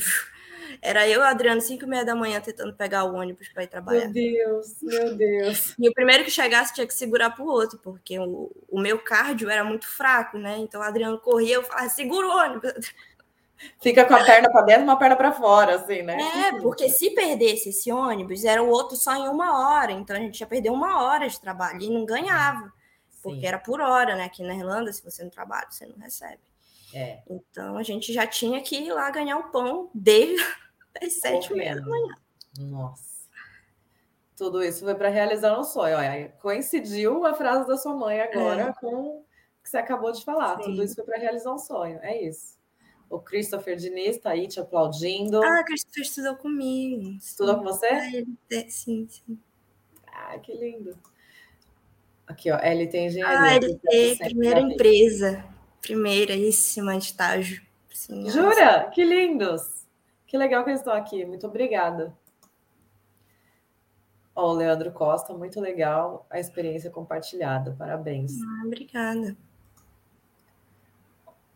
Era 0.81 1.07
eu 1.07 1.21
e 1.21 1.23
o 1.23 1.27
Adriano, 1.27 1.59
5 1.59 1.83
e 1.83 1.87
meia 1.87 2.05
da 2.05 2.15
manhã, 2.15 2.39
tentando 2.39 2.73
pegar 2.73 3.03
o 3.05 3.15
ônibus 3.15 3.49
para 3.49 3.63
ir 3.63 3.67
trabalhar. 3.67 4.05
Meu 4.05 4.13
Deus, 4.13 4.75
meu 4.81 5.15
Deus. 5.15 5.73
E 5.79 5.89
o 5.89 5.93
primeiro 5.93 6.23
que 6.23 6.31
chegasse 6.31 6.73
tinha 6.73 6.85
que 6.85 6.93
segurar 6.93 7.31
para 7.31 7.43
o 7.43 7.47
outro, 7.47 7.79
porque 7.79 8.19
o, 8.19 8.51
o 8.69 8.79
meu 8.79 8.99
cardio 8.99 9.49
era 9.49 9.63
muito 9.63 9.87
fraco, 9.87 10.37
né? 10.37 10.57
Então 10.59 10.81
o 10.81 10.83
Adriano 10.83 11.17
corria, 11.17 11.55
eu 11.55 11.63
falava, 11.63 11.89
segura 11.89 12.27
o 12.27 12.31
ônibus. 12.31 12.93
Fica 13.81 14.05
com 14.05 14.13
a 14.13 14.23
perna 14.23 14.51
para 14.51 14.61
dentro 14.61 14.83
e 14.83 14.83
uma 14.83 14.99
perna 14.99 15.15
para 15.15 15.31
fora, 15.31 15.75
assim, 15.77 16.03
né? 16.03 16.17
É, 16.47 16.61
porque 16.61 16.89
se 16.89 17.09
perdesse 17.11 17.69
esse 17.69 17.91
ônibus, 17.91 18.45
era 18.45 18.61
o 18.61 18.69
outro 18.69 18.95
só 18.95 19.15
em 19.15 19.27
uma 19.27 19.59
hora. 19.59 19.91
Então 19.91 20.15
a 20.15 20.19
gente 20.19 20.39
ia 20.39 20.47
perder 20.47 20.69
uma 20.69 21.01
hora 21.01 21.27
de 21.27 21.39
trabalho 21.41 21.81
e 21.81 21.89
não 21.89 22.05
ganhava. 22.05 22.71
Porque 23.21 23.41
Sim. 23.41 23.45
era 23.45 23.57
por 23.57 23.81
hora, 23.81 24.15
né? 24.15 24.25
Aqui 24.25 24.43
na 24.43 24.55
Irlanda, 24.55 24.91
se 24.91 25.03
você 25.03 25.23
não 25.23 25.29
trabalha, 25.29 25.69
você 25.69 25.85
não 25.85 25.97
recebe. 25.97 26.41
É. 26.93 27.21
Então 27.29 27.77
a 27.77 27.83
gente 27.83 28.13
já 28.13 28.25
tinha 28.25 28.61
que 28.61 28.75
ir 28.77 28.93
lá 28.93 29.09
ganhar 29.09 29.37
o 29.37 29.51
pão 29.51 29.89
desde 29.93 30.43
às 31.01 31.13
sete 31.13 31.51
e 31.51 31.55
meia 31.55 31.75
da 31.75 31.85
manhã. 31.85 32.15
Nossa. 32.59 33.17
Tudo 34.35 34.63
isso 34.63 34.85
foi 34.85 34.93
para 34.93 35.09
realizar 35.09 35.59
um 35.59 35.63
sonho. 35.63 35.97
Olha, 35.97 36.29
coincidiu 36.39 37.25
a 37.25 37.33
frase 37.33 37.67
da 37.67 37.75
sua 37.75 37.95
mãe 37.95 38.21
agora 38.21 38.69
é. 38.69 38.73
com 38.73 39.17
o 39.17 39.25
que 39.63 39.69
você 39.69 39.77
acabou 39.77 40.11
de 40.11 40.23
falar. 40.23 40.57
Sim. 40.57 40.63
Tudo 40.63 40.83
isso 40.83 40.95
foi 40.95 41.03
para 41.03 41.17
realizar 41.17 41.51
um 41.51 41.57
sonho. 41.57 41.99
É 42.03 42.21
isso. 42.21 42.55
O 43.09 43.19
Christopher 43.19 43.75
Diniz 43.77 44.17
está 44.17 44.31
aí 44.31 44.47
te 44.47 44.59
aplaudindo. 44.59 45.43
Ah, 45.43 45.63
Christopher 45.63 46.03
estudou 46.03 46.35
comigo. 46.35 47.17
Estudou 47.17 47.57
com 47.57 47.63
você? 47.63 47.87
Ah, 47.87 48.13
ele, 48.13 48.37
sim, 48.69 49.07
sim. 49.07 49.39
Ah, 50.07 50.37
que 50.37 50.53
lindo. 50.53 50.97
Aqui, 52.27 52.51
ó, 52.51 52.57
LT 52.57 52.97
Engenharia. 52.97 53.39
Ah, 53.39 53.55
LT, 53.55 54.17
primeira 54.19 54.59
empresa. 54.59 55.43
Primeiríssima 55.81 56.95
estágio. 56.97 57.61
Sim, 57.89 58.29
Jura? 58.29 58.47
Nossa. 58.47 58.91
Que 58.91 59.03
lindos. 59.05 59.85
Que 60.25 60.37
legal 60.37 60.63
que 60.63 60.71
eles 60.71 60.81
estão 60.81 60.93
aqui. 60.93 61.25
Muito 61.25 61.47
obrigada. 61.47 62.13
Ó, 64.35 64.51
o 64.51 64.53
Leandro 64.53 64.91
Costa, 64.91 65.33
muito 65.33 65.59
legal 65.61 66.27
a 66.29 66.39
experiência 66.39 66.91
compartilhada. 66.91 67.75
Parabéns. 67.79 68.33
Ah, 68.41 68.63
obrigada. 68.65 69.35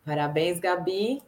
Parabéns, 0.04 0.58
Gabi. 0.58 1.22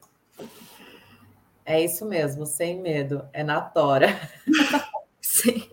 É 1.64 1.80
isso 1.82 2.04
mesmo, 2.06 2.44
sem 2.46 2.80
medo. 2.80 3.28
É 3.32 3.44
na 3.44 3.60
tora. 3.60 4.08
Sim. 5.20 5.70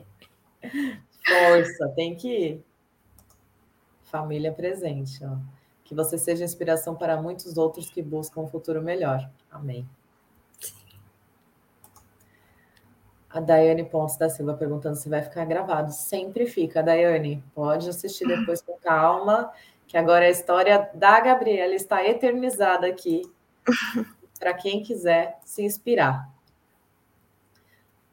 Força, 1.26 1.89
tem 1.95 2.15
que 2.15 2.27
ir. 2.27 2.70
Família 4.12 4.52
presente, 4.52 5.24
ó. 5.24 5.38
Que 5.86 5.96
você 5.96 6.18
seja 6.18 6.44
inspiração 6.44 6.94
para 6.96 7.22
muitos 7.22 7.58
outros 7.58 7.90
que 7.90 8.02
buscam 8.02 8.42
um 8.42 8.48
futuro 8.48 8.82
melhor. 8.82 9.30
Amém. 9.50 9.88
A 13.30 13.40
Daiane 13.40 13.86
Pontes 13.86 14.18
da 14.18 14.30
Silva 14.30 14.54
perguntando 14.54 14.98
se 14.98 15.08
vai 15.08 15.22
ficar 15.22 15.46
gravado. 15.46 15.94
Sempre 15.94 16.46
fica, 16.46 16.84
Daiane. 16.84 17.42
Pode 17.56 17.90
assistir 17.90 18.28
depois 18.28 18.62
com 18.62 18.78
calma, 18.80 19.50
que 19.88 19.98
agora 19.98 20.26
a 20.26 20.30
história 20.30 20.90
da 20.94 21.18
Gabriela 21.22 21.74
está 21.74 22.06
eternizada 22.06 22.88
aqui 22.88 23.22
para 24.38 24.54
quem 24.54 24.84
quiser 24.84 25.40
se 25.46 25.64
inspirar. 25.64 26.30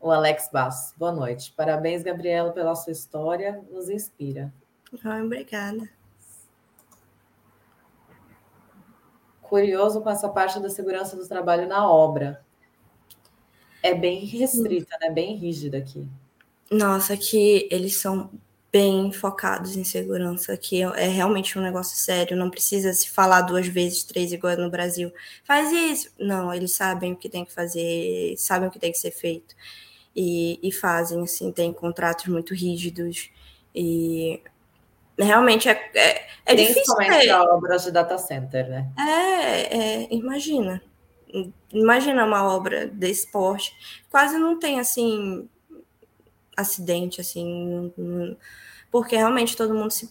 O 0.01 0.12
Alex 0.12 0.49
Bass, 0.53 0.95
boa 0.97 1.11
noite. 1.11 1.53
Parabéns, 1.57 2.05
Gabriela, 2.05 2.53
pela 2.53 2.77
sua 2.77 2.93
história, 2.93 3.61
nos 3.69 3.89
inspira. 3.89 4.53
Obrigada. 4.93 5.89
Curioso 9.43 10.01
com 10.01 10.10
essa 10.10 10.28
parte 10.28 10.60
da 10.60 10.69
segurança 10.69 11.16
do 11.16 11.27
trabalho 11.27 11.66
na 11.66 11.90
obra. 11.90 12.44
É 13.82 13.94
bem 13.94 14.24
restrita, 14.24 14.97
né? 15.01 15.10
Bem 15.10 15.36
rígida 15.36 15.78
aqui. 15.78 16.06
Nossa, 16.70 17.15
aqui 17.15 17.66
eles 17.70 17.97
são 17.97 18.31
bem 18.70 19.10
focados 19.12 19.77
em 19.77 19.85
segurança, 19.85 20.56
que 20.56 20.82
é 20.82 21.09
realmente 21.09 21.59
um 21.59 21.62
negócio 21.62 21.97
sério, 21.97 22.36
não 22.36 22.51
precisa 22.51 22.93
se 22.93 23.09
falar 23.09 23.43
duas 23.43 23.66
vezes, 23.66 24.05
três, 24.05 24.32
igual 24.32 24.56
no 24.59 24.70
Brasil. 24.70 25.10
Faz 25.44 25.73
isso. 25.73 26.10
Não, 26.19 26.52
eles 26.52 26.73
sabem 26.73 27.12
o 27.12 27.16
que 27.16 27.28
tem 27.28 27.44
que 27.44 27.52
fazer, 27.52 28.35
sabem 28.36 28.69
o 28.69 28.70
que 28.70 28.78
tem 28.78 28.93
que 28.93 28.98
ser 28.98 29.10
feito. 29.10 29.55
E, 30.15 30.59
e 30.62 30.73
fazem, 30.73 31.23
assim, 31.23 31.51
tem 31.52 31.73
contratos 31.73 32.27
muito 32.27 32.52
rígidos. 32.52 33.31
E 33.74 34.43
realmente 35.19 35.69
é, 35.69 35.73
é, 35.95 36.27
é 36.47 36.55
difícil. 36.55 36.95
Principalmente 36.95 37.27
para 37.27 37.55
obras 37.55 37.85
de 37.85 37.90
data 37.90 38.19
center, 38.19 38.69
né? 38.69 38.90
É, 38.99 39.77
é, 39.77 40.09
imagina. 40.11 40.81
Imagina 41.73 42.24
uma 42.24 42.45
obra 42.45 42.86
desse 42.86 43.31
porte. 43.31 43.74
Quase 44.11 44.39
não 44.39 44.59
tem, 44.59 44.81
assim, 44.81 45.49
acidente, 46.57 47.20
assim, 47.20 47.93
porque 48.90 49.16
realmente 49.16 49.57
todo 49.57 49.74
mundo 49.74 49.90
se, 49.90 50.11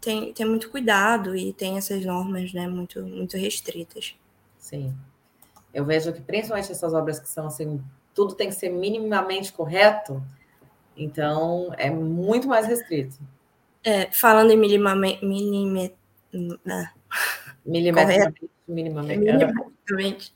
tem, 0.00 0.32
tem 0.32 0.46
muito 0.46 0.70
cuidado 0.70 1.34
e 1.34 1.52
tem 1.52 1.78
essas 1.78 2.04
normas, 2.04 2.52
né, 2.52 2.68
muito, 2.68 3.02
muito 3.02 3.36
restritas. 3.36 4.14
Sim. 4.58 4.94
Eu 5.72 5.84
vejo 5.84 6.12
que 6.12 6.20
principalmente 6.20 6.70
essas 6.70 6.92
obras 6.92 7.18
que 7.18 7.28
são 7.28 7.46
assim, 7.46 7.82
tudo 8.14 8.34
tem 8.34 8.48
que 8.48 8.54
ser 8.54 8.68
minimamente 8.68 9.52
correto, 9.52 10.22
então 10.96 11.72
é 11.76 11.90
muito 11.90 12.46
mais 12.46 12.66
restrito. 12.66 13.16
É, 13.86 14.10
falando 14.10 14.50
em 14.50 14.56
minimamente, 14.56 15.24
minime, 15.24 15.94
minimamente. 18.66 20.34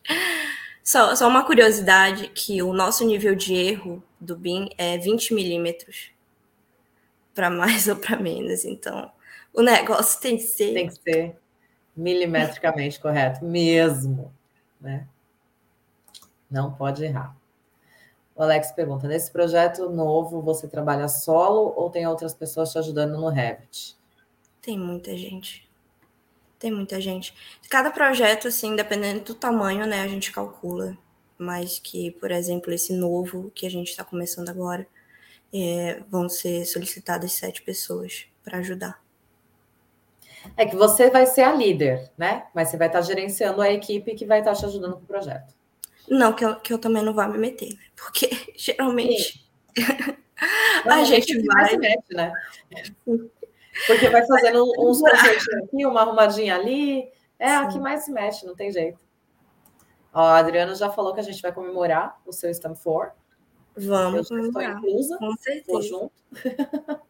Só, 0.84 1.16
só 1.16 1.26
uma 1.26 1.44
curiosidade 1.44 2.28
que 2.28 2.62
o 2.62 2.72
nosso 2.72 3.04
nível 3.04 3.34
de 3.34 3.52
erro 3.54 4.00
do 4.20 4.36
BIM 4.36 4.68
é 4.78 4.96
20 4.98 5.34
milímetros 5.34 6.12
para 7.34 7.50
mais 7.50 7.86
ou 7.88 7.96
para 7.96 8.16
menos. 8.16 8.64
Então, 8.64 9.10
o 9.52 9.62
negócio 9.62 10.20
tem 10.20 10.36
que 10.36 10.44
ser. 10.44 10.72
Tem 10.72 10.86
que 10.86 11.02
ser 11.02 11.36
milimetricamente 11.96 13.00
correto, 13.00 13.44
mesmo. 13.44 14.32
Né? 14.80 15.08
Não 16.48 16.72
pode 16.72 17.04
errar. 17.04 17.34
O 18.40 18.42
Alex 18.42 18.72
pergunta: 18.72 19.06
nesse 19.06 19.30
projeto 19.30 19.90
novo, 19.90 20.40
você 20.40 20.66
trabalha 20.66 21.08
solo 21.08 21.74
ou 21.76 21.90
tem 21.90 22.06
outras 22.06 22.32
pessoas 22.32 22.72
te 22.72 22.78
ajudando 22.78 23.18
no 23.18 23.28
Revit? 23.28 23.94
Tem 24.62 24.78
muita 24.78 25.14
gente. 25.14 25.68
Tem 26.58 26.72
muita 26.72 26.98
gente. 26.98 27.34
Cada 27.68 27.90
projeto, 27.90 28.48
assim, 28.48 28.74
dependendo 28.74 29.20
do 29.20 29.34
tamanho, 29.34 29.86
né, 29.86 30.00
a 30.00 30.08
gente 30.08 30.32
calcula 30.32 30.96
mas 31.40 31.78
que, 31.78 32.10
por 32.12 32.30
exemplo, 32.30 32.70
esse 32.70 32.92
novo 32.92 33.50
que 33.54 33.66
a 33.66 33.70
gente 33.70 33.88
está 33.88 34.04
começando 34.04 34.50
agora, 34.50 34.86
é, 35.52 36.00
vão 36.08 36.28
ser 36.28 36.66
solicitadas 36.66 37.32
sete 37.32 37.62
pessoas 37.62 38.26
para 38.44 38.58
ajudar. 38.58 39.02
É 40.54 40.66
que 40.66 40.76
você 40.76 41.10
vai 41.10 41.24
ser 41.24 41.42
a 41.42 41.52
líder, 41.52 42.10
né? 42.16 42.46
Mas 42.54 42.68
você 42.68 42.76
vai 42.76 42.88
estar 42.88 43.00
tá 43.00 43.06
gerenciando 43.06 43.62
a 43.62 43.70
equipe 43.70 44.14
que 44.14 44.26
vai 44.26 44.40
estar 44.40 44.52
tá 44.52 44.58
te 44.58 44.66
ajudando 44.66 44.96
com 44.96 45.02
o 45.02 45.06
projeto. 45.06 45.54
Não, 46.10 46.32
que 46.32 46.44
eu, 46.44 46.56
que 46.56 46.72
eu 46.72 46.78
também 46.78 47.02
não 47.02 47.14
vou 47.14 47.26
me 47.28 47.38
meter, 47.38 47.70
né? 47.70 47.78
porque 47.94 48.28
geralmente 48.58 49.48
não, 50.84 50.94
a 51.00 51.04
gente 51.04 51.40
vai... 51.46 51.70
se 51.70 51.78
mete, 51.78 52.14
né? 52.14 52.32
Porque 53.86 54.08
vai 54.08 54.26
fazendo 54.26 54.64
uns 54.78 55.00
concertinhos 55.00 55.64
aqui, 55.64 55.86
uma 55.86 56.00
arrumadinha 56.00 56.56
ali. 56.56 57.10
É 57.38 57.48
Sim. 57.48 57.54
a 57.54 57.68
que 57.68 57.78
mais 57.78 58.04
se 58.04 58.10
mexe, 58.10 58.46
não 58.46 58.54
tem 58.54 58.70
jeito. 58.70 58.98
Ó, 60.12 60.20
a 60.20 60.38
Adriana 60.38 60.74
já 60.74 60.90
falou 60.90 61.14
que 61.14 61.20
a 61.20 61.22
gente 61.22 61.40
vai 61.40 61.52
comemorar 61.52 62.20
o 62.26 62.32
seu 62.32 62.50
Stamp 62.52 62.76
For. 62.76 63.12
Vamos. 63.76 64.30
Eu 64.30 64.40
estou 64.40 64.62
inclusa. 64.62 65.16
Com 65.18 65.36
certeza. 65.36 65.82
Junto. 65.82 66.12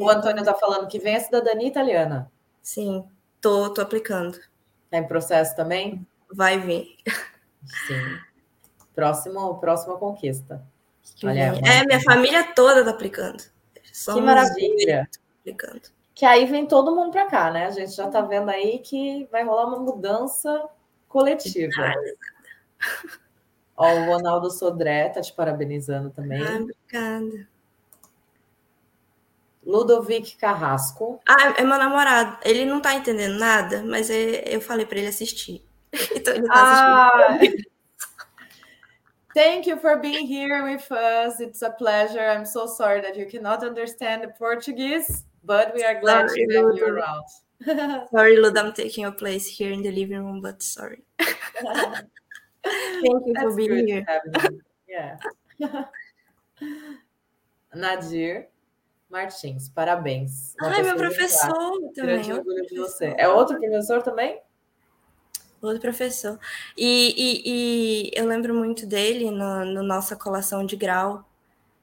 o 0.00 0.08
Antônio 0.08 0.40
está 0.40 0.54
falando 0.54 0.86
que 0.86 0.98
vem 0.98 1.16
a 1.16 1.20
cidadania 1.20 1.66
italiana. 1.66 2.30
Sim, 2.62 3.08
tô, 3.40 3.70
tô 3.72 3.80
aplicando. 3.80 4.38
Está 4.84 4.98
em 4.98 5.08
processo 5.08 5.56
também? 5.56 6.06
Vai 6.30 6.60
vir. 6.60 6.96
Sim. 7.86 8.18
Próximo, 8.94 9.58
próxima 9.58 9.96
conquista. 9.96 10.64
Que 11.16 11.26
Olha, 11.26 11.52
é, 11.64 11.84
minha 11.84 12.00
família 12.00 12.44
toda 12.54 12.84
tá 12.84 12.90
aplicando. 12.90 13.42
Somos 13.92 14.20
que 14.20 14.26
maravilha. 14.26 15.08
Aplicando. 15.40 15.82
Que 16.14 16.24
aí 16.24 16.46
vem 16.46 16.66
todo 16.66 16.94
mundo 16.94 17.10
para 17.10 17.26
cá, 17.26 17.50
né? 17.50 17.66
A 17.66 17.70
gente 17.70 17.92
já 17.92 18.08
tá 18.08 18.20
vendo 18.20 18.48
aí 18.48 18.78
que 18.78 19.28
vai 19.30 19.44
rolar 19.44 19.66
uma 19.66 19.80
mudança 19.80 20.68
coletiva. 21.08 21.92
Ó, 23.76 23.92
o 23.92 24.04
Ronaldo 24.06 24.50
Sodré 24.50 25.08
tá 25.08 25.20
te 25.20 25.32
parabenizando 25.32 26.10
também. 26.10 26.40
Ah, 26.40 26.60
obrigada. 26.60 27.48
Ludovic 29.66 30.36
Carrasco. 30.36 31.20
Ah, 31.26 31.54
é 31.56 31.62
meu 31.64 31.78
namorado. 31.78 32.38
Ele 32.44 32.64
não 32.64 32.80
tá 32.80 32.94
entendendo 32.94 33.38
nada, 33.38 33.82
mas 33.82 34.10
é, 34.10 34.44
eu 34.46 34.60
falei 34.60 34.86
para 34.86 34.98
ele 34.98 35.08
assistir. 35.08 35.63
Então 36.16 36.34
ele 36.34 36.46
tá 36.46 36.54
ah, 36.54 37.38
Thank 39.34 39.66
you 39.66 39.76
for 39.78 39.98
being 39.98 40.28
here 40.28 40.62
with 40.62 40.88
us. 40.92 41.40
It's 41.40 41.62
a 41.62 41.70
pleasure. 41.70 42.20
I'm 42.20 42.44
so 42.44 42.68
sorry 42.68 43.00
that 43.00 43.16
you 43.16 43.26
cannot 43.26 43.64
understand 43.64 44.22
the 44.22 44.28
Portuguese, 44.28 45.24
but 45.42 45.74
we 45.74 45.82
are 45.82 45.98
glad 46.00 46.30
sorry, 46.30 46.46
to 46.46 46.54
have 46.54 46.76
you 46.76 46.86
around. 46.86 47.24
sorry, 48.12 48.36
Lud, 48.38 48.56
I'm 48.56 48.72
taking 48.72 49.06
a 49.06 49.10
place 49.10 49.48
here 49.48 49.72
in 49.72 49.82
the 49.82 49.90
living 49.90 50.24
room, 50.24 50.40
but 50.40 50.62
sorry. 50.62 51.02
Thank 51.18 51.36
you 53.26 53.34
for 53.40 53.56
being 53.56 53.88
here. 53.88 54.06
Yeah. 54.88 55.16
Nadir. 57.74 58.46
Martins, 59.10 59.68
parabéns. 59.68 60.54
Uma 60.60 60.70
Ai, 60.70 60.82
meu 60.82 60.96
professor 60.96 61.52
também. 61.94 61.96
Grande 62.22 62.32
orgulho 62.32 62.66
de 62.66 62.76
você. 62.76 63.14
É 63.16 63.28
outro 63.28 63.58
professor 63.58 64.02
também? 64.02 64.40
Outro 65.64 65.80
professor. 65.80 66.38
E, 66.76 67.14
e, 67.16 67.42
e 67.46 68.10
eu 68.14 68.26
lembro 68.26 68.54
muito 68.54 68.86
dele 68.86 69.30
no, 69.30 69.64
no, 69.64 69.82
nossa 69.82 70.14
colação 70.14 70.64
de 70.66 70.76
grau, 70.76 71.28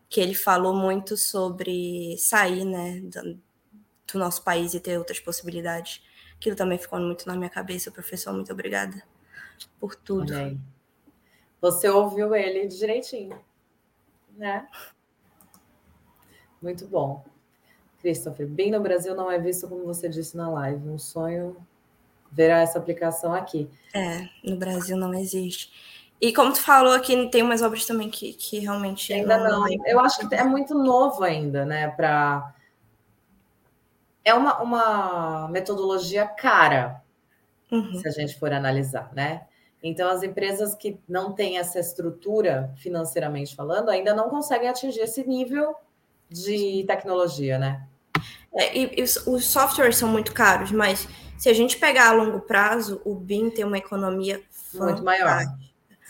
que 0.07 0.21
ele 0.21 0.35
falou 0.35 0.75
muito 0.75 1.17
sobre 1.17 2.15
sair 2.17 2.63
né, 2.63 2.99
do, 3.01 3.39
do 4.13 4.19
nosso 4.19 4.43
país 4.43 4.73
e 4.73 4.79
ter 4.79 4.97
outras 4.97 5.19
possibilidades. 5.19 6.03
Aquilo 6.35 6.55
também 6.55 6.77
ficou 6.77 6.99
muito 6.99 7.27
na 7.27 7.35
minha 7.35 7.49
cabeça, 7.49 7.89
professor. 7.91 8.33
Muito 8.33 8.51
obrigada 8.51 9.01
por 9.79 9.95
tudo. 9.95 10.33
Você 11.59 11.89
ouviu 11.89 12.35
ele 12.35 12.67
direitinho, 12.67 13.39
né? 14.35 14.67
Muito 16.61 16.87
bom. 16.87 17.23
Christopher, 17.99 18.47
bem 18.47 18.71
no 18.71 18.79
Brasil 18.79 19.15
não 19.15 19.29
é 19.31 19.39
visto 19.39 19.67
como 19.67 19.85
você 19.85 20.09
disse 20.09 20.35
na 20.35 20.49
live. 20.49 20.89
Um 20.89 20.97
sonho 20.97 21.55
verá 22.31 22.61
essa 22.61 22.79
aplicação 22.79 23.33
aqui. 23.33 23.69
É, 23.93 24.27
no 24.43 24.55
Brasil 24.57 24.95
não 24.95 25.13
existe. 25.13 25.71
E 26.19 26.31
como 26.31 26.53
tu 26.53 26.61
falou 26.61 26.93
aqui, 26.93 27.27
tem 27.29 27.41
umas 27.41 27.61
obras 27.61 27.85
também 27.85 28.09
que, 28.09 28.33
que 28.33 28.59
realmente. 28.59 29.11
Ainda 29.11 29.37
não. 29.37 29.61
não. 29.61 29.87
Eu 29.87 29.99
acho 29.99 30.27
que 30.29 30.35
é 30.35 30.43
muito 30.43 30.75
novo 30.75 31.23
ainda, 31.23 31.65
né? 31.65 31.89
Para 31.89 32.53
é 34.23 34.33
uma, 34.33 34.61
uma 34.61 35.47
metodologia 35.49 36.27
cara, 36.27 37.01
uhum. 37.71 37.95
se 37.95 38.07
a 38.07 38.11
gente 38.11 38.37
for 38.37 38.53
analisar, 38.53 39.11
né? 39.13 39.47
Então, 39.83 40.07
as 40.09 40.21
empresas 40.21 40.75
que 40.75 40.99
não 41.09 41.33
têm 41.33 41.57
essa 41.57 41.79
estrutura 41.79 42.71
financeiramente 42.77 43.55
falando 43.55 43.89
ainda 43.89 44.13
não 44.13 44.29
conseguem 44.29 44.69
atingir 44.69 44.99
esse 44.99 45.27
nível 45.27 45.75
de 46.29 46.83
tecnologia, 46.85 47.57
né? 47.57 47.87
É, 48.53 48.77
e, 48.77 49.01
e, 49.01 49.01
os 49.01 49.45
softwares 49.45 49.97
são 49.97 50.07
muito 50.07 50.33
caros, 50.33 50.71
mas 50.71 51.07
se 51.41 51.49
a 51.49 51.53
gente 51.53 51.79
pegar 51.79 52.09
a 52.09 52.11
longo 52.11 52.39
prazo, 52.41 53.01
o 53.03 53.15
BIM 53.15 53.49
tem 53.49 53.65
uma 53.65 53.79
economia 53.79 54.39
muito 54.75 55.03
maior. 55.03 55.41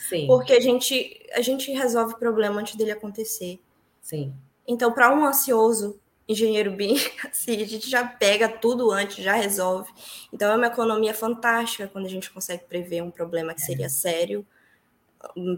Sim. 0.09 0.27
Porque 0.27 0.51
a 0.51 0.59
gente, 0.59 1.25
a 1.31 1.39
gente 1.39 1.71
resolve 1.71 2.15
o 2.15 2.17
problema 2.17 2.59
antes 2.59 2.75
dele 2.75 2.91
acontecer. 2.91 3.57
Sim. 4.01 4.33
Então, 4.67 4.91
para 4.91 5.09
um 5.15 5.25
ansioso 5.25 5.97
engenheiro 6.27 6.71
BIM, 6.71 6.97
assim, 7.31 7.61
a 7.61 7.65
gente 7.65 7.89
já 7.89 8.05
pega 8.05 8.49
tudo 8.49 8.91
antes, 8.91 9.23
já 9.23 9.31
resolve. 9.33 9.89
Então, 10.33 10.51
é 10.51 10.55
uma 10.57 10.67
economia 10.67 11.13
fantástica 11.13 11.87
quando 11.87 12.07
a 12.07 12.09
gente 12.09 12.29
consegue 12.29 12.65
prever 12.65 13.01
um 13.01 13.09
problema 13.09 13.53
que 13.53 13.61
seria 13.61 13.87
sério 13.87 14.45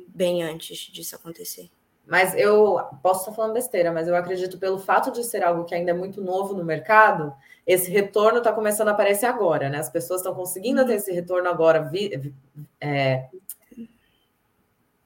bem 0.08 0.44
antes 0.44 0.78
disso 0.78 1.16
acontecer. 1.16 1.72
Mas 2.06 2.36
eu 2.36 2.80
posso 3.02 3.22
estar 3.22 3.32
falando 3.32 3.54
besteira, 3.54 3.92
mas 3.92 4.08
eu 4.08 4.16
acredito 4.16 4.58
pelo 4.58 4.78
fato 4.78 5.12
de 5.12 5.24
ser 5.24 5.44
algo 5.44 5.64
que 5.64 5.74
ainda 5.74 5.92
é 5.92 5.94
muito 5.94 6.22
novo 6.22 6.54
no 6.54 6.64
mercado, 6.64 7.34
esse 7.66 7.90
retorno 7.90 8.40
está 8.40 8.52
começando 8.52 8.90
a 8.90 8.92
aparecer 8.92 9.26
agora, 9.26 9.70
né? 9.70 9.80
As 9.80 9.90
pessoas 9.90 10.20
estão 10.20 10.36
conseguindo 10.36 10.84
ter 10.86 10.92
uhum. 10.92 10.98
esse 10.98 11.12
retorno 11.14 11.48
agora, 11.48 11.82
vi, 11.82 12.34
é, 12.82 13.30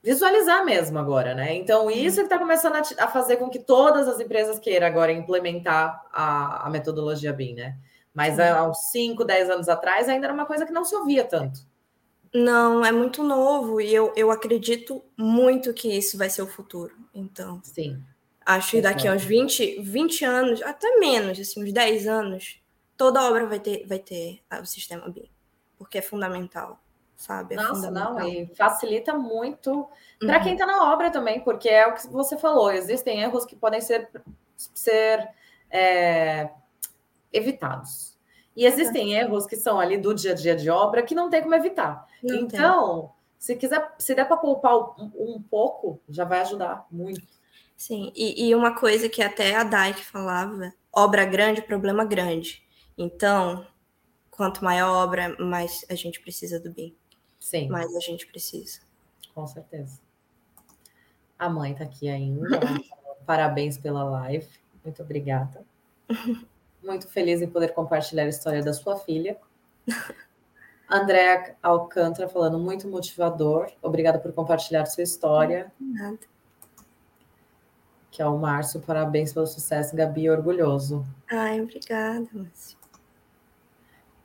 visualizar 0.01 0.65
mesmo 0.65 0.97
agora, 0.97 1.35
né? 1.35 1.53
Então, 1.53 1.85
uhum. 1.85 1.91
isso 1.91 2.17
que 2.17 2.23
está 2.23 2.39
começando 2.39 2.75
a, 2.75 3.03
a, 3.03 3.07
fazer 3.07 3.37
com 3.37 3.47
que 3.47 3.59
todas 3.59 4.07
as 4.07 4.19
empresas 4.19 4.57
queiram 4.57 4.87
agora 4.87 5.11
implementar 5.11 6.03
a, 6.11 6.65
a 6.65 6.69
metodologia 6.71 7.31
BIM, 7.31 7.53
né? 7.53 7.77
Mas 8.11 8.39
há 8.39 8.67
uns 8.67 8.89
5, 8.89 9.23
10 9.23 9.51
anos 9.51 9.69
atrás 9.69 10.09
ainda 10.09 10.25
era 10.25 10.33
uma 10.33 10.47
coisa 10.47 10.65
que 10.65 10.73
não 10.73 10.83
se 10.83 10.95
ouvia 10.95 11.23
tanto. 11.23 11.59
Não, 12.33 12.85
é 12.85 12.91
muito 12.91 13.23
novo 13.23 13.79
e 13.81 13.93
eu, 13.93 14.13
eu 14.15 14.31
acredito 14.31 15.03
muito 15.17 15.73
que 15.73 15.95
isso 15.95 16.17
vai 16.17 16.29
ser 16.29 16.41
o 16.41 16.47
futuro. 16.47 16.95
Então, 17.13 17.61
sim. 17.63 18.01
Acho 18.45 18.71
que 18.71 18.81
daqui 18.81 19.07
a 19.07 19.13
uns 19.13 19.25
20, 19.25 19.81
20 19.81 20.23
anos, 20.23 20.61
até 20.61 20.97
menos, 20.99 21.37
assim, 21.37 21.61
uns 21.61 21.73
10 21.73 22.07
anos, 22.07 22.61
toda 22.95 23.21
obra 23.27 23.45
vai 23.45 23.59
ter, 23.59 23.85
vai 23.85 23.99
ter 23.99 24.41
o 24.61 24.65
sistema 24.65 25.09
BIM, 25.09 25.29
porque 25.77 25.97
é 25.97 26.01
fundamental, 26.01 26.79
sabe? 27.17 27.55
É 27.55 27.57
Nossa, 27.57 27.87
fundamental. 27.87 28.13
não, 28.13 28.25
e 28.25 28.47
facilita 28.55 29.13
muito 29.13 29.89
para 30.17 30.37
uhum. 30.37 30.43
quem 30.43 30.53
está 30.53 30.65
na 30.65 30.93
obra 30.93 31.11
também, 31.11 31.41
porque 31.41 31.67
é 31.67 31.87
o 31.87 31.93
que 31.93 32.07
você 32.07 32.37
falou, 32.37 32.71
existem 32.71 33.21
erros 33.21 33.45
que 33.45 33.53
podem 33.55 33.81
ser, 33.81 34.09
ser 34.55 35.29
é, 35.69 36.49
evitados. 37.33 38.17
E 38.55 38.65
existem 38.65 39.07
uhum. 39.07 39.21
erros 39.21 39.45
que 39.45 39.57
são 39.57 39.77
ali 39.77 39.97
do 39.97 40.15
dia 40.15 40.31
a 40.31 40.35
dia 40.35 40.55
de 40.55 40.69
obra 40.69 41.03
que 41.03 41.13
não 41.13 41.29
tem 41.29 41.43
como 41.43 41.53
evitar. 41.53 42.06
Não 42.23 42.35
então, 42.35 43.01
tem. 43.01 43.09
se 43.37 43.55
quiser, 43.55 43.95
se 43.97 44.15
der 44.15 44.25
para 44.25 44.37
poupar 44.37 44.75
um, 44.75 45.11
um, 45.15 45.41
pouco, 45.41 45.99
já 46.09 46.23
vai 46.23 46.41
ajudar 46.41 46.85
muito. 46.91 47.21
Sim, 47.75 48.11
e, 48.15 48.47
e 48.47 48.55
uma 48.55 48.75
coisa 48.75 49.07
que 49.07 49.21
até 49.21 49.55
a 49.55 49.63
Dai 49.63 49.93
falava, 49.93 50.73
obra 50.91 51.25
grande, 51.25 51.61
problema 51.61 52.03
grande. 52.03 52.63
Então, 52.97 53.67
quanto 54.31 54.63
maior 54.63 54.87
a 54.87 55.03
obra, 55.03 55.35
mais 55.39 55.85
a 55.89 55.95
gente 55.95 56.19
precisa 56.19 56.59
do 56.59 56.71
bem. 56.71 56.95
Sim. 57.39 57.69
Mais 57.69 57.95
a 57.95 57.99
gente 57.99 58.25
precisa. 58.27 58.79
Com 59.33 59.45
certeza. 59.45 59.99
A 61.37 61.49
mãe 61.49 61.73
está 61.73 61.83
aqui 61.83 62.09
ainda. 62.09 62.47
Parabéns 63.25 63.77
pela 63.77 64.03
live. 64.03 64.47
Muito 64.83 65.03
obrigada. 65.03 65.63
muito 66.83 67.07
feliz 67.07 67.41
em 67.41 67.49
poder 67.49 67.73
compartilhar 67.73 68.23
a 68.23 68.29
história 68.29 68.63
da 68.63 68.73
sua 68.73 68.97
filha. 68.97 69.37
Andréa 70.89 71.55
Alcântara 71.61 72.29
falando 72.29 72.57
muito 72.57 72.87
motivador. 72.87 73.71
Obrigada 73.81 74.19
por 74.19 74.31
compartilhar 74.31 74.85
sua 74.85 75.03
história. 75.03 75.71
Nada. 75.79 76.19
Que 78.09 78.21
é 78.21 78.25
o 78.25 78.37
Márcio. 78.37 78.79
Parabéns 78.81 79.33
pelo 79.33 79.45
sucesso, 79.45 79.95
Gabi, 79.95 80.29
orgulhoso. 80.29 81.05
Ai, 81.29 81.61
obrigada, 81.61 82.27
Márcio. 82.31 82.77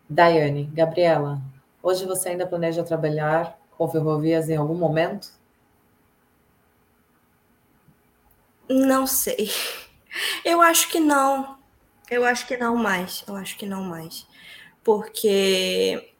Daiane, 0.09 0.65
Gabriela, 0.67 1.41
hoje 1.83 2.07
você 2.07 2.31
ainda 2.31 2.47
planeja 2.47 2.85
trabalhar 2.85 3.59
com 3.77 3.89
ferrovias 3.89 4.49
em 4.49 4.57
algum 4.57 4.75
momento? 4.75 5.33
Não 8.69 9.07
sei. 9.07 9.51
Eu 10.45 10.61
acho 10.61 10.89
que 10.89 11.01
não. 11.01 11.59
Eu 12.11 12.25
acho 12.25 12.47
que 12.47 12.57
não 12.57 12.77
mais. 12.77 13.25
Eu 13.27 13.35
acho 13.37 13.57
que 13.57 13.67
não 13.67 13.83
mais. 13.83 14.27
Porque, 14.85 16.12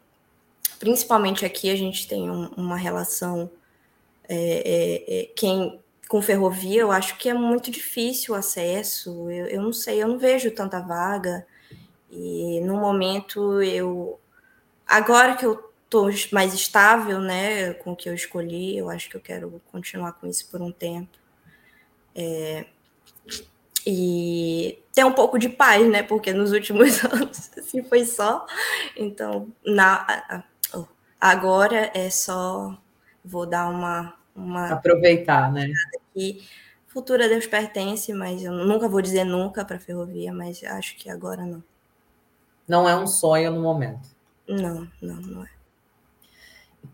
principalmente 0.83 1.45
aqui, 1.45 1.69
a 1.69 1.77
gente 1.77 2.05
tem 2.05 2.29
um, 2.29 2.47
uma 2.57 2.75
relação. 2.75 3.49
É, 4.27 4.35
é, 4.35 5.19
é, 5.21 5.25
quem 5.33 5.79
com 6.09 6.21
ferrovia, 6.21 6.81
eu 6.81 6.91
acho 6.91 7.17
que 7.17 7.29
é 7.29 7.33
muito 7.33 7.71
difícil 7.71 8.33
o 8.33 8.37
acesso. 8.37 9.31
Eu, 9.31 9.45
eu 9.45 9.61
não 9.61 9.71
sei, 9.71 10.03
eu 10.03 10.09
não 10.09 10.19
vejo 10.19 10.51
tanta 10.51 10.81
vaga. 10.81 11.47
E 12.11 12.59
no 12.65 12.75
momento 12.75 13.61
eu. 13.61 14.19
Agora 14.85 15.37
que 15.37 15.45
eu 15.45 15.71
estou 15.85 16.09
mais 16.33 16.53
estável, 16.53 17.21
né, 17.21 17.73
com 17.75 17.93
o 17.93 17.95
que 17.95 18.09
eu 18.09 18.13
escolhi, 18.13 18.77
eu 18.77 18.89
acho 18.89 19.09
que 19.09 19.15
eu 19.15 19.21
quero 19.21 19.61
continuar 19.71 20.11
com 20.11 20.27
isso 20.27 20.51
por 20.51 20.61
um 20.61 20.71
tempo. 20.71 21.17
É, 22.13 22.65
e 23.87 24.79
ter 24.93 25.05
um 25.05 25.13
pouco 25.13 25.39
de 25.39 25.47
paz, 25.47 25.89
né? 25.89 26.03
Porque 26.03 26.33
nos 26.33 26.51
últimos 26.51 27.01
anos 27.05 27.49
assim 27.57 27.81
foi 27.83 28.03
só. 28.03 28.45
Então, 28.97 29.47
na, 29.65 30.43
agora 31.23 31.89
é 31.93 32.09
só 32.09 32.77
vou 33.23 33.45
dar 33.45 33.69
uma, 33.69 34.13
uma 34.35 34.73
aproveitar, 34.73 35.49
né? 35.49 35.71
E 36.13 36.43
futura 36.85 37.29
Deus 37.29 37.47
pertence, 37.47 38.11
mas 38.11 38.43
eu 38.43 38.51
nunca 38.51 38.89
vou 38.89 39.01
dizer 39.01 39.23
nunca 39.23 39.63
para 39.63 39.77
a 39.77 39.79
ferrovia, 39.79 40.33
mas 40.33 40.61
acho 40.65 40.97
que 40.97 41.09
agora 41.09 41.45
não. 41.45 41.63
Não 42.67 42.89
é 42.89 42.95
um 42.95 43.07
sonho 43.07 43.51
no 43.51 43.61
momento. 43.61 44.09
Não, 44.47 44.85
não, 45.01 45.15
não 45.15 45.45
é. 45.45 45.49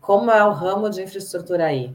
Como 0.00 0.30
é 0.30 0.44
o 0.44 0.52
ramo 0.52 0.88
de 0.88 1.02
infraestrutura 1.02 1.66
aí? 1.66 1.92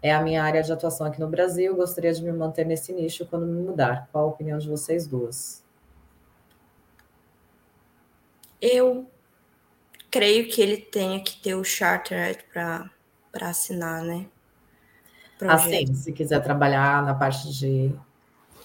É 0.00 0.14
a 0.14 0.22
minha 0.22 0.44
área 0.44 0.62
de 0.62 0.72
atuação 0.72 1.08
aqui 1.08 1.18
no 1.18 1.28
Brasil. 1.28 1.74
Gostaria 1.74 2.12
de 2.12 2.22
me 2.22 2.32
manter 2.32 2.64
nesse 2.64 2.92
nicho 2.92 3.26
quando 3.26 3.46
me 3.46 3.60
mudar. 3.60 4.08
Qual 4.12 4.24
a 4.24 4.28
opinião 4.28 4.58
de 4.58 4.68
vocês 4.68 5.08
duas? 5.08 5.64
Eu 8.60 9.08
creio 10.18 10.48
que 10.48 10.60
ele 10.60 10.78
tenha 10.78 11.22
que 11.22 11.40
ter 11.40 11.54
o 11.54 11.62
charter 11.62 12.44
para 12.52 12.90
assinar, 13.40 14.02
né? 14.02 14.26
Projeto. 15.38 15.92
Assim, 15.92 15.94
se 15.94 16.12
quiser 16.12 16.42
trabalhar 16.42 17.04
na 17.04 17.14
parte 17.14 17.56
de. 17.56 17.94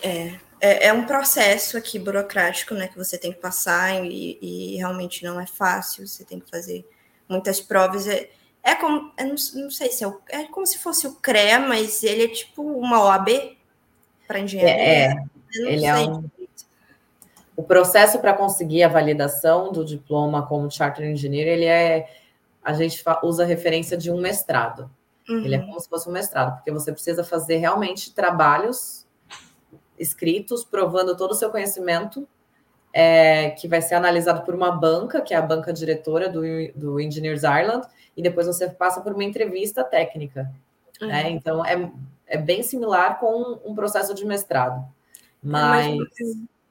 É, 0.02 0.34
é, 0.60 0.88
é, 0.88 0.94
um 0.94 1.06
processo 1.06 1.78
aqui 1.78 2.00
burocrático, 2.00 2.74
né? 2.74 2.88
Que 2.88 2.98
você 2.98 3.20
tem 3.20 3.32
que 3.32 3.40
passar 3.40 4.04
e, 4.04 4.40
e 4.42 4.78
realmente 4.78 5.24
não 5.24 5.40
é 5.40 5.46
fácil. 5.46 6.08
Você 6.08 6.26
tem 6.26 6.40
que 6.40 6.50
fazer 6.50 6.84
muitas 7.30 7.62
provas. 7.62 8.08
É, 8.08 8.32
é 8.64 8.74
como, 8.74 9.12
eu 9.16 9.28
não, 9.28 9.36
não 9.64 9.70
sei 9.70 9.92
se 9.92 10.04
é, 10.04 10.08
o, 10.08 10.20
é 10.30 10.46
como 10.46 10.66
se 10.66 10.80
fosse 10.80 11.06
o 11.06 11.14
CREA, 11.14 11.60
mas 11.60 12.04
ele 12.04 12.24
é 12.24 12.28
tipo 12.30 12.64
uma 12.64 13.00
OAB 13.00 13.30
para 14.28 14.40
engenharia. 14.40 14.74
É, 14.74 15.04
é. 15.06 15.16
ele 15.54 15.86
é 15.86 15.96
um, 15.98 16.24
o 17.56 17.64
processo 17.64 18.20
para 18.20 18.34
conseguir 18.34 18.84
a 18.84 18.88
validação 18.88 19.72
do 19.72 19.86
diploma 19.86 20.46
como 20.46 20.70
Charter 20.72 21.10
Engineer, 21.10 21.48
ele 21.48 21.66
é, 21.66 22.10
a 22.64 22.74
gente 22.74 23.04
usa 23.24 23.44
a 23.44 23.46
referência 23.46 23.96
de 23.96 24.12
um 24.12 24.20
mestrado. 24.20 24.90
Uhum. 25.30 25.40
Ele 25.40 25.56
é 25.56 25.60
como 25.60 25.80
se 25.80 25.88
fosse 25.88 26.10
um 26.10 26.12
mestrado, 26.12 26.56
porque 26.56 26.72
você 26.72 26.92
precisa 26.92 27.24
fazer 27.24 27.58
realmente 27.58 28.14
trabalhos 28.14 29.06
escritos, 29.98 30.64
provando 30.64 31.16
todo 31.16 31.32
o 31.32 31.36
seu 31.36 31.50
conhecimento, 31.50 32.28
é, 32.92 33.52
que 33.52 33.68
vai 33.68 33.82
ser 33.82 33.96
analisado 33.96 34.44
por 34.44 34.54
uma 34.54 34.72
banca, 34.72 35.22
que 35.22 35.34
é 35.34 35.38
a 35.38 35.42
banca 35.42 35.72
diretora 35.72 36.30
do, 36.30 36.42
do 36.76 37.00
Engineers 37.00 37.44
Ireland, 37.44 37.88
e 38.18 38.22
depois 38.22 38.48
você 38.48 38.70
passa 38.70 39.02
por 39.02 39.14
uma 39.14 39.24
entrevista 39.24 39.84
técnica. 39.84 40.52
Uhum. 41.02 41.08
Né? 41.08 41.30
Então, 41.30 41.66
é, 41.66 41.92
é 42.28 42.38
bem 42.38 42.64
similar 42.64 43.20
com 43.20 43.60
um 43.64 43.76
processo 43.76 44.14
de 44.14 44.26
mestrado. 44.26 44.82
É, 44.82 44.88
mas... 45.42 45.98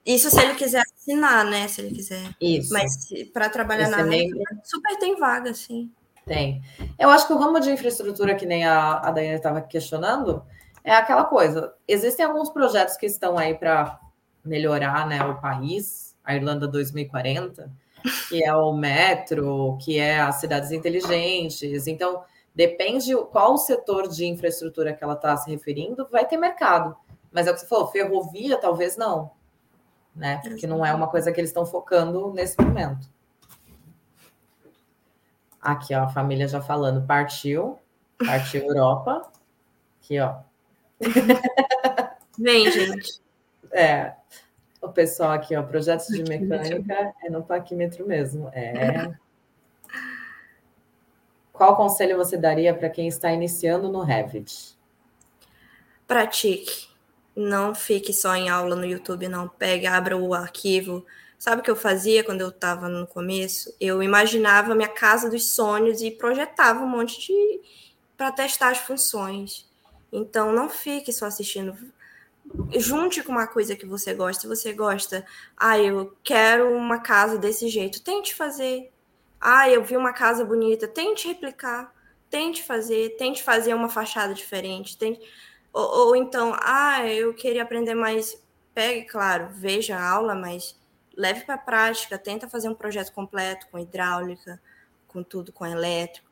Isso 0.05 0.31
se 0.31 0.41
ele 0.41 0.55
quiser 0.55 0.83
assinar, 0.97 1.45
né? 1.45 1.69
Se 1.69 1.81
ele 1.81 1.95
quiser. 1.95 2.35
Isso. 2.41 2.73
Mas 2.73 3.09
para 3.33 3.49
trabalhar 3.49 3.85
Esse 3.85 3.97
na 3.97 4.03
membro... 4.03 4.41
super 4.65 4.99
tem 4.99 5.17
vaga, 5.17 5.55
sim. 5.55 5.91
Tem. 6.27 6.63
Eu 6.99 7.09
acho 7.09 7.27
que 7.27 7.33
o 7.33 7.39
ramo 7.39 7.61
de 7.61 7.71
infraestrutura, 7.71 8.35
que 8.35 8.47
nem 8.47 8.65
a, 8.65 8.99
a 8.99 9.11
Daiane 9.11 9.37
estava 9.37 9.61
questionando, 9.61 10.45
é 10.83 10.93
aquela 10.93 11.25
coisa. 11.25 11.75
Existem 11.87 12.25
alguns 12.25 12.51
projetos 12.51 12.97
que 12.97 13.07
estão 13.07 13.39
aí 13.39 13.55
para 13.55 13.99
melhorar 14.45 15.07
né, 15.07 15.23
o 15.25 15.41
país, 15.41 16.17
a 16.25 16.35
Irlanda 16.35 16.67
2040, 16.67 17.71
que 18.29 18.43
é 18.43 18.55
o 18.55 18.73
metro, 18.73 19.79
que 19.81 19.99
é 19.99 20.21
as 20.21 20.37
cidades 20.37 20.73
inteligentes. 20.73 21.87
Então, 21.87 22.23
depende 22.53 23.15
qual 23.31 23.57
setor 23.57 24.09
de 24.09 24.27
infraestrutura 24.27 24.93
que 24.93 25.03
ela 25.03 25.15
está 25.15 25.37
se 25.37 25.49
referindo, 25.49 26.09
vai 26.11 26.27
ter 26.27 26.37
mercado. 26.37 26.97
Mas 27.31 27.47
é 27.47 27.51
o 27.51 27.55
que 27.55 27.61
você 27.61 27.67
falou, 27.67 27.89
ferrovia 27.89 28.57
talvez 28.59 28.97
não 28.97 29.31
né? 30.15 30.41
Porque 30.43 30.67
não 30.67 30.85
é 30.85 30.95
uma 30.95 31.09
coisa 31.09 31.33
que 31.33 31.41
eles 31.41 31.51
estão 31.51 31.65
focando 31.65 32.33
nesse 32.33 32.61
momento. 32.61 33.09
Aqui, 35.61 35.95
ó, 35.95 36.05
a 36.05 36.09
família 36.09 36.49
já 36.49 36.61
falando, 36.61 37.07
partiu, 37.07 37.79
partiu 38.19 38.63
Europa. 38.63 39.31
Aqui, 40.01 40.19
ó. 40.19 40.41
Vem, 42.39 42.71
gente. 42.71 43.21
É. 43.71 44.15
O 44.81 44.89
pessoal 44.89 45.31
aqui, 45.31 45.55
ó, 45.55 45.63
projetos 45.63 46.09
de 46.09 46.25
mecânica 46.25 47.15
é 47.23 47.31
no 47.31 47.43
paquímetro 47.43 48.07
mesmo. 48.07 48.49
É. 48.53 49.15
Qual 51.53 51.77
conselho 51.77 52.17
você 52.17 52.37
daria 52.37 52.75
para 52.75 52.91
quem 52.91 53.07
está 53.07 53.31
iniciando 53.31 53.89
no 53.89 54.01
Revit? 54.01 54.77
Pratique 56.09 56.92
não 57.35 57.75
fique 57.75 58.13
só 58.13 58.35
em 58.35 58.49
aula 58.49 58.77
no 58.77 58.85
YouTube, 58.85 59.29
não. 59.29 59.49
Pegue, 59.49 59.87
abra 59.87 60.17
o 60.17 60.35
arquivo. 60.35 61.05
Sabe 61.39 61.61
o 61.61 61.65
que 61.65 61.71
eu 61.71 61.77
fazia 61.77 62.23
quando 62.23 62.43
eu 62.43 62.51
estava 62.51 62.89
no 62.89 63.07
começo? 63.07 63.75
Eu 63.81 64.03
imaginava 64.03 64.75
minha 64.75 64.89
casa 64.89 65.29
dos 65.29 65.51
sonhos 65.51 66.01
e 66.03 66.11
projetava 66.11 66.85
um 66.85 66.89
monte 66.89 67.21
de. 67.21 67.61
para 68.17 68.31
testar 68.31 68.69
as 68.71 68.79
funções. 68.79 69.69
Então, 70.13 70.53
não 70.53 70.69
fique 70.69 71.13
só 71.13 71.27
assistindo. 71.27 71.77
Junte 72.77 73.23
com 73.23 73.33
uma 73.33 73.47
coisa 73.47 73.75
que 73.75 73.87
você 73.87 74.13
gosta. 74.15 74.43
Se 74.43 74.47
você 74.47 74.73
gosta, 74.73 75.25
ah, 75.57 75.79
eu 75.79 76.15
quero 76.23 76.77
uma 76.77 77.01
casa 77.01 77.39
desse 77.39 77.69
jeito, 77.69 78.03
tente 78.03 78.35
fazer. 78.35 78.93
Ah, 79.41 79.69
eu 79.71 79.83
vi 79.83 79.97
uma 79.97 80.13
casa 80.13 80.45
bonita, 80.45 80.87
tente 80.87 81.29
replicar. 81.29 81.93
Tente 82.31 82.63
fazer, 82.63 83.17
tente 83.17 83.43
fazer 83.43 83.75
uma 83.75 83.89
fachada 83.89 84.35
diferente. 84.35 84.97
Tente 84.99 85.21
ou, 85.73 86.09
ou 86.09 86.17
então, 86.17 86.55
ah, 86.61 87.07
eu 87.07 87.33
queria 87.33 87.63
aprender 87.63 87.95
mais. 87.95 88.41
Pegue, 88.75 89.07
claro, 89.07 89.49
veja 89.53 89.97
a 89.97 90.11
aula, 90.11 90.35
mas 90.35 90.79
leve 91.17 91.45
para 91.45 91.55
a 91.55 91.59
prática, 91.59 92.19
tenta 92.19 92.49
fazer 92.49 92.69
um 92.69 92.75
projeto 92.75 93.13
completo 93.13 93.67
com 93.71 93.79
hidráulica, 93.79 94.61
com 95.09 95.23
tudo, 95.23 95.53
com 95.53 95.67
elétrico. 95.67 96.31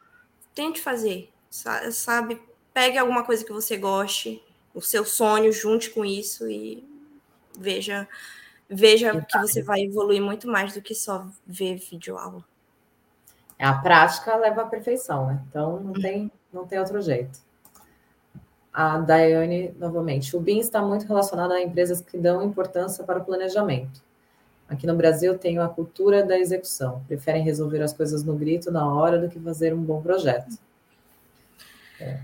Tente 0.55 0.81
fazer, 0.81 1.31
sabe? 1.51 2.41
Pegue 2.73 2.99
alguma 2.99 3.25
coisa 3.25 3.45
que 3.45 3.53
você 3.53 3.77
goste, 3.77 4.43
o 4.75 4.81
seu 4.81 5.05
sonho, 5.05 5.53
junte 5.53 5.91
com 5.91 6.05
isso 6.05 6.49
e 6.49 6.87
veja 7.59 8.09
veja 8.73 9.21
que 9.21 9.39
você 9.39 9.63
vai 9.63 9.81
evoluir 9.81 10.23
muito 10.23 10.47
mais 10.47 10.73
do 10.73 10.81
que 10.81 10.95
só 10.95 11.27
ver 11.45 11.77
vídeo 11.77 12.17
aula. 12.17 12.45
A 13.59 13.75
prática 13.75 14.37
leva 14.37 14.63
à 14.63 14.67
perfeição, 14.67 15.27
né? 15.27 15.43
Então 15.49 15.81
não 15.81 15.93
tem, 15.93 16.31
não 16.53 16.67
tem 16.67 16.79
outro 16.79 17.03
jeito 17.03 17.41
a 18.73 18.99
Daiane 18.99 19.75
novamente. 19.79 20.37
O 20.37 20.41
BIM 20.41 20.61
está 20.61 20.81
muito 20.81 21.07
relacionado 21.07 21.53
a 21.53 21.61
empresas 21.61 22.01
que 22.01 22.17
dão 22.17 22.43
importância 22.43 23.05
para 23.05 23.19
o 23.19 23.25
planejamento. 23.25 24.03
Aqui 24.69 24.87
no 24.87 24.95
Brasil 24.95 25.37
tem 25.37 25.59
a 25.59 25.69
cultura 25.69 26.23
da 26.23 26.39
execução. 26.39 27.03
Preferem 27.09 27.43
resolver 27.43 27.83
as 27.83 27.93
coisas 27.93 28.23
no 28.23 28.37
grito 28.37 28.71
na 28.71 28.93
hora 28.93 29.19
do 29.19 29.29
que 29.29 29.41
fazer 29.41 29.75
um 29.75 29.83
bom 29.83 30.01
projeto. 30.01 30.57
É, 31.99 32.21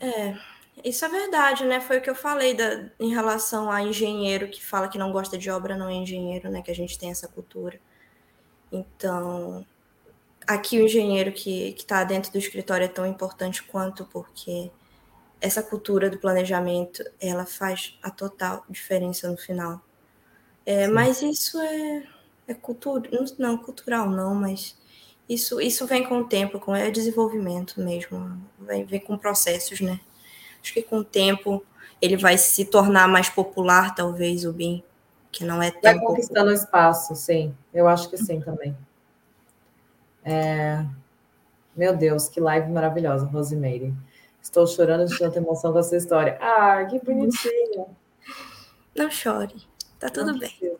é 0.00 0.36
isso 0.84 1.04
é 1.04 1.08
verdade, 1.08 1.64
né? 1.64 1.80
Foi 1.80 1.98
o 1.98 2.00
que 2.00 2.10
eu 2.10 2.14
falei 2.14 2.54
da, 2.54 2.90
em 2.98 3.10
relação 3.10 3.70
a 3.70 3.82
engenheiro 3.82 4.48
que 4.48 4.64
fala 4.64 4.88
que 4.88 4.98
não 4.98 5.12
gosta 5.12 5.36
de 5.36 5.50
obra, 5.50 5.76
não 5.76 5.88
é 5.88 5.94
engenheiro, 5.94 6.50
né? 6.50 6.62
Que 6.62 6.70
a 6.70 6.74
gente 6.74 6.98
tem 6.98 7.10
essa 7.10 7.28
cultura. 7.28 7.78
Então, 8.72 9.64
aqui 10.46 10.78
o 10.78 10.84
engenheiro 10.84 11.32
que 11.32 11.74
está 11.76 12.02
dentro 12.04 12.32
do 12.32 12.38
escritório 12.38 12.84
é 12.84 12.88
tão 12.88 13.06
importante 13.06 13.62
quanto, 13.62 14.04
porque 14.06 14.70
essa 15.40 15.62
cultura 15.62 16.10
do 16.10 16.18
planejamento, 16.18 17.02
ela 17.20 17.46
faz 17.46 17.98
a 18.02 18.10
total 18.10 18.64
diferença 18.68 19.28
no 19.28 19.36
final. 19.36 19.80
É, 20.66 20.86
mas 20.86 21.22
isso 21.22 21.58
é, 21.60 22.04
é 22.46 22.54
cultura, 22.54 23.08
não, 23.38 23.56
cultural 23.56 24.10
não, 24.10 24.34
mas 24.34 24.76
isso, 25.28 25.60
isso 25.60 25.86
vem 25.86 26.06
com 26.06 26.18
o 26.18 26.24
tempo, 26.24 26.60
com 26.60 26.74
é 26.74 26.90
desenvolvimento 26.90 27.80
mesmo, 27.80 28.36
vem, 28.58 28.84
vem 28.84 29.00
com 29.00 29.16
processos, 29.16 29.80
né? 29.80 30.00
Acho 30.62 30.74
que 30.74 30.82
com 30.82 30.98
o 30.98 31.04
tempo 31.04 31.64
ele 32.00 32.16
vai 32.16 32.36
se 32.36 32.64
tornar 32.64 33.08
mais 33.08 33.30
popular, 33.30 33.94
talvez, 33.94 34.44
o 34.44 34.52
BIM, 34.52 34.82
que 35.32 35.44
não 35.44 35.62
é 35.62 35.70
tão. 35.70 35.80
Vai 35.82 35.98
conquistando 35.98 36.50
popular. 36.50 36.54
espaço, 36.54 37.14
sim. 37.14 37.54
Eu 37.72 37.88
acho 37.88 38.10
que 38.10 38.16
sim 38.16 38.40
também. 38.40 38.76
É... 40.24 40.84
Meu 41.74 41.96
Deus, 41.96 42.28
que 42.28 42.40
live 42.40 42.70
maravilhosa, 42.70 43.24
Rosemary. 43.26 43.94
Estou 44.42 44.66
chorando 44.66 45.06
de 45.06 45.18
tanta 45.18 45.38
emoção 45.38 45.72
com 45.72 45.78
essa 45.78 45.96
história. 45.96 46.38
Ah, 46.40 46.84
que 46.84 46.98
bonitinho. 47.04 47.86
Não 48.96 49.10
chore, 49.10 49.56
tá 49.98 50.08
tudo 50.08 50.32
Não 50.32 50.38
bem. 50.38 50.76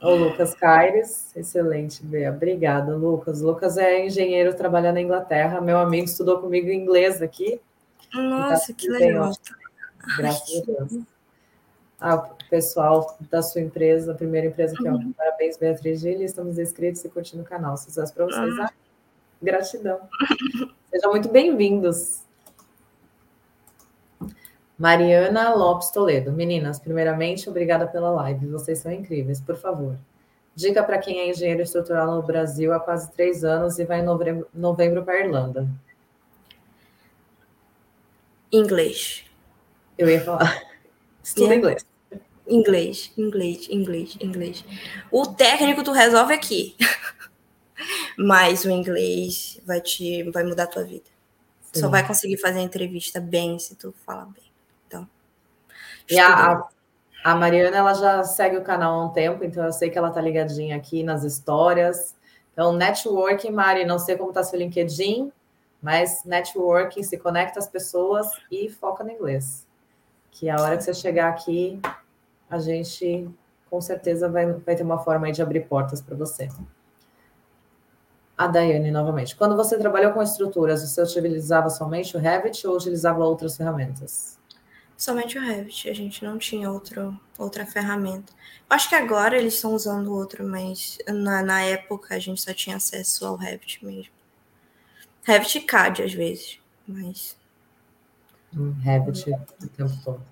O 0.00 0.14
Lucas 0.14 0.54
Caires, 0.54 1.34
excelente, 1.34 2.04
Bea. 2.04 2.30
Obrigada, 2.30 2.94
Lucas. 2.94 3.40
Lucas 3.40 3.78
é 3.78 4.04
engenheiro 4.04 4.54
trabalhando 4.54 4.94
na 4.94 5.00
Inglaterra. 5.00 5.60
Meu 5.60 5.78
amigo 5.78 6.04
estudou 6.04 6.38
comigo 6.38 6.70
inglês 6.70 7.22
aqui. 7.22 7.60
Nossa, 8.12 8.68
tá 8.68 8.74
que 8.76 8.88
legal. 8.88 9.32
Graças 10.18 10.50
Ai, 10.54 10.60
a 10.60 10.64
Deus. 10.64 11.04
Ah, 11.98 12.18
pessoal 12.50 13.16
da 13.30 13.40
sua 13.40 13.62
empresa, 13.62 14.12
a 14.12 14.14
primeira 14.14 14.46
empresa 14.46 14.74
aqui, 14.74 14.86
uhum. 14.86 15.12
Parabéns, 15.12 15.56
Beatriz 15.56 16.00
Gil. 16.00 16.22
Estamos 16.22 16.58
inscritos 16.58 17.02
e 17.04 17.08
curtindo 17.08 17.42
o 17.42 17.46
canal. 17.46 17.76
Sucesso 17.76 18.12
para 18.12 18.26
vocês. 18.26 18.58
Ah, 18.60 18.70
gratidão. 19.42 20.00
Sejam 20.96 21.10
muito 21.10 21.28
bem-vindos. 21.28 22.22
Mariana 24.78 25.54
Lopes 25.54 25.90
Toledo. 25.90 26.32
Meninas, 26.32 26.78
primeiramente, 26.78 27.50
obrigada 27.50 27.86
pela 27.86 28.08
live. 28.12 28.46
Vocês 28.46 28.78
são 28.78 28.90
incríveis. 28.90 29.38
Por 29.38 29.56
favor, 29.56 29.98
dica 30.54 30.82
para 30.82 30.96
quem 30.96 31.20
é 31.20 31.28
engenheiro 31.28 31.60
estrutural 31.60 32.14
no 32.14 32.22
Brasil 32.22 32.72
há 32.72 32.80
quase 32.80 33.12
três 33.12 33.44
anos 33.44 33.78
e 33.78 33.84
vai 33.84 34.00
em 34.00 34.04
novembro, 34.04 34.48
novembro 34.54 35.04
para 35.04 35.16
a 35.16 35.20
Irlanda. 35.20 35.68
Inglês. 38.50 39.22
Eu 39.98 40.08
ia 40.08 40.22
falar. 40.22 40.62
Estuda 41.22 41.52
é. 41.52 41.58
inglês. 41.58 41.86
Inglês, 42.48 43.12
inglês, 43.18 43.68
inglês, 43.68 44.16
inglês. 44.18 44.64
O 45.10 45.26
técnico 45.26 45.84
tu 45.84 45.92
resolve 45.92 46.32
aqui. 46.32 46.74
mas 48.16 48.64
o 48.64 48.70
inglês 48.70 49.60
vai 49.64 49.80
te 49.80 50.22
vai 50.30 50.42
mudar 50.44 50.64
a 50.64 50.68
tua 50.68 50.84
vida. 50.84 51.04
Sim. 51.72 51.80
Só 51.80 51.88
vai 51.88 52.06
conseguir 52.06 52.38
fazer 52.38 52.58
a 52.58 52.62
entrevista 52.62 53.20
bem 53.20 53.58
se 53.58 53.74
tu 53.74 53.94
falar 54.04 54.26
bem. 54.26 54.44
Então. 54.86 55.08
E 56.08 56.18
a, 56.18 56.66
a, 57.22 57.34
Mariana, 57.34 57.76
ela 57.76 57.94
já 57.94 58.24
segue 58.24 58.56
o 58.56 58.64
canal 58.64 59.00
há 59.00 59.04
um 59.04 59.10
tempo, 59.10 59.44
então 59.44 59.64
eu 59.64 59.72
sei 59.72 59.90
que 59.90 59.98
ela 59.98 60.10
tá 60.10 60.20
ligadinha 60.20 60.76
aqui 60.76 61.02
nas 61.02 61.22
histórias. 61.22 62.14
Então, 62.52 62.72
networking, 62.72 63.50
Mari, 63.50 63.84
não 63.84 63.98
sei 63.98 64.16
como 64.16 64.32
tá 64.32 64.42
seu 64.42 64.58
LinkedIn, 64.58 65.30
mas 65.82 66.24
networking, 66.24 67.02
se 67.02 67.18
conecta 67.18 67.58
às 67.58 67.68
pessoas 67.68 68.26
e 68.50 68.70
foca 68.70 69.04
no 69.04 69.10
inglês. 69.10 69.66
Que 70.30 70.48
a 70.48 70.56
hora 70.60 70.76
que 70.76 70.84
você 70.84 70.94
chegar 70.94 71.28
aqui, 71.28 71.78
a 72.48 72.58
gente 72.58 73.28
com 73.68 73.80
certeza 73.80 74.28
vai, 74.28 74.50
vai 74.52 74.74
ter 74.74 74.82
uma 74.82 74.98
forma 74.98 75.30
de 75.30 75.42
abrir 75.42 75.66
portas 75.66 76.00
para 76.00 76.16
você. 76.16 76.48
A 78.36 78.46
Daiane, 78.46 78.90
novamente. 78.90 79.34
Quando 79.34 79.56
você 79.56 79.78
trabalhou 79.78 80.12
com 80.12 80.22
estruturas, 80.22 80.82
você 80.82 81.02
utilizava 81.02 81.70
somente 81.70 82.16
o 82.16 82.20
Revit 82.20 82.66
ou 82.66 82.76
utilizava 82.76 83.24
outras 83.24 83.56
ferramentas? 83.56 84.38
Somente 84.96 85.38
o 85.38 85.42
Revit, 85.42 85.88
a 85.88 85.94
gente 85.94 86.24
não 86.24 86.38
tinha 86.38 86.70
outro, 86.70 87.18
outra 87.38 87.64
ferramenta. 87.64 88.32
Acho 88.68 88.88
que 88.88 88.94
agora 88.94 89.38
eles 89.38 89.54
estão 89.54 89.74
usando 89.74 90.12
outro, 90.12 90.46
mas 90.46 90.98
na, 91.06 91.42
na 91.42 91.62
época 91.62 92.14
a 92.14 92.18
gente 92.18 92.40
só 92.40 92.52
tinha 92.52 92.76
acesso 92.76 93.26
ao 93.26 93.36
Revit 93.36 93.84
mesmo. 93.84 94.12
Revit 95.22 95.58
e 95.58 95.60
CAD 95.62 96.02
às 96.02 96.14
vezes, 96.14 96.60
mas. 96.86 97.36
Hum, 98.54 98.72
Revit 98.82 99.30
o 99.30 99.68
tempo 99.68 99.92
todo. 100.04 100.22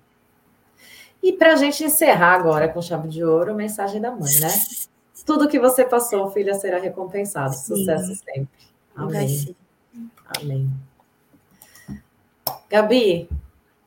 E 1.21 1.33
para 1.33 1.53
a 1.53 1.55
gente 1.55 1.83
encerrar 1.83 2.35
agora 2.35 2.67
com 2.67 2.81
chave 2.81 3.07
de 3.07 3.23
ouro, 3.23 3.55
mensagem 3.55 3.99
da 3.99 4.11
mãe, 4.11 4.39
né? 4.39 4.49
Tudo 5.25 5.49
que 5.49 5.59
você 5.59 5.83
passou, 5.83 6.29
filha, 6.31 6.53
será 6.53 6.79
recompensado. 6.79 7.53
Sim. 7.53 7.75
Sucesso 7.75 8.15
sempre. 8.23 8.49
Amém. 8.95 9.55
Amém. 10.37 10.69
Gabi, 12.69 13.29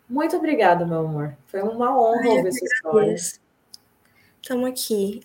muito 0.09 0.37
obrigada, 0.37 0.87
meu 0.87 1.01
amor. 1.01 1.37
Foi 1.47 1.63
uma 1.63 1.97
honra 1.97 2.31
ouvir 2.31 2.53
sua 2.53 2.67
história. 2.67 3.15
Estamos 4.43 4.69
aqui. 4.69 5.23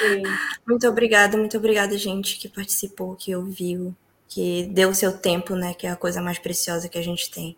Sim. 0.00 0.22
Muito 0.66 0.86
obrigada, 0.88 1.36
muito 1.36 1.56
obrigada, 1.56 1.96
gente, 1.96 2.38
que 2.38 2.48
participou, 2.48 3.14
que 3.14 3.34
ouviu, 3.34 3.94
que 4.28 4.64
deu 4.66 4.90
o 4.90 4.94
seu 4.94 5.16
tempo, 5.16 5.54
né? 5.54 5.74
Que 5.74 5.86
é 5.86 5.90
a 5.90 5.96
coisa 5.96 6.20
mais 6.20 6.38
preciosa 6.38 6.88
que 6.88 6.98
a 6.98 7.02
gente 7.02 7.30
tem. 7.30 7.56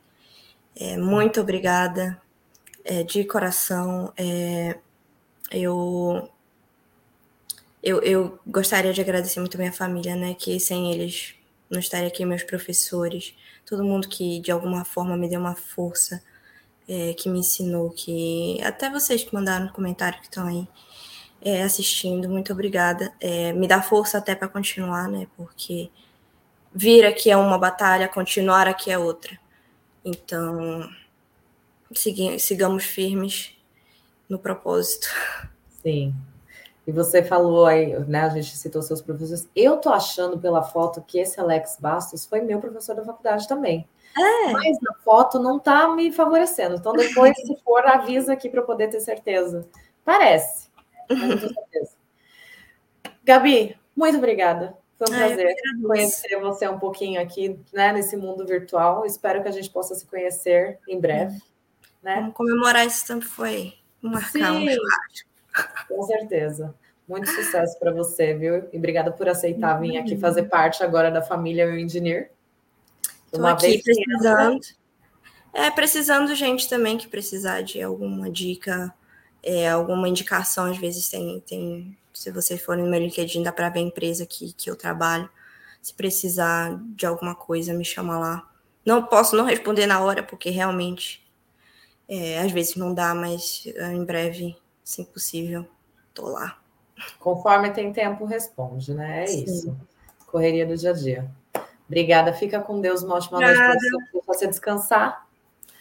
É, 0.77 0.97
muito 0.97 1.41
obrigada 1.41 2.21
é, 2.85 3.03
de 3.03 3.25
coração. 3.25 4.13
É, 4.17 4.79
eu, 5.51 6.29
eu, 7.89 8.03
eu 8.03 8.39
gostaria 8.47 8.93
de 8.93 9.01
agradecer 9.01 9.41
muito 9.41 9.57
minha 9.57 9.73
família, 9.73 10.15
né? 10.15 10.35
Que 10.35 10.61
sem 10.61 10.93
eles 10.93 11.35
não 11.71 11.81
estaria 11.81 12.09
aqui, 12.09 12.25
meus 12.25 12.43
professores, 12.43 13.35
todo 13.65 13.83
mundo 13.85 14.09
que 14.09 14.41
de 14.41 14.51
alguma 14.51 14.85
forma 14.85 15.17
me 15.17 15.29
deu 15.29 15.41
uma 15.41 15.55
força, 15.55 16.23
é, 16.87 17.15
que 17.15 17.29
me 17.29 17.39
ensinou, 17.39 17.91
que 17.91 18.61
até 18.63 18.91
vocês 18.91 19.25
que 19.25 19.35
mandaram 19.35 19.67
no 19.67 19.73
comentário 19.73 20.19
que 20.21 20.27
estão 20.27 20.47
aí 20.47 20.69
é, 21.41 21.63
assistindo, 21.63 22.29
muito 22.29 22.53
obrigada. 22.53 23.13
É, 23.21 23.53
me 23.53 23.67
dá 23.67 23.81
força 23.81 24.19
até 24.19 24.35
para 24.35 24.49
continuar, 24.49 25.09
né? 25.09 25.27
Porque 25.35 25.91
vir 26.75 27.07
aqui 27.07 27.31
é 27.31 27.37
uma 27.37 27.59
batalha, 27.59 28.07
continuar 28.07 28.69
aqui 28.69 28.91
é 28.91 28.99
outra. 28.99 29.39
Então, 30.05 30.89
sigamos 32.39 32.85
firmes 32.85 33.53
no 34.29 34.39
propósito. 34.39 35.09
Sim. 35.83 36.15
E 36.89 36.91
você 36.91 37.23
falou 37.23 37.67
aí, 37.67 37.99
né? 38.07 38.23
A 38.23 38.31
gente 38.31 38.57
citou 38.57 38.81
seus 38.81 39.03
professores. 39.03 39.47
Eu 39.55 39.77
tô 39.77 39.91
achando 39.91 40.39
pela 40.39 40.63
foto 40.63 41.05
que 41.07 41.19
esse 41.19 41.39
Alex 41.39 41.77
Bastos 41.79 42.25
foi 42.25 42.41
meu 42.41 42.59
professor 42.61 42.97
da 42.97 43.05
faculdade 43.05 43.47
também. 43.47 43.87
É. 44.17 44.53
Mas 44.53 44.81
na 44.81 44.95
foto 45.05 45.39
não 45.39 45.59
tá 45.59 45.87
me 45.95 46.11
favorecendo. 46.11 46.77
Então, 46.77 46.95
depois, 46.95 47.37
se 47.37 47.55
for, 47.63 47.87
avisa 47.87 48.33
aqui 48.33 48.49
para 48.49 48.61
eu 48.61 48.65
poder 48.65 48.89
ter 48.89 49.01
certeza. 49.01 49.69
Parece, 50.03 50.71
mas 51.11 51.41
certeza. 51.41 51.93
Gabi, 53.23 53.79
muito 53.95 54.17
obrigada. 54.17 54.75
Foi 54.97 55.09
um 55.11 55.19
prazer 55.19 55.55
conhecer 55.87 56.41
você 56.41 56.67
um 56.69 56.79
pouquinho 56.79 57.21
aqui, 57.21 57.61
né, 57.71 57.93
nesse 57.93 58.17
mundo 58.17 58.47
virtual. 58.47 59.05
Espero 59.05 59.43
que 59.43 59.49
a 59.49 59.53
gente 59.53 59.69
possa 59.69 59.95
se 59.95 60.07
conhecer 60.07 60.79
em 60.89 60.99
breve. 60.99 61.39
Né? 62.03 62.15
Vamos 62.15 62.35
comemorar 62.35 62.87
esse 62.87 63.07
tempo 63.07 63.27
foi 63.27 63.75
marcar 64.01 64.31
Sim, 64.31 64.43
um 64.43 64.71
churrasco. 64.71 65.28
Com 65.89 66.03
certeza. 66.03 66.75
Muito 67.09 67.29
sucesso 67.31 67.79
para 67.79 67.91
você, 67.91 68.35
viu? 68.35 68.69
E 68.71 68.77
obrigada 68.77 69.11
por 69.11 69.29
aceitar 69.29 69.81
vir 69.81 69.97
aqui 69.97 70.17
fazer 70.19 70.45
parte 70.45 70.83
agora 70.83 71.11
da 71.11 71.23
família 71.23 71.65
Eu 71.65 71.79
Engineer. 71.79 72.31
Uma 73.33 73.53
aqui 73.53 73.67
vez 73.67 73.83
precisando. 73.83 74.61
É, 75.53 75.71
precisando 75.71 76.35
gente 76.35 76.69
também 76.69 76.99
que 76.99 77.09
precisar 77.09 77.63
de 77.63 77.83
alguma 77.83 78.31
dica, 78.31 78.95
é, 79.43 79.69
alguma 79.71 80.09
indicação, 80.09 80.67
às 80.67 80.77
vezes 80.77 81.09
tem, 81.09 81.41
tem. 81.41 81.97
Se 82.13 82.31
você 82.31 82.59
for 82.59 82.77
no 82.77 82.87
meu 82.87 83.01
LinkedIn, 83.01 83.43
dá 83.43 83.53
para 83.53 83.71
ver 83.71 83.81
a 83.81 83.83
empresa 83.83 84.27
que, 84.27 84.53
que 84.53 84.71
eu 84.71 84.77
trabalho. 84.77 85.29
Se 85.81 85.95
precisar 85.95 86.79
de 86.95 87.07
alguma 87.07 87.35
coisa, 87.35 87.73
me 87.73 87.85
chama 87.85 88.19
lá. 88.19 88.51
Não 88.85 89.03
posso 89.03 89.35
não 89.37 89.45
responder 89.45 89.87
na 89.87 90.01
hora, 90.01 90.23
porque 90.23 90.51
realmente 90.51 91.27
é, 92.09 92.39
às 92.41 92.53
vezes 92.53 92.75
não 92.75 92.93
dá, 92.93 93.15
mas 93.15 93.63
é, 93.67 93.93
em 93.93 94.05
breve, 94.05 94.57
se 94.89 95.05
possível, 95.05 95.67
tô 96.15 96.29
lá. 96.29 96.59
Conforme 97.19 97.71
tem 97.71 97.93
tempo, 97.93 98.25
responde, 98.25 98.95
né? 98.95 99.25
É 99.25 99.27
Sim. 99.27 99.45
isso. 99.45 99.77
Correria 100.27 100.67
do 100.67 100.75
dia 100.75 100.91
a 100.93 100.95
dia. 100.95 101.31
Obrigada, 101.87 102.33
fica 102.33 102.59
com 102.59 102.81
Deus, 102.81 103.03
uma 103.03 103.17
ótima 103.17 103.39
noite 103.39 103.55
para 103.55 103.75
você, 103.75 104.23
você 104.27 104.47
descansar. 104.47 105.29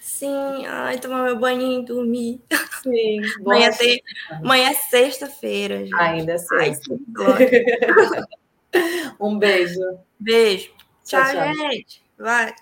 Sim, 0.01 0.65
ai, 0.65 0.99
tomar 0.99 1.23
meu 1.23 1.39
banho 1.39 1.79
e 1.79 1.85
dormir. 1.85 2.41
Sim, 2.83 3.21
amanhã, 3.39 3.71
tem... 3.71 4.03
amanhã 4.29 4.71
é 4.71 4.73
sexta-feira. 4.73 5.85
Ainda 5.99 6.33
é 6.33 6.37
sexta. 6.37 6.93
Ai, 7.17 8.23
um 9.21 9.39
beijo. 9.39 9.79
Beijo. 10.19 10.69
Tchau, 11.05 11.23
tchau, 11.23 11.31
tchau. 11.31 11.53
gente. 11.53 12.03
Vai. 12.17 12.53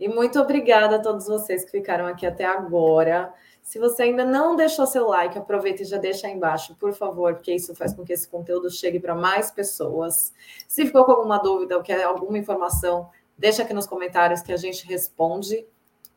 E 0.00 0.08
muito 0.08 0.40
obrigada 0.40 0.96
a 0.96 0.98
todos 0.98 1.26
vocês 1.26 1.62
que 1.62 1.72
ficaram 1.72 2.06
aqui 2.06 2.24
até 2.24 2.46
agora. 2.46 3.34
Se 3.68 3.78
você 3.78 4.04
ainda 4.04 4.24
não 4.24 4.56
deixou 4.56 4.86
seu 4.86 5.06
like, 5.08 5.36
aproveita 5.36 5.82
e 5.82 5.84
já 5.84 5.98
deixa 5.98 6.26
aí 6.26 6.32
embaixo, 6.32 6.74
por 6.76 6.94
favor, 6.94 7.34
porque 7.34 7.52
isso 7.52 7.74
faz 7.74 7.92
com 7.92 8.02
que 8.02 8.14
esse 8.14 8.26
conteúdo 8.26 8.70
chegue 8.70 8.98
para 8.98 9.14
mais 9.14 9.50
pessoas. 9.50 10.32
Se 10.66 10.86
ficou 10.86 11.04
com 11.04 11.12
alguma 11.12 11.36
dúvida 11.36 11.76
ou 11.76 11.82
quer 11.82 12.02
alguma 12.02 12.38
informação, 12.38 13.10
deixa 13.36 13.62
aqui 13.62 13.74
nos 13.74 13.86
comentários 13.86 14.40
que 14.40 14.54
a 14.54 14.56
gente 14.56 14.86
responde. 14.86 15.66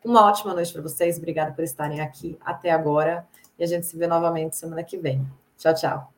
Uma 0.02 0.26
ótima 0.26 0.54
noite 0.54 0.72
para 0.72 0.80
vocês. 0.80 1.18
Obrigada 1.18 1.52
por 1.52 1.62
estarem 1.62 2.00
aqui 2.00 2.38
até 2.40 2.70
agora. 2.70 3.28
E 3.58 3.62
a 3.62 3.66
gente 3.66 3.84
se 3.84 3.98
vê 3.98 4.06
novamente 4.06 4.56
semana 4.56 4.82
que 4.82 4.96
vem. 4.96 5.22
Tchau, 5.58 5.74
tchau. 5.74 6.11